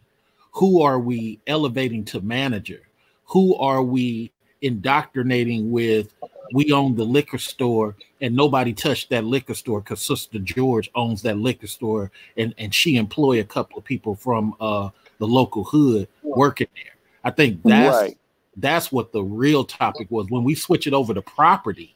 who 0.52 0.80
are 0.80 0.98
we 0.98 1.38
elevating 1.46 2.04
to 2.06 2.20
manager, 2.22 2.80
who 3.24 3.54
are 3.56 3.82
we 3.82 4.32
indoctrinating 4.62 5.70
with 5.70 6.14
we 6.52 6.72
own 6.72 6.94
the 6.94 7.04
liquor 7.04 7.38
store 7.38 7.94
and 8.22 8.34
nobody 8.34 8.72
touched 8.72 9.10
that 9.10 9.24
liquor 9.24 9.52
store 9.52 9.80
because 9.80 10.00
sister 10.00 10.38
george 10.38 10.90
owns 10.94 11.20
that 11.20 11.36
liquor 11.36 11.66
store 11.66 12.10
and 12.38 12.54
and 12.56 12.74
she 12.74 12.96
employ 12.96 13.40
a 13.40 13.44
couple 13.44 13.76
of 13.76 13.84
people 13.84 14.14
from 14.14 14.54
uh 14.60 14.88
the 15.18 15.26
local 15.26 15.64
hood 15.64 16.08
working 16.22 16.68
there. 16.74 16.94
I 17.24 17.30
think 17.30 17.60
that's 17.64 17.96
Right. 17.96 18.18
That's 18.56 18.90
what 18.90 19.12
the 19.12 19.22
real 19.22 19.64
topic 19.64 20.10
was. 20.10 20.30
When 20.30 20.44
we 20.44 20.54
switch 20.54 20.86
it 20.86 20.94
over 20.94 21.12
to 21.12 21.22
property, 21.22 21.94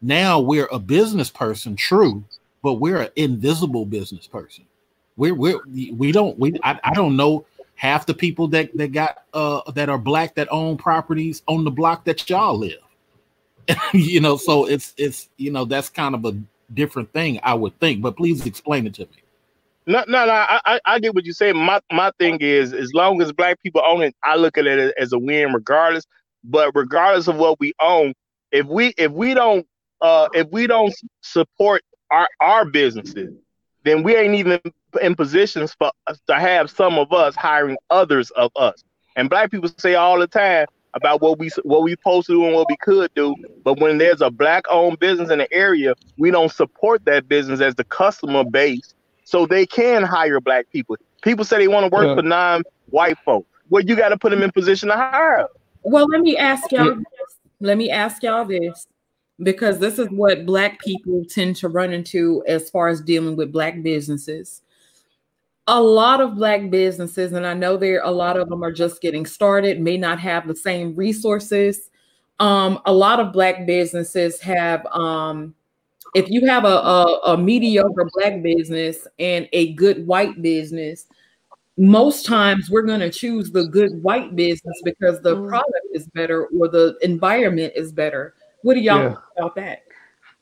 now 0.00 0.40
we're 0.40 0.68
a 0.72 0.78
business 0.78 1.30
person, 1.30 1.76
true, 1.76 2.24
but 2.62 2.74
we're 2.74 3.02
an 3.02 3.10
invisible 3.16 3.84
business 3.84 4.26
person. 4.26 4.64
We're 5.16 5.34
we're 5.34 5.60
we 5.66 6.12
don't 6.12 6.38
we 6.38 6.58
I, 6.62 6.80
I 6.82 6.94
don't 6.94 7.16
know 7.16 7.44
half 7.74 8.06
the 8.06 8.14
people 8.14 8.48
that 8.48 8.74
that 8.76 8.92
got 8.92 9.24
uh 9.34 9.70
that 9.72 9.88
are 9.88 9.98
black 9.98 10.34
that 10.36 10.48
own 10.50 10.78
properties 10.78 11.42
on 11.46 11.64
the 11.64 11.70
block 11.70 12.04
that 12.06 12.28
y'all 12.30 12.56
live. 12.56 12.78
you 13.92 14.20
know, 14.20 14.36
so 14.36 14.66
it's 14.66 14.94
it's 14.96 15.28
you 15.36 15.50
know 15.50 15.66
that's 15.66 15.90
kind 15.90 16.14
of 16.14 16.24
a 16.24 16.38
different 16.72 17.12
thing, 17.12 17.40
I 17.42 17.54
would 17.54 17.78
think. 17.80 18.00
But 18.00 18.16
please 18.16 18.46
explain 18.46 18.86
it 18.86 18.94
to 18.94 19.02
me. 19.02 19.19
No, 19.90 20.04
no, 20.08 20.24
no. 20.26 20.32
I, 20.32 20.80
I 20.86 21.00
get 21.00 21.14
what 21.16 21.26
you 21.26 21.32
say. 21.34 21.52
My 21.52 21.80
my 21.92 22.12
thing 22.20 22.38
is, 22.40 22.72
as 22.72 22.94
long 22.94 23.20
as 23.22 23.32
black 23.32 23.60
people 23.62 23.82
own 23.84 24.02
it, 24.02 24.14
I 24.24 24.36
look 24.36 24.56
at 24.56 24.66
it 24.66 24.94
as 24.98 25.12
a 25.12 25.18
win, 25.18 25.52
regardless. 25.52 26.06
But 26.44 26.72
regardless 26.74 27.28
of 27.28 27.36
what 27.36 27.60
we 27.60 27.74
own, 27.82 28.14
if 28.52 28.66
we 28.66 28.94
if 28.98 29.12
we 29.12 29.34
don't 29.34 29.66
uh 30.00 30.28
if 30.34 30.48
we 30.52 30.68
don't 30.68 30.94
support 31.22 31.82
our 32.12 32.28
our 32.40 32.64
businesses, 32.66 33.30
then 33.84 34.04
we 34.04 34.16
ain't 34.16 34.36
even 34.36 34.60
in 35.02 35.16
positions 35.16 35.74
for 35.74 35.90
to 36.28 36.34
have 36.36 36.70
some 36.70 36.98
of 36.98 37.12
us 37.12 37.34
hiring 37.36 37.76
others 37.90 38.30
of 38.32 38.52
us. 38.56 38.84
And 39.16 39.28
black 39.28 39.50
people 39.50 39.70
say 39.78 39.96
all 39.96 40.20
the 40.20 40.28
time 40.28 40.66
about 40.94 41.20
what 41.20 41.38
we 41.38 41.50
what 41.64 41.82
we 41.82 41.92
supposed 41.92 42.28
to 42.28 42.34
do 42.34 42.46
and 42.46 42.54
what 42.54 42.68
we 42.68 42.76
could 42.78 43.12
do, 43.14 43.34
but 43.64 43.80
when 43.80 43.98
there's 43.98 44.22
a 44.22 44.30
black 44.30 44.64
owned 44.70 45.00
business 45.00 45.30
in 45.30 45.38
the 45.40 45.52
area, 45.52 45.94
we 46.16 46.30
don't 46.30 46.52
support 46.52 47.04
that 47.06 47.28
business 47.28 47.60
as 47.60 47.74
the 47.74 47.84
customer 47.84 48.44
base, 48.44 48.94
so 49.30 49.46
they 49.46 49.64
can 49.64 50.02
hire 50.02 50.40
black 50.40 50.70
people. 50.70 50.96
People 51.22 51.44
say 51.44 51.58
they 51.58 51.68
want 51.68 51.84
to 51.84 51.94
work 51.94 52.06
yeah. 52.06 52.14
for 52.16 52.22
non-white 52.22 53.18
folks. 53.24 53.46
Well, 53.68 53.84
you 53.84 53.94
got 53.94 54.08
to 54.08 54.18
put 54.18 54.30
them 54.30 54.42
in 54.42 54.50
position 54.50 54.88
to 54.88 54.96
hire. 54.96 55.46
Well, 55.82 56.06
let 56.06 56.20
me 56.20 56.36
ask 56.36 56.72
y'all. 56.72 56.96
This. 56.96 57.04
Let 57.60 57.78
me 57.78 57.90
ask 57.90 58.22
y'all 58.22 58.44
this 58.44 58.88
because 59.42 59.78
this 59.78 59.98
is 59.98 60.08
what 60.08 60.46
black 60.46 60.80
people 60.80 61.24
tend 61.28 61.56
to 61.56 61.68
run 61.68 61.92
into 61.92 62.42
as 62.48 62.70
far 62.70 62.88
as 62.88 63.00
dealing 63.00 63.36
with 63.36 63.52
black 63.52 63.82
businesses 63.82 64.62
a 65.66 65.80
lot 65.80 66.20
of 66.20 66.34
black 66.34 66.68
businesses 66.70 67.32
and 67.32 67.46
i 67.46 67.54
know 67.54 67.76
there 67.76 68.00
a 68.02 68.10
lot 68.10 68.36
of 68.36 68.48
them 68.48 68.62
are 68.62 68.72
just 68.72 69.00
getting 69.00 69.24
started 69.24 69.80
may 69.80 69.96
not 69.96 70.18
have 70.18 70.48
the 70.48 70.54
same 70.54 70.94
resources 70.96 71.90
um, 72.38 72.80
a 72.86 72.92
lot 72.92 73.20
of 73.20 73.32
black 73.34 73.66
businesses 73.66 74.40
have 74.40 74.84
um, 74.86 75.54
if 76.14 76.28
you 76.28 76.46
have 76.46 76.64
a, 76.64 76.68
a, 76.68 77.20
a 77.26 77.36
mediocre 77.38 78.08
black 78.14 78.42
business 78.42 79.06
and 79.18 79.48
a 79.52 79.72
good 79.74 80.06
white 80.06 80.40
business 80.42 81.06
most 81.76 82.26
times 82.26 82.68
we're 82.68 82.82
going 82.82 83.00
to 83.00 83.10
choose 83.10 83.50
the 83.50 83.64
good 83.64 84.02
white 84.02 84.36
business 84.36 84.80
because 84.84 85.20
the 85.22 85.34
mm. 85.34 85.48
product 85.48 85.86
is 85.92 86.06
better 86.08 86.46
or 86.46 86.68
the 86.68 86.96
environment 87.02 87.72
is 87.74 87.92
better 87.92 88.34
what 88.62 88.74
do 88.74 88.80
y'all 88.80 88.98
yeah. 88.98 89.08
think 89.08 89.18
about 89.38 89.54
that 89.54 89.82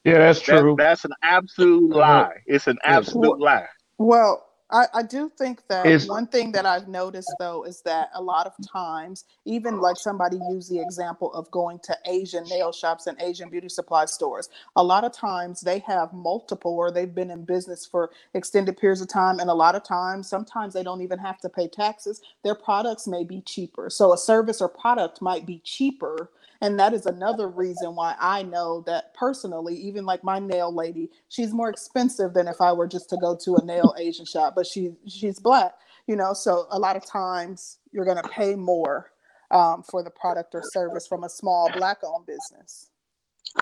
yeah 0.05 0.19
that's 0.19 0.41
true 0.41 0.75
that, 0.77 0.83
that's 0.83 1.05
an 1.05 1.13
absolute 1.23 1.93
uh-huh. 1.93 1.99
lie 1.99 2.37
it's 2.47 2.67
an 2.67 2.79
absolute 2.85 3.39
lie 3.39 3.67
well 3.99 4.48
I, 4.71 4.87
I 4.93 5.03
do 5.03 5.31
think 5.39 5.63
that 5.69 5.87
is, 5.87 6.07
one 6.09 6.27
thing 6.27 6.53
that 6.53 6.67
I've 6.67 6.89
noticed 6.89 7.33
though 7.39 7.65
is 7.65 7.81
that 7.83 8.11
a 8.15 8.23
lot 8.23 8.47
of 8.47 8.53
times, 8.71 9.25
even 9.47 9.81
like 9.81 9.97
somebody 9.97 10.39
used 10.51 10.71
the 10.71 10.81
example 10.81 11.33
of 11.33 11.51
going 11.51 11.79
to 11.85 11.97
Asian 12.07 12.45
nail 12.45 12.71
shops 12.71 13.07
and 13.07 13.21
Asian 13.21 13.49
beauty 13.49 13.71
supply 13.71 14.05
stores, 14.05 14.51
a 14.77 14.83
lot 14.83 15.05
of 15.05 15.13
times 15.13 15.63
they 15.63 15.79
have 15.81 16.13
multiple 16.13 16.77
or 16.77 16.91
they've 16.91 17.15
been 17.15 17.31
in 17.31 17.45
business 17.45 17.87
for 17.87 18.11
extended 18.35 18.77
periods 18.77 19.01
of 19.01 19.09
time. 19.09 19.41
And 19.41 19.49
a 19.49 19.55
lot 19.55 19.75
of 19.75 19.85
times, 19.85 20.29
sometimes 20.29 20.75
they 20.75 20.83
don't 20.83 21.01
even 21.01 21.19
have 21.19 21.39
to 21.41 21.49
pay 21.49 21.69
taxes. 21.69 22.21
Their 22.45 22.55
products 22.55 23.07
may 23.07 23.25
be 23.25 23.41
cheaper. 23.41 23.89
So 23.89 24.13
a 24.13 24.19
service 24.19 24.61
or 24.61 24.69
product 24.69 25.23
might 25.23 25.47
be 25.47 25.61
cheaper 25.65 26.31
and 26.61 26.79
that 26.81 26.93
is 26.93 27.07
another 27.07 27.49
reason 27.49 27.95
why 27.95 28.17
I 28.19 28.43
know 28.43 28.83
that 28.87 29.15
personally, 29.15 29.77
even 29.77 30.05
like 30.05 30.25
my 30.25 30.39
nail 30.39 30.75
lady, 30.75 31.11
she's 31.29 31.53
more 31.53 31.69
expensive 31.69 32.35
than 32.35 32.49
if 32.49 32.61
I 32.61 32.73
were 32.73 32.89
just 32.89 33.09
to 33.11 33.17
go 33.17 33.37
to 33.45 33.57
a 33.57 33.65
nail 33.65 33.95
Asian 33.99 34.27
shop, 34.27 34.55
but 34.57 34.67
she 34.67 34.93
she's 35.07 35.39
black, 35.39 35.75
you 36.07 36.17
know. 36.17 36.33
So 36.33 36.67
a 36.71 36.79
lot 36.79 36.97
of 36.97 37.07
times 37.07 37.79
you're 37.93 38.05
gonna 38.05 38.29
pay 38.29 38.57
more 38.57 39.13
um, 39.51 39.83
for 39.83 40.03
the 40.03 40.11
product 40.11 40.55
or 40.55 40.63
service 40.73 41.07
from 41.07 41.25
a 41.25 41.29
small 41.29 41.71
black 41.73 41.99
owned 42.05 42.27
business. 42.27 42.91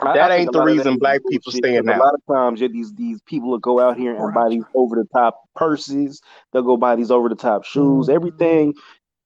That 0.03 0.33
ain't 0.33 0.53
the 0.53 0.63
reason 0.63 0.99
black 0.99 1.21
people 1.31 1.53
stay 1.53 1.77
in 1.77 1.89
A 1.89 1.97
lot 1.97 2.15
of 2.15 2.21
times, 2.35 2.61
yeah, 2.61 2.69
these 2.69 2.93
these 2.95 3.21
people 3.23 3.51
will 3.51 3.59
go 3.59 3.79
out 3.79 3.97
here 3.97 4.17
and 4.17 4.35
buy 4.35 4.49
these 4.49 4.65
over 4.75 4.97
the 4.97 5.07
top 5.15 5.43
purses. 5.55 6.21
They'll 6.53 6.63
go 6.63 6.77
buy 6.77 6.97
these 6.97 7.11
over 7.11 7.29
the 7.29 7.37
top 7.37 7.65
shoes. 7.65 8.07
Mm-hmm. 8.07 8.15
Everything 8.15 8.75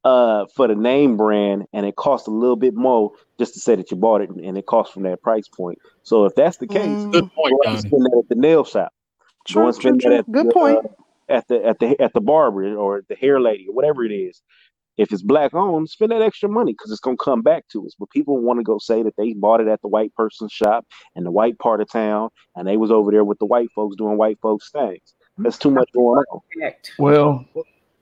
uh 0.05 0.47
for 0.55 0.67
the 0.67 0.75
name 0.75 1.17
brand 1.17 1.67
and 1.73 1.85
it 1.85 1.97
costs 1.97 2.27
a 2.27 2.31
little 2.31 2.57
bit 2.57 2.75
more 2.75 3.13
just 3.39 3.53
to 3.55 3.61
say 3.61 3.75
that 3.75 3.91
you 3.91 3.97
bought 3.97 4.23
it 4.23 4.31
and 4.31 4.57
it 4.57 4.67
costs 4.67 4.93
from 4.93 5.03
that 5.03 5.23
price 5.23 5.49
point. 5.49 5.79
So 6.03 6.25
if 6.25 6.35
that's 6.35 6.57
the 6.57 6.67
case, 6.67 6.87
mm. 6.87 7.13
good 7.13 7.31
point, 7.33 7.55
go 7.65 7.77
spend 7.77 8.05
that 8.05 8.23
at 8.25 8.29
the 8.29 8.41
nail 8.41 8.65
shop. 8.65 8.93
True, 9.47 9.63
go 9.63 9.67
and 9.67 9.77
spend 9.77 10.01
true, 10.01 10.11
that 10.11 10.19
at 10.21 10.33
good 10.33 10.49
the, 10.49 10.53
point. 10.53 10.79
Uh, 10.85 10.89
at 11.31 11.49
the 11.49 11.65
at 11.65 11.79
the 11.79 12.01
at 12.01 12.13
the 12.13 12.21
barber 12.21 12.75
or 12.75 13.03
the 13.09 13.15
hair 13.15 13.41
lady 13.41 13.67
or 13.69 13.75
whatever 13.75 14.05
it 14.05 14.13
is. 14.13 14.43
If 14.97 15.13
it's 15.13 15.23
black 15.23 15.55
owned, 15.55 15.89
spend 15.89 16.13
that 16.13 16.21
extra 16.21 16.49
money 16.49 16.73
because 16.73 16.91
it's 16.91 17.01
gonna 17.01 17.17
come 17.17 17.41
back 17.41 17.67
to 17.69 17.87
us. 17.87 17.95
But 17.99 18.11
people 18.11 18.37
want 18.39 18.59
to 18.59 18.65
go 18.65 18.79
say 18.79 19.03
that 19.03 19.17
they 19.17 19.33
bought 19.33 19.61
it 19.61 19.69
at 19.69 19.81
the 19.81 19.89
white 19.89 20.15
person's 20.15 20.53
shop 20.53 20.85
in 21.15 21.25
the 21.25 21.31
white 21.31 21.59
part 21.59 21.81
of 21.81 21.91
town, 21.91 22.29
and 22.55 22.69
they 22.69 22.77
was 22.77 22.91
over 22.91 23.11
there 23.11 23.25
with 23.25 23.39
the 23.39 23.47
white 23.47 23.69
folks 23.75 23.97
doing 23.97 24.19
white 24.19 24.39
folks 24.43 24.71
things. 24.71 25.15
That's 25.39 25.57
too 25.57 25.71
much 25.71 25.89
going 25.95 26.23
on. 26.31 26.41
Well, 26.99 27.47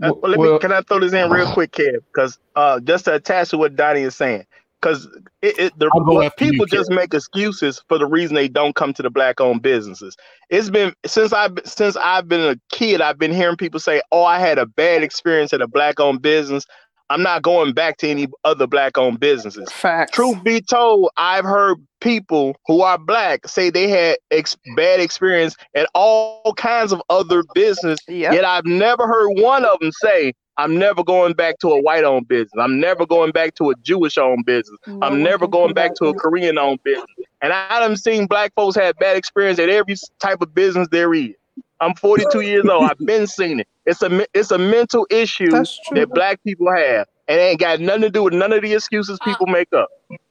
uh, 0.03 0.13
let 0.23 0.39
well, 0.39 0.55
me, 0.55 0.59
can 0.59 0.73
I 0.73 0.83
throw 0.83 1.01
this 1.01 1.13
in 1.13 1.31
real 1.31 1.51
quick, 1.53 1.73
Kev? 1.73 2.01
Because 2.13 2.39
uh, 2.57 2.81
just 2.81 3.07
to 3.07 3.15
attach 3.15 3.51
to 3.51 3.59
what 3.59 3.77
Donnie 3.77 4.03
is 4.03 4.15
saying, 4.15 4.45
because 4.81 5.09
it, 5.43 5.59
it, 5.59 5.79
the 5.79 6.31
people 6.37 6.67
you, 6.71 6.77
just 6.77 6.91
make 6.91 7.13
excuses 7.13 7.83
for 7.89 7.99
the 7.99 8.07
reason 8.07 8.35
they 8.35 8.49
don't 8.49 8.77
come 8.77 8.93
to 8.95 9.03
the 9.03 9.11
black-owned 9.11 9.63
businesses. 9.63 10.17
It's 10.51 10.71
been 10.71 10.95
since 11.05 11.33
I 11.33 11.49
since 11.65 11.97
I've 11.97 12.29
been 12.29 12.41
a 12.41 12.57
kid, 12.71 13.01
I've 13.01 13.19
been 13.19 13.33
hearing 13.33 13.57
people 13.57 13.81
say, 13.81 14.01
"Oh, 14.13 14.25
I 14.25 14.39
had 14.39 14.59
a 14.59 14.67
bad 14.67 15.03
experience 15.03 15.53
at 15.53 15.63
a 15.63 15.69
black-owned 15.69 16.23
business. 16.23 16.65
I'm 17.11 17.23
not 17.23 17.43
going 17.43 17.73
back 17.73 17.97
to 17.99 18.09
any 18.09 18.29
other 18.45 18.67
black 18.67 18.99
owned 18.99 19.21
businesses. 19.21 19.71
Facts. 19.73 20.13
Truth 20.13 20.45
be 20.45 20.61
told, 20.61 21.11
I've 21.17 21.45
heard 21.45 21.79
people 22.01 22.57
who 22.67 22.83
are 22.83 22.99
black 22.99 23.47
say 23.49 23.71
they 23.71 23.89
had 23.89 24.19
ex- 24.31 24.57
bad 24.77 25.01
experience 25.01 25.57
at 25.75 25.89
all 25.95 26.55
kinds 26.57 26.93
of 26.93 27.03
other 27.09 27.45
business. 27.55 27.99
Yep. 28.09 28.33
Yet 28.33 28.45
I've 28.45 28.67
never 28.67 29.07
heard 29.07 29.31
one 29.39 29.65
of 29.65 29.79
them 29.81 29.91
say, 30.03 30.35
I'm 30.59 30.77
never 30.77 31.05
going 31.05 31.35
back 31.35 31.61
to 31.61 31.69
a 31.69 31.81
white 31.81 32.03
owned 32.03 32.27
business. 32.27 32.53
I'm 32.59 32.81
never 32.81 33.07
going 33.07 33.31
back 33.31 33.55
to 33.55 33.71
a 33.71 33.75
Jewish 33.83 34.19
owned 34.19 34.45
business. 34.45 34.79
No 34.87 34.99
I'm 35.03 35.23
never 35.23 35.47
going 35.47 35.73
back 35.73 35.95
to 35.97 36.07
a 36.07 36.15
Korean 36.15 36.59
owned 36.59 36.83
business. 36.83 37.07
And 37.41 37.53
I 37.53 37.81
have 37.81 37.97
seen 37.99 38.27
black 38.27 38.53
folks 38.57 38.75
have 38.75 38.97
bad 38.99 39.17
experience 39.17 39.61
at 39.61 39.69
every 39.69 39.95
type 40.21 40.43
of 40.43 40.53
business 40.55 40.89
there 40.91 41.15
is. 41.15 41.35
I'm 41.81 41.95
42 41.95 42.41
years 42.41 42.65
old. 42.71 42.91
I've 42.91 42.99
been 42.99 43.27
seeing 43.27 43.61
it. 43.61 43.69
It's 43.87 44.03
a 44.03 44.27
it's 44.35 44.51
a 44.51 44.59
mental 44.59 45.07
issue 45.11 45.51
that 45.51 46.09
black 46.13 46.43
people 46.45 46.71
have, 46.71 47.07
and 47.27 47.41
it 47.41 47.43
ain't 47.43 47.61
got 47.61 47.81
nothing 47.81 48.03
to 48.03 48.11
do 48.11 48.25
with 48.25 48.35
none 48.35 48.53
of 48.53 48.63
the 48.63 48.75
excuses 48.75 49.19
people 49.25 49.47
make 49.47 49.73
up. 49.73 49.89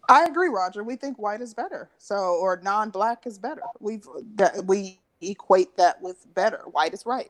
I 0.10 0.26
agree, 0.26 0.49
Roger. 0.49 0.84
We 0.84 0.95
think 0.95 1.18
white 1.18 1.41
is 1.41 1.53
better, 1.53 1.90
so 1.98 2.15
or 2.15 2.60
non-black 2.64 3.26
is 3.26 3.38
better. 3.38 3.61
We've 3.80 4.06
that 4.36 4.65
we 4.65 4.99
equate 5.22 5.76
that 5.78 6.02
with 6.02 6.26
better. 6.34 6.64
White 6.72 6.94
is 6.94 7.06
right. 7.06 7.30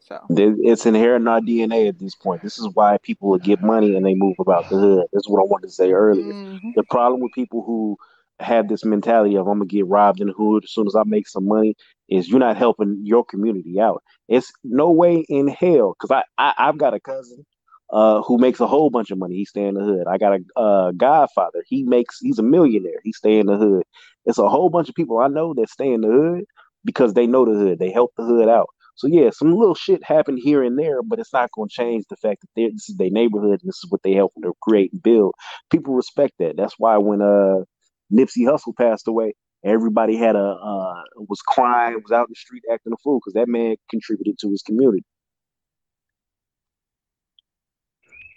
So 0.00 0.20
it's 0.30 0.84
inherent 0.84 1.22
in 1.22 1.28
our 1.28 1.40
DNA 1.40 1.88
at 1.88 1.98
this 1.98 2.16
point. 2.16 2.42
This 2.42 2.58
is 2.58 2.68
why 2.74 2.98
people 3.02 3.28
will 3.30 3.38
get 3.38 3.62
money 3.62 3.94
and 3.94 4.04
they 4.04 4.14
move 4.14 4.34
about 4.40 4.68
the 4.68 4.76
hood. 4.76 5.06
That's 5.12 5.28
what 5.28 5.40
I 5.40 5.44
wanted 5.44 5.68
to 5.68 5.72
say 5.72 5.92
earlier. 5.92 6.24
Mm-hmm. 6.24 6.70
The 6.74 6.82
problem 6.82 7.20
with 7.20 7.30
people 7.32 7.62
who 7.62 7.96
have 8.44 8.68
this 8.68 8.84
mentality 8.84 9.36
of 9.36 9.46
I'm 9.48 9.58
gonna 9.58 9.66
get 9.66 9.86
robbed 9.86 10.20
in 10.20 10.28
the 10.28 10.32
hood 10.34 10.64
as 10.64 10.72
soon 10.72 10.86
as 10.86 10.96
I 10.96 11.02
make 11.06 11.28
some 11.28 11.46
money 11.48 11.74
is 12.08 12.28
you're 12.28 12.40
not 12.40 12.56
helping 12.56 13.00
your 13.04 13.24
community 13.24 13.80
out. 13.80 14.02
It's 14.28 14.52
no 14.64 14.90
way 14.90 15.24
in 15.28 15.48
hell 15.48 15.94
because 16.00 16.10
I, 16.10 16.24
I 16.38 16.68
I've 16.68 16.78
got 16.78 16.94
a 16.94 17.00
cousin 17.00 17.44
uh, 17.92 18.22
who 18.22 18.38
makes 18.38 18.60
a 18.60 18.66
whole 18.66 18.90
bunch 18.90 19.10
of 19.10 19.18
money. 19.18 19.36
He 19.36 19.44
stay 19.44 19.64
in 19.64 19.74
the 19.74 19.84
hood. 19.84 20.06
I 20.08 20.18
got 20.18 20.34
a 20.34 20.60
uh, 20.60 20.92
godfather. 20.92 21.64
He 21.66 21.84
makes 21.84 22.18
he's 22.20 22.38
a 22.38 22.42
millionaire. 22.44 23.00
He 23.04 23.12
stay 23.12 23.38
in 23.38 23.46
the 23.46 23.56
hood. 23.56 23.84
It's 24.26 24.38
a 24.38 24.48
whole 24.48 24.70
bunch 24.70 24.88
of 24.88 24.94
people 24.94 25.18
I 25.18 25.28
know 25.28 25.54
that 25.54 25.70
stay 25.70 25.92
in 25.92 26.02
the 26.02 26.08
hood 26.08 26.44
because 26.84 27.14
they 27.14 27.26
know 27.26 27.44
the 27.44 27.52
hood. 27.52 27.78
They 27.78 27.90
help 27.92 28.12
the 28.16 28.24
hood 28.24 28.48
out. 28.48 28.68
So 28.96 29.08
yeah, 29.08 29.30
some 29.30 29.54
little 29.54 29.74
shit 29.74 30.04
happened 30.04 30.40
here 30.42 30.62
and 30.62 30.78
there, 30.78 31.02
but 31.02 31.18
it's 31.18 31.32
not 31.32 31.50
going 31.52 31.68
to 31.68 31.74
change 31.74 32.04
the 32.10 32.16
fact 32.16 32.42
that 32.42 32.48
this 32.72 32.88
is 32.90 32.96
their 32.96 33.10
neighborhood 33.10 33.60
and 33.62 33.68
this 33.68 33.82
is 33.82 33.90
what 33.90 34.02
they 34.02 34.12
help 34.12 34.32
to 34.42 34.52
create 34.62 34.92
and 34.92 35.02
build. 35.02 35.34
People 35.70 35.94
respect 35.94 36.34
that. 36.38 36.56
That's 36.56 36.74
why 36.78 36.98
when 36.98 37.22
uh 37.22 37.64
Nipsey 38.12 38.46
Hussle 38.46 38.76
passed 38.76 39.08
away, 39.08 39.34
everybody 39.64 40.16
had 40.16 40.36
a 40.36 40.38
uh, 40.38 41.02
was 41.16 41.40
crying, 41.40 41.94
was 41.94 42.12
out 42.12 42.28
in 42.28 42.30
the 42.30 42.36
street 42.36 42.62
acting 42.72 42.92
a 42.92 42.96
fool 43.02 43.20
because 43.20 43.34
that 43.34 43.48
man 43.48 43.76
contributed 43.90 44.38
to 44.40 44.50
his 44.50 44.62
community. 44.62 45.04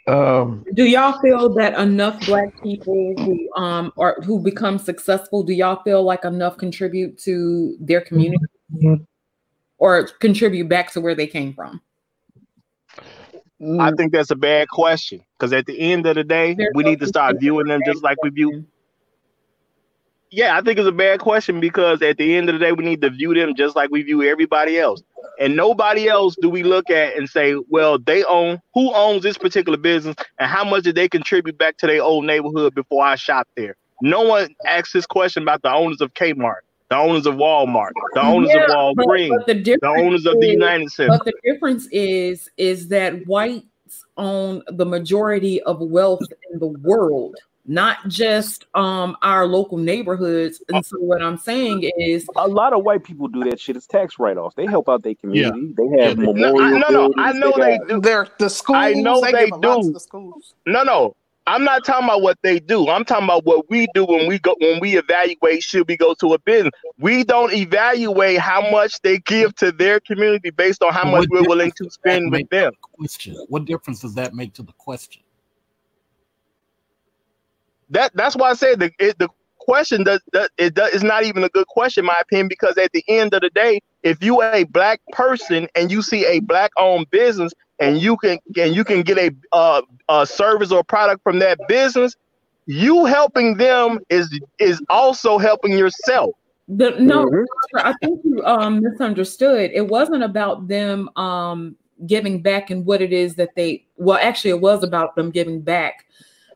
Um, 0.07 0.63
do 0.75 0.83
y'all 0.83 1.19
feel 1.19 1.51
that 1.55 1.79
enough 1.79 2.23
black 2.27 2.61
people 2.61 3.15
who 3.17 3.49
um 3.59 3.91
are 3.97 4.17
who 4.23 4.39
become 4.39 4.77
successful 4.77 5.41
do 5.41 5.51
y'all 5.51 5.81
feel 5.81 6.03
like 6.03 6.23
enough 6.25 6.57
contribute 6.57 7.17
to 7.23 7.75
their 7.79 8.01
community 8.01 8.45
mm-hmm. 8.71 9.03
or 9.79 10.05
contribute 10.19 10.69
back 10.69 10.91
to 10.91 11.01
where 11.01 11.15
they 11.15 11.25
came 11.25 11.55
from 11.55 11.81
I 13.79 13.91
think 13.91 14.11
that's 14.11 14.31
a 14.31 14.35
bad 14.35 14.67
question 14.69 15.21
because 15.39 15.53
at 15.53 15.65
the 15.65 15.79
end 15.79 16.05
of 16.05 16.15
the 16.15 16.23
day, 16.23 16.53
There's 16.53 16.71
we 16.75 16.83
no 16.83 16.89
need 16.89 16.99
to 16.99 17.07
start 17.07 17.39
viewing 17.39 17.67
them 17.67 17.79
just 17.85 18.03
like 18.03 18.21
we 18.21 18.29
view. 18.29 18.65
Yeah, 20.35 20.57
I 20.57 20.61
think 20.61 20.77
it's 20.77 20.87
a 20.87 20.91
bad 20.91 21.21
question 21.21 21.61
because 21.61 22.01
at 22.01 22.17
the 22.17 22.35
end 22.35 22.49
of 22.49 22.59
the 22.59 22.59
day, 22.59 22.73
we 22.73 22.83
need 22.83 22.99
to 23.01 23.09
view 23.09 23.33
them 23.33 23.55
just 23.55 23.73
like 23.73 23.89
we 23.89 24.01
view 24.03 24.21
everybody 24.23 24.77
else. 24.77 25.01
And 25.39 25.55
nobody 25.55 26.09
else 26.09 26.35
do 26.41 26.49
we 26.49 26.61
look 26.61 26.89
at 26.89 27.15
and 27.15 27.29
say, 27.29 27.55
well, 27.69 27.97
they 27.97 28.25
own 28.25 28.61
who 28.73 28.93
owns 28.93 29.23
this 29.23 29.37
particular 29.37 29.77
business 29.77 30.17
and 30.37 30.49
how 30.49 30.65
much 30.65 30.83
did 30.83 30.95
they 30.95 31.07
contribute 31.07 31.57
back 31.57 31.77
to 31.77 31.87
their 31.87 32.03
old 32.03 32.25
neighborhood 32.25 32.75
before 32.75 33.05
I 33.05 33.15
shop 33.15 33.47
there? 33.55 33.77
No 34.01 34.23
one 34.23 34.53
asks 34.65 34.91
this 34.91 35.05
question 35.05 35.41
about 35.43 35.61
the 35.61 35.71
owners 35.73 36.01
of 36.01 36.13
Kmart, 36.15 36.59
the 36.89 36.97
owners 36.97 37.25
of 37.25 37.35
Walmart, 37.35 37.91
the 38.13 38.21
owners 38.21 38.49
Yeah, 38.53 38.65
of 38.75 38.95
but- 38.97 39.07
Walgreens, 39.07 39.29
but 39.37 39.47
the 39.47 39.53
the 39.53 39.61
difference 39.61 40.01
owners 40.01 40.25
of 40.25 40.41
the 40.41 40.47
United 40.47 40.91
Center. 40.91 41.17
But 41.17 41.23
the 41.23 41.33
difference 41.45 41.87
is 41.93 42.49
is 42.57 42.89
that 42.89 43.25
whites 43.25 43.65
own 44.17 44.63
the 44.67 44.85
majority 44.85 45.61
of 45.63 45.79
wealth 45.79 46.23
in 46.51 46.59
the 46.59 46.67
world, 46.67 47.35
not 47.67 47.97
just 48.07 48.65
um 48.75 49.15
our 49.21 49.47
local 49.47 49.77
neighborhoods. 49.77 50.61
And 50.69 50.85
so 50.85 50.97
what 50.99 51.21
I'm 51.21 51.37
saying 51.37 51.89
is 51.97 52.27
A 52.35 52.47
lot 52.47 52.73
of 52.73 52.83
white 52.83 53.03
people 53.03 53.27
do 53.27 53.43
that 53.49 53.59
shit. 53.59 53.75
It's 53.75 53.87
tax 53.87 54.19
write 54.19 54.37
offs. 54.37 54.55
They 54.55 54.65
help 54.65 54.87
out 54.89 55.03
their 55.03 55.15
community. 55.15 55.73
They 55.77 56.03
have 56.03 56.17
Yeah, 56.19 56.25
they- 56.25 56.33
No, 56.33 56.33
memorial 56.53 56.75
I, 56.75 56.79
no, 56.79 57.07
no, 57.07 57.13
I 57.17 57.31
know 57.33 57.53
they 57.57 57.77
got- 57.77 57.87
do. 57.87 58.01
They're 58.01 58.27
the 58.39 58.49
schools. 58.49 58.77
I 58.77 58.93
know 58.93 59.21
they 59.21 59.31
give 59.31 59.51
a 59.51 59.55
lot 59.55 59.75
to 59.77 59.81
do. 59.87 59.93
the 59.93 59.99
schools. 59.99 60.53
No, 60.65 60.83
no. 60.83 61.15
I'm 61.47 61.63
not 61.63 61.85
talking 61.85 62.05
about 62.05 62.23
what 62.23 62.39
they 62.41 62.59
do. 62.59 62.89
I'm 62.89 63.05
talking 63.05 63.25
about 63.25 63.45
what 63.45 63.69
we 63.69 63.85
do 63.93 64.03
when 64.03 64.27
we 64.27 64.39
go 64.39 64.55
when 64.59 64.79
we 64.79 64.97
evaluate 64.97 65.61
should 65.61 65.87
we 65.87 65.95
go 65.95 66.15
to 66.15 66.33
a 66.33 66.39
business. 66.39 66.71
We 66.97 67.23
don't 67.23 67.53
evaluate 67.53 68.39
how 68.39 68.67
much 68.71 68.99
they 69.01 69.19
give 69.19 69.53
to 69.57 69.71
their 69.71 69.99
community 69.99 70.49
based 70.49 70.81
on 70.81 70.91
how 70.91 71.03
But 71.03 71.11
much 71.11 71.25
what 71.29 71.41
we're 71.43 71.47
willing 71.49 71.71
to 71.73 71.89
spend 71.91 72.31
with 72.31 72.49
them. 72.49 72.71
the 72.71 72.87
Question. 72.97 73.35
What 73.49 73.65
difference 73.65 73.99
does 73.99 74.15
that 74.15 74.33
make 74.33 74.53
to 74.55 74.63
the 74.63 74.73
question? 74.79 75.21
That 77.89 78.11
that's 78.15 78.35
why 78.35 78.49
I 78.51 78.53
said 78.53 78.79
the 78.79 78.91
it, 78.99 79.17
the 79.19 79.29
question 79.59 80.03
does, 80.03 80.21
does 80.31 80.49
it 80.57 80.73
does 80.75 80.91
is 80.93 81.03
not 81.03 81.23
even 81.23 81.43
a 81.43 81.49
good 81.49 81.67
question, 81.67 82.03
in 82.03 82.07
my 82.07 82.19
opinion, 82.21 82.47
because 82.47 82.77
at 82.77 82.91
the 82.93 83.03
end 83.07 83.33
of 83.33 83.41
the 83.41 83.49
day, 83.49 83.79
if 84.03 84.23
you 84.23 84.39
are 84.41 84.53
a 84.53 84.63
black 84.63 85.01
person 85.11 85.67
and 85.75 85.91
you 85.91 86.01
see 86.01 86.25
a 86.25 86.39
black 86.39 86.71
owned 86.77 87.09
business 87.11 87.51
and 87.79 87.97
you 87.99 88.17
can 88.17 88.37
and 88.57 88.75
you 88.75 88.83
can 88.83 89.01
get 89.01 89.17
a 89.17 89.31
uh, 89.51 89.81
a 90.09 90.25
service 90.25 90.71
or 90.71 90.83
product 90.83 91.21
from 91.23 91.39
that 91.39 91.59
business, 91.67 92.15
you 92.65 93.05
helping 93.05 93.57
them 93.57 93.99
is 94.09 94.37
is 94.59 94.81
also 94.89 95.37
helping 95.37 95.77
yourself. 95.77 96.31
the 96.67 96.91
no, 96.99 97.25
Mhm. 97.25 97.45
I 97.75 97.93
think 97.93 98.21
you 98.23 98.43
um 98.45 98.81
misunderstood. 98.81 99.71
It 99.73 99.87
wasn't 99.87 100.23
about 100.23 100.67
them 100.67 101.09
um 101.17 101.75
giving 102.05 102.41
back 102.41 102.69
and 102.69 102.85
what 102.85 103.01
it 103.01 103.13
is 103.13 103.35
that 103.35 103.55
they 103.55 103.85
well 103.97 104.19
actually 104.21 104.51
it 104.51 104.61
was 104.61 104.83
about 104.83 105.15
them 105.15 105.31
giving 105.31 105.61
back 105.61 106.05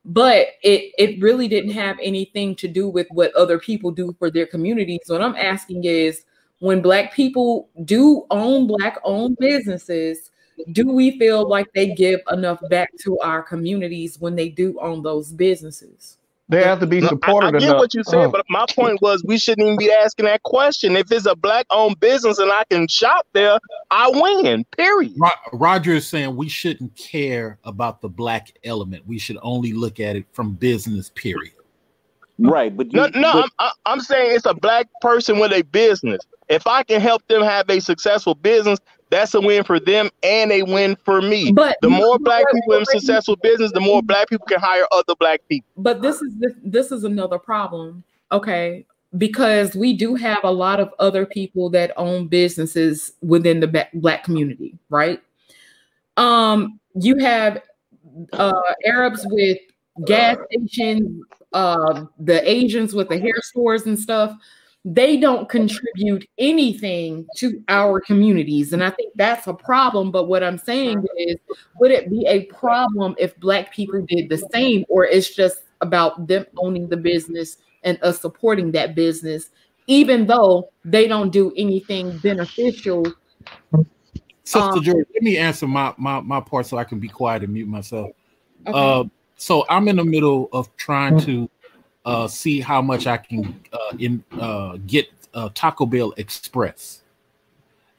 but 0.10 0.48
it 0.64 0.92
it 0.98 1.22
really 1.22 1.48
didn't 1.48 1.72
have 1.72 1.98
anything 2.02 2.56
to 2.56 2.68
do 2.68 2.90
with 2.90 3.08
what 3.12 3.34
other 3.36 3.60
people 3.60 3.92
do 3.92 4.14
for 4.18 4.32
their 4.32 4.48
communities. 4.48 5.02
What 5.08 5.22
i'm 5.22 5.36
asking 5.36 5.86
is 5.86 6.24
when 6.60 6.82
black 6.82 7.14
people 7.14 7.70
do 7.86 8.26
own 8.32 8.68
black 8.68 8.98
owned 9.04 9.38
businesses 9.40 10.32
do 10.74 10.92
we 10.92 11.18
feel 11.18 11.48
like 11.48 11.72
they 11.74 11.94
give 11.94 12.20
enough 12.32 12.60
back 12.70 12.92
to 13.00 13.18
our 13.20 13.42
communities 13.42 14.20
when 14.20 14.36
they 14.36 14.50
do 14.50 14.78
own 14.82 15.02
those 15.02 15.32
businesses 15.32 16.18
They 16.50 16.64
have 16.64 16.80
to 16.80 16.88
be 16.88 17.00
No, 17.00 17.10
I, 17.24 17.32
I 17.32 17.52
get 17.52 17.62
enough. 17.64 17.78
what 17.78 17.94
you 17.94 18.04
said, 18.04 18.26
Oh. 18.26 18.32
but 18.32 18.44
my 18.50 18.66
point 18.76 19.00
oh. 19.04 19.08
was 19.08 19.24
we 19.24 19.38
shouldn't 19.38 19.66
even 19.66 19.78
be 19.78 19.92
asking 19.92 20.26
that 20.26 20.42
question. 20.44 20.96
If 20.96 21.12
it's 21.12 21.28
a 21.28 21.36
black 21.36 21.68
owned 21.70 22.00
business 22.00 22.40
and 22.40 22.52
I 22.52 22.64
can 22.72 22.88
shop 22.88 23.28
there, 23.34 23.60
I 23.92 24.10
win. 24.10 24.66
Period. 24.76 25.14
Ro- 25.18 25.30
Roger 25.54 25.94
is 25.94 26.08
saying 26.08 26.36
we 26.36 26.50
shouldn't 26.50 26.96
care 26.96 27.60
about 27.66 28.02
the 28.02 28.10
black 28.10 28.52
element. 28.64 29.04
We 29.06 29.20
should 29.20 29.38
only 29.44 29.74
look 29.74 30.00
at 30.00 30.16
it 30.16 30.26
from 30.34 30.54
business. 30.56 31.12
Period. 31.14 31.54
Right, 32.40 32.76
but 32.76 32.92
you, 32.92 32.98
No, 33.00 33.08
no, 33.14 33.34
but- 33.34 33.52
I'm, 33.60 33.72
I'm 33.86 34.00
saying 34.00 34.36
it's 34.36 34.46
a 34.48 34.54
black 34.56 34.88
person 35.02 35.38
with 35.40 35.52
a 35.52 35.62
business. 35.62 36.22
If 36.48 36.66
I 36.66 36.82
can 36.82 37.00
help 37.00 37.28
them 37.28 37.44
have 37.44 37.70
a 37.70 37.80
successful 37.80 38.34
business, 38.34 38.80
that's 39.10 39.34
a 39.34 39.42
win 39.42 39.64
for 39.64 39.80
them 39.80 40.10
and 40.24 40.52
a 40.52 40.64
win 40.64 40.96
for 41.04 41.22
me. 41.22 41.52
but 41.52 41.78
The 41.82 41.90
more 41.90 42.20
black 42.20 42.46
people 42.54 42.74
in 42.76 42.86
successful 42.86 43.36
business, 43.38 43.72
the 43.72 43.80
more 43.80 44.02
black 44.04 44.30
people 44.30 44.46
can 44.46 44.60
hire 44.60 44.86
other 44.92 45.16
black 45.20 45.42
people. 45.50 45.70
but 45.78 46.02
this 46.02 46.22
is 46.22 46.36
this, 46.38 46.54
this 46.64 46.92
is 46.92 47.04
another 47.04 47.40
problem 47.40 48.04
okay 48.32 48.86
because 49.18 49.76
we 49.76 49.94
do 49.94 50.14
have 50.16 50.40
a 50.44 50.52
lot 50.52 50.80
of 50.80 50.94
other 51.00 51.26
people 51.26 51.70
that 51.72 51.92
own 51.98 52.28
businesses 52.28 53.14
within 53.22 53.60
the 53.60 53.88
black 53.96 54.24
community 54.24 54.78
right 54.90 55.22
um 56.18 56.80
you 56.96 57.16
have 57.18 57.62
uh 58.34 58.62
arabs 58.86 59.26
with 59.32 59.58
gas 60.06 60.38
stations 60.52 61.24
uh 61.54 62.04
the 62.20 62.48
asians 62.50 62.94
with 62.94 63.10
the 63.10 63.18
hair 63.18 63.34
stores 63.42 63.88
and 63.88 63.98
stuff 63.98 64.36
they 64.86 65.18
don't 65.18 65.50
contribute 65.50 66.26
anything 66.38 67.28
to 67.36 67.62
our 67.68 68.00
communities 68.00 68.72
and 68.72 68.84
i 68.84 68.90
think 68.90 69.12
that's 69.16 69.48
a 69.48 69.54
problem 69.54 70.10
but 70.10 70.26
what 70.26 70.42
i'm 70.42 70.58
saying 70.58 71.06
is 71.18 71.36
would 71.80 71.92
it 71.92 72.10
be 72.10 72.26
a 72.28 72.46
problem 72.46 73.14
if 73.18 73.38
black 73.40 73.74
people 73.74 74.02
did 74.08 74.30
the 74.30 74.38
same 74.54 74.86
or 74.88 75.06
it's 75.06 75.36
just 75.36 75.64
about 75.82 76.28
them 76.28 76.46
owning 76.58 76.88
the 76.88 76.96
business 76.96 77.58
and 77.84 78.02
us 78.04 78.22
supporting 78.22 78.72
that 78.72 78.96
business 78.96 79.50
even 79.88 80.26
though 80.26 80.70
they 80.86 81.08
don't 81.08 81.32
do 81.32 81.52
anything 81.58 82.18
beneficial 82.20 83.06
Sister 84.46 84.68
Um, 84.68 84.84
George, 84.84 85.06
let 85.14 85.22
me 85.22 85.38
answer 85.38 85.68
my, 85.68 85.94
my 85.96 86.22
my 86.22 86.42
part 86.42 86.66
so 86.66 86.80
I 86.80 86.84
can 86.84 87.00
be 87.00 87.08
quiet 87.08 87.44
and 87.44 87.54
mute 87.54 87.68
myself. 87.68 88.10
Okay. 88.66 88.72
Uh, 88.74 89.04
so 89.36 89.64
I'm 89.70 89.88
in 89.88 89.98
the 89.98 90.04
middle 90.04 90.50
of 90.52 90.76
trying 90.76 91.20
to 91.20 91.48
uh, 92.10 92.28
see 92.28 92.60
how 92.60 92.82
much 92.82 93.06
I 93.06 93.18
can 93.18 93.60
uh, 93.72 93.96
in 94.00 94.24
uh, 94.40 94.78
get 94.88 95.08
uh, 95.34 95.50
Taco 95.54 95.86
Bell 95.86 96.12
Express, 96.18 97.04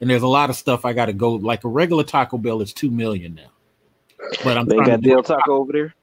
and 0.01 0.09
there's 0.09 0.23
a 0.23 0.27
lot 0.27 0.49
of 0.49 0.57
stuff 0.57 0.83
I 0.83 0.91
got 0.91 1.05
to 1.05 1.13
go. 1.13 1.31
Like 1.31 1.63
a 1.63 1.69
regular 1.69 2.03
Taco 2.03 2.37
Bell 2.37 2.61
is 2.61 2.73
two 2.73 2.91
million 2.91 3.35
now, 3.35 3.51
but 4.43 4.57
I'm 4.57 4.65
they 4.65 4.75
trying 4.75 4.85
to 4.85 4.91
got 4.91 5.01
do 5.01 5.09
Del 5.11 5.23
Taco 5.23 5.57
over 5.57 5.71
there. 5.71 5.95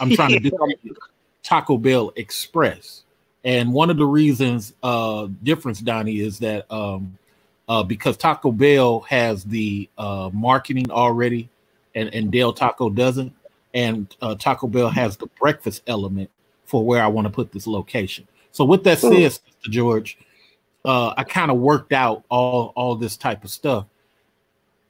I'm 0.00 0.10
trying 0.10 0.32
to 0.32 0.40
do 0.40 0.50
Taco 1.42 1.78
Bell 1.78 2.12
Express. 2.16 3.04
And 3.42 3.72
one 3.72 3.88
of 3.88 3.96
the 3.96 4.04
reasons 4.04 4.74
uh 4.82 5.28
difference, 5.42 5.80
Donnie, 5.80 6.20
is 6.20 6.38
that 6.40 6.70
um 6.70 7.16
uh 7.70 7.82
because 7.82 8.18
Taco 8.18 8.52
Bell 8.52 9.00
has 9.08 9.44
the 9.44 9.88
uh 9.96 10.28
marketing 10.34 10.90
already 10.90 11.48
and, 11.94 12.14
and 12.14 12.30
Del 12.30 12.52
Taco 12.52 12.90
doesn't, 12.90 13.32
and 13.72 14.14
uh 14.20 14.34
Taco 14.34 14.66
Bell 14.66 14.90
has 14.90 15.16
the 15.16 15.26
breakfast 15.40 15.82
element 15.86 16.30
for 16.70 16.84
where 16.84 17.02
I 17.02 17.08
want 17.08 17.26
to 17.26 17.32
put 17.32 17.52
this 17.52 17.66
location. 17.66 18.26
So 18.52 18.64
with 18.64 18.84
that 18.84 18.98
said, 19.00 19.12
Sister 19.12 19.42
George, 19.64 20.18
uh 20.84 21.12
I 21.16 21.24
kind 21.24 21.50
of 21.50 21.58
worked 21.58 21.92
out 21.92 22.24
all 22.28 22.72
all 22.76 22.94
this 22.94 23.16
type 23.16 23.44
of 23.44 23.50
stuff. 23.50 23.86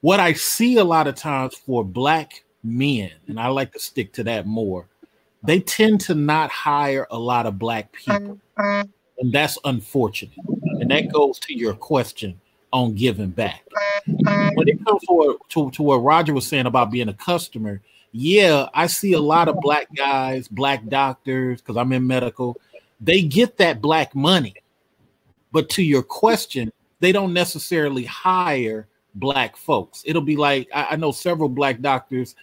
What 0.03 0.21
I 0.21 0.35
see 0.35 0.77
a 0.77 0.85
lot 0.85 1.07
of 1.07 1.15
times 1.15 1.55
for 1.55 1.85
black 1.85 2.45
men, 2.63 3.11
and 3.29 3.41
I 3.41 3.49
like 3.49 3.73
to 3.73 3.79
stick 3.79 4.13
to 4.15 4.25
that 4.25 4.47
more, 4.47 4.87
they 5.43 5.61
tend 5.61 6.01
to 6.03 6.15
not 6.15 6.51
hire 6.51 7.07
a 7.11 7.19
lot 7.19 7.47
of 7.47 7.59
black 7.59 7.93
people. 7.93 8.39
And 8.57 9.33
that's 9.33 9.59
unfortunate. 9.65 10.35
And 10.81 10.91
that 10.91 11.13
goes 11.13 11.39
to 11.41 11.55
your 11.55 11.75
question 11.75 12.41
on 12.73 12.95
giving 12.95 13.31
back. 13.31 13.65
When 14.07 14.69
it 14.69 14.83
comes 14.85 15.03
to, 15.09 15.39
to, 15.51 15.71
to 15.73 15.83
what 15.83 15.97
Roger 15.97 16.33
was 16.33 16.47
saying 16.47 16.67
about 16.67 16.91
being 16.91 17.09
a 17.09 17.15
customer, 17.15 17.83
yeah, 18.13 18.69
I 18.75 18.87
see 18.87 19.13
a 19.13 19.21
lot 19.21 19.49
of 19.49 19.61
black 19.61 19.89
guys, 19.95 20.49
black 20.49 20.87
doctors, 20.89 21.61
because 21.61 21.77
I'm 21.77 21.93
in 21.93 22.07
medical, 22.07 22.57
they 23.01 23.23
get 23.23 23.57
that 23.59 23.81
black 23.81 24.15
money. 24.15 24.55
But 25.53 25.69
to 25.71 25.83
your 25.83 26.03
question, 26.03 26.73
they 27.01 27.13
don't 27.13 27.33
necessarily 27.33 28.05
hire 28.05 28.89
black 29.15 29.57
folks. 29.57 30.03
It'll 30.07 30.23
be 30.23 30.37
like 30.37 30.69
I, 30.75 30.89
I 30.91 30.97
know 30.97 31.13
several 31.13 31.49
black 31.49 31.81
doctors, 31.81 32.35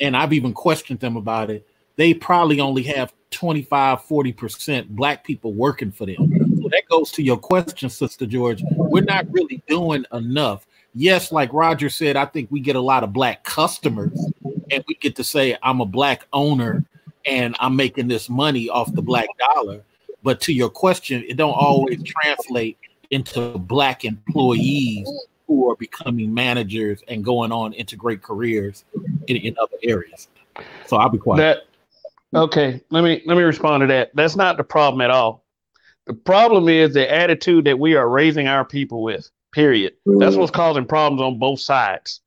and 0.00 0.16
I've 0.16 0.32
even 0.32 0.52
questioned 0.52 1.00
them 1.00 1.16
about 1.16 1.50
it. 1.50 1.66
They 1.96 2.14
probably 2.14 2.60
only 2.60 2.82
have 2.84 3.12
25, 3.30 4.02
40% 4.02 4.88
black 4.90 5.24
people 5.24 5.52
working 5.52 5.90
for 5.90 6.06
them. 6.06 6.16
So 6.62 6.68
that 6.68 6.82
goes 6.88 7.10
to 7.12 7.22
your 7.22 7.36
question, 7.36 7.90
Sister 7.90 8.26
George. 8.26 8.62
We're 8.70 9.02
not 9.02 9.26
really 9.30 9.62
doing 9.66 10.04
enough. 10.12 10.66
Yes, 10.94 11.32
like 11.32 11.52
Roger 11.52 11.88
said, 11.88 12.16
I 12.16 12.24
think 12.24 12.50
we 12.50 12.60
get 12.60 12.76
a 12.76 12.80
lot 12.80 13.04
of 13.04 13.12
black 13.12 13.44
customers, 13.44 14.18
and 14.70 14.84
we 14.88 14.94
get 14.94 15.16
to 15.16 15.24
say, 15.24 15.56
I'm 15.62 15.80
a 15.80 15.86
black 15.86 16.26
owner 16.32 16.84
and 17.26 17.56
I'm 17.60 17.76
making 17.76 18.08
this 18.08 18.28
money 18.28 18.68
off 18.68 18.92
the 18.92 19.02
black 19.02 19.28
dollar. 19.38 19.82
But 20.22 20.40
to 20.42 20.52
your 20.52 20.70
question, 20.70 21.24
it 21.28 21.36
don't 21.36 21.52
always 21.52 22.02
translate 22.02 22.78
into 23.10 23.56
black 23.58 24.04
employees 24.04 25.08
who 25.46 25.70
are 25.70 25.76
becoming 25.76 26.32
managers 26.32 27.02
and 27.08 27.24
going 27.24 27.52
on 27.52 27.72
into 27.72 27.96
great 27.96 28.22
careers 28.22 28.84
in, 29.26 29.36
in 29.36 29.56
other 29.60 29.76
areas. 29.82 30.28
So 30.86 30.96
I'll 30.96 31.08
be 31.08 31.18
quiet. 31.18 31.64
That 32.32 32.38
okay. 32.38 32.80
Let 32.90 33.04
me 33.04 33.22
let 33.24 33.36
me 33.36 33.42
respond 33.42 33.82
to 33.82 33.86
that. 33.88 34.10
That's 34.14 34.36
not 34.36 34.56
the 34.56 34.64
problem 34.64 35.00
at 35.00 35.10
all. 35.10 35.44
The 36.06 36.14
problem 36.14 36.68
is 36.68 36.94
the 36.94 37.10
attitude 37.10 37.64
that 37.66 37.78
we 37.78 37.94
are 37.94 38.08
raising 38.08 38.48
our 38.48 38.64
people 38.64 39.02
with. 39.02 39.30
Period. 39.52 39.94
That's 40.04 40.36
mm. 40.36 40.38
what's 40.38 40.50
causing 40.50 40.84
problems 40.84 41.22
on 41.22 41.38
both 41.38 41.60
sides. 41.60 42.20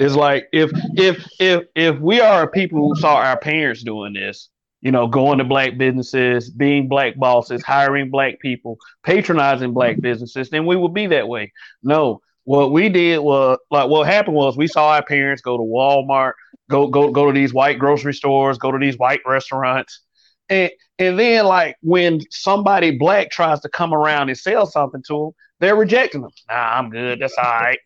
It's 0.00 0.14
like 0.16 0.48
if 0.50 0.70
if 0.96 1.28
if 1.38 1.64
if 1.74 1.98
we 2.00 2.20
are 2.20 2.50
people 2.50 2.88
who 2.88 2.98
saw 2.98 3.16
our 3.16 3.38
parents 3.38 3.82
doing 3.84 4.14
this, 4.14 4.48
you 4.80 4.92
know, 4.92 5.06
going 5.06 5.36
to 5.38 5.44
black 5.44 5.76
businesses, 5.76 6.48
being 6.50 6.88
black 6.88 7.16
bosses, 7.16 7.62
hiring 7.62 8.10
black 8.10 8.40
people, 8.40 8.78
patronizing 9.04 9.74
black 9.74 10.00
businesses, 10.00 10.48
then 10.48 10.64
we 10.64 10.74
would 10.74 10.94
be 10.94 11.06
that 11.08 11.28
way. 11.28 11.52
No, 11.82 12.22
what 12.44 12.72
we 12.72 12.88
did 12.88 13.18
was 13.18 13.58
like 13.70 13.90
what 13.90 14.06
happened 14.06 14.36
was 14.36 14.56
we 14.56 14.68
saw 14.68 14.92
our 14.94 15.04
parents 15.04 15.42
go 15.42 15.58
to 15.58 15.62
Walmart, 15.62 16.32
go 16.70 16.86
go 16.86 17.10
go 17.10 17.26
to 17.26 17.32
these 17.38 17.52
white 17.52 17.78
grocery 17.78 18.14
stores, 18.14 18.56
go 18.56 18.72
to 18.72 18.78
these 18.78 18.96
white 18.96 19.20
restaurants, 19.26 20.00
and 20.48 20.70
and 20.98 21.18
then 21.18 21.44
like 21.44 21.76
when 21.82 22.20
somebody 22.30 22.96
black 22.96 23.30
tries 23.30 23.60
to 23.60 23.68
come 23.68 23.92
around 23.92 24.30
and 24.30 24.38
sell 24.38 24.64
something 24.64 25.02
to 25.08 25.12
them, 25.12 25.30
they're 25.60 25.76
rejecting 25.76 26.22
them. 26.22 26.30
Nah, 26.48 26.78
I'm 26.78 26.88
good. 26.88 27.20
That's 27.20 27.36
all 27.36 27.44
right. 27.44 27.78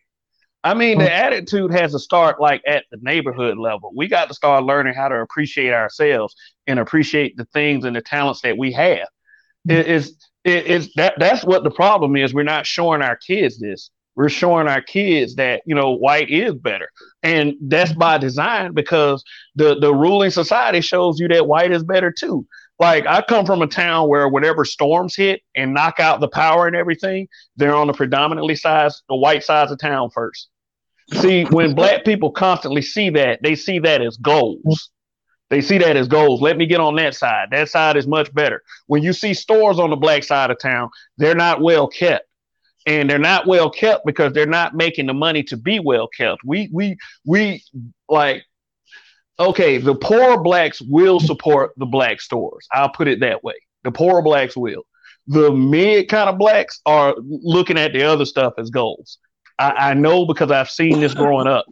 I 0.65 0.73
mean, 0.73 0.97
the 0.97 1.05
mm. 1.05 1.11
attitude 1.11 1.71
has 1.73 1.91
to 1.91 1.99
start 1.99 2.41
like 2.41 2.63
at 2.65 2.85
the 2.89 2.97
neighborhood 2.99 3.59
level. 3.59 3.91
We 3.95 4.07
got 4.07 4.29
to 4.29 4.33
start 4.33 4.63
learning 4.63 4.95
how 4.95 5.09
to 5.09 5.21
appreciate 5.21 5.71
ourselves 5.71 6.35
and 6.65 6.79
appreciate 6.79 7.37
the 7.37 7.45
things 7.45 7.85
and 7.85 7.95
the 7.95 8.01
talents 8.01 8.41
that 8.41 8.57
we 8.57 8.71
have. 8.71 9.07
Mm. 9.69 9.75
It, 9.75 9.87
it's 9.87 10.07
it, 10.43 10.67
it's 10.67 10.95
that 10.95 11.13
that's 11.19 11.45
what 11.45 11.63
the 11.63 11.69
problem 11.69 12.15
is. 12.15 12.33
We're 12.33 12.43
not 12.43 12.65
showing 12.65 13.03
our 13.03 13.15
kids 13.15 13.59
this. 13.59 13.91
We're 14.15 14.29
showing 14.29 14.67
our 14.67 14.81
kids 14.81 15.35
that 15.35 15.61
you 15.67 15.75
know 15.75 15.91
white 15.91 16.31
is 16.31 16.55
better, 16.55 16.89
and 17.21 17.53
that's 17.61 17.93
by 17.93 18.17
design 18.17 18.73
because 18.73 19.23
the 19.53 19.79
the 19.79 19.93
ruling 19.93 20.31
society 20.31 20.81
shows 20.81 21.19
you 21.19 21.27
that 21.27 21.45
white 21.45 21.73
is 21.73 21.83
better 21.83 22.11
too. 22.11 22.47
Like 22.79 23.05
I 23.05 23.21
come 23.21 23.45
from 23.45 23.61
a 23.61 23.67
town 23.67 24.09
where 24.09 24.27
whatever 24.27 24.65
storms 24.65 25.15
hit 25.15 25.41
and 25.55 25.75
knock 25.75 25.99
out 25.99 26.21
the 26.21 26.27
power 26.27 26.65
and 26.65 26.75
everything, 26.75 27.27
they're 27.55 27.75
on 27.75 27.85
the 27.85 27.93
predominantly 27.93 28.55
size, 28.55 29.03
the 29.07 29.15
white 29.15 29.43
sides 29.43 29.71
of 29.71 29.77
town 29.77 30.09
first 30.09 30.49
See, 31.13 31.43
when 31.45 31.75
black 31.75 32.03
people 32.03 32.31
constantly 32.31 32.81
see 32.81 33.09
that, 33.11 33.41
they 33.43 33.55
see 33.55 33.79
that 33.79 34.01
as 34.01 34.17
goals. 34.17 34.89
They 35.49 35.61
see 35.61 35.77
that 35.77 35.95
as 35.95 36.07
goals. 36.07 36.41
Let 36.41 36.57
me 36.57 36.65
get 36.65 36.79
on 36.79 36.95
that 36.95 37.13
side. 37.15 37.49
That 37.51 37.69
side 37.69 37.97
is 37.97 38.07
much 38.07 38.33
better. 38.33 38.63
When 38.87 39.03
you 39.03 39.13
see 39.13 39.33
stores 39.33 39.77
on 39.77 39.91
the 39.91 39.95
black 39.95 40.23
side 40.23 40.49
of 40.49 40.59
town, 40.59 40.89
they're 41.17 41.35
not 41.35 41.61
well 41.61 41.87
kept. 41.87 42.25
And 42.87 43.09
they're 43.09 43.19
not 43.19 43.47
well 43.47 43.69
kept 43.69 44.05
because 44.05 44.33
they're 44.33 44.45
not 44.45 44.75
making 44.75 45.07
the 45.07 45.13
money 45.13 45.43
to 45.43 45.57
be 45.57 45.79
well 45.79 46.07
kept. 46.07 46.41
We 46.43 46.69
we 46.71 46.97
we 47.25 47.63
like 48.09 48.43
okay, 49.39 49.77
the 49.77 49.95
poor 49.95 50.41
blacks 50.41 50.81
will 50.81 51.19
support 51.19 51.71
the 51.77 51.85
black 51.85 52.21
stores. 52.21 52.67
I'll 52.71 52.89
put 52.89 53.07
it 53.07 53.19
that 53.19 53.43
way. 53.43 53.55
The 53.83 53.91
poor 53.91 54.21
blacks 54.21 54.55
will. 54.55 54.83
The 55.27 55.51
mid 55.51 56.09
kind 56.09 56.29
of 56.29 56.37
blacks 56.37 56.79
are 56.85 57.15
looking 57.19 57.77
at 57.77 57.93
the 57.93 58.03
other 58.03 58.25
stuff 58.25 58.53
as 58.57 58.69
goals. 58.69 59.17
I, 59.59 59.89
I 59.89 59.93
know 59.93 60.25
because 60.25 60.51
I've 60.51 60.69
seen 60.69 60.99
this 60.99 61.13
growing 61.13 61.47
up. 61.47 61.65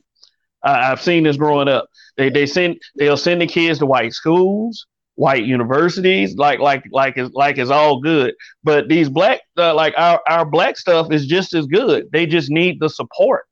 I, 0.63 0.91
I've 0.91 1.01
seen 1.01 1.23
this 1.23 1.37
growing 1.37 1.67
up. 1.67 1.87
They 2.17 2.29
they 2.29 2.45
send 2.45 2.81
they'll 2.95 3.17
send 3.17 3.41
the 3.41 3.47
kids 3.47 3.79
to 3.79 3.85
white 3.85 4.13
schools, 4.13 4.85
white 5.15 5.45
universities, 5.45 6.35
like 6.35 6.59
like 6.59 6.83
like 6.91 7.17
it's 7.17 7.33
like 7.33 7.57
it's 7.57 7.71
all 7.71 7.99
good. 7.99 8.35
But 8.63 8.87
these 8.87 9.09
black 9.09 9.41
uh, 9.57 9.73
like 9.73 9.93
our 9.97 10.21
our 10.29 10.45
black 10.45 10.77
stuff 10.77 11.11
is 11.11 11.25
just 11.25 11.53
as 11.53 11.65
good. 11.65 12.09
They 12.11 12.25
just 12.25 12.49
need 12.49 12.79
the 12.79 12.89
support. 12.89 13.45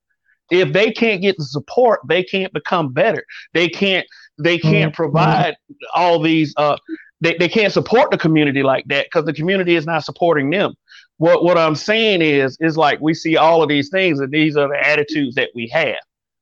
If 0.52 0.74
they 0.74 0.92
can't 0.92 1.22
get 1.22 1.38
the 1.38 1.46
support, 1.46 2.02
they 2.08 2.24
can't 2.24 2.52
become 2.54 2.92
better. 2.94 3.24
They 3.54 3.70
can't 3.70 4.06
they 4.38 4.58
can't 4.58 4.92
mm-hmm. 4.92 4.96
provide 4.96 5.56
all 5.94 6.22
these 6.22 6.54
uh 6.58 6.78
they, 7.22 7.36
they 7.38 7.50
can't 7.50 7.72
support 7.72 8.10
the 8.10 8.18
community 8.18 8.64
like 8.64 8.86
that 8.88 9.06
because 9.06 9.26
the 9.26 9.34
community 9.34 9.76
is 9.76 9.86
not 9.86 10.04
supporting 10.04 10.50
them 10.50 10.74
what 11.22 11.44
what 11.44 11.56
I'm 11.56 11.76
saying 11.76 12.24
is 12.24 12.58
is 12.60 12.78
like 12.78 13.00
we 13.00 13.14
see 13.14 13.38
all 13.38 13.62
of 13.62 13.70
these 13.70 13.90
things 13.90 14.20
and 14.20 14.32
these 14.32 14.58
are 14.58 14.68
the 14.68 14.88
attitudes 14.88 15.36
that 15.36 15.50
we 15.54 15.68
have. 15.68 16.00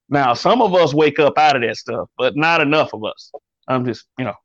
Now, 0.07 0.33
some 0.33 0.61
of 0.61 0.73
us 0.73 0.93
wake 0.93 1.19
up 1.19 1.37
out 1.37 1.57
of 1.57 1.63
that 1.63 1.75
stuff, 1.75 2.07
but 2.17 2.37
not 2.37 2.61
enough 2.61 2.93
of 2.93 3.03
us. 3.03 3.29
I'm 3.67 3.85
just, 3.85 4.05
you 4.17 4.23
know, 4.23 4.35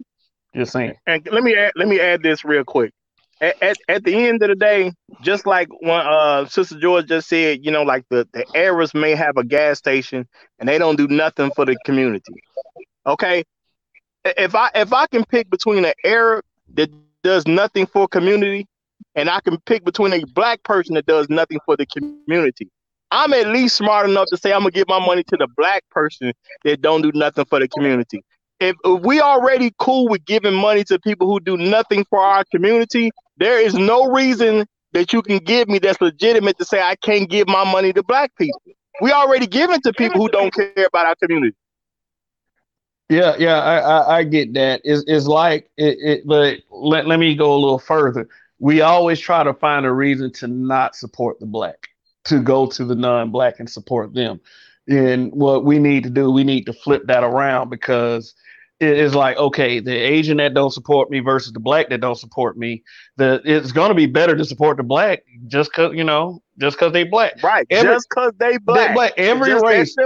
just 0.56 0.73
saying. 0.73 0.97
And 1.06 1.27
let 1.31 1.44
me 1.44 1.55
add, 1.55 1.73
let 1.77 1.86
me 1.86 2.01
add 2.01 2.24
this 2.24 2.44
real 2.44 2.65
quick. 2.65 2.93
At, 3.40 3.62
at, 3.62 3.77
at 3.89 4.02
the 4.02 4.12
end 4.12 4.43
of 4.43 4.48
the 4.48 4.56
day, 4.56 4.93
just 5.23 5.47
like 5.47 5.69
when 5.81 6.01
uh, 6.01 6.47
Sister 6.47 6.81
George 6.81 7.06
just 7.06 7.28
said, 7.28 7.61
you 7.62 7.70
know, 7.70 7.85
like 7.85 8.05
the, 8.11 8.28
the 8.32 8.44
Arabs 8.56 8.93
may 8.93 9.15
have 9.15 9.36
a 9.36 9.44
gas 9.44 9.78
station 9.78 10.27
and 10.59 10.69
they 10.69 10.78
don't 10.78 10.97
do 10.97 11.06
nothing 11.06 11.52
for 11.55 11.65
the 11.65 11.77
community. 11.85 12.35
Okay. 13.06 13.44
If 14.24 14.56
I 14.56 14.70
if 14.74 14.93
I 14.93 15.06
can 15.06 15.24
pick 15.24 15.48
between 15.48 15.85
an 15.85 15.94
Arab 16.05 16.44
that 16.74 16.90
does 17.23 17.47
nothing 17.47 17.86
for 17.86 18.09
community 18.09 18.66
and 19.15 19.28
I 19.31 19.41
can 19.41 19.59
pick 19.61 19.85
between 19.85 20.12
a 20.12 20.24
black 20.35 20.62
person 20.62 20.95
that 20.95 21.07
does 21.07 21.28
nothing 21.28 21.59
for 21.65 21.77
the 21.77 21.86
community. 21.86 22.70
I'm 23.11 23.32
at 23.32 23.49
least 23.49 23.77
smart 23.77 24.09
enough 24.09 24.27
to 24.31 24.36
say 24.36 24.53
I'm 24.53 24.61
gonna 24.61 24.73
give 24.73 24.89
my 24.89 24.99
money 24.99 25.23
to 25.24 25.36
the 25.36 25.49
black 25.57 25.85
person 25.91 26.32
that 26.65 26.81
don't 26.81 27.03
do 27.03 27.12
nothing 27.15 27.45
for 27.45 27.61
the 27.61 27.69
community. 27.69 28.24
If, 28.61 28.77
if 28.85 29.03
we 29.03 29.20
already 29.20 29.73
cool 29.78 30.09
with 30.09 30.24
giving 30.24 30.55
money 30.55 30.85
to 30.85 30.99
people 30.99 31.27
who 31.27 31.39
do 31.41 31.57
nothing 31.57 32.05
for 32.11 32.20
our 32.20 32.45
community, 32.53 33.11
there 33.36 33.61
is 33.61 33.74
no 33.74 34.11
reason 34.11 34.66
that 34.93 35.12
you 35.12 35.23
can 35.23 35.39
give 35.39 35.69
me 35.69 35.78
that's 35.78 36.01
legitimate 36.01 36.59
to 36.59 36.65
say 36.65 36.81
I 36.81 36.97
can't 36.97 37.28
give 37.28 37.49
my 37.49 37.70
money 37.70 37.93
to 37.93 38.03
black 38.03 38.32
people. 38.36 38.61
We 39.01 39.12
already 39.12 39.47
give 39.47 39.70
it 39.70 39.82
to 39.85 39.93
people 39.93 40.20
who 40.20 40.28
don't 40.28 40.53
care 40.53 40.86
about 40.86 41.07
our 41.07 41.16
community. 41.16 41.57
Yeah, 43.11 43.35
yeah, 43.39 43.61
I, 43.61 43.78
I, 43.78 44.16
I 44.19 44.24
get 44.24 44.55
that. 44.55 44.81
It's, 44.82 45.05
it's 45.07 45.27
like 45.27 45.69
it, 45.77 45.99
it, 46.01 46.27
but 46.27 46.59
let, 46.70 47.07
let 47.07 47.19
me 47.19 47.35
go 47.35 47.53
a 47.55 47.59
little 47.59 47.78
further 47.78 48.28
we 48.59 48.81
always 48.81 49.20
try 49.20 49.43
to 49.43 49.55
find 49.55 49.86
a 49.86 49.93
reason 49.93 50.32
to 50.32 50.47
not 50.47 50.94
support 50.97 51.40
the 51.40 51.47
black, 51.47 51.89
to 52.24 52.40
go 52.40 52.66
to 52.66 52.85
the 52.85 52.94
non-black 52.94 53.60
and 53.60 53.68
support 53.68 54.14
them. 54.14 54.40
And 54.89 55.32
what 55.32 55.64
we 55.64 55.78
need 55.78 56.05
to 56.05 56.10
do, 56.10 56.31
we 56.31 56.44
need 56.44 56.66
to 56.66 56.72
flip 56.72 57.02
that 57.06 57.24
around 57.24 57.70
because 57.70 58.35
it 58.81 58.98
is 58.98 59.14
like, 59.14 59.36
okay, 59.36 59.81
the 59.81 59.94
Asian 59.94 60.36
that 60.39 60.55
don't 60.55 60.72
support 60.72 61.10
me 61.10 61.20
versus 61.20 61.52
the 61.52 61.60
black 61.60 61.89
that 61.89 62.01
don't 62.01 62.18
support 62.18 62.59
me. 62.59 62.82
The 63.16 63.40
it's 63.44 63.72
gonna 63.72 63.94
be 63.94 64.06
better 64.06 64.36
to 64.36 64.44
support 64.44 64.76
the 64.76 64.82
black 64.82 65.22
just 65.47 65.72
cause 65.72 65.94
you 65.94 66.05
know, 66.05 66.43
just 66.59 66.76
cause 66.78 66.93
they 66.93 67.05
black. 67.05 67.43
Right. 67.43 67.66
Every, 67.70 67.94
just 67.94 68.09
cause 68.10 68.32
they 68.39 68.59
black. 68.59 68.89
They, 68.89 68.94
but 68.94 69.18
every 69.18 69.55
race 69.55 69.97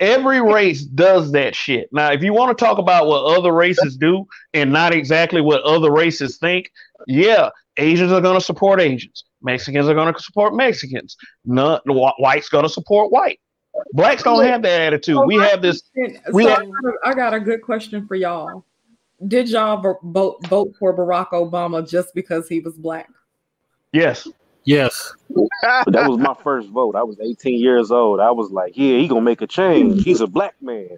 every 0.00 0.40
race 0.40 0.82
does 0.82 1.32
that 1.32 1.54
shit. 1.54 1.88
Now, 1.92 2.10
if 2.10 2.22
you 2.22 2.32
want 2.32 2.56
to 2.56 2.64
talk 2.64 2.78
about 2.78 3.06
what 3.06 3.36
other 3.36 3.52
races 3.52 3.96
do 3.96 4.26
and 4.54 4.72
not 4.72 4.94
exactly 4.94 5.40
what 5.40 5.62
other 5.62 5.92
races 5.92 6.38
think, 6.38 6.70
yeah, 7.06 7.50
Asians 7.80 8.12
are 8.12 8.20
going 8.20 8.38
to 8.38 8.44
support 8.44 8.80
Asians. 8.80 9.24
Mexicans 9.42 9.88
are 9.88 9.94
going 9.94 10.12
to 10.12 10.22
support 10.22 10.54
Mexicans. 10.54 11.16
None, 11.44 11.80
whites 11.86 12.48
going 12.48 12.64
to 12.64 12.68
support 12.68 13.10
white. 13.10 13.40
Blacks 13.92 14.22
don't 14.22 14.44
have 14.44 14.62
that 14.62 14.80
attitude. 14.80 15.18
we 15.26 15.36
have 15.36 15.62
this. 15.62 15.82
We 16.32 16.44
so 16.44 16.50
have, 16.50 16.64
I 17.04 17.14
got 17.14 17.34
a 17.34 17.40
good 17.40 17.62
question 17.62 18.06
for 18.06 18.14
y'all. 18.14 18.64
Did 19.26 19.48
y'all 19.48 19.98
vote 20.02 20.46
vote 20.46 20.74
for 20.78 20.96
Barack 20.96 21.28
Obama 21.30 21.88
just 21.88 22.14
because 22.14 22.48
he 22.48 22.60
was 22.60 22.74
black? 22.76 23.08
Yes. 23.92 24.26
Yes. 24.64 25.14
that 25.86 26.08
was 26.08 26.18
my 26.18 26.34
first 26.42 26.68
vote. 26.68 26.94
I 26.94 27.02
was 27.02 27.18
18 27.20 27.58
years 27.58 27.90
old. 27.90 28.20
I 28.20 28.30
was 28.30 28.50
like, 28.50 28.76
yeah, 28.76 28.98
he 28.98 29.08
gonna 29.08 29.20
make 29.20 29.40
a 29.40 29.46
change. 29.46 30.04
He's 30.04 30.20
a 30.20 30.26
black 30.26 30.54
man. 30.60 30.96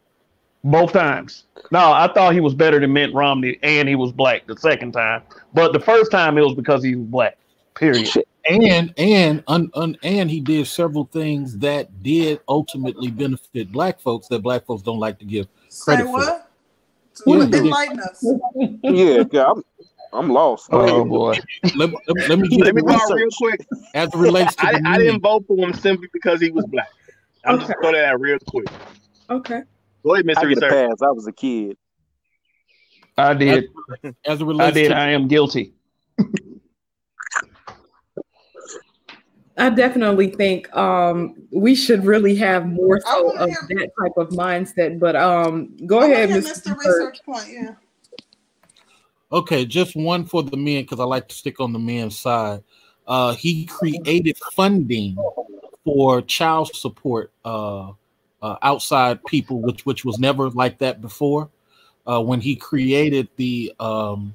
Both 0.65 0.93
times. 0.93 1.45
No, 1.73 1.93
I 1.93 2.13
thought 2.13 2.35
he 2.35 2.41
was 2.41 2.55
better 2.55 2.79
than 2.79 2.93
Mitt 2.93 3.13
Romney, 3.13 3.59
and 3.63 3.89
he 3.89 3.97
was 3.97 4.13
black 4.13 4.47
the 4.47 4.57
second 4.57 4.93
time. 4.93 5.23
But 5.55 5.73
the 5.73 5.81
first 5.81 6.13
time 6.13 6.39
it 6.39 6.43
was 6.43 6.55
because 6.55 6.85
he 6.85 6.95
was 6.95 7.07
black. 7.07 7.39
Period. 7.75 8.09
And 8.49 8.93
and 8.99 9.43
un, 9.47 9.71
un, 9.75 9.97
and 10.03 10.31
he 10.31 10.41
did 10.41 10.67
several 10.67 11.05
things 11.07 11.59
that 11.59 12.03
did 12.03 12.41
ultimately 12.49 13.11
benefit 13.11 13.71
black 13.71 14.01
folks 14.01 14.29
that 14.29 14.41
black 14.41 14.67
folks 14.67 14.83
don't 14.83 14.99
like 14.99 15.19
to 15.21 15.25
give 15.25 15.47
credit 15.81 16.07
Say 16.07 16.11
what? 16.11 16.49
for. 17.25 17.37
Yeah, 17.37 17.45
enlighten 17.45 18.01
us. 18.01 18.25
yeah, 18.83 19.25
yeah, 19.31 19.45
I'm, 19.47 19.65
I'm 20.13 20.29
lost. 20.31 20.69
Oh 20.73 21.05
boy. 21.05 21.39
let, 21.77 21.91
let, 22.07 22.29
let, 22.29 22.39
me 22.39 22.49
let 22.59 22.75
me 22.75 22.83
go 22.83 22.99
real 23.15 23.29
quick. 23.37 23.65
As 23.95 24.09
it 24.09 24.17
relates 24.17 24.57
to 24.57 24.67
I, 24.67 24.81
I 24.85 24.99
didn't 24.99 25.21
vote 25.21 25.47
for 25.47 25.57
him 25.57 25.73
simply 25.73 26.09
because 26.13 26.41
he 26.41 26.51
was 26.51 26.65
black. 26.67 26.89
I'm 27.45 27.57
okay. 27.57 27.67
just 27.67 27.81
going 27.81 27.95
to 27.95 28.01
that 28.01 28.21
real 28.21 28.39
quick. 28.47 28.67
Okay. 29.31 29.63
Go 30.03 30.15
ahead, 30.15 30.27
Mr. 30.27 30.39
I 30.39 30.43
Research. 30.45 30.73
I 31.03 31.11
was 31.11 31.27
a 31.27 31.33
kid. 31.33 31.77
I 33.17 33.35
did. 33.35 33.69
As, 34.03 34.15
as 34.27 34.41
it 34.41 34.45
relates 34.45 34.69
I 34.69 34.71
did. 34.71 34.89
To- 34.89 34.97
I 34.97 35.09
am 35.11 35.29
guilty. 35.29 35.75
I 39.59 39.69
definitely 39.71 40.29
think 40.29 40.75
um, 40.75 41.35
we 41.53 41.75
should 41.75 42.05
really 42.05 42.35
have 42.37 42.67
more 42.67 43.01
so 43.01 43.37
of 43.37 43.49
hear- 43.49 43.69
that 43.69 43.91
type 44.01 44.17
of 44.17 44.31
mindset. 44.31 44.99
But 44.99 45.15
um, 45.15 45.77
go 45.87 46.01
I 46.01 46.07
ahead, 46.07 46.31
Mr. 46.31 46.77
Research 46.77 47.21
Point. 47.25 47.47
Yeah. 47.51 47.75
Okay, 49.31 49.65
just 49.65 49.95
one 49.95 50.25
for 50.25 50.43
the 50.43 50.57
men 50.57 50.83
because 50.83 51.01
I 51.01 51.05
like 51.05 51.29
to 51.29 51.35
stick 51.35 51.61
on 51.61 51.73
the 51.73 51.79
men's 51.79 52.19
side. 52.19 52.63
Uh, 53.07 53.35
he 53.35 53.67
created 53.67 54.37
funding 54.55 55.17
for 55.85 56.23
child 56.23 56.75
support 56.75 57.33
uh, 57.45 57.93
uh, 58.43 58.57
outside 58.63 59.25
people, 59.25 59.61
which 59.61 59.87
which 59.87 60.05
was 60.05 60.19
never 60.19 60.51
like 60.51 60.79
that 60.79 61.01
before. 61.01 61.49
Uh, 62.07 62.21
when 62.21 62.41
he 62.41 62.57
created 62.57 63.29
the 63.37 63.73
um, 63.79 64.35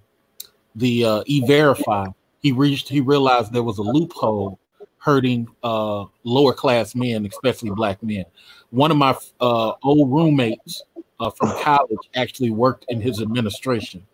the 0.75 1.03
uh, 1.03 1.23
e-verify, 1.25 2.05
he 2.39 2.51
reached 2.51 2.87
he 2.87 3.01
realized 3.01 3.51
there 3.51 3.63
was 3.63 3.77
a 3.77 3.83
loophole 3.83 4.59
hurting 4.99 5.47
uh, 5.63 6.05
lower 6.23 6.53
class 6.53 6.95
men, 6.95 7.25
especially 7.25 7.69
black 7.69 8.01
men. 8.01 8.25
One 8.71 8.91
of 8.91 8.97
my 8.97 9.15
uh, 9.39 9.73
old 9.83 10.11
roommates 10.11 10.83
uh, 11.19 11.29
from 11.29 11.49
college 11.61 12.09
actually 12.15 12.49
worked 12.49 12.85
in 12.89 13.01
his 13.01 13.21
administration. 13.21 14.05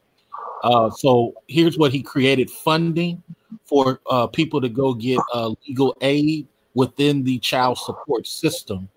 Uh, 0.64 0.90
so 0.90 1.34
here's 1.48 1.78
what 1.78 1.92
he 1.92 2.02
created 2.02 2.50
funding 2.50 3.22
for 3.66 4.00
uh, 4.10 4.28
people 4.28 4.62
to 4.62 4.70
go 4.70 4.94
get 4.94 5.20
uh, 5.34 5.54
legal 5.68 5.96
aid 6.02 6.48
within 6.74 7.24
the 7.24 7.38
child 7.40 7.78
support 7.78 8.26
system 8.26 8.88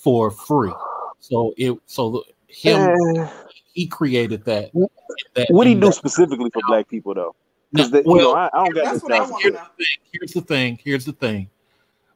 for 0.00 0.30
free. 0.30 0.72
So 1.18 1.52
it 1.56 1.78
so 1.86 2.24
him 2.48 2.96
uh, 3.18 3.28
he 3.72 3.86
created 3.86 4.44
that. 4.44 4.70
that 5.34 5.46
what 5.50 5.64
do 5.64 5.70
he 5.70 5.76
do 5.76 5.92
specifically 5.92 6.50
for 6.50 6.62
black 6.66 6.88
people 6.88 7.14
though? 7.14 7.34
No, 7.72 7.88
well, 8.04 8.16
you 8.16 8.22
know, 8.22 8.32
I, 8.34 8.50
I, 8.52 8.64
don't 8.64 8.74
got 8.74 8.94
this. 8.94 9.32
Here's, 9.42 9.58
here's 10.12 10.32
the 10.32 10.40
thing. 10.40 10.78
Here's 10.82 11.04
the 11.04 11.12
thing. 11.12 11.48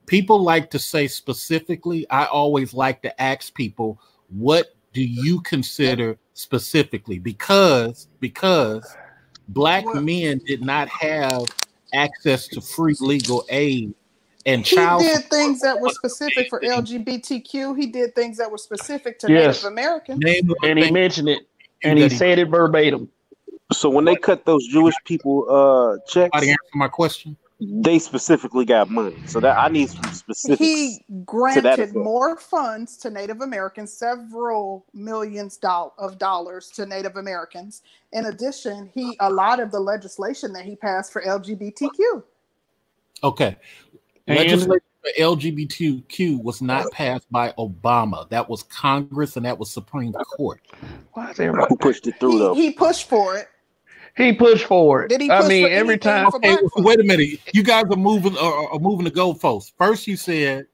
People 0.07 0.43
like 0.43 0.69
to 0.71 0.79
say 0.79 1.07
specifically. 1.07 2.09
I 2.11 2.25
always 2.25 2.75
like 2.75 3.03
to 3.03 3.23
ask 3.23 3.55
people, 3.55 4.01
what 4.29 4.75
do 4.93 5.03
you 5.03 5.41
consider 5.43 6.19
specifically? 6.33 7.19
Because 7.21 8.09
because 8.19 8.97
black 9.49 9.85
men 9.95 10.41
did 10.45 10.63
not 10.63 10.89
have 10.89 11.45
access 11.93 12.49
to 12.49 12.61
free 12.61 12.97
legal 13.01 13.45
aid 13.51 13.95
and 14.47 14.67
he 14.67 14.77
did 14.77 15.25
things 15.31 15.61
that 15.61 15.81
were 15.81 15.91
specific 15.91 16.49
for 16.51 16.61
LGBTQ. 16.61 17.79
He 17.79 17.87
did 17.87 18.15
things 18.15 18.37
that 18.39 18.51
were 18.51 18.59
specific 18.59 19.19
to 19.21 19.33
yes. 19.33 19.63
Native 19.63 19.73
Americans. 19.73 20.25
And 20.63 20.79
he 20.79 20.91
mentioned 20.91 21.29
it, 21.29 21.47
and 21.83 21.99
he 21.99 22.09
said 22.09 22.39
it 22.39 22.49
verbatim. 22.49 23.09
So 23.73 23.89
when 23.89 24.05
they 24.05 24.17
cut 24.17 24.45
those 24.45 24.67
Jewish 24.69 24.95
people 25.05 25.47
uh 25.51 25.97
checks, 26.07 26.37
answer 26.37 26.57
my 26.75 26.89
question. 26.89 27.37
They 27.61 27.99
specifically 28.01 28.65
got 28.65 28.91
money, 28.91 29.17
so 29.27 29.41
that 29.41 29.57
I 29.57 29.69
need 29.69 29.89
some 29.89 30.13
specifics. 30.13 30.59
He 30.59 31.05
granted 31.25 31.95
more 31.95 32.37
funds 32.37 32.97
to 32.99 33.11
Native 33.11 33.41
Americans, 33.41 33.93
several 33.93 34.85
millions 34.93 35.59
of 35.63 36.19
dollars 36.19 36.69
to 36.73 36.85
Native 36.85 37.17
Americans. 37.17 37.83
In 38.13 38.27
addition, 38.27 38.91
he 38.93 39.17
a 39.21 39.31
lot 39.31 39.61
of 39.61 39.71
the 39.71 39.81
legislation 39.81 40.53
that 40.53 40.65
he 40.65 40.77
passed 40.77 41.13
for 41.13 41.23
LGBTQ. 41.23 42.25
Okay, 43.23 43.57
legislation 44.27 44.81
for 45.03 45.11
LGBTQ 45.21 46.43
was 46.43 46.63
not 46.63 46.91
passed 46.93 47.31
by 47.31 47.53
Obama. 47.59 48.29
That 48.31 48.49
was 48.49 48.63
Congress 48.65 49.37
and 49.37 49.45
that 49.45 49.59
was 49.59 49.71
Supreme 49.71 50.13
Court. 50.13 50.61
Why 51.13 51.31
is 51.31 51.41
everybody 51.41 51.67
who 51.69 51.77
pushed 51.77 52.07
it 52.07 52.19
through 52.19 52.33
he, 52.33 52.39
though? 52.39 52.55
He 52.55 52.73
pushed 52.73 53.09
for 53.09 53.37
it. 53.37 53.49
He 54.17 54.33
pushed 54.33 54.67
for 54.67 55.03
it. 55.03 55.09
Did 55.09 55.21
he 55.21 55.31
I 55.31 55.47
mean, 55.47 55.67
every 55.67 55.99
time. 55.99 56.29
Okay, 56.35 56.57
wait 56.77 57.01
a 57.01 57.05
minute. 57.05 57.41
You 57.53 57.63
guys 57.63 57.85
are 57.91 57.97
moving 57.97 58.37
are, 58.39 58.73
are 58.73 58.79
moving 58.79 59.05
the 59.05 59.11
goalposts. 59.11 59.73
First, 59.77 60.07
you 60.07 60.17
said, 60.17 60.67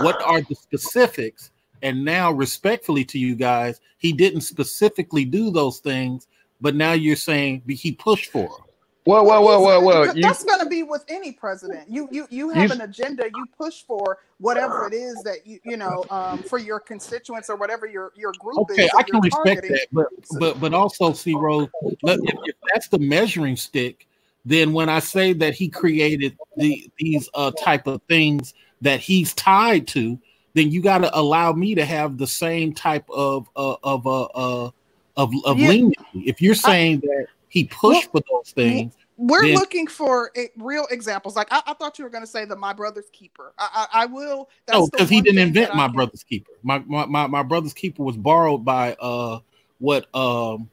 "What 0.00 0.20
are 0.22 0.40
the 0.42 0.56
specifics?" 0.56 1.50
And 1.82 2.04
now, 2.04 2.32
respectfully 2.32 3.04
to 3.06 3.18
you 3.18 3.36
guys, 3.36 3.80
he 3.98 4.12
didn't 4.12 4.42
specifically 4.42 5.24
do 5.24 5.50
those 5.50 5.78
things, 5.78 6.26
but 6.60 6.74
now 6.74 6.92
you're 6.92 7.16
saying 7.16 7.62
he 7.68 7.92
pushed 7.92 8.30
for 8.30 8.48
them. 8.48 8.66
Well, 9.06 9.24
well, 9.24 9.42
well, 9.42 9.62
well, 9.62 9.82
well. 9.84 10.14
That's 10.14 10.44
going 10.44 10.60
to 10.60 10.66
be 10.66 10.82
with 10.82 11.04
any 11.08 11.32
president. 11.32 11.88
You, 11.88 12.06
you, 12.12 12.26
you 12.28 12.50
have 12.50 12.68
you, 12.68 12.74
an 12.74 12.82
agenda. 12.82 13.24
You 13.34 13.46
push 13.56 13.82
for 13.82 14.18
whatever 14.38 14.86
it 14.86 14.92
is 14.92 15.22
that 15.22 15.46
you, 15.46 15.58
you 15.64 15.78
know, 15.78 16.04
um, 16.10 16.38
for 16.42 16.58
your 16.58 16.78
constituents 16.78 17.48
or 17.48 17.56
whatever 17.56 17.86
your 17.86 18.12
your 18.14 18.32
group 18.38 18.58
okay, 18.58 18.84
is. 18.84 18.90
I 18.96 19.02
can 19.02 19.20
respect 19.20 19.62
that, 19.62 19.86
but 19.90 20.08
but 20.38 20.60
but 20.60 20.74
also, 20.74 21.14
C. 21.14 21.34
Rose, 21.34 21.68
if, 21.82 22.20
if 22.44 22.54
that's 22.72 22.88
the 22.88 22.98
measuring 22.98 23.56
stick, 23.56 24.06
then 24.44 24.74
when 24.74 24.90
I 24.90 24.98
say 24.98 25.32
that 25.32 25.54
he 25.54 25.70
created 25.70 26.36
the 26.58 26.90
these 26.98 27.28
uh 27.32 27.52
type 27.52 27.86
of 27.86 28.02
things 28.02 28.52
that 28.82 29.00
he's 29.00 29.32
tied 29.32 29.86
to, 29.88 30.18
then 30.52 30.70
you 30.70 30.82
got 30.82 30.98
to 30.98 31.18
allow 31.18 31.52
me 31.52 31.74
to 31.74 31.86
have 31.86 32.18
the 32.18 32.26
same 32.26 32.74
type 32.74 33.08
of 33.08 33.48
uh, 33.56 33.76
of 33.82 34.06
uh, 34.06 34.24
uh 34.24 34.70
of 35.16 35.32
of 35.46 35.58
yeah. 35.58 35.68
leniency. 35.68 36.24
If 36.26 36.42
you're 36.42 36.54
saying 36.54 36.98
I, 37.04 37.06
that 37.06 37.26
he 37.50 37.64
pushed 37.64 38.12
well, 38.14 38.22
for 38.22 38.42
those 38.44 38.52
things. 38.52 38.94
We're 39.16 39.42
then, 39.42 39.54
looking 39.54 39.86
for 39.86 40.30
a, 40.36 40.48
real 40.56 40.86
examples. 40.90 41.36
Like 41.36 41.48
I, 41.50 41.60
I, 41.66 41.74
thought 41.74 41.98
you 41.98 42.04
were 42.04 42.10
going 42.10 42.24
to 42.24 42.30
say 42.30 42.46
the 42.46 42.56
My 42.56 42.72
Brother's 42.72 43.10
Keeper. 43.12 43.52
I, 43.58 43.86
I, 43.92 44.02
I 44.02 44.06
will. 44.06 44.48
no, 44.72 44.86
because 44.86 45.10
he 45.10 45.20
didn't 45.20 45.40
invent 45.40 45.74
My 45.74 45.88
Brother's 45.88 46.22
Keeper. 46.22 46.52
My, 46.62 46.78
my, 46.86 47.04
my 47.04 47.26
my 47.26 47.42
Brother's 47.42 47.74
Keeper 47.74 48.02
was 48.02 48.16
borrowed 48.16 48.64
by 48.64 48.94
uh 48.94 49.40
what 49.78 50.06
um 50.14 50.70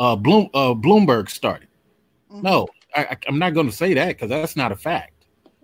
uh 0.00 0.16
Bloom 0.16 0.48
uh 0.54 0.74
Bloomberg 0.74 1.28
started. 1.30 1.68
Mm-hmm. 2.32 2.42
No, 2.42 2.66
I, 2.96 3.16
I'm 3.28 3.38
not 3.38 3.54
going 3.54 3.68
to 3.68 3.76
say 3.76 3.94
that 3.94 4.08
because 4.08 4.30
that's 4.30 4.56
not 4.56 4.72
a 4.72 4.76
fact. 4.76 5.13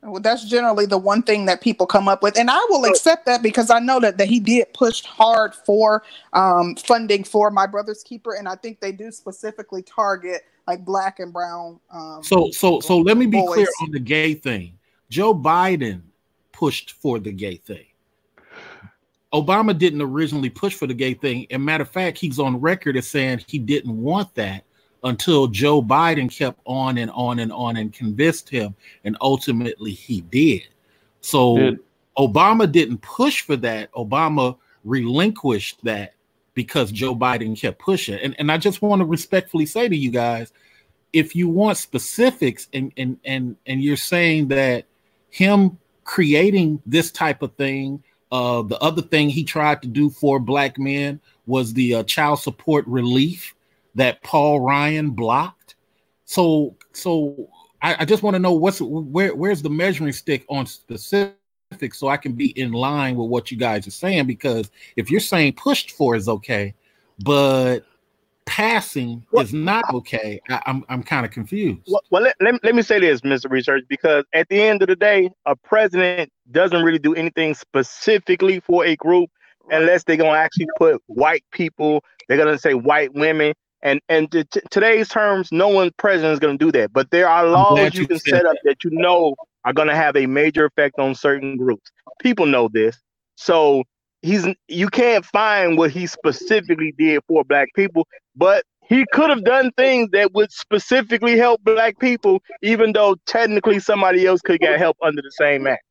Well, 0.03 0.21
that's 0.21 0.45
generally 0.47 0.87
the 0.87 0.97
one 0.97 1.23
thing 1.23 1.45
that 1.47 1.61
people 1.61 1.87
come 1.87 2.09
up 2.09 2.23
with, 2.23 2.39
and 2.39 2.51
I 2.51 2.59
will 2.71 2.87
accept 2.87 3.27
that 3.27 3.43
because 3.43 3.69
I 3.69 3.81
know 3.81 4.01
that, 4.01 4.17
that 4.17 4.29
he 4.29 4.41
did 4.41 4.73
push 4.73 5.03
hard 5.03 5.55
for 5.55 6.03
um, 6.33 6.75
funding 6.77 7.23
for 7.23 7.51
My 7.51 7.67
Brother's 7.67 8.03
Keeper, 8.03 8.35
and 8.35 8.49
I 8.49 8.55
think 8.55 8.81
they 8.81 8.93
do 8.93 9.11
specifically 9.11 9.83
target 9.83 10.43
like 10.67 10.85
black 10.85 11.21
and 11.21 11.33
brown. 11.33 11.81
Um, 11.91 12.23
so, 12.23 12.51
so, 12.51 12.81
so 12.81 12.99
let 12.99 13.19
me 13.19 13.27
be 13.27 13.41
boys. 13.41 13.55
clear 13.55 13.69
on 13.83 13.91
the 13.91 14.01
gay 14.01 14.35
thing. 14.35 14.79
Joe 15.11 15.35
Biden 15.35 16.01
pushed 16.53 16.93
for 16.93 17.19
the 17.19 17.33
gay 17.33 17.57
thing. 17.57 17.85
Obama 19.35 19.77
didn't 19.77 20.03
originally 20.03 20.51
push 20.51 20.75
for 20.75 20.87
the 20.87 20.95
gay 20.95 21.15
thing, 21.15 21.47
and 21.51 21.63
matter 21.63 21.83
of 21.83 21.91
fact, 21.91 22.17
he's 22.17 22.39
on 22.39 22.59
record 22.59 22.97
as 22.97 23.07
saying 23.07 23.45
he 23.47 23.59
didn't 23.59 23.97
want 23.97 24.35
that 24.35 24.65
until 25.03 25.47
Joe 25.47 25.83
Biden 25.83 26.35
kept 26.35 26.61
on 26.65 26.99
and 26.99 27.11
on 27.13 27.39
and 27.39 27.53
on 27.53 27.77
and 27.77 27.93
convinced 27.93 28.49
him, 28.49 28.75
and 29.05 29.17
ultimately 29.21 29.93
he 29.93 30.21
did. 30.23 30.69
So. 31.21 31.77
Obama 32.19 32.71
didn't 32.71 33.01
push 33.01 33.41
for 33.41 33.57
that. 33.57 33.91
Obama 33.93 34.57
relinquished 34.85 35.83
that 35.85 36.15
because 36.55 36.93
Joe 36.93 37.15
Biden 37.15 37.59
kept 37.59 37.79
pushing. 37.79 38.19
And, 38.19 38.35
and 38.39 38.53
I 38.53 38.59
just 38.59 38.83
want 38.83 39.01
to 39.01 39.07
respectfully 39.07 39.67
say 39.67 39.89
to 39.89 39.97
you 39.97 40.11
guys, 40.11 40.53
if 41.13 41.35
you 41.35 41.49
want 41.49 41.77
specifics 41.77 42.69
and 42.73 42.93
and 42.97 43.19
and 43.25 43.57
and 43.67 43.83
you're 43.83 43.97
saying 43.97 44.49
that 44.49 44.85
him 45.31 45.79
creating 46.05 46.81
this 46.87 47.11
type 47.11 47.43
of 47.43 47.53
thing, 47.55 48.03
uh, 48.31 48.63
the 48.63 48.79
other 48.79 49.03
thing 49.03 49.29
he 49.29 49.43
tried 49.43 49.83
to 49.83 49.89
do 49.89 50.11
for 50.11 50.39
black 50.39 50.79
men 50.79 51.21
was 51.47 51.73
the 51.73 51.97
uh, 51.97 52.03
child 52.05 52.39
support 52.39 52.87
relief 52.87 53.55
that 53.95 54.23
Paul 54.23 54.61
Ryan 54.61 55.11
blocked. 55.11 55.75
So, 56.25 56.77
so 56.93 57.49
I, 57.83 57.97
I 58.01 58.05
just 58.05 58.23
want 58.23 58.35
to 58.35 58.39
know 58.39 58.53
what's 58.53 58.81
where 58.81 59.35
where's 59.35 59.63
the 59.63 59.71
measuring 59.71 60.13
stick 60.13 60.45
on 60.49 60.67
specific 60.67 61.35
so 61.93 62.09
I 62.09 62.17
can 62.17 62.33
be 62.33 62.59
in 62.59 62.73
line 62.73 63.17
with 63.17 63.29
what 63.29 63.51
you 63.51 63.57
guys 63.57 63.87
are 63.87 63.93
saying. 63.93 64.27
Because 64.27 64.71
if 64.97 65.11
you're 65.11 65.21
saying 65.21 65.55
pushed 65.55 65.93
for 65.93 66.15
is 66.15 66.29
okay, 66.29 66.75
but 67.25 67.81
passing 68.47 69.25
well, 69.31 69.45
is 69.45 69.53
not 69.53 69.85
okay, 69.95 70.41
I, 70.49 70.55
am 70.55 70.61
I'm, 70.67 70.85
I'm 70.89 71.03
kind 71.03 71.25
of 71.25 71.33
confused. 71.33 71.83
Well, 71.87 72.03
well 72.11 72.23
let, 72.23 72.37
let, 72.41 72.65
let 72.65 72.75
me 72.75 72.83
say 72.83 72.99
this, 72.99 73.21
Mr. 73.21 73.49
Research, 73.51 73.85
because 73.89 74.25
at 74.35 74.49
the 74.49 74.61
end 74.61 74.83
of 74.83 74.89
the 74.89 74.97
day, 74.97 75.31
a 75.47 75.55
president 75.55 76.33
doesn't 76.51 76.83
really 76.83 76.99
do 76.99 77.15
anything 77.15 77.55
specifically 77.55 78.61
for 78.61 78.85
a 78.85 78.97
group 78.97 79.31
unless 79.71 80.05
they're 80.05 80.17
gonna 80.17 80.37
actually 80.37 80.67
put 80.77 81.01
white 81.07 81.45
people, 81.53 82.03
they're 82.29 82.39
gonna 82.39 82.59
say 82.59 82.75
white 82.75 83.15
women, 83.15 83.55
and 83.83 84.01
and 84.09 84.31
t- 84.31 84.45
today's 84.71 85.09
terms, 85.09 85.51
no 85.53 85.69
one 85.69 85.91
president 85.97 86.33
is 86.35 86.39
going 86.39 86.59
to 86.59 86.65
do 86.65 86.73
that. 86.73 86.93
But 86.93 87.11
there 87.11 87.29
are 87.29 87.47
laws 87.47 87.95
you, 87.95 88.03
you 88.03 88.09
can 88.09 88.19
set 88.19 88.47
up 88.47 88.57
that 88.65 88.85
you 88.85 88.91
know 88.91 89.35
are 89.65 89.73
going 89.73 89.89
to 89.89 89.97
have 89.97 90.17
a 90.17 90.27
major 90.27 90.65
effect 90.65 90.99
on 90.99 91.15
certain 91.15 91.57
groups. 91.57 91.91
People 92.21 92.47
know 92.47 92.69
this, 92.73 92.99
so 93.37 93.85
he's 94.23 94.47
you 94.69 94.89
can't 94.89 95.25
find 95.25 95.79
what 95.79 95.91
he 95.91 96.07
specifically 96.07 96.95
did 96.99 97.23
for 97.27 97.45
black 97.45 97.69
people, 97.75 98.07
but 98.37 98.65
he 98.91 99.07
could 99.13 99.31
have 99.31 99.45
done 99.45 99.71
things 99.77 100.11
that 100.11 100.33
would 100.35 100.51
specifically 100.51 101.39
help 101.39 101.63
black 101.63 101.99
people, 102.01 102.43
even 102.61 102.93
though 102.93 103.15
technically 103.27 103.79
somebody 103.79 104.27
else 104.27 104.41
could 104.41 104.61
get 104.61 104.79
help 104.79 104.97
under 105.01 105.23
the 105.23 105.31
same 105.31 105.67
act. 105.67 105.85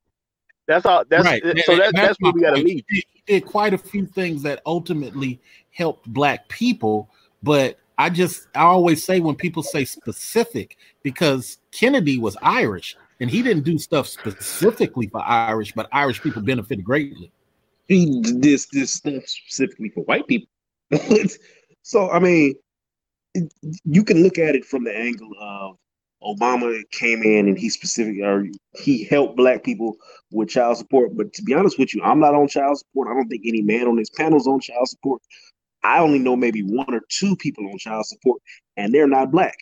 That's 0.68 0.86
all. 0.86 1.04
That's 1.10 1.26
right. 1.26 1.44
Uh, 1.44 1.54
so. 1.66 1.78
That, 1.78 1.94
that's, 1.96 2.08
that's 2.08 2.18
what 2.20 2.36
we 2.36 2.42
got 2.42 2.56
to 2.56 2.62
leave. 2.62 2.84
He 2.90 3.06
did 3.26 3.46
quite 3.46 3.74
a 3.74 3.78
few 3.78 4.06
things 4.06 4.44
that 4.44 4.62
ultimately 4.66 5.40
helped 5.72 6.12
black 6.12 6.48
people 6.50 7.10
but 7.44 7.78
I 7.98 8.10
just 8.10 8.48
I 8.56 8.62
always 8.62 9.04
say 9.04 9.20
when 9.20 9.36
people 9.36 9.64
say 9.64 9.86
specific 9.86 10.78
because 11.04 11.60
Kennedy 11.72 12.18
was 12.18 12.38
Irish 12.42 12.96
and 13.20 13.30
he 13.30 13.42
didn't 13.42 13.64
do 13.64 13.78
stuff 13.78 14.08
specifically 14.08 15.08
for 15.08 15.22
Irish, 15.22 15.74
but 15.74 15.90
Irish 15.92 16.22
people 16.22 16.42
benefited 16.42 16.86
greatly. 16.86 17.32
He 17.88 18.22
did 18.22 18.42
this 18.42 18.68
this 18.68 18.94
stuff 18.94 19.24
specifically 19.26 19.90
for 19.90 20.04
white 20.06 20.28
people. 20.28 20.48
so 21.82 22.10
I 22.10 22.20
mean, 22.20 22.56
you 23.84 24.04
can 24.04 24.24
look 24.24 24.38
at 24.38 24.56
it 24.56 24.66
from 24.66 24.86
the 24.86 24.96
angle 24.96 25.32
of 25.40 25.76
Obama 26.24 26.82
came 26.92 27.24
in 27.24 27.48
and 27.48 27.58
he 27.58 27.70
specifically 27.70 28.24
or 28.24 28.46
he 28.76 29.06
helped 29.06 29.38
black 29.38 29.64
people 29.64 29.96
with 30.32 30.50
child 30.50 30.78
support. 30.78 31.16
But 31.16 31.34
to 31.34 31.44
be 31.44 31.54
honest 31.54 31.80
with 31.80 31.94
you, 31.94 32.02
I'm 32.04 32.20
not 32.20 32.36
on 32.36 32.48
child 32.48 32.78
support. 32.78 33.08
I 33.10 33.14
don't 33.14 33.28
think 33.28 33.44
any 33.46 33.62
man 33.62 33.88
on 33.88 33.96
this 33.96 34.10
panel 34.10 34.38
is 34.38 34.48
on 34.48 34.60
child 34.60 34.88
support. 34.88 35.22
I 35.84 36.00
only 36.00 36.20
know 36.20 36.36
maybe 36.36 36.62
one 36.64 36.94
or 36.94 37.02
two 37.10 37.36
people 37.36 37.66
on 37.68 37.78
child 37.78 38.06
support, 38.06 38.42
and 38.78 38.94
they're 38.94 39.08
not 39.08 39.32
black. 39.32 39.58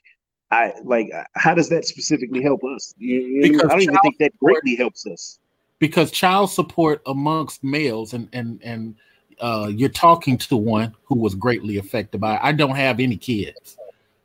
I 0.52 0.74
like. 0.84 1.10
How 1.36 1.54
does 1.54 1.70
that 1.70 1.86
specifically 1.86 2.42
help 2.42 2.62
us? 2.64 2.94
You, 2.98 3.42
because 3.42 3.62
I 3.66 3.68
don't 3.70 3.82
even 3.82 3.98
think 4.02 4.18
that 4.20 4.32
greatly 4.40 4.76
helps 4.76 5.06
us. 5.06 5.40
because 5.80 6.10
child 6.12 6.50
support 6.50 7.02
amongst 7.06 7.64
males 7.64 8.14
and 8.14 8.30
and 8.34 8.62
and 8.64 8.96
uh, 9.40 9.70
you're 9.72 9.90
talking 9.90 10.38
to 10.38 10.58
one 10.58 10.96
who 11.04 11.16
was 11.16 11.36
greatly 11.36 11.78
affected 11.78 12.20
by 12.20 12.36
it. 12.36 12.40
I 12.42 12.52
don't 12.52 12.76
have 12.76 13.00
any 13.00 13.18
kids, 13.18 13.78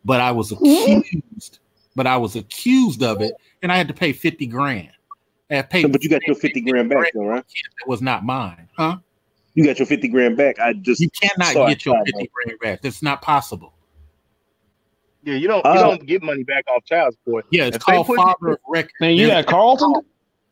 but 0.05 0.21
I 0.21 0.31
was 0.31 0.53
accused, 0.53 1.59
but 1.95 2.07
I 2.07 2.17
was 2.17 2.37
accused 2.37 3.03
of 3.03 3.21
it, 3.21 3.35
and 3.61 3.71
I 3.71 3.77
had 3.77 3.89
to 3.89 3.95
pay 3.95 4.13
50 4.15 4.47
grand. 4.47 4.91
I 5.51 5.57
had 5.57 5.69
paid 5.69 5.83
So, 5.83 5.89
but 5.89 6.03
you 6.03 6.09
got 6.09 6.23
your 6.27 6.37
50 6.37 6.63
grand 6.63 6.89
back, 6.89 7.13
though, 7.13 7.27
right? 7.27 7.45
That 7.45 7.89
was 7.89 8.01
not 8.01 8.25
mine, 8.25 8.69
huh? 8.75 8.99
You 9.55 9.65
got 9.65 9.79
your 9.79 9.87
50 9.87 10.09
grand 10.09 10.37
back. 10.37 10.59
I 10.59 10.73
just 10.73 11.01
You 11.01 11.09
cannot 11.11 11.69
get 11.69 11.85
your 11.85 11.97
it. 11.99 12.13
50 12.15 12.31
grand 12.33 12.59
back. 12.61 12.83
That's 12.83 13.03
not 13.03 13.21
possible. 13.23 13.75
Yeah, 15.25 15.35
you 15.35 15.47
don't 15.47 15.65
Uh, 15.65 15.73
you 15.75 15.79
don't 15.81 16.07
get 16.07 16.23
money 16.23 16.43
back 16.43 16.65
off 16.75 16.85
child 16.85 17.15
support. 17.15 17.47
Yeah, 17.51 17.67
it's 17.67 17.77
If 17.77 17.83
called 17.85 18.07
put- 18.07 18.17
father 18.17 18.53
of 18.53 18.59
record. 18.67 18.93
Man, 19.01 19.15
you 19.15 19.29
got 19.29 19.47
Carlton? 19.47 19.95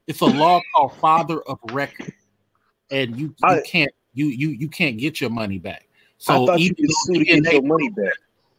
it's 0.06 0.20
a 0.20 0.26
law 0.26 0.60
called 0.74 0.94
father 0.96 1.40
of 1.42 1.58
record, 1.72 2.12
and 2.90 3.16
you, 3.16 3.26
you 3.28 3.34
I- 3.42 3.62
can't 3.62 3.90
you 4.14 4.26
you 4.26 4.50
you 4.50 4.68
can't 4.68 4.96
get 4.98 5.20
your 5.20 5.30
money 5.30 5.58
back. 5.58 5.86
I 5.88 5.94
So 6.18 6.46
thought 6.46 6.60
you 6.60 6.66
even 6.66 6.76
could 6.76 6.86
though 6.88 7.14
sue 7.14 7.18
to 7.20 7.24
get 7.24 7.42
DNA 7.44 7.52
your 7.54 7.62
money 7.62 7.88
back. 7.90 8.12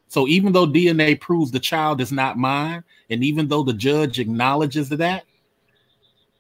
So 0.08 0.28
even 0.28 0.52
though 0.52 0.68
DNA 0.68 1.16
proves 1.20 1.52
the 1.52 1.60
child 1.60 2.02
is 2.02 2.12
not 2.12 2.38
mine, 2.38 2.84
and 3.10 3.24
even 3.24 3.48
though 3.48 3.64
the 3.64 3.74
judge 3.74 4.20
acknowledges 4.20 4.90
that, 4.90 5.24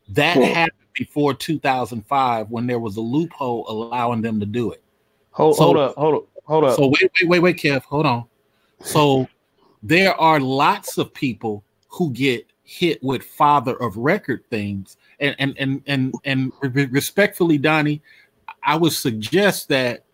that 0.09 0.35
Hmm. 0.35 0.43
happened 0.43 0.80
before 0.93 1.33
2005 1.33 2.49
when 2.49 2.67
there 2.67 2.79
was 2.79 2.97
a 2.97 3.01
loophole 3.01 3.65
allowing 3.67 4.21
them 4.21 4.39
to 4.39 4.45
do 4.45 4.71
it. 4.71 4.81
Hold, 5.31 5.55
So- 5.55 5.63
hold 5.63 5.77
up, 5.77 5.95
hold 5.95 6.15
up, 6.15 6.23
hold 6.43 6.63
up. 6.65 6.75
So 6.75 6.87
wait, 6.87 7.11
wait, 7.21 7.29
wait, 7.29 7.39
wait, 7.39 7.57
Kev, 7.57 7.83
hold 7.83 8.05
on. 8.05 8.25
So 8.81 9.27
there 9.83 10.19
are 10.19 10.39
lots 10.39 10.97
of 10.97 11.13
people 11.13 11.63
who 11.87 12.11
get 12.11 12.45
hit 12.63 13.03
with 13.03 13.23
father 13.23 13.75
of 13.81 13.97
record 13.97 14.43
things, 14.49 14.97
and 15.19 15.35
and 15.39 15.55
and 15.57 15.81
and 15.87 16.13
and 16.25 16.51
respectfully, 16.91 17.57
Donnie, 17.57 18.01
I 18.63 18.75
would 18.77 18.93
suggest 18.93 19.69
that 19.69 20.05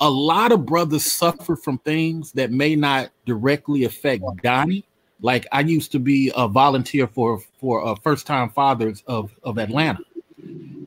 a 0.00 0.08
lot 0.08 0.52
of 0.52 0.64
brothers 0.64 1.04
suffer 1.04 1.56
from 1.56 1.78
things 1.78 2.32
that 2.32 2.50
may 2.52 2.76
not 2.76 3.10
directly 3.26 3.84
affect 3.84 4.22
Donnie. 4.42 4.84
Like 5.20 5.46
I 5.52 5.60
used 5.60 5.92
to 5.92 5.98
be 5.98 6.32
a 6.36 6.46
volunteer 6.48 7.06
for 7.06 7.40
for 7.60 7.84
uh, 7.84 7.94
first 7.96 8.26
time 8.26 8.50
fathers 8.50 9.02
of 9.06 9.34
of 9.42 9.58
Atlanta, 9.58 10.00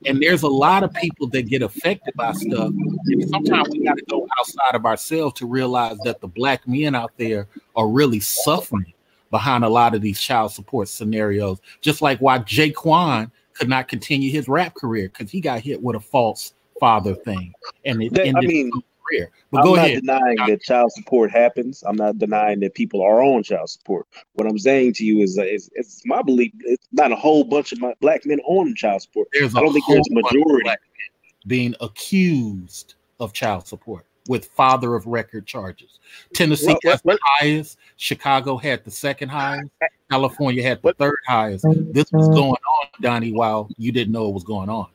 and 0.06 0.22
there's 0.22 0.42
a 0.42 0.48
lot 0.48 0.82
of 0.82 0.92
people 0.94 1.28
that 1.28 1.42
get 1.42 1.60
affected 1.62 2.14
by 2.14 2.32
stuff. 2.32 2.72
And 3.06 3.28
sometimes 3.28 3.68
we 3.70 3.84
got 3.84 3.98
to 3.98 4.04
go 4.08 4.26
outside 4.38 4.74
of 4.74 4.86
ourselves 4.86 5.38
to 5.40 5.46
realize 5.46 5.98
that 6.04 6.20
the 6.20 6.28
black 6.28 6.66
men 6.66 6.94
out 6.94 7.12
there 7.18 7.46
are 7.76 7.88
really 7.88 8.20
suffering 8.20 8.92
behind 9.30 9.64
a 9.64 9.68
lot 9.68 9.94
of 9.94 10.00
these 10.00 10.20
child 10.20 10.52
support 10.52 10.88
scenarios. 10.88 11.58
Just 11.82 12.00
like 12.00 12.18
why 12.20 12.38
Jaquan 12.38 13.30
could 13.52 13.68
not 13.68 13.86
continue 13.88 14.30
his 14.30 14.48
rap 14.48 14.74
career 14.74 15.08
because 15.10 15.30
he 15.30 15.40
got 15.42 15.60
hit 15.60 15.82
with 15.82 15.96
a 15.96 16.00
false 16.00 16.54
father 16.80 17.14
thing, 17.14 17.52
and 17.84 18.02
it 18.02 18.14
That- 18.14 18.22
I 18.22 18.28
ended 18.28 18.48
mean, 18.48 18.70
his 18.74 18.82
career. 19.16 19.30
But 19.50 19.58
I'm 19.60 19.64
go 19.64 19.74
not 19.76 19.86
ahead. 19.86 20.00
denying 20.00 20.36
that 20.48 20.62
child 20.62 20.92
support 20.92 21.30
happens. 21.30 21.82
I'm 21.86 21.96
not 21.96 22.18
denying 22.18 22.60
that 22.60 22.74
people 22.74 23.02
are 23.02 23.22
on 23.22 23.42
child 23.42 23.70
support. 23.70 24.06
What 24.34 24.46
I'm 24.48 24.58
saying 24.58 24.94
to 24.94 25.04
you 25.04 25.20
is, 25.20 25.34
that 25.36 25.46
it's, 25.46 25.68
it's 25.74 26.02
my 26.06 26.22
belief. 26.22 26.52
It's 26.60 26.88
not 26.92 27.12
a 27.12 27.16
whole 27.16 27.44
bunch 27.44 27.72
of 27.72 27.80
my 27.80 27.94
black 28.00 28.24
men 28.26 28.40
on 28.40 28.74
child 28.74 29.02
support. 29.02 29.28
There's 29.32 29.54
a 29.54 29.58
I 29.58 29.60
don't 29.62 29.72
think 29.72 29.84
there's 29.88 30.06
a 30.10 30.14
bunch 30.14 30.26
of 30.26 30.32
majority. 30.34 30.64
black 30.64 30.80
men 30.80 31.32
being 31.46 31.74
accused 31.80 32.94
of 33.20 33.32
child 33.32 33.66
support 33.66 34.06
with 34.28 34.46
father 34.46 34.94
of 34.94 35.04
record 35.06 35.46
charges. 35.46 35.98
Tennessee 36.34 36.66
What- 36.68 36.78
what- 36.84 36.90
has 36.92 37.02
the 37.02 37.06
what- 37.08 37.20
highest. 37.40 37.78
Chicago 37.96 38.56
had 38.56 38.84
the 38.84 38.90
second 38.90 39.28
highest. 39.30 39.68
California 40.10 40.62
had 40.62 40.78
the 40.78 40.82
What- 40.88 40.98
third 40.98 41.18
highest. 41.26 41.64
This 41.92 42.10
was 42.12 42.26
mm-hmm. 42.26 42.34
going 42.34 42.50
on, 42.50 42.88
Donnie, 43.00 43.32
while 43.32 43.68
you 43.78 43.90
didn't 43.92 44.12
know 44.12 44.28
it 44.28 44.34
was 44.34 44.44
going 44.44 44.68
on. 44.68 44.86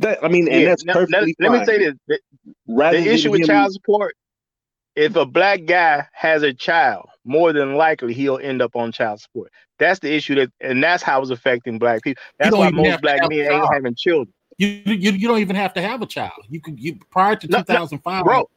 That 0.00 0.24
I 0.24 0.28
mean, 0.28 0.48
and 0.48 0.62
Yeah, 0.62 0.68
that's 0.70 0.84
now- 0.84 0.94
perfectly 0.94 1.34
now, 1.38 1.48
fine. 1.48 1.58
Let 1.58 1.60
me 1.60 1.66
say 1.66 1.78
this: 1.78 1.94
the, 2.08 2.18
the 2.66 3.12
issue 3.12 3.30
with 3.30 3.46
child 3.46 3.72
support, 3.72 4.14
if 4.96 5.16
a 5.16 5.26
black 5.26 5.64
guy 5.66 6.06
has 6.12 6.42
a 6.42 6.52
child, 6.52 7.08
more 7.24 7.52
than 7.52 7.74
likely 7.74 8.14
he'll 8.14 8.38
end 8.38 8.62
up 8.62 8.74
on 8.76 8.92
child 8.92 9.20
support. 9.20 9.50
That's 9.78 10.00
the 10.00 10.12
issue 10.12 10.34
that, 10.36 10.50
and 10.60 10.82
that's 10.82 11.02
how 11.02 11.20
it's 11.20 11.30
affecting 11.30 11.78
black 11.78 12.02
people. 12.02 12.22
That's 12.38 12.54
why 12.56 12.70
most 12.70 13.00
black 13.00 13.20
men 13.28 13.32
a 13.32 13.52
ain't 13.52 13.72
having 13.72 13.94
children, 13.94 14.32
You, 14.58 14.68
you 14.84 15.12
you 15.12 15.28
don't 15.28 15.38
even 15.38 15.56
have 15.56 15.74
to 15.74 15.82
have 15.82 16.02
a 16.02 16.06
child. 16.06 16.32
You 16.48 16.60
could 16.60 16.78
you 16.78 16.98
prior 17.10 17.36
to 17.36 17.48
No, 17.48 17.58
no, 17.58 17.64
2005, 17.64 18.24
bro. 18.24 18.48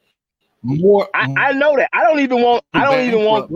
more 0.64 1.08
I, 1.14 1.34
I 1.38 1.54
know 1.54 1.76
that. 1.78 1.90
I 1.94 2.04
don't 2.04 2.20
even 2.20 2.42
want. 2.42 2.64
I 2.74 2.84
don't 2.84 3.02
even 3.02 3.26
want. 3.26 3.52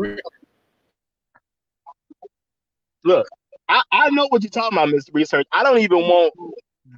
Look, 3.05 3.27
I, 3.67 3.81
I 3.91 4.09
know 4.09 4.27
what 4.27 4.43
you're 4.43 4.49
talking 4.49 4.77
about, 4.77 4.89
Mr. 4.89 5.09
Research. 5.13 5.47
I 5.51 5.63
don't 5.63 5.79
even 5.79 5.99
want 5.99 6.33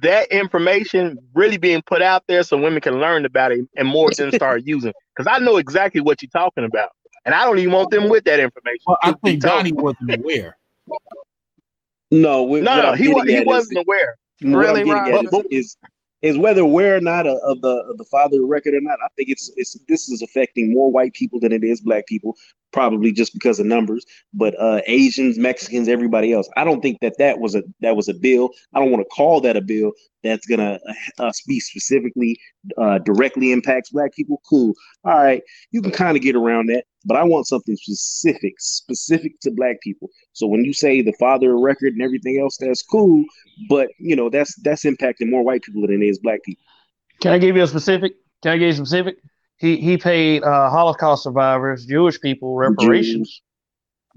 that 0.00 0.28
information 0.32 1.18
really 1.34 1.58
being 1.58 1.82
put 1.82 2.02
out 2.02 2.24
there 2.26 2.42
so 2.42 2.56
women 2.56 2.80
can 2.80 2.98
learn 2.98 3.24
about 3.24 3.52
it 3.52 3.60
and 3.76 3.86
more 3.86 4.08
of 4.08 4.16
them 4.16 4.30
start 4.34 4.62
using. 4.64 4.92
Because 5.14 5.30
I 5.32 5.38
know 5.44 5.58
exactly 5.58 6.00
what 6.00 6.22
you're 6.22 6.30
talking 6.30 6.64
about, 6.64 6.90
and 7.24 7.34
I 7.34 7.44
don't 7.44 7.58
even 7.58 7.72
want 7.72 7.90
them 7.90 8.08
with 8.08 8.24
that 8.24 8.40
information. 8.40 8.82
Well, 8.86 8.98
I 9.02 9.12
think 9.24 9.42
told. 9.42 9.58
Donnie 9.58 9.72
wasn't 9.72 10.14
aware. 10.14 10.56
No, 12.10 12.42
we, 12.44 12.60
No, 12.60 12.76
no, 12.76 12.90
I'm 12.90 12.98
he 12.98 13.08
was. 13.08 13.28
He 13.28 13.36
at 13.36 13.42
is- 13.42 13.46
wasn't 13.46 13.78
aware. 13.78 14.16
Really, 14.42 14.80
I'm 14.80 14.86
getting 15.04 15.26
Roger? 15.30 15.46
is, 15.50 15.66
is 15.66 15.76
is 16.22 16.38
whether 16.38 16.64
we're 16.64 17.00
not 17.00 17.26
a, 17.26 17.34
of 17.44 17.60
the 17.60 17.84
of 17.90 17.98
the 17.98 18.04
father 18.04 18.44
record 18.44 18.74
or 18.74 18.80
not. 18.80 18.98
I 19.04 19.08
think 19.16 19.28
it's 19.28 19.50
it's 19.56 19.76
this 19.88 20.08
is 20.08 20.22
affecting 20.22 20.72
more 20.72 20.90
white 20.90 21.12
people 21.14 21.40
than 21.40 21.52
it 21.52 21.64
is 21.64 21.80
black 21.80 22.06
people, 22.06 22.36
probably 22.72 23.12
just 23.12 23.32
because 23.32 23.58
of 23.58 23.66
numbers. 23.66 24.04
But 24.32 24.58
uh, 24.58 24.80
Asians, 24.86 25.38
Mexicans, 25.38 25.88
everybody 25.88 26.32
else. 26.32 26.48
I 26.56 26.64
don't 26.64 26.80
think 26.80 27.00
that 27.00 27.18
that 27.18 27.40
was 27.40 27.54
a 27.54 27.62
that 27.80 27.96
was 27.96 28.08
a 28.08 28.14
bill. 28.14 28.50
I 28.72 28.80
don't 28.80 28.90
want 28.90 29.02
to 29.02 29.14
call 29.14 29.40
that 29.42 29.56
a 29.56 29.60
bill 29.60 29.92
that's 30.22 30.46
gonna 30.46 30.78
uh, 31.18 31.32
be 31.46 31.60
specifically 31.60 32.38
uh, 32.78 32.98
directly 32.98 33.52
impacts 33.52 33.90
black 33.90 34.14
people. 34.14 34.40
Cool. 34.48 34.74
All 35.04 35.16
right, 35.16 35.42
you 35.72 35.82
can 35.82 35.90
kind 35.90 36.16
of 36.16 36.22
get 36.22 36.36
around 36.36 36.68
that. 36.68 36.84
But 37.04 37.16
I 37.16 37.24
want 37.24 37.46
something 37.46 37.76
specific, 37.76 38.54
specific 38.58 39.40
to 39.40 39.50
black 39.50 39.80
people. 39.82 40.08
So 40.32 40.46
when 40.46 40.64
you 40.64 40.72
say 40.72 41.02
the 41.02 41.14
father 41.18 41.54
of 41.54 41.60
record 41.60 41.94
and 41.94 42.02
everything 42.02 42.40
else, 42.40 42.56
that's 42.58 42.82
cool 42.82 43.24
but 43.68 43.88
you 43.98 44.16
know 44.16 44.30
that's 44.30 44.54
that's 44.62 44.84
impacting 44.84 45.30
more 45.30 45.42
white 45.42 45.62
people 45.62 45.82
than 45.82 46.02
it 46.02 46.06
is 46.06 46.18
black 46.18 46.42
people. 46.44 46.64
Can 47.20 47.32
I 47.32 47.38
give 47.38 47.56
you 47.56 47.62
a 47.62 47.66
specific? 47.66 48.14
Can 48.42 48.52
I 48.52 48.56
give 48.56 48.68
you 48.68 48.72
some 48.72 48.86
specific? 48.86 49.16
He 49.58 49.76
he 49.76 49.96
paid 49.96 50.42
uh, 50.42 50.70
Holocaust 50.70 51.24
survivors, 51.24 51.86
Jewish 51.86 52.20
people 52.20 52.56
reparations. 52.56 53.42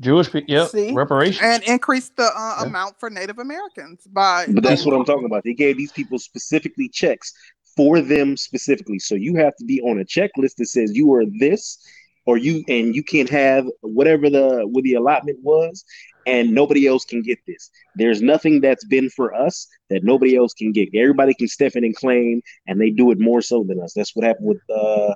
Jewish 0.02 0.30
people, 0.30 0.54
yep, 0.54 0.68
See? 0.70 0.94
reparations. 0.94 1.40
and 1.42 1.64
increase 1.64 2.10
the 2.10 2.24
uh, 2.24 2.58
Yeah. 2.60 2.68
amount 2.68 3.00
for 3.00 3.10
Native 3.10 3.40
Americans 3.40 4.06
by. 4.08 4.46
But 4.50 4.64
that's 4.64 4.86
what 4.86 4.94
I'm 4.94 5.06
talking 5.06 5.26
about. 5.26 5.46
They 5.46 5.54
gave 5.54 5.78
these 5.78 5.94
people 5.94 6.20
specifically 6.20 6.90
checks 6.90 7.32
for 7.78 8.02
them 8.02 8.36
specifically. 8.36 9.00
So 9.00 9.16
you 9.16 9.38
have 9.38 9.56
to 9.56 9.66
be 9.66 9.80
on 9.82 10.00
a 10.02 10.04
checklist 10.04 10.56
that 10.58 10.68
says 10.68 10.98
you 10.98 11.14
are 11.14 11.24
this, 11.40 11.78
or 12.26 12.38
you 12.38 12.64
and 12.68 12.96
you 12.96 13.04
can't 13.04 13.30
have 13.30 13.66
whatever 13.82 14.30
the 14.30 14.68
what 14.68 14.84
the 14.84 14.96
allotment 14.96 15.40
was, 15.44 15.86
and 16.26 16.52
nobody 16.54 16.88
else 16.88 17.06
can 17.06 17.22
get 17.22 17.40
this. 17.48 17.70
There's 17.96 18.22
nothing 18.22 18.62
that's 18.62 18.86
been 18.86 19.10
for 19.10 19.34
us 19.34 19.68
that 19.90 20.04
nobody 20.04 20.36
else 20.36 20.54
can 20.54 20.72
get. 20.72 20.90
Everybody 20.94 21.34
can 21.34 21.48
step 21.48 21.76
in 21.76 21.84
and 21.84 21.96
claim, 21.96 22.42
and 22.68 22.80
they 22.80 22.90
do 22.90 23.12
it 23.12 23.20
more 23.20 23.42
so 23.42 23.64
than 23.64 23.80
us. 23.82 23.94
That's 23.94 24.16
what 24.16 24.26
happened 24.26 24.48
with 24.48 24.62
uh 24.70 25.14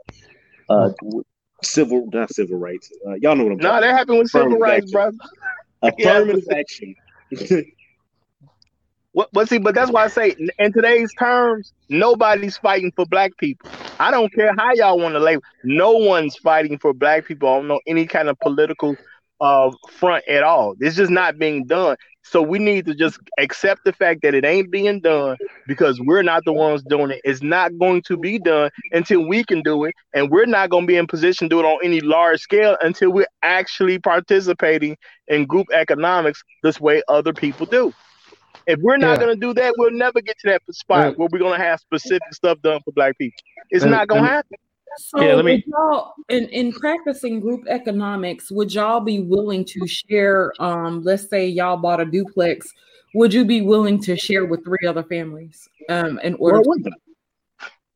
uh 0.69 0.89
civil 1.63 2.07
not 2.13 2.31
civil 2.33 2.57
rights. 2.57 2.91
Uh, 3.07 3.15
y'all 3.15 3.35
know 3.35 3.45
what 3.45 3.53
I'm 3.53 3.59
talking 3.59 3.65
about. 3.69 3.81
No, 3.81 3.81
talking 3.81 3.81
that 3.87 3.97
happened 3.97 4.17
with 4.19 4.29
civil 4.29 4.57
rights, 4.57 4.83
action. 4.85 4.91
brother. 4.91 5.17
about. 5.81 5.99
Affirmative 5.99 6.47
action. 6.51 6.95
What, 9.19 9.27
but 9.33 9.49
see, 9.49 9.57
but 9.57 9.75
that's 9.75 9.91
why 9.91 10.05
I 10.05 10.07
say 10.07 10.33
in- 10.59 10.71
today's 10.71 11.11
terms, 11.19 11.73
nobody's 11.89 12.57
fighting 12.57 12.93
for 12.95 13.05
black 13.05 13.35
people. 13.37 13.69
I 13.99 14.11
don't 14.11 14.33
care 14.33 14.53
how 14.57 14.71
y'all 14.75 14.97
want 14.97 15.15
to 15.15 15.19
label. 15.19 15.41
No 15.65 15.91
one's 15.91 16.37
fighting 16.37 16.79
for 16.79 16.93
black 16.93 17.25
people 17.25 17.49
on 17.49 17.67
no 17.67 17.81
any 17.85 18.05
kind 18.05 18.29
of 18.29 18.39
political 18.39 18.95
uh 19.41 19.71
front 19.91 20.25
at 20.29 20.43
all. 20.43 20.75
It's 20.79 20.95
just 20.95 21.11
not 21.11 21.37
being 21.37 21.65
done. 21.65 21.97
So 22.23 22.41
we 22.41 22.59
need 22.59 22.85
to 22.85 22.95
just 22.95 23.19
accept 23.37 23.81
the 23.83 23.91
fact 23.91 24.21
that 24.21 24.35
it 24.35 24.45
ain't 24.45 24.71
being 24.71 25.01
done 25.01 25.35
because 25.67 25.99
we're 25.99 26.23
not 26.23 26.45
the 26.45 26.53
ones 26.53 26.81
doing 26.83 27.11
it. 27.11 27.19
It's 27.25 27.43
not 27.43 27.77
going 27.77 28.03
to 28.03 28.15
be 28.15 28.39
done 28.39 28.69
until 28.93 29.27
we 29.27 29.43
can 29.43 29.61
do 29.63 29.83
it, 29.83 29.95
and 30.13 30.31
we're 30.31 30.45
not 30.45 30.69
going 30.69 30.85
to 30.85 30.87
be 30.87 30.95
in 30.95 31.07
position 31.07 31.49
to 31.49 31.55
do 31.57 31.59
it 31.59 31.65
on 31.65 31.79
any 31.83 31.99
large 31.99 32.39
scale 32.39 32.77
until 32.81 33.11
we're 33.11 33.27
actually 33.43 33.99
participating 33.99 34.95
in 35.27 35.45
group 35.45 35.67
economics 35.73 36.41
this 36.63 36.79
way 36.79 37.01
other 37.09 37.33
people 37.33 37.65
do. 37.65 37.91
If 38.69 38.79
we're 38.81 38.97
not 38.97 39.19
Yeah. 39.19 39.25
going 39.25 39.39
to 39.39 39.47
do 39.47 39.53
that, 39.55 39.73
we'll 39.77 39.91
never 39.91 40.21
get 40.21 40.37
to 40.39 40.49
that 40.49 40.61
spot 40.75 40.99
Yeah. 40.99 41.11
where 41.17 41.27
we're 41.31 41.39
going 41.39 41.57
to 41.59 41.65
have 41.65 41.79
specific 41.79 42.33
stuff 42.33 42.61
done 42.61 42.81
for 42.85 42.91
black 42.91 43.17
people. 43.17 43.41
It's 43.71 43.83
And- 43.83 43.91
not 43.91 44.07
going 44.07 44.21
to 44.21 44.27
happen. 44.27 44.57
So 44.97 45.21
Yeah, 45.21 45.35
let 45.35 45.45
me- 45.45 45.63
y'all 45.67 46.13
in, 46.29 46.45
in 46.49 46.71
practicing 46.73 47.39
group 47.39 47.65
economics, 47.67 48.51
would 48.51 48.73
y'all 48.73 48.99
be 48.99 49.19
willing 49.21 49.63
to 49.65 49.87
share 49.87 50.51
um 50.59 51.03
let's 51.03 51.29
say 51.29 51.47
y'all 51.47 51.77
bought 51.77 52.01
a 52.01 52.05
duplex, 52.05 52.67
would 53.13 53.31
you 53.33 53.45
be 53.45 53.61
willing 53.61 54.01
to 54.03 54.15
share 54.17 54.45
with 54.45 54.63
three 54.65 54.87
other 54.87 55.03
families 55.03 55.67
um 55.89 56.19
in 56.23 56.33
order 56.35 56.61
Well, 56.65 56.77
to 56.83 56.91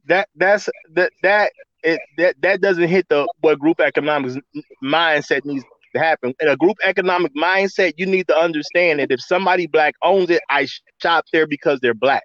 That 0.05 0.29
that's 0.35 0.69
that 0.93 1.11
that 1.23 1.51
it 1.83 1.99
that 2.17 2.35
that 2.41 2.61
doesn't 2.61 2.87
hit 2.87 3.09
the 3.09 3.27
what 3.41 3.57
group 3.59 3.79
economics 3.79 4.37
mindset 4.83 5.45
needs. 5.45 5.65
To 5.93 5.99
happen. 5.99 6.33
In 6.39 6.47
a 6.47 6.57
group 6.57 6.77
economic 6.83 7.33
mindset, 7.35 7.93
you 7.97 8.05
need 8.05 8.27
to 8.27 8.37
understand 8.37 8.99
that 8.99 9.11
if 9.11 9.21
somebody 9.21 9.67
black 9.67 9.95
owns 10.03 10.29
it, 10.29 10.41
I 10.49 10.67
shop 11.01 11.25
there 11.31 11.47
because 11.47 11.79
they're 11.79 11.93
black. 11.93 12.23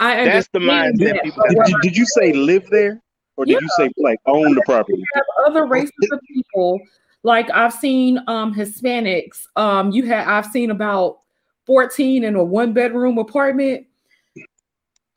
I 0.00 0.24
That's 0.24 0.48
the 0.48 0.58
understand 0.58 1.00
mindset 1.00 1.14
that, 1.14 1.22
people 1.22 1.42
but 1.46 1.56
Did, 1.56 1.68
you- 1.68 1.80
did 1.82 1.96
you 1.96 2.06
say 2.06 2.32
live 2.32 2.68
there, 2.70 3.00
or 3.36 3.44
did 3.46 3.52
Yeah. 3.52 3.58
you 3.60 3.68
say 3.78 3.90
like 3.98 4.18
own 4.26 4.54
the 4.54 4.62
property? 4.62 4.98
you 4.98 5.04
have 5.14 5.24
other 5.46 5.66
races 5.66 5.92
of 6.10 6.20
people. 6.32 6.80
Like 7.22 7.50
I've 7.50 7.72
seen 7.72 8.18
um 8.26 8.54
Hispanics. 8.54 9.46
Um, 9.56 9.90
you 9.92 10.04
had 10.04 10.26
I've 10.26 10.46
seen 10.46 10.70
about 10.70 11.20
14 11.66 12.24
in 12.24 12.34
a 12.36 12.44
one 12.44 12.72
bedroom 12.72 13.18
apartment. 13.18 13.86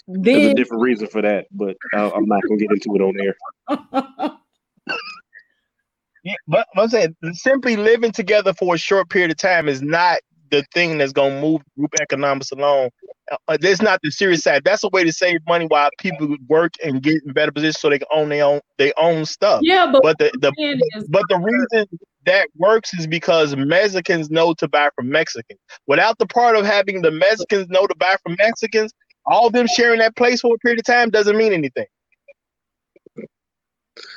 There's 0.07 0.45
a 0.45 0.53
different 0.53 0.83
reason 0.83 1.07
for 1.07 1.21
that, 1.21 1.47
but 1.51 1.75
uh, 1.93 2.09
I'm 2.11 2.25
not 2.27 2.41
gonna 2.43 2.57
get 2.59 2.71
into 2.71 2.95
it 2.95 3.01
on 3.01 3.19
air. 3.19 4.37
Yeah, 6.27 6.35
but 6.45 6.67
I'm 6.75 6.89
saying 6.89 7.15
simply 7.31 7.77
living 7.77 8.11
together 8.11 8.53
for 8.53 8.75
a 8.75 8.77
short 8.77 9.09
period 9.09 9.31
of 9.31 9.37
time 9.37 9.69
is 9.69 9.81
not 9.81 10.19
the 10.51 10.65
thing 10.73 10.97
that's 10.97 11.13
gonna 11.13 11.39
move 11.39 11.61
group 11.77 11.93
economics 12.01 12.51
along. 12.51 12.89
Uh, 13.47 13.57
that's 13.61 13.81
not 13.81 14.01
the 14.03 14.11
serious 14.11 14.43
side. 14.43 14.63
That's 14.65 14.83
a 14.83 14.89
way 14.89 15.05
to 15.05 15.13
save 15.13 15.39
money 15.47 15.67
while 15.67 15.89
people 15.99 16.35
work 16.49 16.73
and 16.83 17.01
get 17.01 17.23
in 17.25 17.31
better 17.31 17.53
positions 17.53 17.79
so 17.79 17.89
they 17.89 17.99
can 17.99 18.09
own 18.13 18.27
their 18.27 18.43
own 18.43 18.59
their 18.77 18.91
own 18.97 19.25
stuff. 19.25 19.61
yeah, 19.63 19.89
but, 19.89 20.03
But 20.03 20.17
the, 20.17 20.31
the 20.41 20.51
is 20.97 21.07
but 21.07 21.23
the 21.29 21.37
reason 21.37 21.87
that 22.25 22.49
works 22.57 22.93
is 22.93 23.07
because 23.07 23.55
Mexicans 23.55 24.29
know 24.29 24.53
to 24.55 24.67
buy 24.67 24.89
from 24.97 25.07
Mexicans. 25.07 25.61
Without 25.87 26.17
the 26.17 26.27
part 26.27 26.57
of 26.57 26.65
having 26.65 27.03
the 27.03 27.11
Mexicans 27.11 27.69
know 27.69 27.87
to 27.87 27.95
buy 27.97 28.15
from 28.21 28.35
Mexicans, 28.37 28.91
all 29.25 29.49
them 29.49 29.67
sharing 29.67 29.99
that 29.99 30.17
place 30.17 30.41
for 30.41 30.55
a 30.55 30.57
period 30.57 30.79
of 30.79 30.85
time 30.85 31.09
doesn't 31.09 31.37
mean 31.37 31.53
anything. 31.53 31.85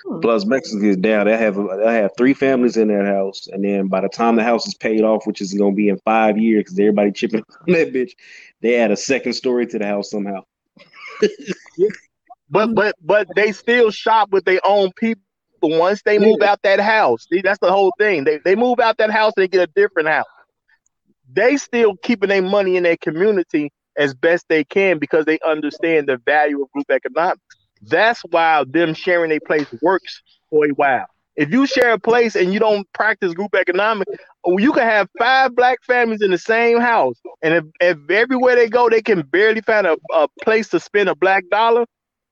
Hmm. 0.06 0.20
Plus, 0.20 0.44
Mexico 0.44 0.84
is 0.84 0.96
down. 0.96 1.26
They 1.26 1.36
have 1.36 1.56
they 1.56 1.94
have 1.94 2.12
three 2.16 2.34
families 2.34 2.76
in 2.76 2.88
their 2.88 3.06
house, 3.06 3.48
and 3.48 3.64
then 3.64 3.88
by 3.88 4.00
the 4.00 4.08
time 4.08 4.36
the 4.36 4.44
house 4.44 4.66
is 4.66 4.74
paid 4.74 5.02
off, 5.02 5.26
which 5.26 5.40
is 5.40 5.54
gonna 5.54 5.74
be 5.74 5.88
in 5.88 5.98
five 6.04 6.38
years, 6.38 6.64
because 6.64 6.78
everybody 6.78 7.12
chipping 7.12 7.44
on 7.68 7.72
that 7.74 7.92
bitch, 7.92 8.12
they 8.60 8.76
add 8.76 8.90
a 8.90 8.96
second 8.96 9.32
story 9.34 9.66
to 9.66 9.78
the 9.78 9.86
house 9.86 10.10
somehow. 10.10 10.42
But 12.50 12.68
hmm. 12.68 12.74
but 12.74 12.96
but 13.00 13.28
they 13.36 13.52
still 13.52 13.90
shop 13.90 14.30
with 14.30 14.44
their 14.44 14.60
own 14.64 14.90
people 14.96 15.22
once 15.62 16.02
they 16.02 16.18
move 16.18 16.40
out 16.42 16.62
that 16.62 16.80
house. 16.80 17.26
See, 17.30 17.42
that's 17.42 17.58
the 17.60 17.70
whole 17.70 17.92
thing. 17.98 18.24
They 18.24 18.38
they 18.38 18.56
move 18.56 18.80
out 18.80 18.98
that 18.98 19.10
house, 19.10 19.32
they 19.36 19.48
get 19.48 19.68
a 19.68 19.72
different 19.74 20.08
house. 20.08 20.26
They 21.32 21.56
still 21.56 21.96
keeping 21.96 22.28
their 22.28 22.42
money 22.42 22.76
in 22.76 22.82
their 22.82 22.96
community 22.96 23.70
as 23.96 24.14
best 24.14 24.46
they 24.48 24.64
can 24.64 24.98
because 24.98 25.24
they 25.26 25.38
understand 25.44 26.08
the 26.08 26.16
value 26.16 26.62
of 26.62 26.70
group 26.72 26.90
economics. 26.90 27.40
That's 27.82 28.20
why 28.30 28.64
them 28.68 28.94
sharing 28.94 29.32
a 29.32 29.40
place 29.40 29.66
works 29.82 30.22
for 30.50 30.66
a 30.66 30.70
while. 30.70 31.06
If 31.36 31.50
you 31.50 31.66
share 31.66 31.92
a 31.92 31.98
place 31.98 32.36
and 32.36 32.52
you 32.52 32.60
don't 32.60 32.90
practice 32.92 33.32
group 33.32 33.54
economics, 33.54 34.12
you 34.46 34.72
can 34.72 34.82
have 34.82 35.08
five 35.18 35.54
black 35.54 35.82
families 35.84 36.22
in 36.22 36.30
the 36.30 36.38
same 36.38 36.80
house, 36.80 37.18
and 37.42 37.54
if, 37.54 37.64
if 37.80 38.10
everywhere 38.10 38.56
they 38.56 38.68
go 38.68 38.90
they 38.90 39.00
can 39.00 39.22
barely 39.22 39.60
find 39.62 39.86
a, 39.86 39.96
a 40.12 40.28
place 40.42 40.68
to 40.68 40.80
spend 40.80 41.08
a 41.08 41.14
black 41.14 41.44
dollar, 41.50 41.86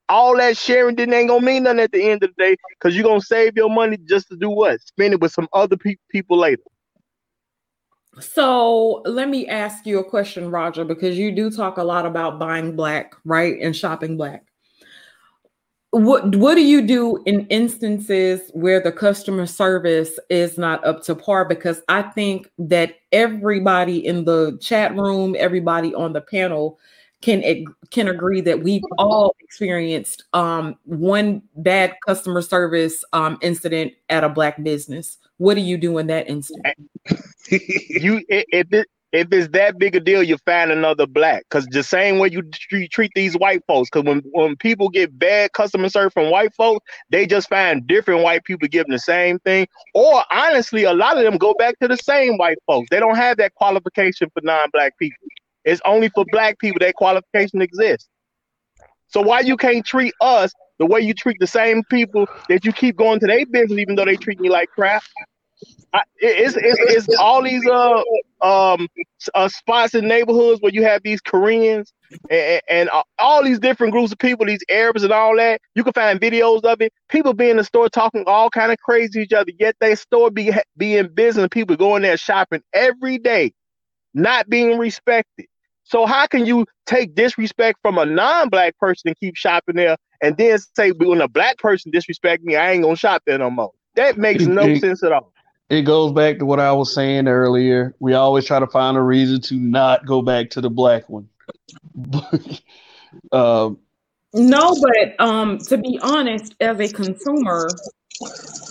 all 0.09 0.35
that 0.37 0.57
sharing 0.57 0.95
didn't 0.95 1.13
ain't 1.13 1.29
gonna 1.29 1.45
mean 1.45 1.63
nothing 1.63 1.79
at 1.79 1.91
the 1.91 2.03
end 2.03 2.23
of 2.23 2.31
the 2.35 2.43
day 2.43 2.57
because 2.71 2.95
you're 2.95 3.05
gonna 3.05 3.21
save 3.21 3.55
your 3.55 3.69
money 3.69 3.97
just 4.07 4.27
to 4.29 4.35
do 4.35 4.49
what? 4.49 4.81
Spend 4.81 5.13
it 5.13 5.21
with 5.21 5.31
some 5.31 5.47
other 5.53 5.77
pe- 5.77 5.95
people 6.11 6.37
later. 6.37 6.63
So 8.19 9.01
let 9.05 9.29
me 9.29 9.47
ask 9.47 9.85
you 9.85 9.99
a 9.99 10.03
question, 10.03 10.51
Roger, 10.51 10.83
because 10.83 11.17
you 11.17 11.31
do 11.31 11.49
talk 11.49 11.77
a 11.77 11.83
lot 11.83 12.05
about 12.05 12.39
buying 12.39 12.75
black, 12.75 13.13
right, 13.23 13.57
and 13.61 13.75
shopping 13.75 14.17
black. 14.17 14.48
What 15.91 16.35
what 16.35 16.53
do 16.55 16.61
you 16.61 16.85
do 16.85 17.21
in 17.25 17.47
instances 17.47 18.51
where 18.53 18.79
the 18.79 18.91
customer 18.91 19.47
service 19.47 20.19
is 20.29 20.57
not 20.57 20.85
up 20.85 21.01
to 21.05 21.15
par? 21.15 21.45
Because 21.45 21.81
I 21.87 22.03
think 22.03 22.51
that 22.59 22.95
everybody 23.11 24.05
in 24.05 24.25
the 24.25 24.57
chat 24.61 24.95
room, 24.95 25.35
everybody 25.39 25.95
on 25.95 26.13
the 26.13 26.21
panel 26.21 26.77
can 27.21 27.65
can 27.89 28.07
agree 28.07 28.39
that 28.41 28.61
we've 28.61 28.83
all 28.99 29.35
experienced 29.41 30.25
um, 30.33 30.77
one 30.85 31.41
bad 31.55 31.95
customer 32.07 32.43
service 32.43 33.03
um, 33.13 33.39
incident 33.41 33.93
at 34.09 34.23
a 34.23 34.29
black 34.29 34.61
business. 34.63 35.17
What 35.37 35.55
do 35.55 35.61
you 35.61 35.77
do 35.77 35.97
in 35.97 36.07
that 36.07 36.29
instance? 36.29 36.61
You 37.51 38.17
i- 38.31 38.45
if 38.51 38.71
it 38.73 38.87
if 39.11 39.27
it's 39.31 39.47
that 39.49 39.79
big 39.79 39.95
a 39.95 39.99
deal, 39.99 40.21
you 40.21 40.37
find 40.45 40.71
another 40.71 41.07
black. 41.07 41.43
Cause 41.49 41.65
the 41.71 41.83
same 41.83 42.19
way 42.19 42.29
you 42.31 42.43
treat, 42.51 42.91
treat 42.91 43.11
these 43.15 43.35
white 43.35 43.63
folks. 43.67 43.89
Cause 43.89 44.03
when 44.03 44.21
when 44.33 44.55
people 44.55 44.89
get 44.89 45.17
bad 45.17 45.53
customer 45.53 45.89
service 45.89 46.13
from 46.13 46.29
white 46.29 46.53
folks, 46.53 46.85
they 47.09 47.25
just 47.25 47.49
find 47.49 47.87
different 47.87 48.21
white 48.21 48.43
people 48.43 48.67
giving 48.67 48.91
the 48.91 48.99
same 48.99 49.39
thing. 49.39 49.67
Or 49.95 50.23
honestly, 50.31 50.83
a 50.83 50.93
lot 50.93 51.17
of 51.17 51.23
them 51.23 51.37
go 51.37 51.55
back 51.57 51.79
to 51.79 51.87
the 51.87 51.97
same 51.97 52.37
white 52.37 52.59
folks. 52.67 52.87
They 52.91 52.99
don't 52.99 53.15
have 53.15 53.37
that 53.37 53.55
qualification 53.55 54.29
for 54.33 54.41
non-black 54.43 54.97
people. 54.99 55.27
It's 55.65 55.81
only 55.85 56.09
for 56.09 56.25
black 56.31 56.59
people 56.59 56.79
that 56.81 56.95
qualification 56.95 57.61
exists. 57.61 58.07
So 59.07 59.21
why 59.21 59.39
you 59.39 59.57
can't 59.57 59.85
treat 59.85 60.13
us 60.21 60.53
the 60.77 60.85
way 60.85 61.01
you 61.01 61.13
treat 61.13 61.37
the 61.39 61.47
same 61.47 61.83
people 61.89 62.27
that 62.47 62.63
you 62.63 62.71
keep 62.71 62.95
going 62.95 63.19
to 63.19 63.27
their 63.27 63.45
business, 63.45 63.79
even 63.79 63.95
though 63.95 64.05
they 64.05 64.15
treat 64.15 64.39
you 64.39 64.51
like 64.51 64.69
crap? 64.69 65.03
I, 65.93 66.01
it's, 66.17 66.55
it's 66.55 67.07
it's 67.07 67.19
all 67.19 67.41
these 67.41 67.65
uh 67.67 68.01
um 68.41 68.87
uh, 69.33 69.47
spots 69.49 69.95
in 69.95 70.07
neighborhoods 70.07 70.61
where 70.61 70.71
you 70.71 70.83
have 70.83 71.01
these 71.03 71.19
Koreans 71.21 71.93
and, 72.29 72.61
and 72.69 72.89
uh, 72.89 73.03
all 73.17 73.43
these 73.43 73.59
different 73.59 73.93
groups 73.93 74.11
of 74.11 74.19
people, 74.19 74.45
these 74.45 74.63
Arabs 74.69 75.03
and 75.03 75.11
all 75.11 75.35
that. 75.37 75.61
You 75.75 75.83
can 75.83 75.93
find 75.93 76.19
videos 76.19 76.63
of 76.63 76.81
it. 76.81 76.93
People 77.09 77.33
be 77.33 77.49
in 77.49 77.57
the 77.57 77.63
store 77.63 77.89
talking 77.89 78.23
all 78.27 78.49
kind 78.49 78.71
of 78.71 78.77
crazy 78.79 79.13
to 79.13 79.19
each 79.21 79.33
other. 79.33 79.51
Yet 79.59 79.75
they 79.79 79.95
store 79.95 80.29
be 80.29 80.51
be 80.77 80.95
in 80.97 81.13
business. 81.13 81.47
People 81.51 81.75
going 81.75 82.03
there 82.03 82.17
shopping 82.17 82.61
every 82.73 83.17
day, 83.17 83.53
not 84.13 84.47
being 84.49 84.77
respected. 84.77 85.47
So 85.83 86.05
how 86.05 86.27
can 86.27 86.45
you 86.45 86.67
take 86.85 87.15
disrespect 87.15 87.79
from 87.81 87.97
a 87.97 88.05
non-black 88.05 88.77
person 88.77 89.07
and 89.07 89.17
keep 89.17 89.35
shopping 89.35 89.75
there, 89.75 89.97
and 90.21 90.37
then 90.37 90.59
say 90.75 90.91
when 90.91 91.19
a 91.19 91.27
black 91.27 91.57
person 91.57 91.91
disrespect 91.91 92.43
me, 92.43 92.55
I 92.55 92.71
ain't 92.71 92.83
gonna 92.83 92.95
shop 92.95 93.23
there 93.25 93.39
no 93.39 93.49
more? 93.49 93.71
That 93.95 94.17
makes 94.17 94.45
no 94.45 94.75
sense 94.75 95.03
at 95.03 95.11
all. 95.11 95.33
It 95.69 95.83
goes 95.83 96.13
back 96.13 96.39
to 96.39 96.45
what 96.45 96.59
I 96.59 96.71
was 96.71 96.93
saying 96.93 97.27
earlier. 97.27 97.95
We 97.99 98.13
always 98.13 98.45
try 98.45 98.59
to 98.59 98.67
find 98.67 98.97
a 98.97 99.01
reason 99.01 99.39
to 99.41 99.55
not 99.55 100.05
go 100.05 100.21
back 100.21 100.49
to 100.51 100.61
the 100.61 100.69
black 100.69 101.07
one. 101.09 101.29
um, 103.31 103.77
No, 104.33 104.75
but 104.79 105.19
um, 105.19 105.57
to 105.57 105.77
be 105.77 105.99
honest, 106.03 106.55
as 106.59 106.79
a 106.79 106.87
consumer, 106.87 107.67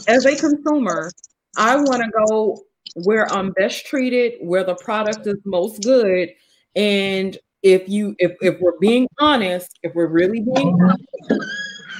as 0.07 0.25
a 0.25 0.37
consumer, 0.37 1.11
I 1.57 1.77
want 1.77 2.03
to 2.03 2.11
go 2.27 2.63
where 3.05 3.31
I'm 3.33 3.51
best 3.53 3.87
treated, 3.87 4.35
where 4.41 4.63
the 4.63 4.77
product 4.77 5.27
is 5.27 5.37
most 5.45 5.83
good, 5.83 6.31
and 6.77 7.37
if 7.65 7.89
you, 7.89 8.15
if 8.21 8.37
if 8.41 8.61
we're 8.61 8.79
being 8.79 9.09
honest, 9.19 9.81
if 9.83 9.93
we're 9.97 10.07
really 10.07 10.41
being 10.41 10.79
honest, 10.81 11.49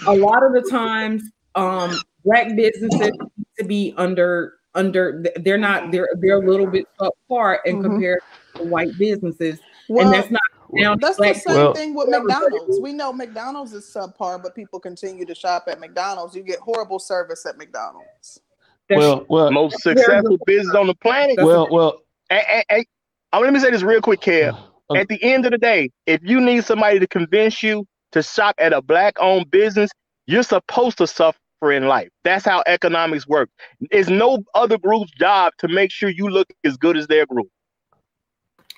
a 0.07 0.15
lot 0.15 0.45
of 0.45 0.53
the 0.53 0.69
times, 0.71 1.25
um, 1.57 1.99
black 2.25 2.55
businesses 2.55 3.11
to 3.59 3.65
be 3.65 3.93
under 3.97 4.58
under. 4.75 5.25
They're 5.37 5.59
not. 5.59 5.91
They're 5.93 6.09
they're 6.21 6.43
a 6.43 6.47
little 6.51 6.67
bit 6.67 6.87
apart 7.01 7.61
in 7.65 7.79
Mhm. 7.79 7.83
comparison 7.83 8.29
to 8.57 8.63
white 8.65 8.97
businesses, 8.99 9.59
Well, 9.89 10.07
and 10.07 10.15
that's 10.15 10.31
not 10.31 10.41
down 10.81 10.99
to 10.99 11.07
That's 11.07 11.17
the 11.17 11.35
same 11.35 11.57
Well- 11.57 11.75
thing 11.75 11.95
with 11.95 12.09
McDonald's. 12.09 12.81
We 12.81 12.93
know 12.93 13.13
McDonald's 13.13 13.73
is 13.73 13.85
subpar, 13.85 14.43
but 14.43 14.55
people 14.55 14.79
continue 14.81 15.25
to 15.25 15.35
shop 15.35 15.65
at 15.69 15.81
McDonald's. 15.81 16.35
You 16.35 16.43
get 16.43 16.59
horrible 16.59 16.99
service 16.99 17.47
at 17.47 17.57
McDonald's. 17.57 18.41
That's- 18.89 19.05
well, 19.05 19.27
well, 19.29 19.51
Most 19.51 19.83
successful 19.83 20.39
business 20.47 20.75
on 20.75 20.87
the 20.87 20.95
planet. 20.95 21.37
Well, 21.43 21.69
well. 21.71 22.01
Hey, 22.31 22.43
hey, 22.47 22.65
hey, 22.69 22.87
uh, 23.33 23.41
let 23.41 23.53
me 23.53 23.59
say 23.61 23.71
this 23.71 23.83
real 23.83 24.01
quick, 24.03 24.21
Kev. 24.21 24.59
Okay. 24.91 25.01
At 25.01 25.09
the 25.09 25.23
end 25.23 25.45
of 25.47 25.53
the 25.53 25.59
day, 25.59 25.91
if 26.07 26.21
you 26.23 26.41
need 26.41 26.65
somebody 26.65 26.99
to 26.99 27.07
convince 27.07 27.63
you 27.63 27.87
to 28.13 28.23
shop 28.23 28.55
at 28.59 28.73
a 28.73 28.81
black-owned 28.81 29.51
business, 29.51 29.91
you're 30.27 30.43
supposed 30.43 30.99
to 30.99 31.07
suffer 31.07 31.39
in 31.67 31.87
life. 31.89 32.09
That's 32.25 32.45
how 32.45 32.63
economics 32.67 33.27
work. 33.27 33.51
It's 33.91 34.09
no 34.09 34.45
other 34.55 34.79
group's 34.79 35.11
job 35.13 35.53
to 35.59 35.69
make 35.69 35.91
sure 35.91 36.09
you 36.09 36.29
look 36.29 36.49
as 36.65 36.77
good 36.77 36.97
as 36.97 37.07
their 37.09 37.27
group. 37.27 37.49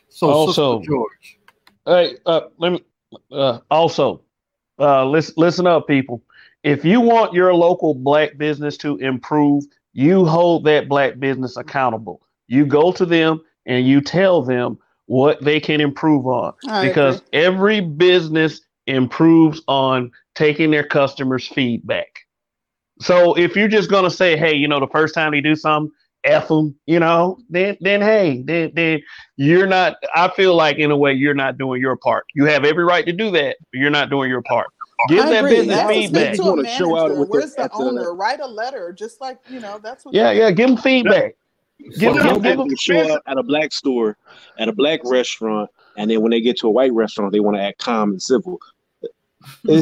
So, 0.09 0.31
Also- 0.31 0.79
Sister 0.81 0.91
George, 0.91 1.39
Hey, 1.87 2.17
uh, 2.27 2.43
let 2.59 2.73
me 2.73 2.85
uh, 3.33 3.59
also 3.71 4.23
uh, 4.79 5.05
listen. 5.05 5.35
Listen 5.39 5.67
up, 5.67 5.87
people. 5.89 6.23
If 6.63 6.85
you 6.85 7.01
want 7.01 7.33
your 7.33 7.55
local 7.55 7.95
black 7.95 8.37
business 8.37 8.77
to 8.79 8.97
improve, 8.99 9.65
you 9.95 10.27
hold 10.27 10.65
that 10.65 10.89
black 10.89 11.19
business 11.19 11.57
accountable. 11.57 12.21
You 12.49 12.67
go 12.67 12.93
to 12.93 13.07
them 13.07 13.41
and 13.67 13.87
you 13.87 14.01
tell 14.03 14.43
them 14.43 14.79
what 15.07 15.43
they 15.43 15.59
can 15.59 15.81
improve 15.81 16.27
on, 16.27 16.53
I 16.69 16.87
because 16.87 17.17
agree. 17.17 17.29
every 17.33 17.81
business 17.81 18.61
improves 18.87 19.63
on 19.67 20.11
taking 20.35 20.71
their 20.71 20.85
customers' 20.85 21.49
feedback. 21.49 22.21
So 23.01 23.35
if 23.35 23.57
you're 23.57 23.69
just 23.69 23.91
gonna 23.91 24.11
say, 24.11 24.37
"Hey, 24.37 24.55
you 24.55 24.69
know, 24.69 24.79
the 24.81 24.87
first 24.89 25.15
time 25.15 25.33
they 25.33 25.41
do 25.41 25.57
something, 25.57 25.91
f 26.25 26.49
them," 26.49 26.75
you 26.87 27.01
know, 27.01 27.39
then 27.49 27.77
then 27.81 28.01
hey, 28.03 28.43
then 28.45 28.73
then 28.75 29.01
you're 29.37 29.67
not 29.67 29.97
i 30.15 30.29
feel 30.29 30.55
like 30.55 30.77
in 30.77 30.91
a 30.91 30.97
way 30.97 31.13
you're 31.15 31.33
not 31.35 31.57
doing 31.57 31.81
your 31.81 31.97
part 31.97 32.27
you 32.35 32.45
have 32.45 32.63
every 32.65 32.85
right 32.85 33.07
to 33.07 33.13
do 33.13 33.31
that 33.31 33.57
but 33.73 33.79
you're 33.81 33.89
not 33.89 34.11
doing 34.11 34.29
your 34.29 34.43
part 34.43 34.67
give 35.09 35.25
I 35.25 35.31
that 35.31 35.45
agree. 35.47 35.57
business 35.57 35.79
Ask 35.79 35.89
feedback 35.89 36.35
Speak 36.35 36.37
to 36.37 36.43
a 36.43 36.57
wanna 36.57 36.69
show 36.69 36.97
out 36.99 37.17
with 37.17 37.29
Where's 37.31 37.51
the- 37.53 37.57
the 37.57 37.63
at 37.65 37.71
the- 37.73 37.79
owner? 37.79 38.15
Write 38.15 38.41
a 38.41 38.47
letter, 38.47 38.93
just 38.93 39.19
like 39.23 39.39
you 39.49 39.61
know. 39.61 39.79
That's 39.83 40.05
what. 40.05 40.15
yeah 40.15 40.31
yeah 40.31 40.51
give 40.51 40.69
them 40.69 40.77
feedback 40.77 41.37
Give 41.99 42.15
them, 42.15 42.43
give 42.43 42.59
them 42.59 42.77
show 42.77 43.15
up 43.15 43.23
at 43.27 43.39
a 43.39 43.43
black 43.43 43.73
store, 43.73 44.19
at 44.59 44.69
a 44.69 44.73
black 44.73 45.01
restaurant, 45.05 45.71
and 45.97 46.11
then 46.11 46.21
when 46.21 46.31
they 46.33 46.43
get 46.43 46.59
to 46.59 46.67
a 46.67 46.71
white 46.71 46.93
restaurant, 46.93 47.33
they 47.33 47.41
want 47.41 47.57
to 47.57 47.63
act 47.63 47.79
calm 47.79 48.11
and 48.11 48.21
civil 48.23 48.59
no, 49.65 49.81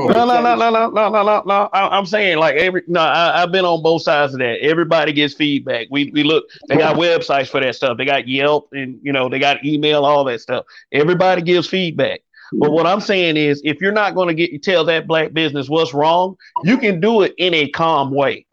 no, 0.00 0.24
no, 0.24 0.54
no, 0.54 0.70
no, 0.70 0.90
no, 0.90 1.08
no, 1.10 1.42
no. 1.44 1.68
I, 1.72 1.98
am 1.98 2.06
saying 2.06 2.38
like 2.38 2.56
every 2.56 2.82
no, 2.86 3.00
I, 3.00 3.40
have 3.40 3.52
been 3.52 3.64
on 3.64 3.82
both 3.82 4.02
sides 4.02 4.34
of 4.34 4.40
that. 4.40 4.58
Everybody 4.60 5.12
gets 5.12 5.34
feedback. 5.34 5.88
We 5.90 6.10
we 6.12 6.22
look. 6.22 6.44
They 6.68 6.76
got 6.76 6.96
websites 6.96 7.48
for 7.48 7.60
that 7.60 7.74
stuff. 7.74 7.98
They 7.98 8.04
got 8.04 8.28
Yelp 8.28 8.68
and 8.72 8.98
you 9.02 9.12
know 9.12 9.28
they 9.28 9.38
got 9.38 9.64
email, 9.64 10.04
all 10.04 10.24
that 10.24 10.40
stuff. 10.40 10.64
Everybody 10.92 11.42
gives 11.42 11.68
feedback. 11.68 12.20
But 12.54 12.70
what 12.70 12.86
I'm 12.86 13.00
saying 13.00 13.38
is, 13.38 13.62
if 13.64 13.80
you're 13.80 13.92
not 13.92 14.14
going 14.14 14.28
to 14.28 14.34
get 14.34 14.62
tell 14.62 14.84
that 14.84 15.06
black 15.06 15.32
business 15.32 15.68
what's 15.68 15.94
wrong, 15.94 16.36
you 16.64 16.76
can 16.76 17.00
do 17.00 17.22
it 17.22 17.34
in 17.38 17.54
a 17.54 17.68
calm 17.70 18.10
way. 18.10 18.46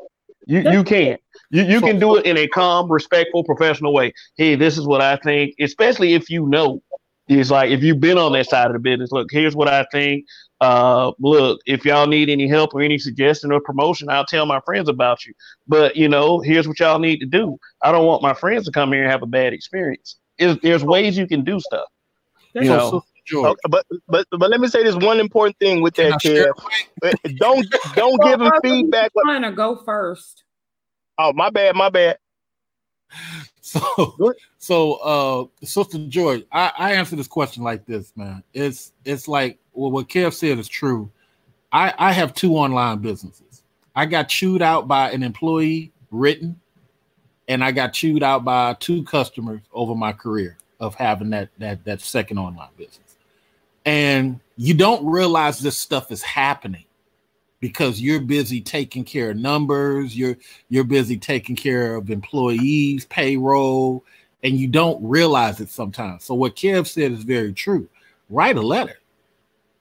You 0.47 0.71
you 0.71 0.83
can. 0.83 1.17
You, 1.51 1.63
you 1.63 1.81
can 1.81 1.99
do 1.99 2.15
it 2.15 2.25
in 2.25 2.37
a 2.37 2.47
calm, 2.47 2.91
respectful, 2.91 3.43
professional 3.43 3.91
way. 3.91 4.13
Hey, 4.37 4.53
this 4.53 4.77
is 4.77 4.85
what 4.85 5.01
I 5.01 5.15
think, 5.17 5.55
especially 5.59 6.13
if 6.13 6.29
you 6.29 6.47
know 6.47 6.81
it's 7.29 7.51
like 7.51 7.69
if 7.69 7.83
you've 7.83 7.99
been 7.99 8.17
on 8.17 8.33
that 8.33 8.49
side 8.49 8.67
of 8.67 8.73
the 8.73 8.79
business, 8.79 9.11
look, 9.11 9.27
here's 9.31 9.55
what 9.55 9.67
I 9.67 9.85
think. 9.91 10.25
Uh, 10.61 11.11
look, 11.19 11.61
if 11.67 11.85
y'all 11.85 12.07
need 12.07 12.27
any 12.27 12.47
help 12.47 12.73
or 12.73 12.81
any 12.81 12.97
suggestion 12.97 13.51
or 13.51 13.61
promotion, 13.61 14.09
I'll 14.09 14.25
tell 14.25 14.45
my 14.45 14.59
friends 14.61 14.89
about 14.89 15.25
you. 15.25 15.33
But 15.67 15.95
you 15.95 16.09
know, 16.09 16.39
here's 16.39 16.67
what 16.67 16.79
y'all 16.79 16.99
need 16.99 17.19
to 17.19 17.27
do. 17.27 17.57
I 17.83 17.91
don't 17.91 18.05
want 18.05 18.23
my 18.23 18.33
friends 18.33 18.65
to 18.65 18.71
come 18.71 18.91
here 18.91 19.03
and 19.03 19.11
have 19.11 19.21
a 19.21 19.27
bad 19.27 19.53
experience. 19.53 20.17
There's, 20.39 20.57
there's 20.61 20.83
ways 20.83 21.17
you 21.17 21.27
can 21.27 21.43
do 21.43 21.59
stuff. 21.59 21.87
You 22.55 22.63
know. 22.63 23.03
Okay, 23.31 23.59
but 23.69 23.85
but 24.07 24.25
but 24.31 24.49
let 24.49 24.59
me 24.59 24.67
say 24.67 24.83
this 24.83 24.95
one 24.95 25.19
important 25.19 25.55
thing 25.59 25.81
with 25.83 25.93
that, 25.95 26.19
kid. 26.19 26.47
Don't 27.37 27.63
don't 27.93 28.21
give 28.23 28.39
them 28.39 28.51
feedback. 28.63 29.11
I'm 29.17 29.39
Trying 29.39 29.43
to 29.43 29.55
go 29.55 29.75
first. 29.85 30.43
Oh, 31.19 31.33
my 31.33 31.49
bad, 31.49 31.75
my 31.75 31.89
bad. 31.89 32.17
So, 33.61 34.33
so, 34.57 34.93
uh, 34.93 35.45
Sister 35.63 35.99
George, 36.07 36.43
I, 36.51 36.71
I 36.75 36.93
answer 36.93 37.15
this 37.15 37.27
question 37.27 37.61
like 37.61 37.85
this, 37.85 38.11
man. 38.15 38.41
It's 38.51 38.93
it's 39.05 39.27
like 39.27 39.59
well, 39.73 39.91
what 39.91 40.09
Kev 40.09 40.33
said 40.33 40.57
is 40.57 40.67
true. 40.67 41.11
I 41.71 41.93
I 41.99 42.11
have 42.11 42.33
two 42.33 42.55
online 42.55 42.97
businesses. 42.97 43.61
I 43.95 44.07
got 44.07 44.27
chewed 44.27 44.63
out 44.63 44.87
by 44.87 45.11
an 45.11 45.21
employee, 45.21 45.91
written, 46.09 46.59
and 47.47 47.63
I 47.63 47.71
got 47.71 47.93
chewed 47.93 48.23
out 48.23 48.43
by 48.43 48.73
two 48.79 49.03
customers 49.03 49.61
over 49.71 49.93
my 49.93 50.13
career 50.13 50.57
of 50.79 50.95
having 50.95 51.29
that 51.29 51.49
that 51.59 51.83
that 51.85 52.01
second 52.01 52.39
online 52.39 52.69
business. 52.75 53.17
And 53.85 54.39
you 54.57 54.73
don't 54.73 55.05
realize 55.05 55.59
this 55.59 55.77
stuff 55.77 56.11
is 56.11 56.23
happening 56.23 56.85
because 57.59 58.01
you're 58.01 58.21
busy 58.21 58.61
taking 58.61 59.03
care 59.03 59.31
of 59.31 59.37
numbers, 59.37 60.17
you're 60.17 60.37
you're 60.69 60.83
busy 60.83 61.17
taking 61.17 61.55
care 61.55 61.95
of 61.95 62.09
employees, 62.09 63.05
payroll, 63.05 64.03
and 64.43 64.57
you 64.57 64.67
don't 64.67 65.01
realize 65.03 65.59
it 65.59 65.69
sometimes. 65.69 66.23
So 66.23 66.33
what 66.33 66.55
Kev 66.55 66.87
said 66.87 67.11
is 67.11 67.23
very 67.23 67.53
true. 67.53 67.89
Write 68.29 68.57
a 68.57 68.61
letter. 68.61 68.99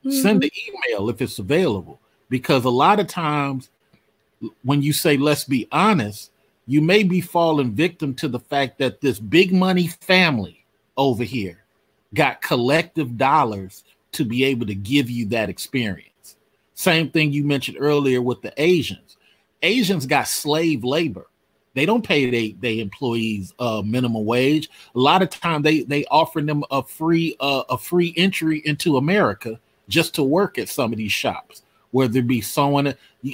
Mm-hmm. 0.05 0.23
Send 0.23 0.45
an 0.45 0.51
email 0.67 1.11
if 1.11 1.21
it's 1.23 1.39
available 1.39 2.01
because 2.29 2.65
a 2.65 2.71
lot 2.71 3.01
of 3.01 3.07
times 3.07 3.71
when 4.63 4.83
you 4.83 4.93
say 4.93 5.17
let's 5.17 5.45
be 5.45 5.69
honest, 5.73 6.31
you 6.67 6.81
may 6.81 7.03
be 7.03 7.21
falling 7.21 7.73
victim 7.73 8.15
to 8.15 8.29
the 8.29 8.41
fact 8.41 8.79
that 8.79 9.01
this 9.01 9.19
big 9.19 9.53
money 9.53 9.87
family 9.87 10.65
over 10.97 11.25
here 11.25 11.65
got 12.15 12.43
collective 12.43 13.17
dollars 13.17 13.85
to 14.13 14.25
be 14.25 14.45
able 14.45 14.67
to 14.67 14.75
give 14.75 15.11
you 15.11 15.27
that 15.27 15.49
experience. 15.49 16.08
Same 16.79 17.11
thing 17.11 17.33
you 17.33 17.43
mentioned 17.43 17.79
earlier 17.81 18.23
with 18.23 18.41
the 18.41 18.53
Asians. 18.57 19.17
Asians 19.63 20.07
got 20.07 20.29
slave 20.29 20.85
labor. 20.85 21.27
They 21.75 21.85
don't 21.85 22.07
pay 22.07 22.31
they, 22.31 22.53
they 22.53 22.79
employees 22.79 23.53
uh, 23.59 23.83
minimum 23.85 24.25
wage. 24.25 24.71
A 24.95 24.99
lot 24.99 25.21
of 25.21 25.29
time 25.29 25.63
they 25.63 25.83
they 25.83 26.05
offer 26.05 26.41
them 26.41 26.63
a 26.71 26.85
free 26.85 27.35
uh, 27.41 27.65
a 27.69 27.77
free 27.77 28.15
entry 28.17 28.63
into 28.65 28.97
America 28.97 29.59
just 29.89 30.15
to 30.15 30.23
work 30.23 30.57
at 30.57 30.69
some 30.69 30.93
of 30.93 30.99
these 30.99 31.11
shops. 31.11 31.63
Whether 31.91 32.21
it 32.21 32.29
be 32.29 32.45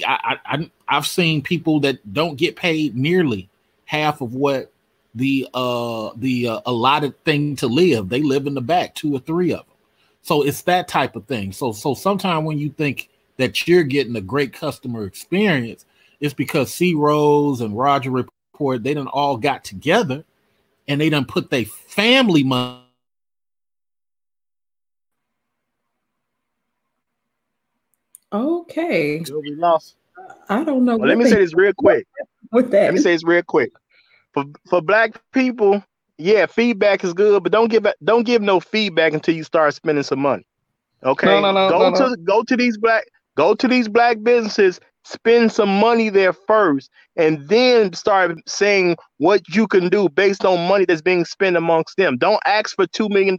I, 0.07 0.17
I, 0.23 0.37
I 0.45 0.71
I've 0.87 1.05
seen 1.05 1.43
people 1.43 1.79
that 1.81 2.13
don't 2.13 2.37
get 2.39 2.55
paid 2.55 2.95
nearly 2.95 3.47
half 3.85 4.21
of 4.21 4.33
what 4.33 4.71
the 5.13 5.47
uh 5.53 6.09
the 6.15 6.47
uh, 6.47 6.61
allotted 6.65 7.23
thing 7.25 7.55
to 7.57 7.67
live. 7.67 8.09
They 8.09 8.23
live 8.23 8.47
in 8.47 8.55
the 8.55 8.61
back, 8.61 8.95
two 8.95 9.15
or 9.15 9.19
three 9.19 9.51
of 9.53 9.59
them. 9.59 9.75
So 10.23 10.41
it's 10.41 10.63
that 10.63 10.87
type 10.87 11.15
of 11.15 11.27
thing. 11.27 11.51
So 11.51 11.73
so 11.73 11.93
sometimes 11.93 12.43
when 12.43 12.57
you 12.57 12.71
think 12.71 13.09
that 13.37 13.67
you're 13.67 13.83
getting 13.83 14.15
a 14.15 14.21
great 14.21 14.53
customer 14.53 15.05
experience, 15.05 15.85
it's 16.19 16.33
because 16.33 16.73
C 16.73 16.95
Rose 16.95 17.61
and 17.61 17.77
Roger 17.77 18.11
Report, 18.11 18.83
they 18.83 18.93
done 18.93 19.07
all 19.07 19.37
got 19.37 19.63
together 19.63 20.23
and 20.87 21.01
they 21.01 21.09
done 21.09 21.25
put 21.25 21.49
their 21.49 21.65
family 21.65 22.43
money. 22.43 22.81
Okay. 28.31 29.23
We 29.29 29.55
lost. 29.55 29.95
I 30.49 30.63
don't 30.63 30.85
know. 30.85 30.97
Well, 30.97 31.07
let 31.07 31.17
me 31.17 31.25
say 31.25 31.37
this 31.37 31.53
real 31.53 31.73
quick. 31.73 32.07
With 32.51 32.71
that, 32.71 32.85
let 32.85 32.93
me 32.93 32.99
say 32.99 33.11
this 33.13 33.23
real 33.23 33.43
quick. 33.43 33.71
For 34.33 34.45
for 34.69 34.81
black 34.81 35.19
people, 35.31 35.83
yeah, 36.17 36.45
feedback 36.45 37.03
is 37.03 37.13
good, 37.13 37.43
but 37.43 37.51
don't 37.51 37.69
give 37.69 37.85
don't 38.03 38.23
give 38.23 38.41
no 38.41 38.59
feedback 38.59 39.13
until 39.13 39.35
you 39.35 39.43
start 39.43 39.73
spending 39.73 40.03
some 40.03 40.19
money. 40.19 40.45
Okay, 41.03 41.27
no, 41.27 41.39
no, 41.39 41.51
no, 41.51 41.69
go 41.69 41.89
no, 41.89 41.95
to 41.95 42.09
no. 42.09 42.15
go 42.23 42.43
to 42.43 42.55
these 42.55 42.77
black 42.77 43.03
Go 43.35 43.53
to 43.53 43.67
these 43.67 43.87
black 43.87 44.23
businesses, 44.23 44.79
spend 45.03 45.51
some 45.51 45.69
money 45.79 46.09
there 46.09 46.33
first, 46.33 46.89
and 47.17 47.47
then 47.49 47.93
start 47.93 48.37
saying 48.47 48.95
what 49.17 49.41
you 49.49 49.67
can 49.67 49.89
do 49.89 50.09
based 50.09 50.45
on 50.45 50.67
money 50.67 50.85
that's 50.85 51.01
being 51.01 51.25
spent 51.25 51.57
amongst 51.57 51.97
them. 51.97 52.17
Don't 52.17 52.41
ask 52.45 52.75
for 52.75 52.87
$2 52.87 53.09
million 53.09 53.37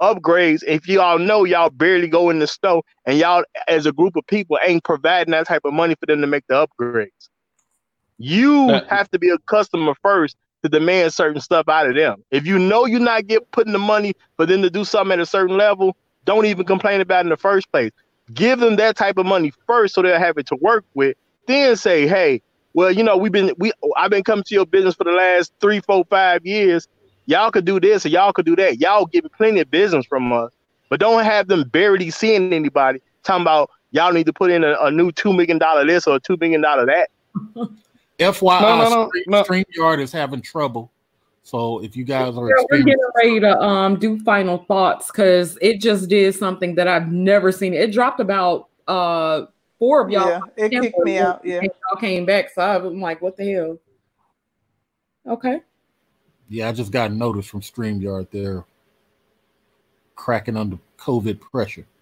upgrades 0.00 0.62
if 0.66 0.86
y'all 0.86 1.18
know 1.18 1.44
y'all 1.44 1.70
barely 1.70 2.08
go 2.08 2.30
in 2.30 2.38
the 2.38 2.46
store 2.46 2.82
and 3.06 3.18
y'all, 3.18 3.44
as 3.66 3.86
a 3.86 3.92
group 3.92 4.14
of 4.16 4.26
people, 4.26 4.58
ain't 4.66 4.84
providing 4.84 5.32
that 5.32 5.46
type 5.46 5.62
of 5.64 5.72
money 5.72 5.94
for 5.98 6.06
them 6.06 6.20
to 6.20 6.26
make 6.26 6.46
the 6.48 6.66
upgrades. 6.66 7.08
You 8.18 8.68
have 8.88 9.10
to 9.12 9.18
be 9.18 9.30
a 9.30 9.38
customer 9.38 9.94
first 10.02 10.36
to 10.62 10.68
demand 10.68 11.14
certain 11.14 11.40
stuff 11.40 11.66
out 11.70 11.88
of 11.88 11.96
them. 11.96 12.22
If 12.30 12.44
you 12.44 12.58
know 12.58 12.84
you're 12.84 13.00
not 13.00 13.26
get 13.26 13.50
putting 13.50 13.72
the 13.72 13.78
money 13.78 14.12
for 14.36 14.44
them 14.44 14.60
to 14.60 14.68
do 14.68 14.84
something 14.84 15.12
at 15.12 15.20
a 15.20 15.24
certain 15.26 15.56
level, 15.56 15.96
don't 16.26 16.44
even 16.44 16.66
complain 16.66 17.00
about 17.00 17.20
it 17.20 17.26
in 17.26 17.28
the 17.30 17.38
first 17.38 17.72
place 17.72 17.90
give 18.34 18.60
them 18.60 18.76
that 18.76 18.96
type 18.96 19.18
of 19.18 19.26
money 19.26 19.52
first 19.66 19.94
so 19.94 20.02
they'll 20.02 20.18
have 20.18 20.38
it 20.38 20.46
to 20.46 20.56
work 20.56 20.84
with 20.94 21.16
then 21.46 21.76
say 21.76 22.06
hey 22.06 22.40
well 22.74 22.90
you 22.90 23.02
know 23.02 23.16
we've 23.16 23.32
been 23.32 23.52
we 23.58 23.72
i've 23.96 24.10
been 24.10 24.24
coming 24.24 24.44
to 24.44 24.54
your 24.54 24.66
business 24.66 24.94
for 24.94 25.04
the 25.04 25.10
last 25.10 25.52
three 25.60 25.80
four 25.80 26.04
five 26.04 26.44
years 26.44 26.88
y'all 27.26 27.50
could 27.50 27.64
do 27.64 27.80
this 27.80 28.04
or 28.04 28.08
y'all 28.08 28.32
could 28.32 28.46
do 28.46 28.56
that 28.56 28.80
y'all 28.80 29.06
get 29.06 29.30
plenty 29.32 29.60
of 29.60 29.70
business 29.70 30.06
from 30.06 30.32
us 30.32 30.52
but 30.88 31.00
don't 31.00 31.24
have 31.24 31.48
them 31.48 31.68
barely 31.68 32.10
seeing 32.10 32.52
anybody 32.52 33.00
talking 33.22 33.42
about 33.42 33.70
y'all 33.90 34.12
need 34.12 34.26
to 34.26 34.32
put 34.32 34.50
in 34.50 34.64
a, 34.64 34.76
a 34.80 34.90
new 34.90 35.10
two 35.12 35.32
million 35.32 35.58
dollar 35.58 35.84
this 35.86 36.06
or 36.06 36.16
a 36.16 36.20
two 36.20 36.36
million 36.38 36.60
dollar 36.60 36.86
that 36.86 37.10
FYI, 38.20 38.60
No, 38.60 38.76
no, 38.76 38.88
no, 38.90 39.08
Stream, 39.08 39.24
no. 39.28 39.42
StreamYard 39.42 40.00
is 40.00 40.12
having 40.12 40.42
trouble. 40.42 40.92
So 41.50 41.82
if 41.82 41.96
you 41.96 42.04
guys 42.04 42.36
are 42.36 42.48
Yeah, 42.48 42.64
we're 42.70 42.84
getting 42.84 43.10
ready 43.16 43.40
to 43.40 43.60
um 43.60 43.98
do 43.98 44.20
final 44.20 44.58
thoughts 44.68 45.08
because 45.08 45.58
it 45.60 45.80
just 45.80 46.08
did 46.08 46.32
something 46.36 46.76
that 46.76 46.86
I've 46.86 47.10
never 47.10 47.50
seen. 47.50 47.74
It 47.74 47.92
dropped 47.92 48.20
about 48.20 48.68
uh 48.86 49.46
four 49.80 50.00
of 50.00 50.10
y'all. 50.10 50.28
Yeah, 50.28 50.40
it 50.56 50.70
kicked 50.70 50.96
me 50.98 51.18
out. 51.18 51.44
Yeah. 51.44 51.58
and 51.58 51.64
y'all 51.90 52.00
came 52.00 52.24
back, 52.24 52.50
so 52.54 52.62
I'm 52.62 53.00
like, 53.00 53.20
what 53.20 53.36
the 53.36 53.50
hell? 53.50 53.80
Okay. 55.26 55.60
Yeah, 56.48 56.68
I 56.68 56.72
just 56.72 56.92
got 56.92 57.10
a 57.10 57.14
notice 57.14 57.46
from 57.46 57.62
StreamYard 57.62 58.30
they're 58.30 58.64
cracking 60.14 60.56
under 60.56 60.78
COVID 60.98 61.40
pressure. 61.40 61.86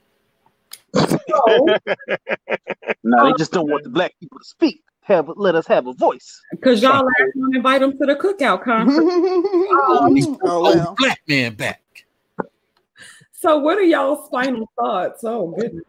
No, 3.04 3.24
they 3.24 3.32
just 3.38 3.52
don't 3.52 3.70
want 3.70 3.84
the 3.84 3.90
black 3.90 4.12
people 4.20 4.38
to 4.38 4.44
speak. 4.44 4.82
Have 5.08 5.30
let 5.36 5.54
us 5.54 5.66
have 5.66 5.86
a 5.86 5.94
voice. 5.94 6.38
because 6.50 6.82
y'all 6.82 7.02
last 7.02 7.32
one 7.34 7.56
invite 7.56 7.80
them 7.80 7.92
to 7.92 8.06
the 8.06 8.14
cookout 8.14 8.62
conference. 8.62 9.10
Um, 9.10 10.38
oh 10.44 10.66
Old 10.66 10.76
well. 10.76 10.94
black 10.98 11.20
man 11.26 11.54
back. 11.54 11.82
so 13.32 13.56
what 13.56 13.78
are 13.78 13.82
y'all's 13.82 14.28
final 14.28 14.70
thoughts? 14.78 15.24
Oh 15.24 15.54
goodness. 15.58 15.84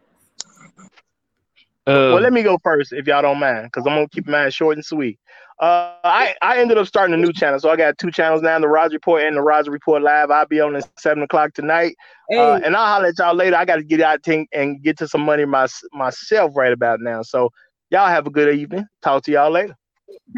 Uh, 1.86 2.14
well, 2.14 2.20
let 2.20 2.32
me 2.32 2.42
go 2.42 2.56
first 2.62 2.94
if 2.94 3.06
y'all 3.06 3.20
don't 3.20 3.38
mind, 3.38 3.64
because 3.66 3.86
I'm 3.86 3.94
gonna 3.94 4.08
keep 4.08 4.26
mine 4.26 4.50
short 4.50 4.76
and 4.76 4.84
sweet. 4.84 5.18
Uh, 5.60 5.92
I 6.02 6.34
I 6.40 6.58
ended 6.58 6.78
up 6.78 6.86
starting 6.86 7.12
a 7.12 7.18
new 7.18 7.32
channel, 7.32 7.60
so 7.60 7.68
I 7.68 7.76
got 7.76 7.98
two 7.98 8.10
channels 8.10 8.40
now: 8.40 8.58
the 8.58 8.68
Roger 8.68 8.94
Report 8.94 9.22
and 9.22 9.36
the 9.36 9.42
Roger 9.42 9.70
Report 9.70 10.00
Live. 10.00 10.30
I'll 10.30 10.46
be 10.46 10.62
on 10.62 10.76
at 10.76 10.88
seven 10.98 11.22
o'clock 11.22 11.52
tonight, 11.52 11.94
Hey, 12.30 12.38
uh, 12.38 12.60
and 12.64 12.74
I'll 12.74 12.86
holler 12.86 13.08
at 13.08 13.18
y'all 13.18 13.34
later. 13.34 13.56
I 13.56 13.66
got 13.66 13.76
to 13.76 13.82
get 13.82 14.00
out 14.00 14.26
and, 14.26 14.46
and 14.52 14.82
get 14.82 14.96
to 14.98 15.08
some 15.08 15.20
money 15.20 15.44
my, 15.44 15.66
myself 15.92 16.52
right 16.54 16.72
about 16.72 17.00
now. 17.00 17.20
So 17.20 17.50
y'all 17.90 18.08
have 18.08 18.26
a 18.26 18.30
good 18.30 18.54
evening. 18.54 18.86
Talk 19.02 19.22
to 19.24 19.32
y'all 19.32 19.50
later. 19.50 19.76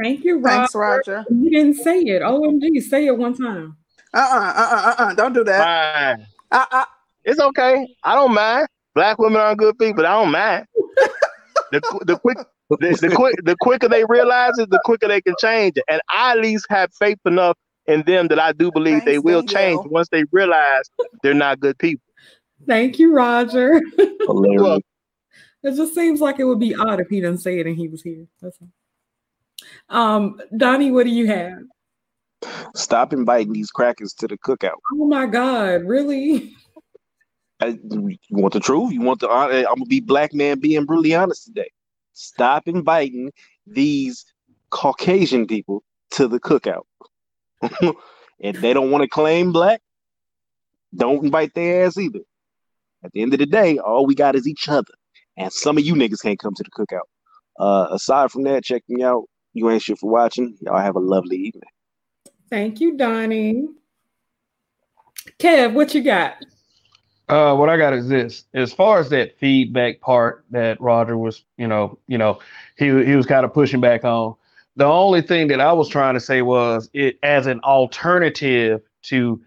thank 0.03 0.24
you, 0.24 0.39
Rob. 0.39 0.45
Thanks, 0.45 0.74
Roger. 0.74 1.24
You 1.31 1.51
didn't 1.51 1.74
say 1.74 2.01
it. 2.01 2.23
OMG, 2.23 2.83
say 2.83 3.07
it 3.07 3.16
one 3.16 3.35
time. 3.35 3.77
Uh 4.15 4.19
uh-uh, 4.19 4.55
uh 4.57 4.95
uh 4.99 5.03
uh. 5.11 5.15
Don't 5.15 5.33
do 5.33 5.45
that. 5.45 6.19
Fine, 6.19 6.27
Uh 6.51 6.66
uh. 6.70 6.85
it's 7.24 7.41
okay. 7.41 7.87
I 8.05 8.15
don't 8.15 8.35
mind. 8.35 8.69
Black 8.95 9.19
women 9.19 9.41
are 9.41 9.55
good 9.57 9.79
people. 9.79 10.07
I 10.07 10.11
don't 10.20 10.31
mind. 10.31 10.66
the 11.73 11.81
the 12.07 12.19
quick 12.19 12.39
the, 12.69 12.99
the 13.01 13.15
quick 13.15 13.35
the 13.45 13.57
quicker 13.61 13.89
they 13.89 14.05
realize 14.05 14.59
it, 14.59 14.69
the 14.70 14.81
quicker 14.85 15.09
they 15.09 15.20
can 15.23 15.35
change 15.39 15.77
it. 15.77 15.85
And 15.89 16.01
I 16.11 16.33
at 16.33 16.39
least 16.41 16.66
have 16.69 16.91
faith 16.99 17.19
enough 17.24 17.57
in 17.87 18.03
them 18.03 18.29
that 18.29 18.39
I 18.39 18.53
do 18.53 18.70
believe 18.70 18.99
Thanks, 18.99 19.05
they 19.07 19.19
will 19.19 19.43
Danielle. 19.43 19.79
change 19.83 19.91
once 19.91 20.09
they 20.12 20.24
realize 20.31 20.83
they're 21.23 21.33
not 21.35 21.59
good 21.61 21.79
people. 21.79 22.05
Thank 22.66 22.99
you, 22.99 23.15
Roger. 23.15 23.81
Hilarious. 24.20 24.81
It 25.62 25.76
just 25.76 25.94
seems 25.94 26.20
like 26.20 26.39
it 26.39 26.44
would 26.44 26.59
be 26.59 26.74
odd 26.74 27.01
if 27.01 27.09
he 27.09 27.20
didn't 27.20 27.39
say 27.39 27.60
it 27.60 27.66
and 27.66 27.76
he 27.76 27.89
was 27.89 28.02
here. 28.02 28.26
That's 28.40 28.59
all. 28.60 28.68
Um, 29.89 30.40
Donnie, 30.56 30.90
what 30.90 31.05
do 31.05 31.10
you 31.10 31.26
have? 31.28 31.59
Stop 32.74 33.12
inviting 33.12 33.52
these 33.52 33.70
crackers 33.70 34.12
to 34.14 34.26
the 34.26 34.36
cookout. 34.39 34.78
Oh 34.93 35.06
my 35.06 35.26
God, 35.26 35.84
really? 35.84 36.55
I, 37.60 37.78
you 37.90 38.18
want 38.30 38.55
the 38.55 38.60
truth? 38.60 38.93
You 38.93 39.02
want 39.02 39.20
the? 39.20 39.28
hon- 39.28 39.52
I'm 39.52 39.64
gonna 39.64 39.84
be 39.86 40.01
black 40.01 40.34
man 40.34 40.59
being 40.59 40.84
brutally 40.84 41.14
honest 41.14 41.44
today. 41.44 41.70
Stop 42.12 42.66
inviting 42.66 43.30
these 43.66 44.24
Caucasian 44.70 45.47
people 45.47 45.84
to 46.12 46.26
the 46.26 46.40
cookout. 46.40 46.86
if 48.40 48.60
they 48.60 48.72
don't 48.72 48.90
want 48.90 49.02
to 49.02 49.09
claim 49.09 49.52
black, 49.52 49.80
don't 50.94 51.24
invite 51.24 51.55
their 51.55 51.86
ass 51.86 51.97
either. 51.97 52.20
At 53.05 53.12
the 53.12 53.22
end 53.22 53.32
of 53.32 53.39
the 53.39 53.47
day, 53.47 53.78
all 53.78 54.06
we 54.06 54.14
got 54.14 54.34
is 54.34 54.48
each 54.48 54.68
other, 54.68 54.93
and 55.37 55.53
some 55.53 55.79
of 55.79 55.85
you 55.85 55.95
niggas 55.95 56.23
can't 56.23 56.39
come 56.39 56.55
to 56.55 56.63
the 56.63 56.71
cookout. 56.71 57.09
Uh, 57.59 57.89
aside 57.95 58.31
from 58.31 58.43
that, 58.45 58.65
check 58.65 58.83
me 58.89 59.03
out. 59.03 59.25
You 59.55 59.71
ain't 59.71 59.83
shit 59.83 59.99
for 59.99 60.11
watching. 60.11 60.57
Y'all 60.61 60.79
have 60.79 60.97
a 60.97 61.01
lovely 61.01 61.37
evening. 61.37 61.63
Thank 62.51 62.81
you, 62.81 62.97
Donnie. 62.97 63.67
Kev, 65.39 65.75
what 65.75 65.95
you 65.95 66.03
got? 66.03 66.37
Uh, 67.29 67.55
what 67.55 67.69
I 67.69 67.77
got 67.77 67.95
is 67.95 68.09
this: 68.09 68.45
as 68.55 68.73
far 68.73 68.99
as 68.99 69.09
that 69.11 69.39
feedback 69.39 70.01
part 70.01 70.45
that 70.51 70.81
Roger 70.81 71.17
was, 71.17 71.45
you 71.57 71.67
know, 71.67 71.99
you 72.09 72.19
know, 72.19 72.41
he 72.77 72.87
he 73.05 73.17
was 73.17 73.27
kind 73.27 73.45
of 73.45 73.55
pushing 73.55 73.81
back 73.81 74.05
on. 74.05 74.35
The 74.77 74.85
only 74.85 75.23
thing 75.23 75.49
that 75.49 75.61
I 75.61 75.73
was 75.73 75.89
trying 75.89 76.15
to 76.15 76.21
say 76.21 76.43
was 76.43 76.91
it 76.93 77.19
as 77.23 77.47
an 77.47 77.61
alternative 77.61 78.81
to 79.03 79.41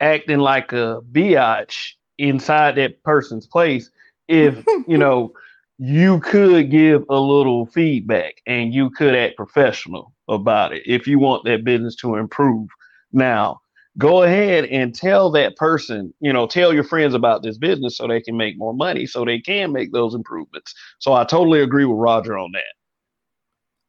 acting 0.00 0.40
like 0.40 0.72
a 0.72 1.00
biatch 1.12 1.92
inside 2.18 2.74
that 2.76 3.02
person's 3.02 3.46
place. 3.46 3.90
If 4.28 4.64
you 4.86 4.98
know, 4.98 5.32
you 5.78 6.20
could 6.20 6.70
give 6.70 7.04
a 7.10 7.18
little 7.18 7.66
feedback 7.66 8.34
and 8.46 8.72
you 8.72 8.90
could 8.90 9.14
act 9.14 9.36
professional 9.36 10.12
about 10.28 10.72
it 10.72 10.82
if 10.86 11.06
you 11.06 11.18
want 11.18 11.44
that 11.44 11.64
business 11.64 11.96
to 11.96 12.16
improve. 12.16 12.68
Now, 13.12 13.60
go 13.98 14.22
ahead 14.22 14.64
and 14.66 14.94
tell 14.94 15.30
that 15.32 15.56
person, 15.56 16.14
you 16.20 16.32
know, 16.32 16.46
tell 16.46 16.72
your 16.72 16.84
friends 16.84 17.14
about 17.14 17.42
this 17.42 17.58
business 17.58 17.96
so 17.96 18.06
they 18.06 18.20
can 18.20 18.36
make 18.36 18.56
more 18.56 18.74
money, 18.74 19.06
so 19.06 19.24
they 19.24 19.40
can 19.40 19.72
make 19.72 19.92
those 19.92 20.14
improvements. 20.14 20.74
So 20.98 21.12
I 21.12 21.24
totally 21.24 21.60
agree 21.60 21.84
with 21.84 21.98
Roger 21.98 22.38
on 22.38 22.52
that. 22.52 22.74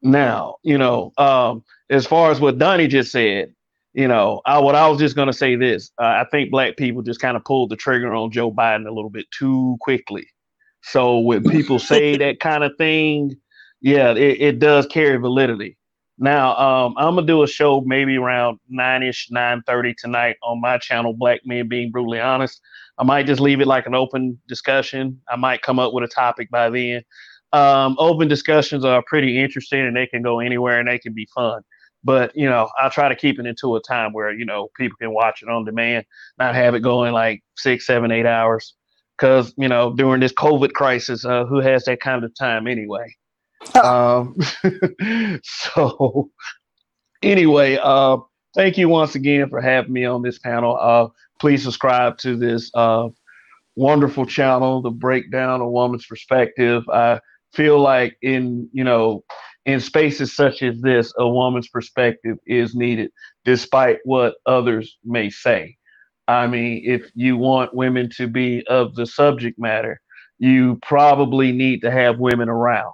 Now, 0.02 0.56
you 0.64 0.78
know, 0.78 1.14
um, 1.18 1.64
as 1.90 2.06
far 2.06 2.32
as 2.32 2.40
what 2.40 2.58
Donnie 2.58 2.88
just 2.88 3.12
said, 3.12 3.54
you 3.94 4.08
know, 4.08 4.42
I, 4.46 4.60
what 4.60 4.76
I 4.76 4.88
was 4.88 5.00
just 5.00 5.16
going 5.16 5.28
to 5.28 5.34
say 5.34 5.56
this 5.56 5.92
uh, 6.02 6.06
I 6.06 6.26
think 6.32 6.52
black 6.52 6.78
people 6.78 7.02
just 7.02 7.22
kind 7.22 7.38
of 7.38 7.46
pulled 7.46 7.70
the 7.70 7.76
trigger 7.76 8.14
on 8.14 8.32
Joe 8.32 8.52
Biden 8.52 8.88
a 8.88 8.92
little 8.92 9.10
bit 9.10 9.26
too 9.32 9.78
quickly. 9.80 10.28
So 10.82 11.20
when 11.20 11.44
people 11.50 11.80
say 11.80 12.18
that 12.18 12.40
kind 12.40 12.64
of 12.64 12.72
thing, 12.78 13.36
yeah, 13.82 14.12
it, 14.12 14.42
it 14.42 14.60
does 14.60 14.86
carry 14.88 15.18
validity. 15.18 15.78
Now, 16.20 16.56
um, 16.56 16.94
I'm 16.98 17.16
gonna 17.16 17.28
do 17.28 17.44
a 17.44 17.48
show 17.48 17.82
maybe 17.82 18.18
around 18.18 18.60
nine 18.70 19.02
ish, 19.02 19.30
nine 19.32 19.64
thirty 19.66 19.96
tonight 19.96 20.38
on 20.44 20.62
my 20.62 20.78
channel, 20.78 21.14
Black 21.14 21.42
Men 21.44 21.68
Being 21.68 21.92
Brutally 21.92 22.20
Honest. 22.20 22.62
I 22.98 23.04
might 23.04 23.26
just 23.26 23.42
leave 23.42 23.62
it 23.62 23.68
like 23.68 23.88
an 23.88 23.96
open 23.96 24.40
discussion. 24.48 25.20
I 25.28 25.36
might 25.36 25.64
come 25.64 25.80
up 25.80 25.94
with 25.94 26.04
a 26.04 26.08
topic 26.08 26.52
by 26.52 26.70
then. 26.70 27.04
Um, 27.52 27.96
open 28.00 28.28
discussions 28.28 28.86
are 28.86 29.04
pretty 29.06 29.40
interesting 29.40 29.82
and 29.82 29.96
they 29.96 30.08
can 30.08 30.22
go 30.22 30.40
anywhere 30.40 30.80
and 30.80 30.88
they 30.88 31.00
can 31.00 31.14
be 31.14 31.28
fun. 31.34 31.62
But 32.04 32.36
you 32.36 32.50
know, 32.50 32.70
I 32.82 32.90
try 32.90 33.10
to 33.10 33.16
keep 33.16 33.40
it 33.40 33.46
into 33.46 33.76
a 33.76 33.82
time 33.82 34.14
where 34.14 34.32
you 34.32 34.46
know 34.46 34.70
people 34.78 34.98
can 35.00 35.14
watch 35.14 35.42
it 35.42 35.50
on 35.50 35.66
demand, 35.66 36.06
not 36.38 36.56
have 36.56 36.76
it 36.76 36.82
going 36.82 37.14
like 37.14 37.44
six, 37.58 37.86
seven, 37.86 38.12
eight 38.12 38.26
hours. 38.26 38.74
Because 39.18 39.54
you 39.58 39.68
know, 39.68 39.94
during 39.94 40.20
this 40.20 40.34
COVID 40.34 40.74
crisis, 40.74 41.24
uh, 41.24 41.46
who 41.46 41.60
has 41.60 41.86
that 41.86 42.02
kind 42.02 42.24
of 42.24 42.34
time 42.36 42.68
anyway? 42.68 43.16
um, 43.82 44.36
so 45.44 46.30
anyway, 47.22 47.80
uh, 47.82 48.18
thank 48.56 48.78
you 48.78 48.90
once 48.90 49.16
again 49.16 49.50
for 49.50 49.62
having 49.62 49.94
me 49.94 50.06
on 50.06 50.22
this 50.22 50.40
panel. 50.40 50.78
Uh, 50.80 51.08
please 51.40 51.64
subscribe 51.64 52.18
to 52.20 52.36
this 52.36 52.70
uh, 52.74 53.08
wonderful 53.76 54.26
channel, 54.26 54.82
The 54.82 54.92
Breakdown, 54.92 55.62
a 55.62 55.70
Woman's 55.70 56.06
Perspective. 56.06 56.84
I 56.90 57.20
feel 57.54 57.80
like 57.80 58.18
in 58.22 58.70
you 58.74 58.84
know 58.84 59.24
in 59.66 59.80
spaces 59.80 60.36
such 60.36 60.62
as 60.62 60.82
this, 60.82 61.14
a 61.18 61.28
woman's 61.28 61.68
perspective 61.70 62.38
is 62.46 62.76
needed, 62.76 63.12
despite 63.46 64.00
what 64.04 64.36
others 64.46 64.98
may 65.04 65.30
say. 65.30 65.78
I 66.28 66.48
mean, 66.48 66.84
if 66.86 67.10
you 67.16 67.38
want 67.38 67.74
women 67.74 68.10
to 68.18 68.28
be 68.28 68.66
of 68.68 68.96
the 68.96 69.06
subject 69.06 69.60
matter, 69.60 70.02
you 70.40 70.80
probably 70.82 71.52
need 71.52 71.82
to 71.82 71.92
have 71.92 72.20
women 72.20 72.50
around. 72.50 72.94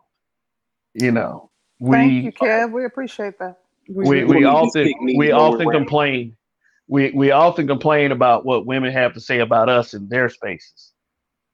You 0.93 1.11
know, 1.11 1.51
we 1.79 1.91
Thank 1.91 2.23
you, 2.25 2.31
Kev. 2.33 2.71
We 2.71 2.85
appreciate 2.85 3.39
that. 3.39 3.59
we, 3.87 4.23
Women 4.23 4.27
we 4.27 4.45
often 4.45 4.93
we 5.17 5.31
often 5.31 5.67
round. 5.67 5.71
complain 5.71 6.35
we 6.87 7.11
we 7.11 7.31
often 7.31 7.67
complain 7.67 8.11
about 8.11 8.45
what 8.45 8.65
women 8.65 8.91
have 8.91 9.13
to 9.13 9.21
say 9.21 9.39
about 9.39 9.69
us 9.69 9.93
in 9.93 10.09
their 10.09 10.29
spaces 10.29 10.91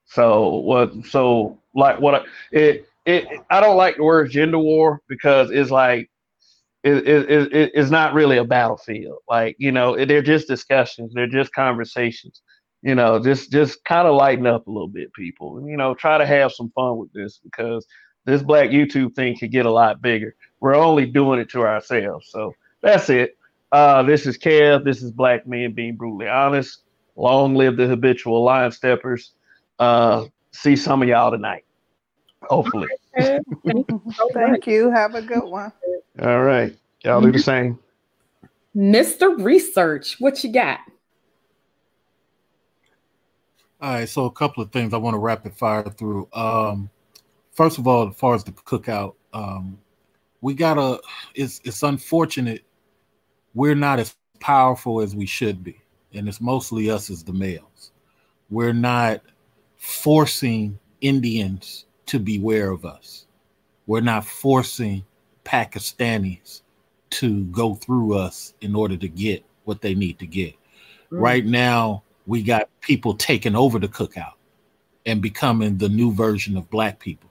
so 0.05 0.55
what 0.57 0.91
so 1.05 1.59
like 1.75 1.99
what 1.99 2.15
I, 2.15 2.25
it 2.51 2.87
it 3.05 3.25
i 3.49 3.59
don't 3.59 3.77
like 3.77 3.97
the 3.97 4.03
word 4.03 4.29
gender 4.31 4.59
war 4.59 5.01
because 5.07 5.51
it's 5.51 5.71
like 5.71 6.09
it, 6.83 7.07
it, 7.07 7.53
it, 7.53 7.71
it's 7.73 7.89
not 7.89 8.13
really 8.13 8.37
a 8.37 8.43
battlefield 8.43 9.17
like 9.27 9.55
you 9.59 9.71
know 9.71 10.05
they're 10.05 10.21
just 10.21 10.47
discussions 10.47 11.13
they're 11.13 11.27
just 11.27 11.53
conversations 11.53 12.41
you 12.83 12.93
know 12.93 13.19
just 13.19 13.51
just 13.51 13.83
kind 13.85 14.07
of 14.07 14.15
lighten 14.15 14.45
up 14.45 14.67
a 14.67 14.71
little 14.71 14.87
bit 14.87 15.11
people 15.13 15.67
you 15.67 15.77
know 15.77 15.95
try 15.95 16.17
to 16.17 16.25
have 16.25 16.51
some 16.51 16.71
fun 16.75 16.97
with 16.97 17.11
this 17.13 17.39
because 17.43 17.87
this 18.25 18.43
black 18.43 18.69
youtube 18.69 19.15
thing 19.15 19.35
could 19.37 19.51
get 19.51 19.65
a 19.65 19.71
lot 19.71 20.01
bigger 20.01 20.35
we're 20.65 20.75
only 20.75 21.05
doing 21.05 21.39
it 21.39 21.49
to 21.51 21.61
ourselves. 21.61 22.27
So 22.31 22.53
that's 22.81 23.09
it. 23.09 23.37
Uh, 23.71 24.03
this 24.03 24.25
is 24.25 24.37
Kev. 24.37 24.83
This 24.83 25.03
is 25.03 25.11
Black 25.11 25.45
Men 25.45 25.73
Being 25.73 25.95
Brutally 25.95 26.27
Honest. 26.27 26.81
Long 27.15 27.55
live 27.55 27.77
the 27.77 27.87
habitual 27.87 28.43
line 28.43 28.71
steppers. 28.71 29.33
Uh, 29.79 30.25
see 30.53 30.75
some 30.75 31.03
of 31.03 31.07
y'all 31.07 31.31
tonight. 31.31 31.65
Hopefully. 32.49 32.87
Thank 33.17 33.45
you 33.63 34.01
so. 34.15 34.29
Thank 34.33 34.67
you. 34.67 34.91
Have 34.91 35.15
a 35.15 35.21
good 35.21 35.43
one. 35.43 35.71
All 36.21 36.43
right. 36.43 36.75
Y'all 37.03 37.21
do 37.21 37.31
the 37.31 37.39
same. 37.39 37.79
Mr. 38.75 39.41
Research, 39.41 40.19
what 40.19 40.43
you 40.43 40.51
got? 40.51 40.79
All 43.81 43.93
right, 43.93 44.09
so 44.09 44.25
a 44.25 44.31
couple 44.31 44.63
of 44.63 44.71
things 44.71 44.93
I 44.93 44.97
want 44.97 45.13
to 45.13 45.19
rapid 45.19 45.53
fire 45.53 45.83
through. 45.83 46.27
Um, 46.33 46.89
first 47.51 47.77
of 47.77 47.87
all, 47.87 48.09
as 48.09 48.15
far 48.15 48.33
as 48.33 48.43
the 48.43 48.51
cookout, 48.51 49.15
um, 49.33 49.77
we 50.41 50.53
gotta. 50.53 50.99
It's 51.35 51.61
it's 51.63 51.83
unfortunate 51.83 52.65
we're 53.53 53.75
not 53.75 53.99
as 53.99 54.15
powerful 54.39 55.01
as 55.01 55.15
we 55.15 55.25
should 55.25 55.63
be, 55.63 55.79
and 56.13 56.27
it's 56.27 56.41
mostly 56.41 56.89
us 56.89 57.09
as 57.09 57.23
the 57.23 57.33
males. 57.33 57.91
We're 58.49 58.73
not 58.73 59.21
forcing 59.77 60.79
Indians 61.01 61.85
to 62.07 62.19
beware 62.19 62.71
of 62.71 62.85
us. 62.85 63.25
We're 63.87 64.01
not 64.01 64.25
forcing 64.25 65.03
Pakistanis 65.43 66.61
to 67.11 67.43
go 67.45 67.75
through 67.75 68.17
us 68.17 68.53
in 68.61 68.75
order 68.75 68.97
to 68.97 69.07
get 69.07 69.45
what 69.63 69.81
they 69.81 69.95
need 69.95 70.19
to 70.19 70.25
get. 70.25 70.53
Mm. 71.11 71.21
Right 71.21 71.45
now, 71.45 72.03
we 72.27 72.41
got 72.41 72.69
people 72.81 73.13
taking 73.13 73.55
over 73.55 73.79
the 73.79 73.87
cookout 73.87 74.33
and 75.05 75.21
becoming 75.21 75.77
the 75.77 75.89
new 75.89 76.11
version 76.11 76.57
of 76.57 76.69
black 76.69 76.99
people. 76.99 77.29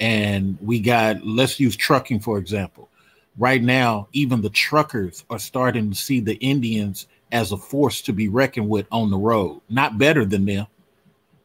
And 0.00 0.58
we 0.60 0.80
got, 0.80 1.24
let's 1.24 1.60
use 1.60 1.76
trucking 1.76 2.20
for 2.20 2.38
example. 2.38 2.88
Right 3.38 3.62
now, 3.62 4.08
even 4.12 4.42
the 4.42 4.50
truckers 4.50 5.24
are 5.30 5.38
starting 5.38 5.90
to 5.90 5.96
see 5.96 6.20
the 6.20 6.34
Indians 6.34 7.06
as 7.30 7.52
a 7.52 7.56
force 7.56 8.02
to 8.02 8.12
be 8.12 8.28
reckoned 8.28 8.68
with 8.68 8.86
on 8.90 9.10
the 9.10 9.16
road. 9.16 9.62
Not 9.70 9.96
better 9.96 10.24
than 10.24 10.44
them, 10.44 10.66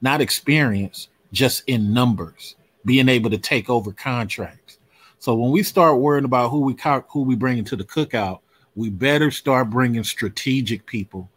not 0.02 0.20
experience, 0.20 1.08
just 1.32 1.64
in 1.68 1.94
numbers, 1.94 2.56
being 2.86 3.10
able 3.10 3.30
to 3.30 3.38
take 3.38 3.70
over 3.70 3.92
contracts. 3.92 4.80
So 5.20 5.36
when 5.36 5.52
we 5.52 5.64
start 5.64 6.00
worrying 6.00 6.26
about 6.26 6.50
who 6.50 6.62
we 6.62 6.76
who 7.10 7.22
we 7.22 7.36
bring 7.36 7.58
into 7.58 7.76
the 7.76 7.84
cookout, 7.84 8.40
we 8.76 8.90
better 8.90 9.32
start 9.32 9.70
bringing 9.70 10.04
strategic 10.04 10.86
people 10.86 11.30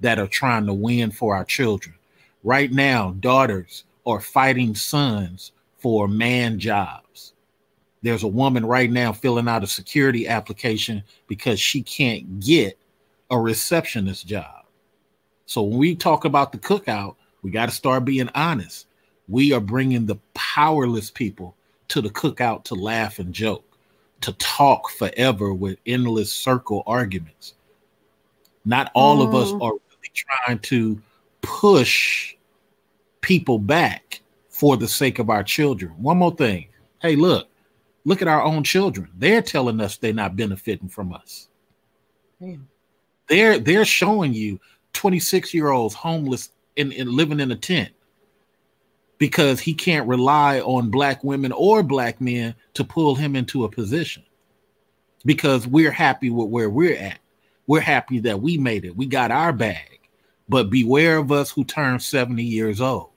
that 0.00 0.18
are 0.18 0.26
trying 0.26 0.66
to 0.66 0.72
win 0.74 1.10
for 1.10 1.34
our 1.36 1.44
children. 1.44 1.94
Right 2.42 2.72
now, 2.72 3.14
daughters 3.20 3.84
are 4.06 4.20
fighting 4.20 4.74
sons 4.74 5.52
for 5.78 6.08
man 6.08 6.58
jobs. 6.58 7.34
There's 8.02 8.22
a 8.22 8.28
woman 8.28 8.64
right 8.64 8.90
now 8.90 9.12
filling 9.12 9.48
out 9.48 9.64
a 9.64 9.66
security 9.66 10.28
application 10.28 11.02
because 11.26 11.58
she 11.58 11.82
can't 11.82 12.40
get 12.40 12.78
a 13.30 13.38
receptionist 13.38 14.26
job. 14.26 14.64
So 15.46 15.62
when 15.62 15.78
we 15.78 15.94
talk 15.94 16.24
about 16.24 16.52
the 16.52 16.58
cookout, 16.58 17.16
we 17.42 17.50
got 17.50 17.66
to 17.66 17.74
start 17.74 18.04
being 18.04 18.28
honest. 18.34 18.86
We 19.28 19.52
are 19.52 19.60
bringing 19.60 20.06
the 20.06 20.16
powerless 20.34 21.10
people 21.10 21.56
to 21.88 22.00
the 22.00 22.10
cookout 22.10 22.64
to 22.64 22.74
laugh 22.74 23.18
and 23.18 23.32
joke, 23.32 23.64
to 24.20 24.32
talk 24.34 24.90
forever 24.90 25.52
with 25.52 25.78
endless 25.86 26.32
circle 26.32 26.82
arguments. 26.86 27.54
Not 28.64 28.90
all 28.94 29.18
mm. 29.18 29.28
of 29.28 29.34
us 29.34 29.50
mm. 29.50 29.62
are 29.62 29.72
really 29.72 30.12
trying 30.14 30.58
to 30.60 31.00
push 31.42 32.34
people 33.20 33.58
back 33.58 34.20
for 34.48 34.76
the 34.76 34.88
sake 34.88 35.18
of 35.18 35.30
our 35.30 35.42
children. 35.42 35.92
One 35.98 36.18
more 36.18 36.34
thing. 36.34 36.66
Hey, 37.00 37.16
look, 37.16 37.48
look 38.04 38.22
at 38.22 38.28
our 38.28 38.42
own 38.42 38.64
children. 38.64 39.08
They're 39.18 39.42
telling 39.42 39.80
us 39.80 39.96
they're 39.96 40.12
not 40.12 40.36
benefiting 40.36 40.88
from 40.88 41.12
us. 41.12 41.48
Damn. 42.40 42.68
They're 43.28 43.58
they're 43.58 43.84
showing 43.84 44.32
you 44.32 44.60
26 44.92 45.52
year 45.52 45.70
olds 45.70 45.94
homeless 45.94 46.50
and, 46.76 46.92
and 46.92 47.10
living 47.10 47.40
in 47.40 47.50
a 47.50 47.56
tent 47.56 47.90
because 49.18 49.60
he 49.60 49.74
can't 49.74 50.08
rely 50.08 50.60
on 50.60 50.90
black 50.90 51.24
women 51.24 51.52
or 51.52 51.82
black 51.82 52.20
men 52.20 52.54
to 52.74 52.84
pull 52.84 53.14
him 53.14 53.34
into 53.34 53.64
a 53.64 53.68
position 53.68 54.22
because 55.24 55.66
we're 55.66 55.90
happy 55.90 56.30
with 56.30 56.48
where 56.48 56.70
we're 56.70 56.96
at. 56.96 57.18
We're 57.66 57.80
happy 57.80 58.20
that 58.20 58.40
we 58.40 58.58
made 58.58 58.84
it. 58.84 58.96
We 58.96 59.06
got 59.06 59.30
our 59.30 59.52
bag. 59.52 60.00
But 60.48 60.70
beware 60.70 61.16
of 61.16 61.32
us 61.32 61.50
who 61.50 61.64
turn 61.64 61.98
70 61.98 62.42
years 62.42 62.80
old. 62.80 63.10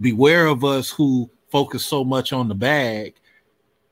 Beware 0.00 0.46
of 0.46 0.64
us 0.64 0.90
who 0.90 1.30
focus 1.50 1.84
so 1.84 2.04
much 2.04 2.32
on 2.32 2.48
the 2.48 2.54
bag 2.54 3.14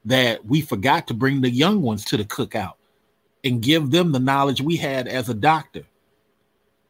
that 0.05 0.45
we 0.45 0.61
forgot 0.61 1.07
to 1.07 1.15
bring 1.15 1.41
the 1.41 1.51
young 1.51 1.81
ones 1.81 2.05
to 2.07 2.17
the 2.17 2.25
cookout 2.25 2.75
and 3.45 3.63
give 3.63 3.91
them 3.91 4.13
the 4.13 4.19
knowledge 4.19 4.61
we 4.61 4.77
had 4.77 5.09
as 5.09 5.31
a 5.31 5.35
doctor. 5.35 5.87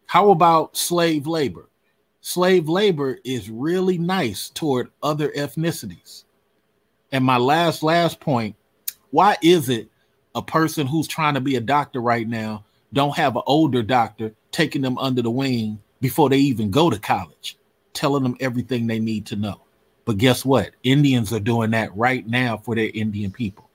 How 0.06 0.30
about 0.30 0.76
slave 0.76 1.28
labor? 1.28 1.69
Slave 2.22 2.68
labor 2.68 3.18
is 3.24 3.48
really 3.48 3.97
nice 3.97 4.51
toward 4.51 4.90
other 5.02 5.30
ethnicities. 5.30 6.24
And 7.12 7.24
my 7.24 7.38
last, 7.38 7.82
last 7.82 8.20
point 8.20 8.56
why 9.10 9.36
is 9.42 9.70
it 9.70 9.88
a 10.34 10.42
person 10.42 10.86
who's 10.86 11.09
trying 11.09 11.34
to 11.34 11.40
be 11.40 11.56
a 11.56 11.60
doctor 11.60 12.01
right 12.01 12.28
now 12.28 12.64
don't 12.92 13.16
have 13.16 13.36
an 13.36 13.42
older 13.47 13.82
doctor 13.82 14.34
taking 14.52 14.82
them 14.82 14.98
under 14.98 15.22
the 15.22 15.30
wing 15.30 15.80
before 16.02 16.28
they 16.28 16.38
even 16.38 16.70
go 16.70 16.90
to 16.90 16.98
college, 16.98 17.56
telling 17.94 18.22
them 18.22 18.36
everything 18.40 18.86
they 18.86 18.98
need 18.98 19.24
to 19.26 19.36
know? 19.36 19.62
But 20.05 20.18
guess 20.18 20.44
what? 20.44 20.72
Indians 20.82 21.32
are 21.32 21.40
doing 21.40 21.70
that 21.70 21.97
right 21.97 22.26
now 22.26 22.59
for 22.59 22.74
their 22.74 22.90
Indian 22.92 23.32
people. 23.32 23.70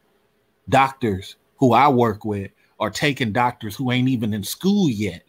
Doctors 0.69 1.35
who 1.57 1.73
I 1.73 1.87
work 1.87 2.25
with 2.25 2.51
are 2.79 2.91
taking 2.91 3.31
doctors 3.31 3.75
who 3.75 3.91
ain't 3.91 4.09
even 4.09 4.33
in 4.35 4.43
school 4.43 4.87
yet, 4.87 5.23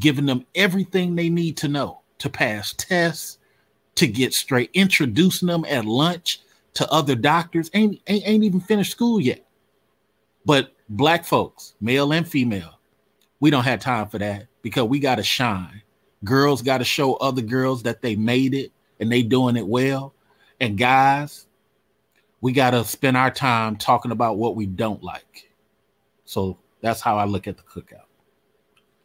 giving 0.00 0.26
them 0.26 0.44
everything 0.56 1.14
they 1.14 1.28
need 1.28 1.56
to 1.58 1.68
know 1.68 2.01
to 2.22 2.30
pass 2.30 2.72
tests, 2.74 3.38
to 3.96 4.06
get 4.06 4.32
straight, 4.32 4.70
introducing 4.74 5.48
them 5.48 5.64
at 5.68 5.84
lunch 5.84 6.40
to 6.74 6.90
other 6.90 7.14
doctors, 7.14 7.70
ain't, 7.74 8.00
ain't, 8.06 8.26
ain't 8.26 8.44
even 8.44 8.60
finished 8.60 8.92
school 8.92 9.20
yet. 9.20 9.44
But 10.44 10.72
black 10.88 11.24
folks, 11.24 11.74
male 11.80 12.12
and 12.12 12.26
female, 12.26 12.78
we 13.40 13.50
don't 13.50 13.64
have 13.64 13.80
time 13.80 14.08
for 14.08 14.18
that 14.18 14.46
because 14.62 14.84
we 14.84 14.98
got 14.98 15.16
to 15.16 15.22
shine. 15.22 15.82
Girls 16.24 16.62
got 16.62 16.78
to 16.78 16.84
show 16.84 17.14
other 17.14 17.42
girls 17.42 17.82
that 17.82 18.00
they 18.00 18.16
made 18.16 18.54
it 18.54 18.72
and 19.00 19.10
they 19.10 19.22
doing 19.22 19.56
it 19.56 19.66
well. 19.66 20.14
And 20.60 20.78
guys, 20.78 21.46
we 22.40 22.52
got 22.52 22.70
to 22.70 22.84
spend 22.84 23.16
our 23.16 23.30
time 23.30 23.76
talking 23.76 24.12
about 24.12 24.38
what 24.38 24.54
we 24.54 24.66
don't 24.66 25.02
like. 25.02 25.50
So 26.24 26.56
that's 26.80 27.00
how 27.00 27.18
I 27.18 27.24
look 27.24 27.48
at 27.48 27.56
the 27.56 27.62
cookout. 27.64 28.01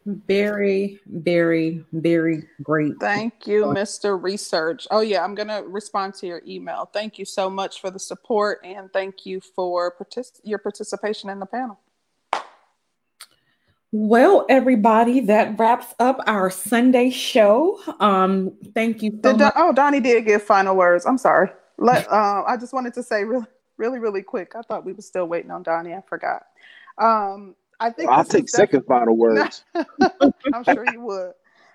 Very, 0.06 1.00
very, 1.06 1.84
very 1.92 2.44
great. 2.62 2.94
Thank 2.98 3.46
you, 3.46 3.64
Mr. 3.66 4.20
Research. 4.22 4.86
Oh, 4.90 5.00
yeah, 5.00 5.22
I'm 5.22 5.34
going 5.34 5.48
to 5.48 5.62
respond 5.66 6.14
to 6.14 6.26
your 6.26 6.40
email. 6.46 6.88
Thank 6.92 7.18
you 7.18 7.24
so 7.24 7.50
much 7.50 7.80
for 7.80 7.90
the 7.90 7.98
support 7.98 8.60
and 8.64 8.90
thank 8.92 9.26
you 9.26 9.40
for 9.40 9.92
partic- 9.92 10.40
your 10.44 10.58
participation 10.58 11.28
in 11.28 11.38
the 11.40 11.46
panel. 11.46 11.78
Well, 13.90 14.44
everybody, 14.50 15.20
that 15.20 15.58
wraps 15.58 15.94
up 15.98 16.20
our 16.26 16.50
Sunday 16.50 17.08
show. 17.08 17.80
Um, 18.00 18.52
thank 18.74 19.02
you 19.02 19.18
so 19.24 19.34
much. 19.34 19.52
Oh, 19.56 19.72
Donnie 19.72 20.00
did 20.00 20.26
give 20.26 20.42
final 20.42 20.76
words. 20.76 21.06
I'm 21.06 21.16
sorry. 21.16 21.50
Let 21.78 22.10
uh, 22.10 22.44
I 22.46 22.56
just 22.58 22.74
wanted 22.74 22.92
to 22.94 23.02
say 23.02 23.24
really, 23.24 23.46
really, 23.78 23.98
really 23.98 24.22
quick. 24.22 24.52
I 24.56 24.62
thought 24.62 24.84
we 24.84 24.92
were 24.92 25.00
still 25.00 25.26
waiting 25.26 25.50
on 25.50 25.62
Donnie. 25.62 25.94
I 25.94 26.02
forgot. 26.06 26.42
Um, 26.98 27.54
I 27.80 27.90
think 27.90 28.10
I'll 28.10 28.24
take 28.24 28.48
second 28.48 28.84
final 28.86 29.16
words. 29.16 29.64
I'm 29.74 30.64
sure 30.64 30.84
you 30.92 31.00
would. 31.02 31.32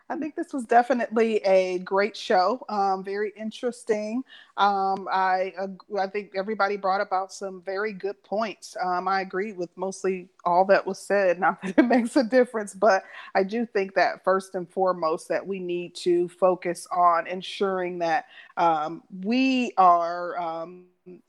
I 0.09 0.17
think 0.17 0.35
this 0.35 0.51
was 0.53 0.65
definitely 0.65 1.37
a 1.37 1.79
great 1.79 2.15
show. 2.15 2.63
Um, 2.67 3.03
very 3.03 3.31
interesting. 3.37 4.23
Um, 4.57 5.07
I 5.11 5.53
I 5.97 6.07
think 6.07 6.33
everybody 6.35 6.75
brought 6.75 6.99
about 6.99 7.31
some 7.31 7.61
very 7.61 7.93
good 7.93 8.21
points. 8.23 8.75
Um, 8.83 9.07
I 9.07 9.21
agree 9.21 9.53
with 9.53 9.69
mostly 9.77 10.27
all 10.43 10.65
that 10.65 10.85
was 10.85 10.99
said. 10.99 11.39
Not 11.43 11.61
that 11.61 11.77
it 11.77 11.83
makes 11.83 12.15
a 12.15 12.23
difference, 12.23 12.73
but 12.73 13.03
I 13.33 13.43
do 13.43 13.65
think 13.65 13.95
that 13.95 14.23
first 14.23 14.55
and 14.55 14.69
foremost 14.69 15.29
that 15.29 15.45
we 15.45 15.59
need 15.59 15.95
to 15.95 16.27
focus 16.29 16.85
on 16.91 17.25
ensuring 17.25 17.99
that 17.99 18.25
um, 18.57 19.03
we 19.23 19.71
are 19.77 20.37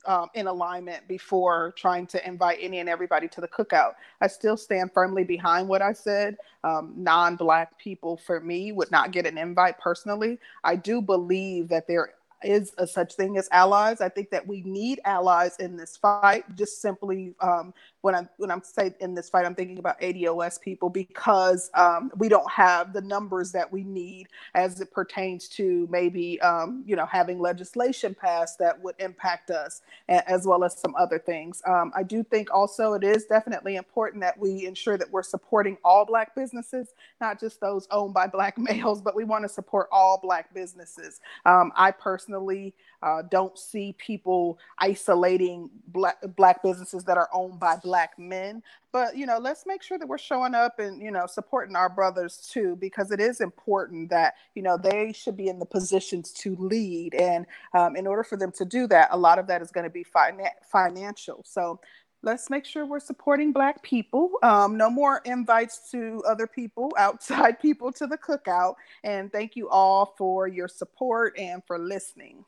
um, 0.05 0.29
in 0.33 0.47
alignment 0.47 1.07
before 1.07 1.73
trying 1.77 2.07
to 2.07 2.27
invite 2.27 2.59
any 2.61 2.79
and 2.79 2.89
everybody 2.89 3.27
to 3.27 3.41
the 3.41 3.47
cookout. 3.47 3.93
I 4.21 4.27
still 4.27 4.57
stand 4.57 4.91
firmly 4.93 5.23
behind 5.23 5.67
what 5.67 5.81
I 5.81 5.93
said. 5.93 6.37
Um, 6.63 6.93
non 6.95 7.35
Black 7.35 7.77
people, 7.77 8.17
for 8.17 8.39
me, 8.39 8.71
would 8.71 8.91
not 8.91 9.11
get 9.11 9.25
an 9.25 9.37
invite 9.37 9.79
personally. 9.79 10.39
I 10.63 10.75
do 10.75 11.01
believe 11.01 11.67
that 11.69 11.87
there 11.87 12.13
is 12.43 12.73
a 12.77 12.87
such 12.87 13.15
thing 13.15 13.37
as 13.37 13.49
allies. 13.51 14.01
I 14.01 14.09
think 14.09 14.29
that 14.29 14.45
we 14.45 14.61
need 14.61 15.01
allies 15.03 15.57
in 15.57 15.77
this 15.77 15.97
fight. 15.97 16.43
Just 16.55 16.81
simply 16.81 17.33
um, 17.41 17.73
when 18.05 18.13
I'm 18.13 18.29
when 18.37 18.51
I'm 18.51 18.61
saying 18.61 18.93
in 18.99 19.15
this 19.15 19.31
fight, 19.31 19.47
I'm 19.47 19.55
thinking 19.55 19.79
about 19.79 19.99
ADOS 19.99 20.61
people 20.61 20.89
because 20.89 21.71
um, 21.73 22.11
we 22.15 22.29
don't 22.29 22.49
have 22.51 22.93
the 22.93 23.01
numbers 23.01 23.51
that 23.53 23.71
we 23.71 23.83
need 23.83 24.27
as 24.53 24.79
it 24.79 24.91
pertains 24.91 25.49
to 25.49 25.87
maybe 25.89 26.39
um, 26.41 26.83
you 26.85 26.95
know 26.95 27.07
having 27.07 27.39
legislation 27.39 28.13
passed 28.13 28.59
that 28.59 28.79
would 28.83 28.93
impact 28.99 29.49
us, 29.49 29.81
as 30.07 30.45
well 30.45 30.63
as 30.63 30.79
some 30.79 30.93
other 30.95 31.17
things. 31.17 31.63
Um, 31.65 31.91
I 31.95 32.03
do 32.03 32.21
think 32.21 32.53
also 32.53 32.93
it 32.93 33.03
is 33.03 33.25
definitely 33.25 33.75
important 33.75 34.21
that 34.21 34.37
we 34.37 34.67
ensure 34.67 34.99
that 34.99 35.09
we're 35.09 35.23
supporting 35.23 35.75
all 35.83 36.05
Black 36.05 36.35
businesses, 36.35 36.89
not 37.19 37.39
just 37.39 37.59
those 37.59 37.87
owned 37.89 38.13
by 38.13 38.27
Black 38.27 38.55
males, 38.59 39.01
but 39.01 39.15
we 39.15 39.23
want 39.23 39.45
to 39.45 39.49
support 39.49 39.89
all 39.91 40.19
Black 40.21 40.53
businesses. 40.53 41.21
Um, 41.47 41.71
I 41.75 41.89
personally 41.89 42.75
uh, 43.01 43.21
don't 43.29 43.57
see 43.57 43.93
people 43.97 44.59
isolating 44.79 45.69
black, 45.87 46.17
black 46.35 46.63
businesses 46.63 47.03
that 47.05 47.17
are 47.17 47.29
owned 47.33 47.59
by 47.59 47.77
black 47.77 48.17
men. 48.17 48.61
But 48.91 49.17
you 49.17 49.25
know, 49.25 49.37
let's 49.37 49.65
make 49.65 49.83
sure 49.83 49.97
that 49.97 50.07
we're 50.07 50.17
showing 50.17 50.55
up 50.55 50.79
and 50.79 51.01
you 51.01 51.11
know 51.11 51.25
supporting 51.27 51.75
our 51.75 51.89
brothers 51.89 52.49
too, 52.51 52.77
because 52.77 53.11
it 53.11 53.19
is 53.19 53.41
important 53.41 54.09
that 54.09 54.35
you 54.55 54.61
know 54.61 54.77
they 54.77 55.11
should 55.13 55.35
be 55.35 55.49
in 55.49 55.59
the 55.59 55.65
positions 55.65 56.31
to 56.33 56.55
lead. 56.55 57.13
And 57.13 57.45
um, 57.73 57.95
in 57.95 58.07
order 58.07 58.23
for 58.23 58.37
them 58.37 58.51
to 58.53 58.65
do 58.65 58.87
that, 58.87 59.09
a 59.11 59.17
lot 59.17 59.39
of 59.39 59.47
that 59.47 59.61
is 59.61 59.71
going 59.71 59.83
to 59.83 59.89
be 59.89 60.03
fina- 60.03 60.51
financial. 60.63 61.43
So 61.45 61.79
let's 62.25 62.49
make 62.49 62.65
sure 62.65 62.85
we're 62.85 62.99
supporting 62.99 63.53
black 63.53 63.81
people 63.83 64.31
um, 64.43 64.75
no 64.75 64.89
more 64.89 65.21
invites 65.25 65.91
to 65.91 66.21
other 66.27 66.47
people 66.47 66.91
outside 66.97 67.59
people 67.59 67.91
to 67.93 68.07
the 68.07 68.17
cookout 68.17 68.75
and 69.03 69.31
thank 69.31 69.55
you 69.55 69.69
all 69.69 70.15
for 70.17 70.47
your 70.47 70.67
support 70.67 71.37
and 71.37 71.63
for 71.65 71.77
listening 71.77 72.43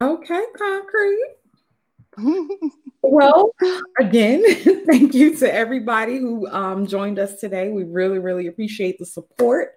Okay, 0.00 0.44
concrete. 0.56 1.34
well, 3.02 3.50
again, 3.98 4.42
thank 4.86 5.14
you 5.14 5.36
to 5.36 5.52
everybody 5.52 6.18
who 6.18 6.48
um, 6.48 6.86
joined 6.86 7.18
us 7.18 7.40
today. 7.40 7.68
We 7.68 7.84
really, 7.84 8.18
really 8.18 8.46
appreciate 8.46 8.98
the 8.98 9.06
support. 9.06 9.74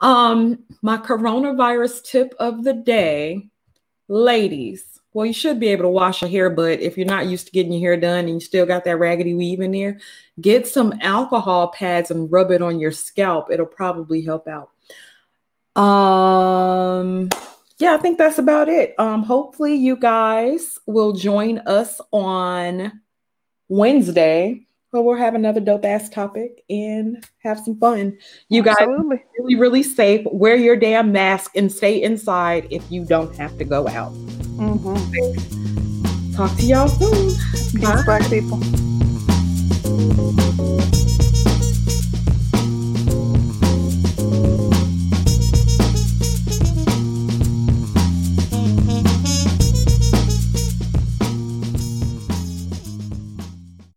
Um, 0.00 0.64
my 0.82 0.98
coronavirus 0.98 2.04
tip 2.04 2.34
of 2.38 2.64
the 2.64 2.74
day, 2.74 3.48
ladies. 4.08 4.84
Well, 5.14 5.24
you 5.24 5.32
should 5.32 5.58
be 5.58 5.68
able 5.68 5.84
to 5.84 5.88
wash 5.88 6.20
your 6.20 6.30
hair, 6.30 6.50
but 6.50 6.80
if 6.80 6.98
you're 6.98 7.06
not 7.06 7.26
used 7.26 7.46
to 7.46 7.52
getting 7.52 7.72
your 7.72 7.80
hair 7.80 7.98
done 7.98 8.26
and 8.26 8.34
you 8.34 8.40
still 8.40 8.66
got 8.66 8.84
that 8.84 8.98
raggedy 8.98 9.32
weave 9.32 9.60
in 9.60 9.72
there, 9.72 9.98
get 10.38 10.66
some 10.66 10.92
alcohol 11.00 11.68
pads 11.68 12.10
and 12.10 12.30
rub 12.30 12.50
it 12.50 12.60
on 12.60 12.78
your 12.78 12.92
scalp. 12.92 13.50
It'll 13.50 13.64
probably 13.64 14.20
help 14.20 14.46
out. 14.46 14.70
Um, 15.82 17.30
yeah, 17.78 17.94
I 17.94 17.98
think 17.98 18.18
that's 18.18 18.38
about 18.38 18.68
it. 18.68 18.94
Um, 18.98 19.22
hopefully, 19.22 19.74
you 19.74 19.96
guys 19.96 20.78
will 20.86 21.12
join 21.12 21.58
us 21.60 22.00
on 22.12 23.00
Wednesday 23.68 24.66
where 24.90 25.02
we'll 25.02 25.16
have 25.16 25.34
another 25.34 25.60
dope 25.60 25.84
ass 25.84 26.08
topic 26.08 26.64
and 26.70 27.22
have 27.42 27.60
some 27.60 27.78
fun. 27.78 28.16
You 28.48 28.62
guys 28.62 28.76
Absolutely. 28.80 29.22
really, 29.38 29.56
really 29.56 29.82
safe. 29.82 30.26
Wear 30.32 30.56
your 30.56 30.76
damn 30.76 31.12
mask 31.12 31.50
and 31.54 31.70
stay 31.70 32.02
inside 32.02 32.66
if 32.70 32.90
you 32.90 33.04
don't 33.04 33.36
have 33.36 33.58
to 33.58 33.64
go 33.64 33.86
out. 33.88 34.12
Mm-hmm. 34.56 36.32
Talk 36.32 36.56
to 36.56 36.64
y'all 36.64 36.88
soon. 36.88 37.34
Peace, 37.52 37.82
Bye. 37.82 38.02
black 38.04 38.30
people. 38.30 38.60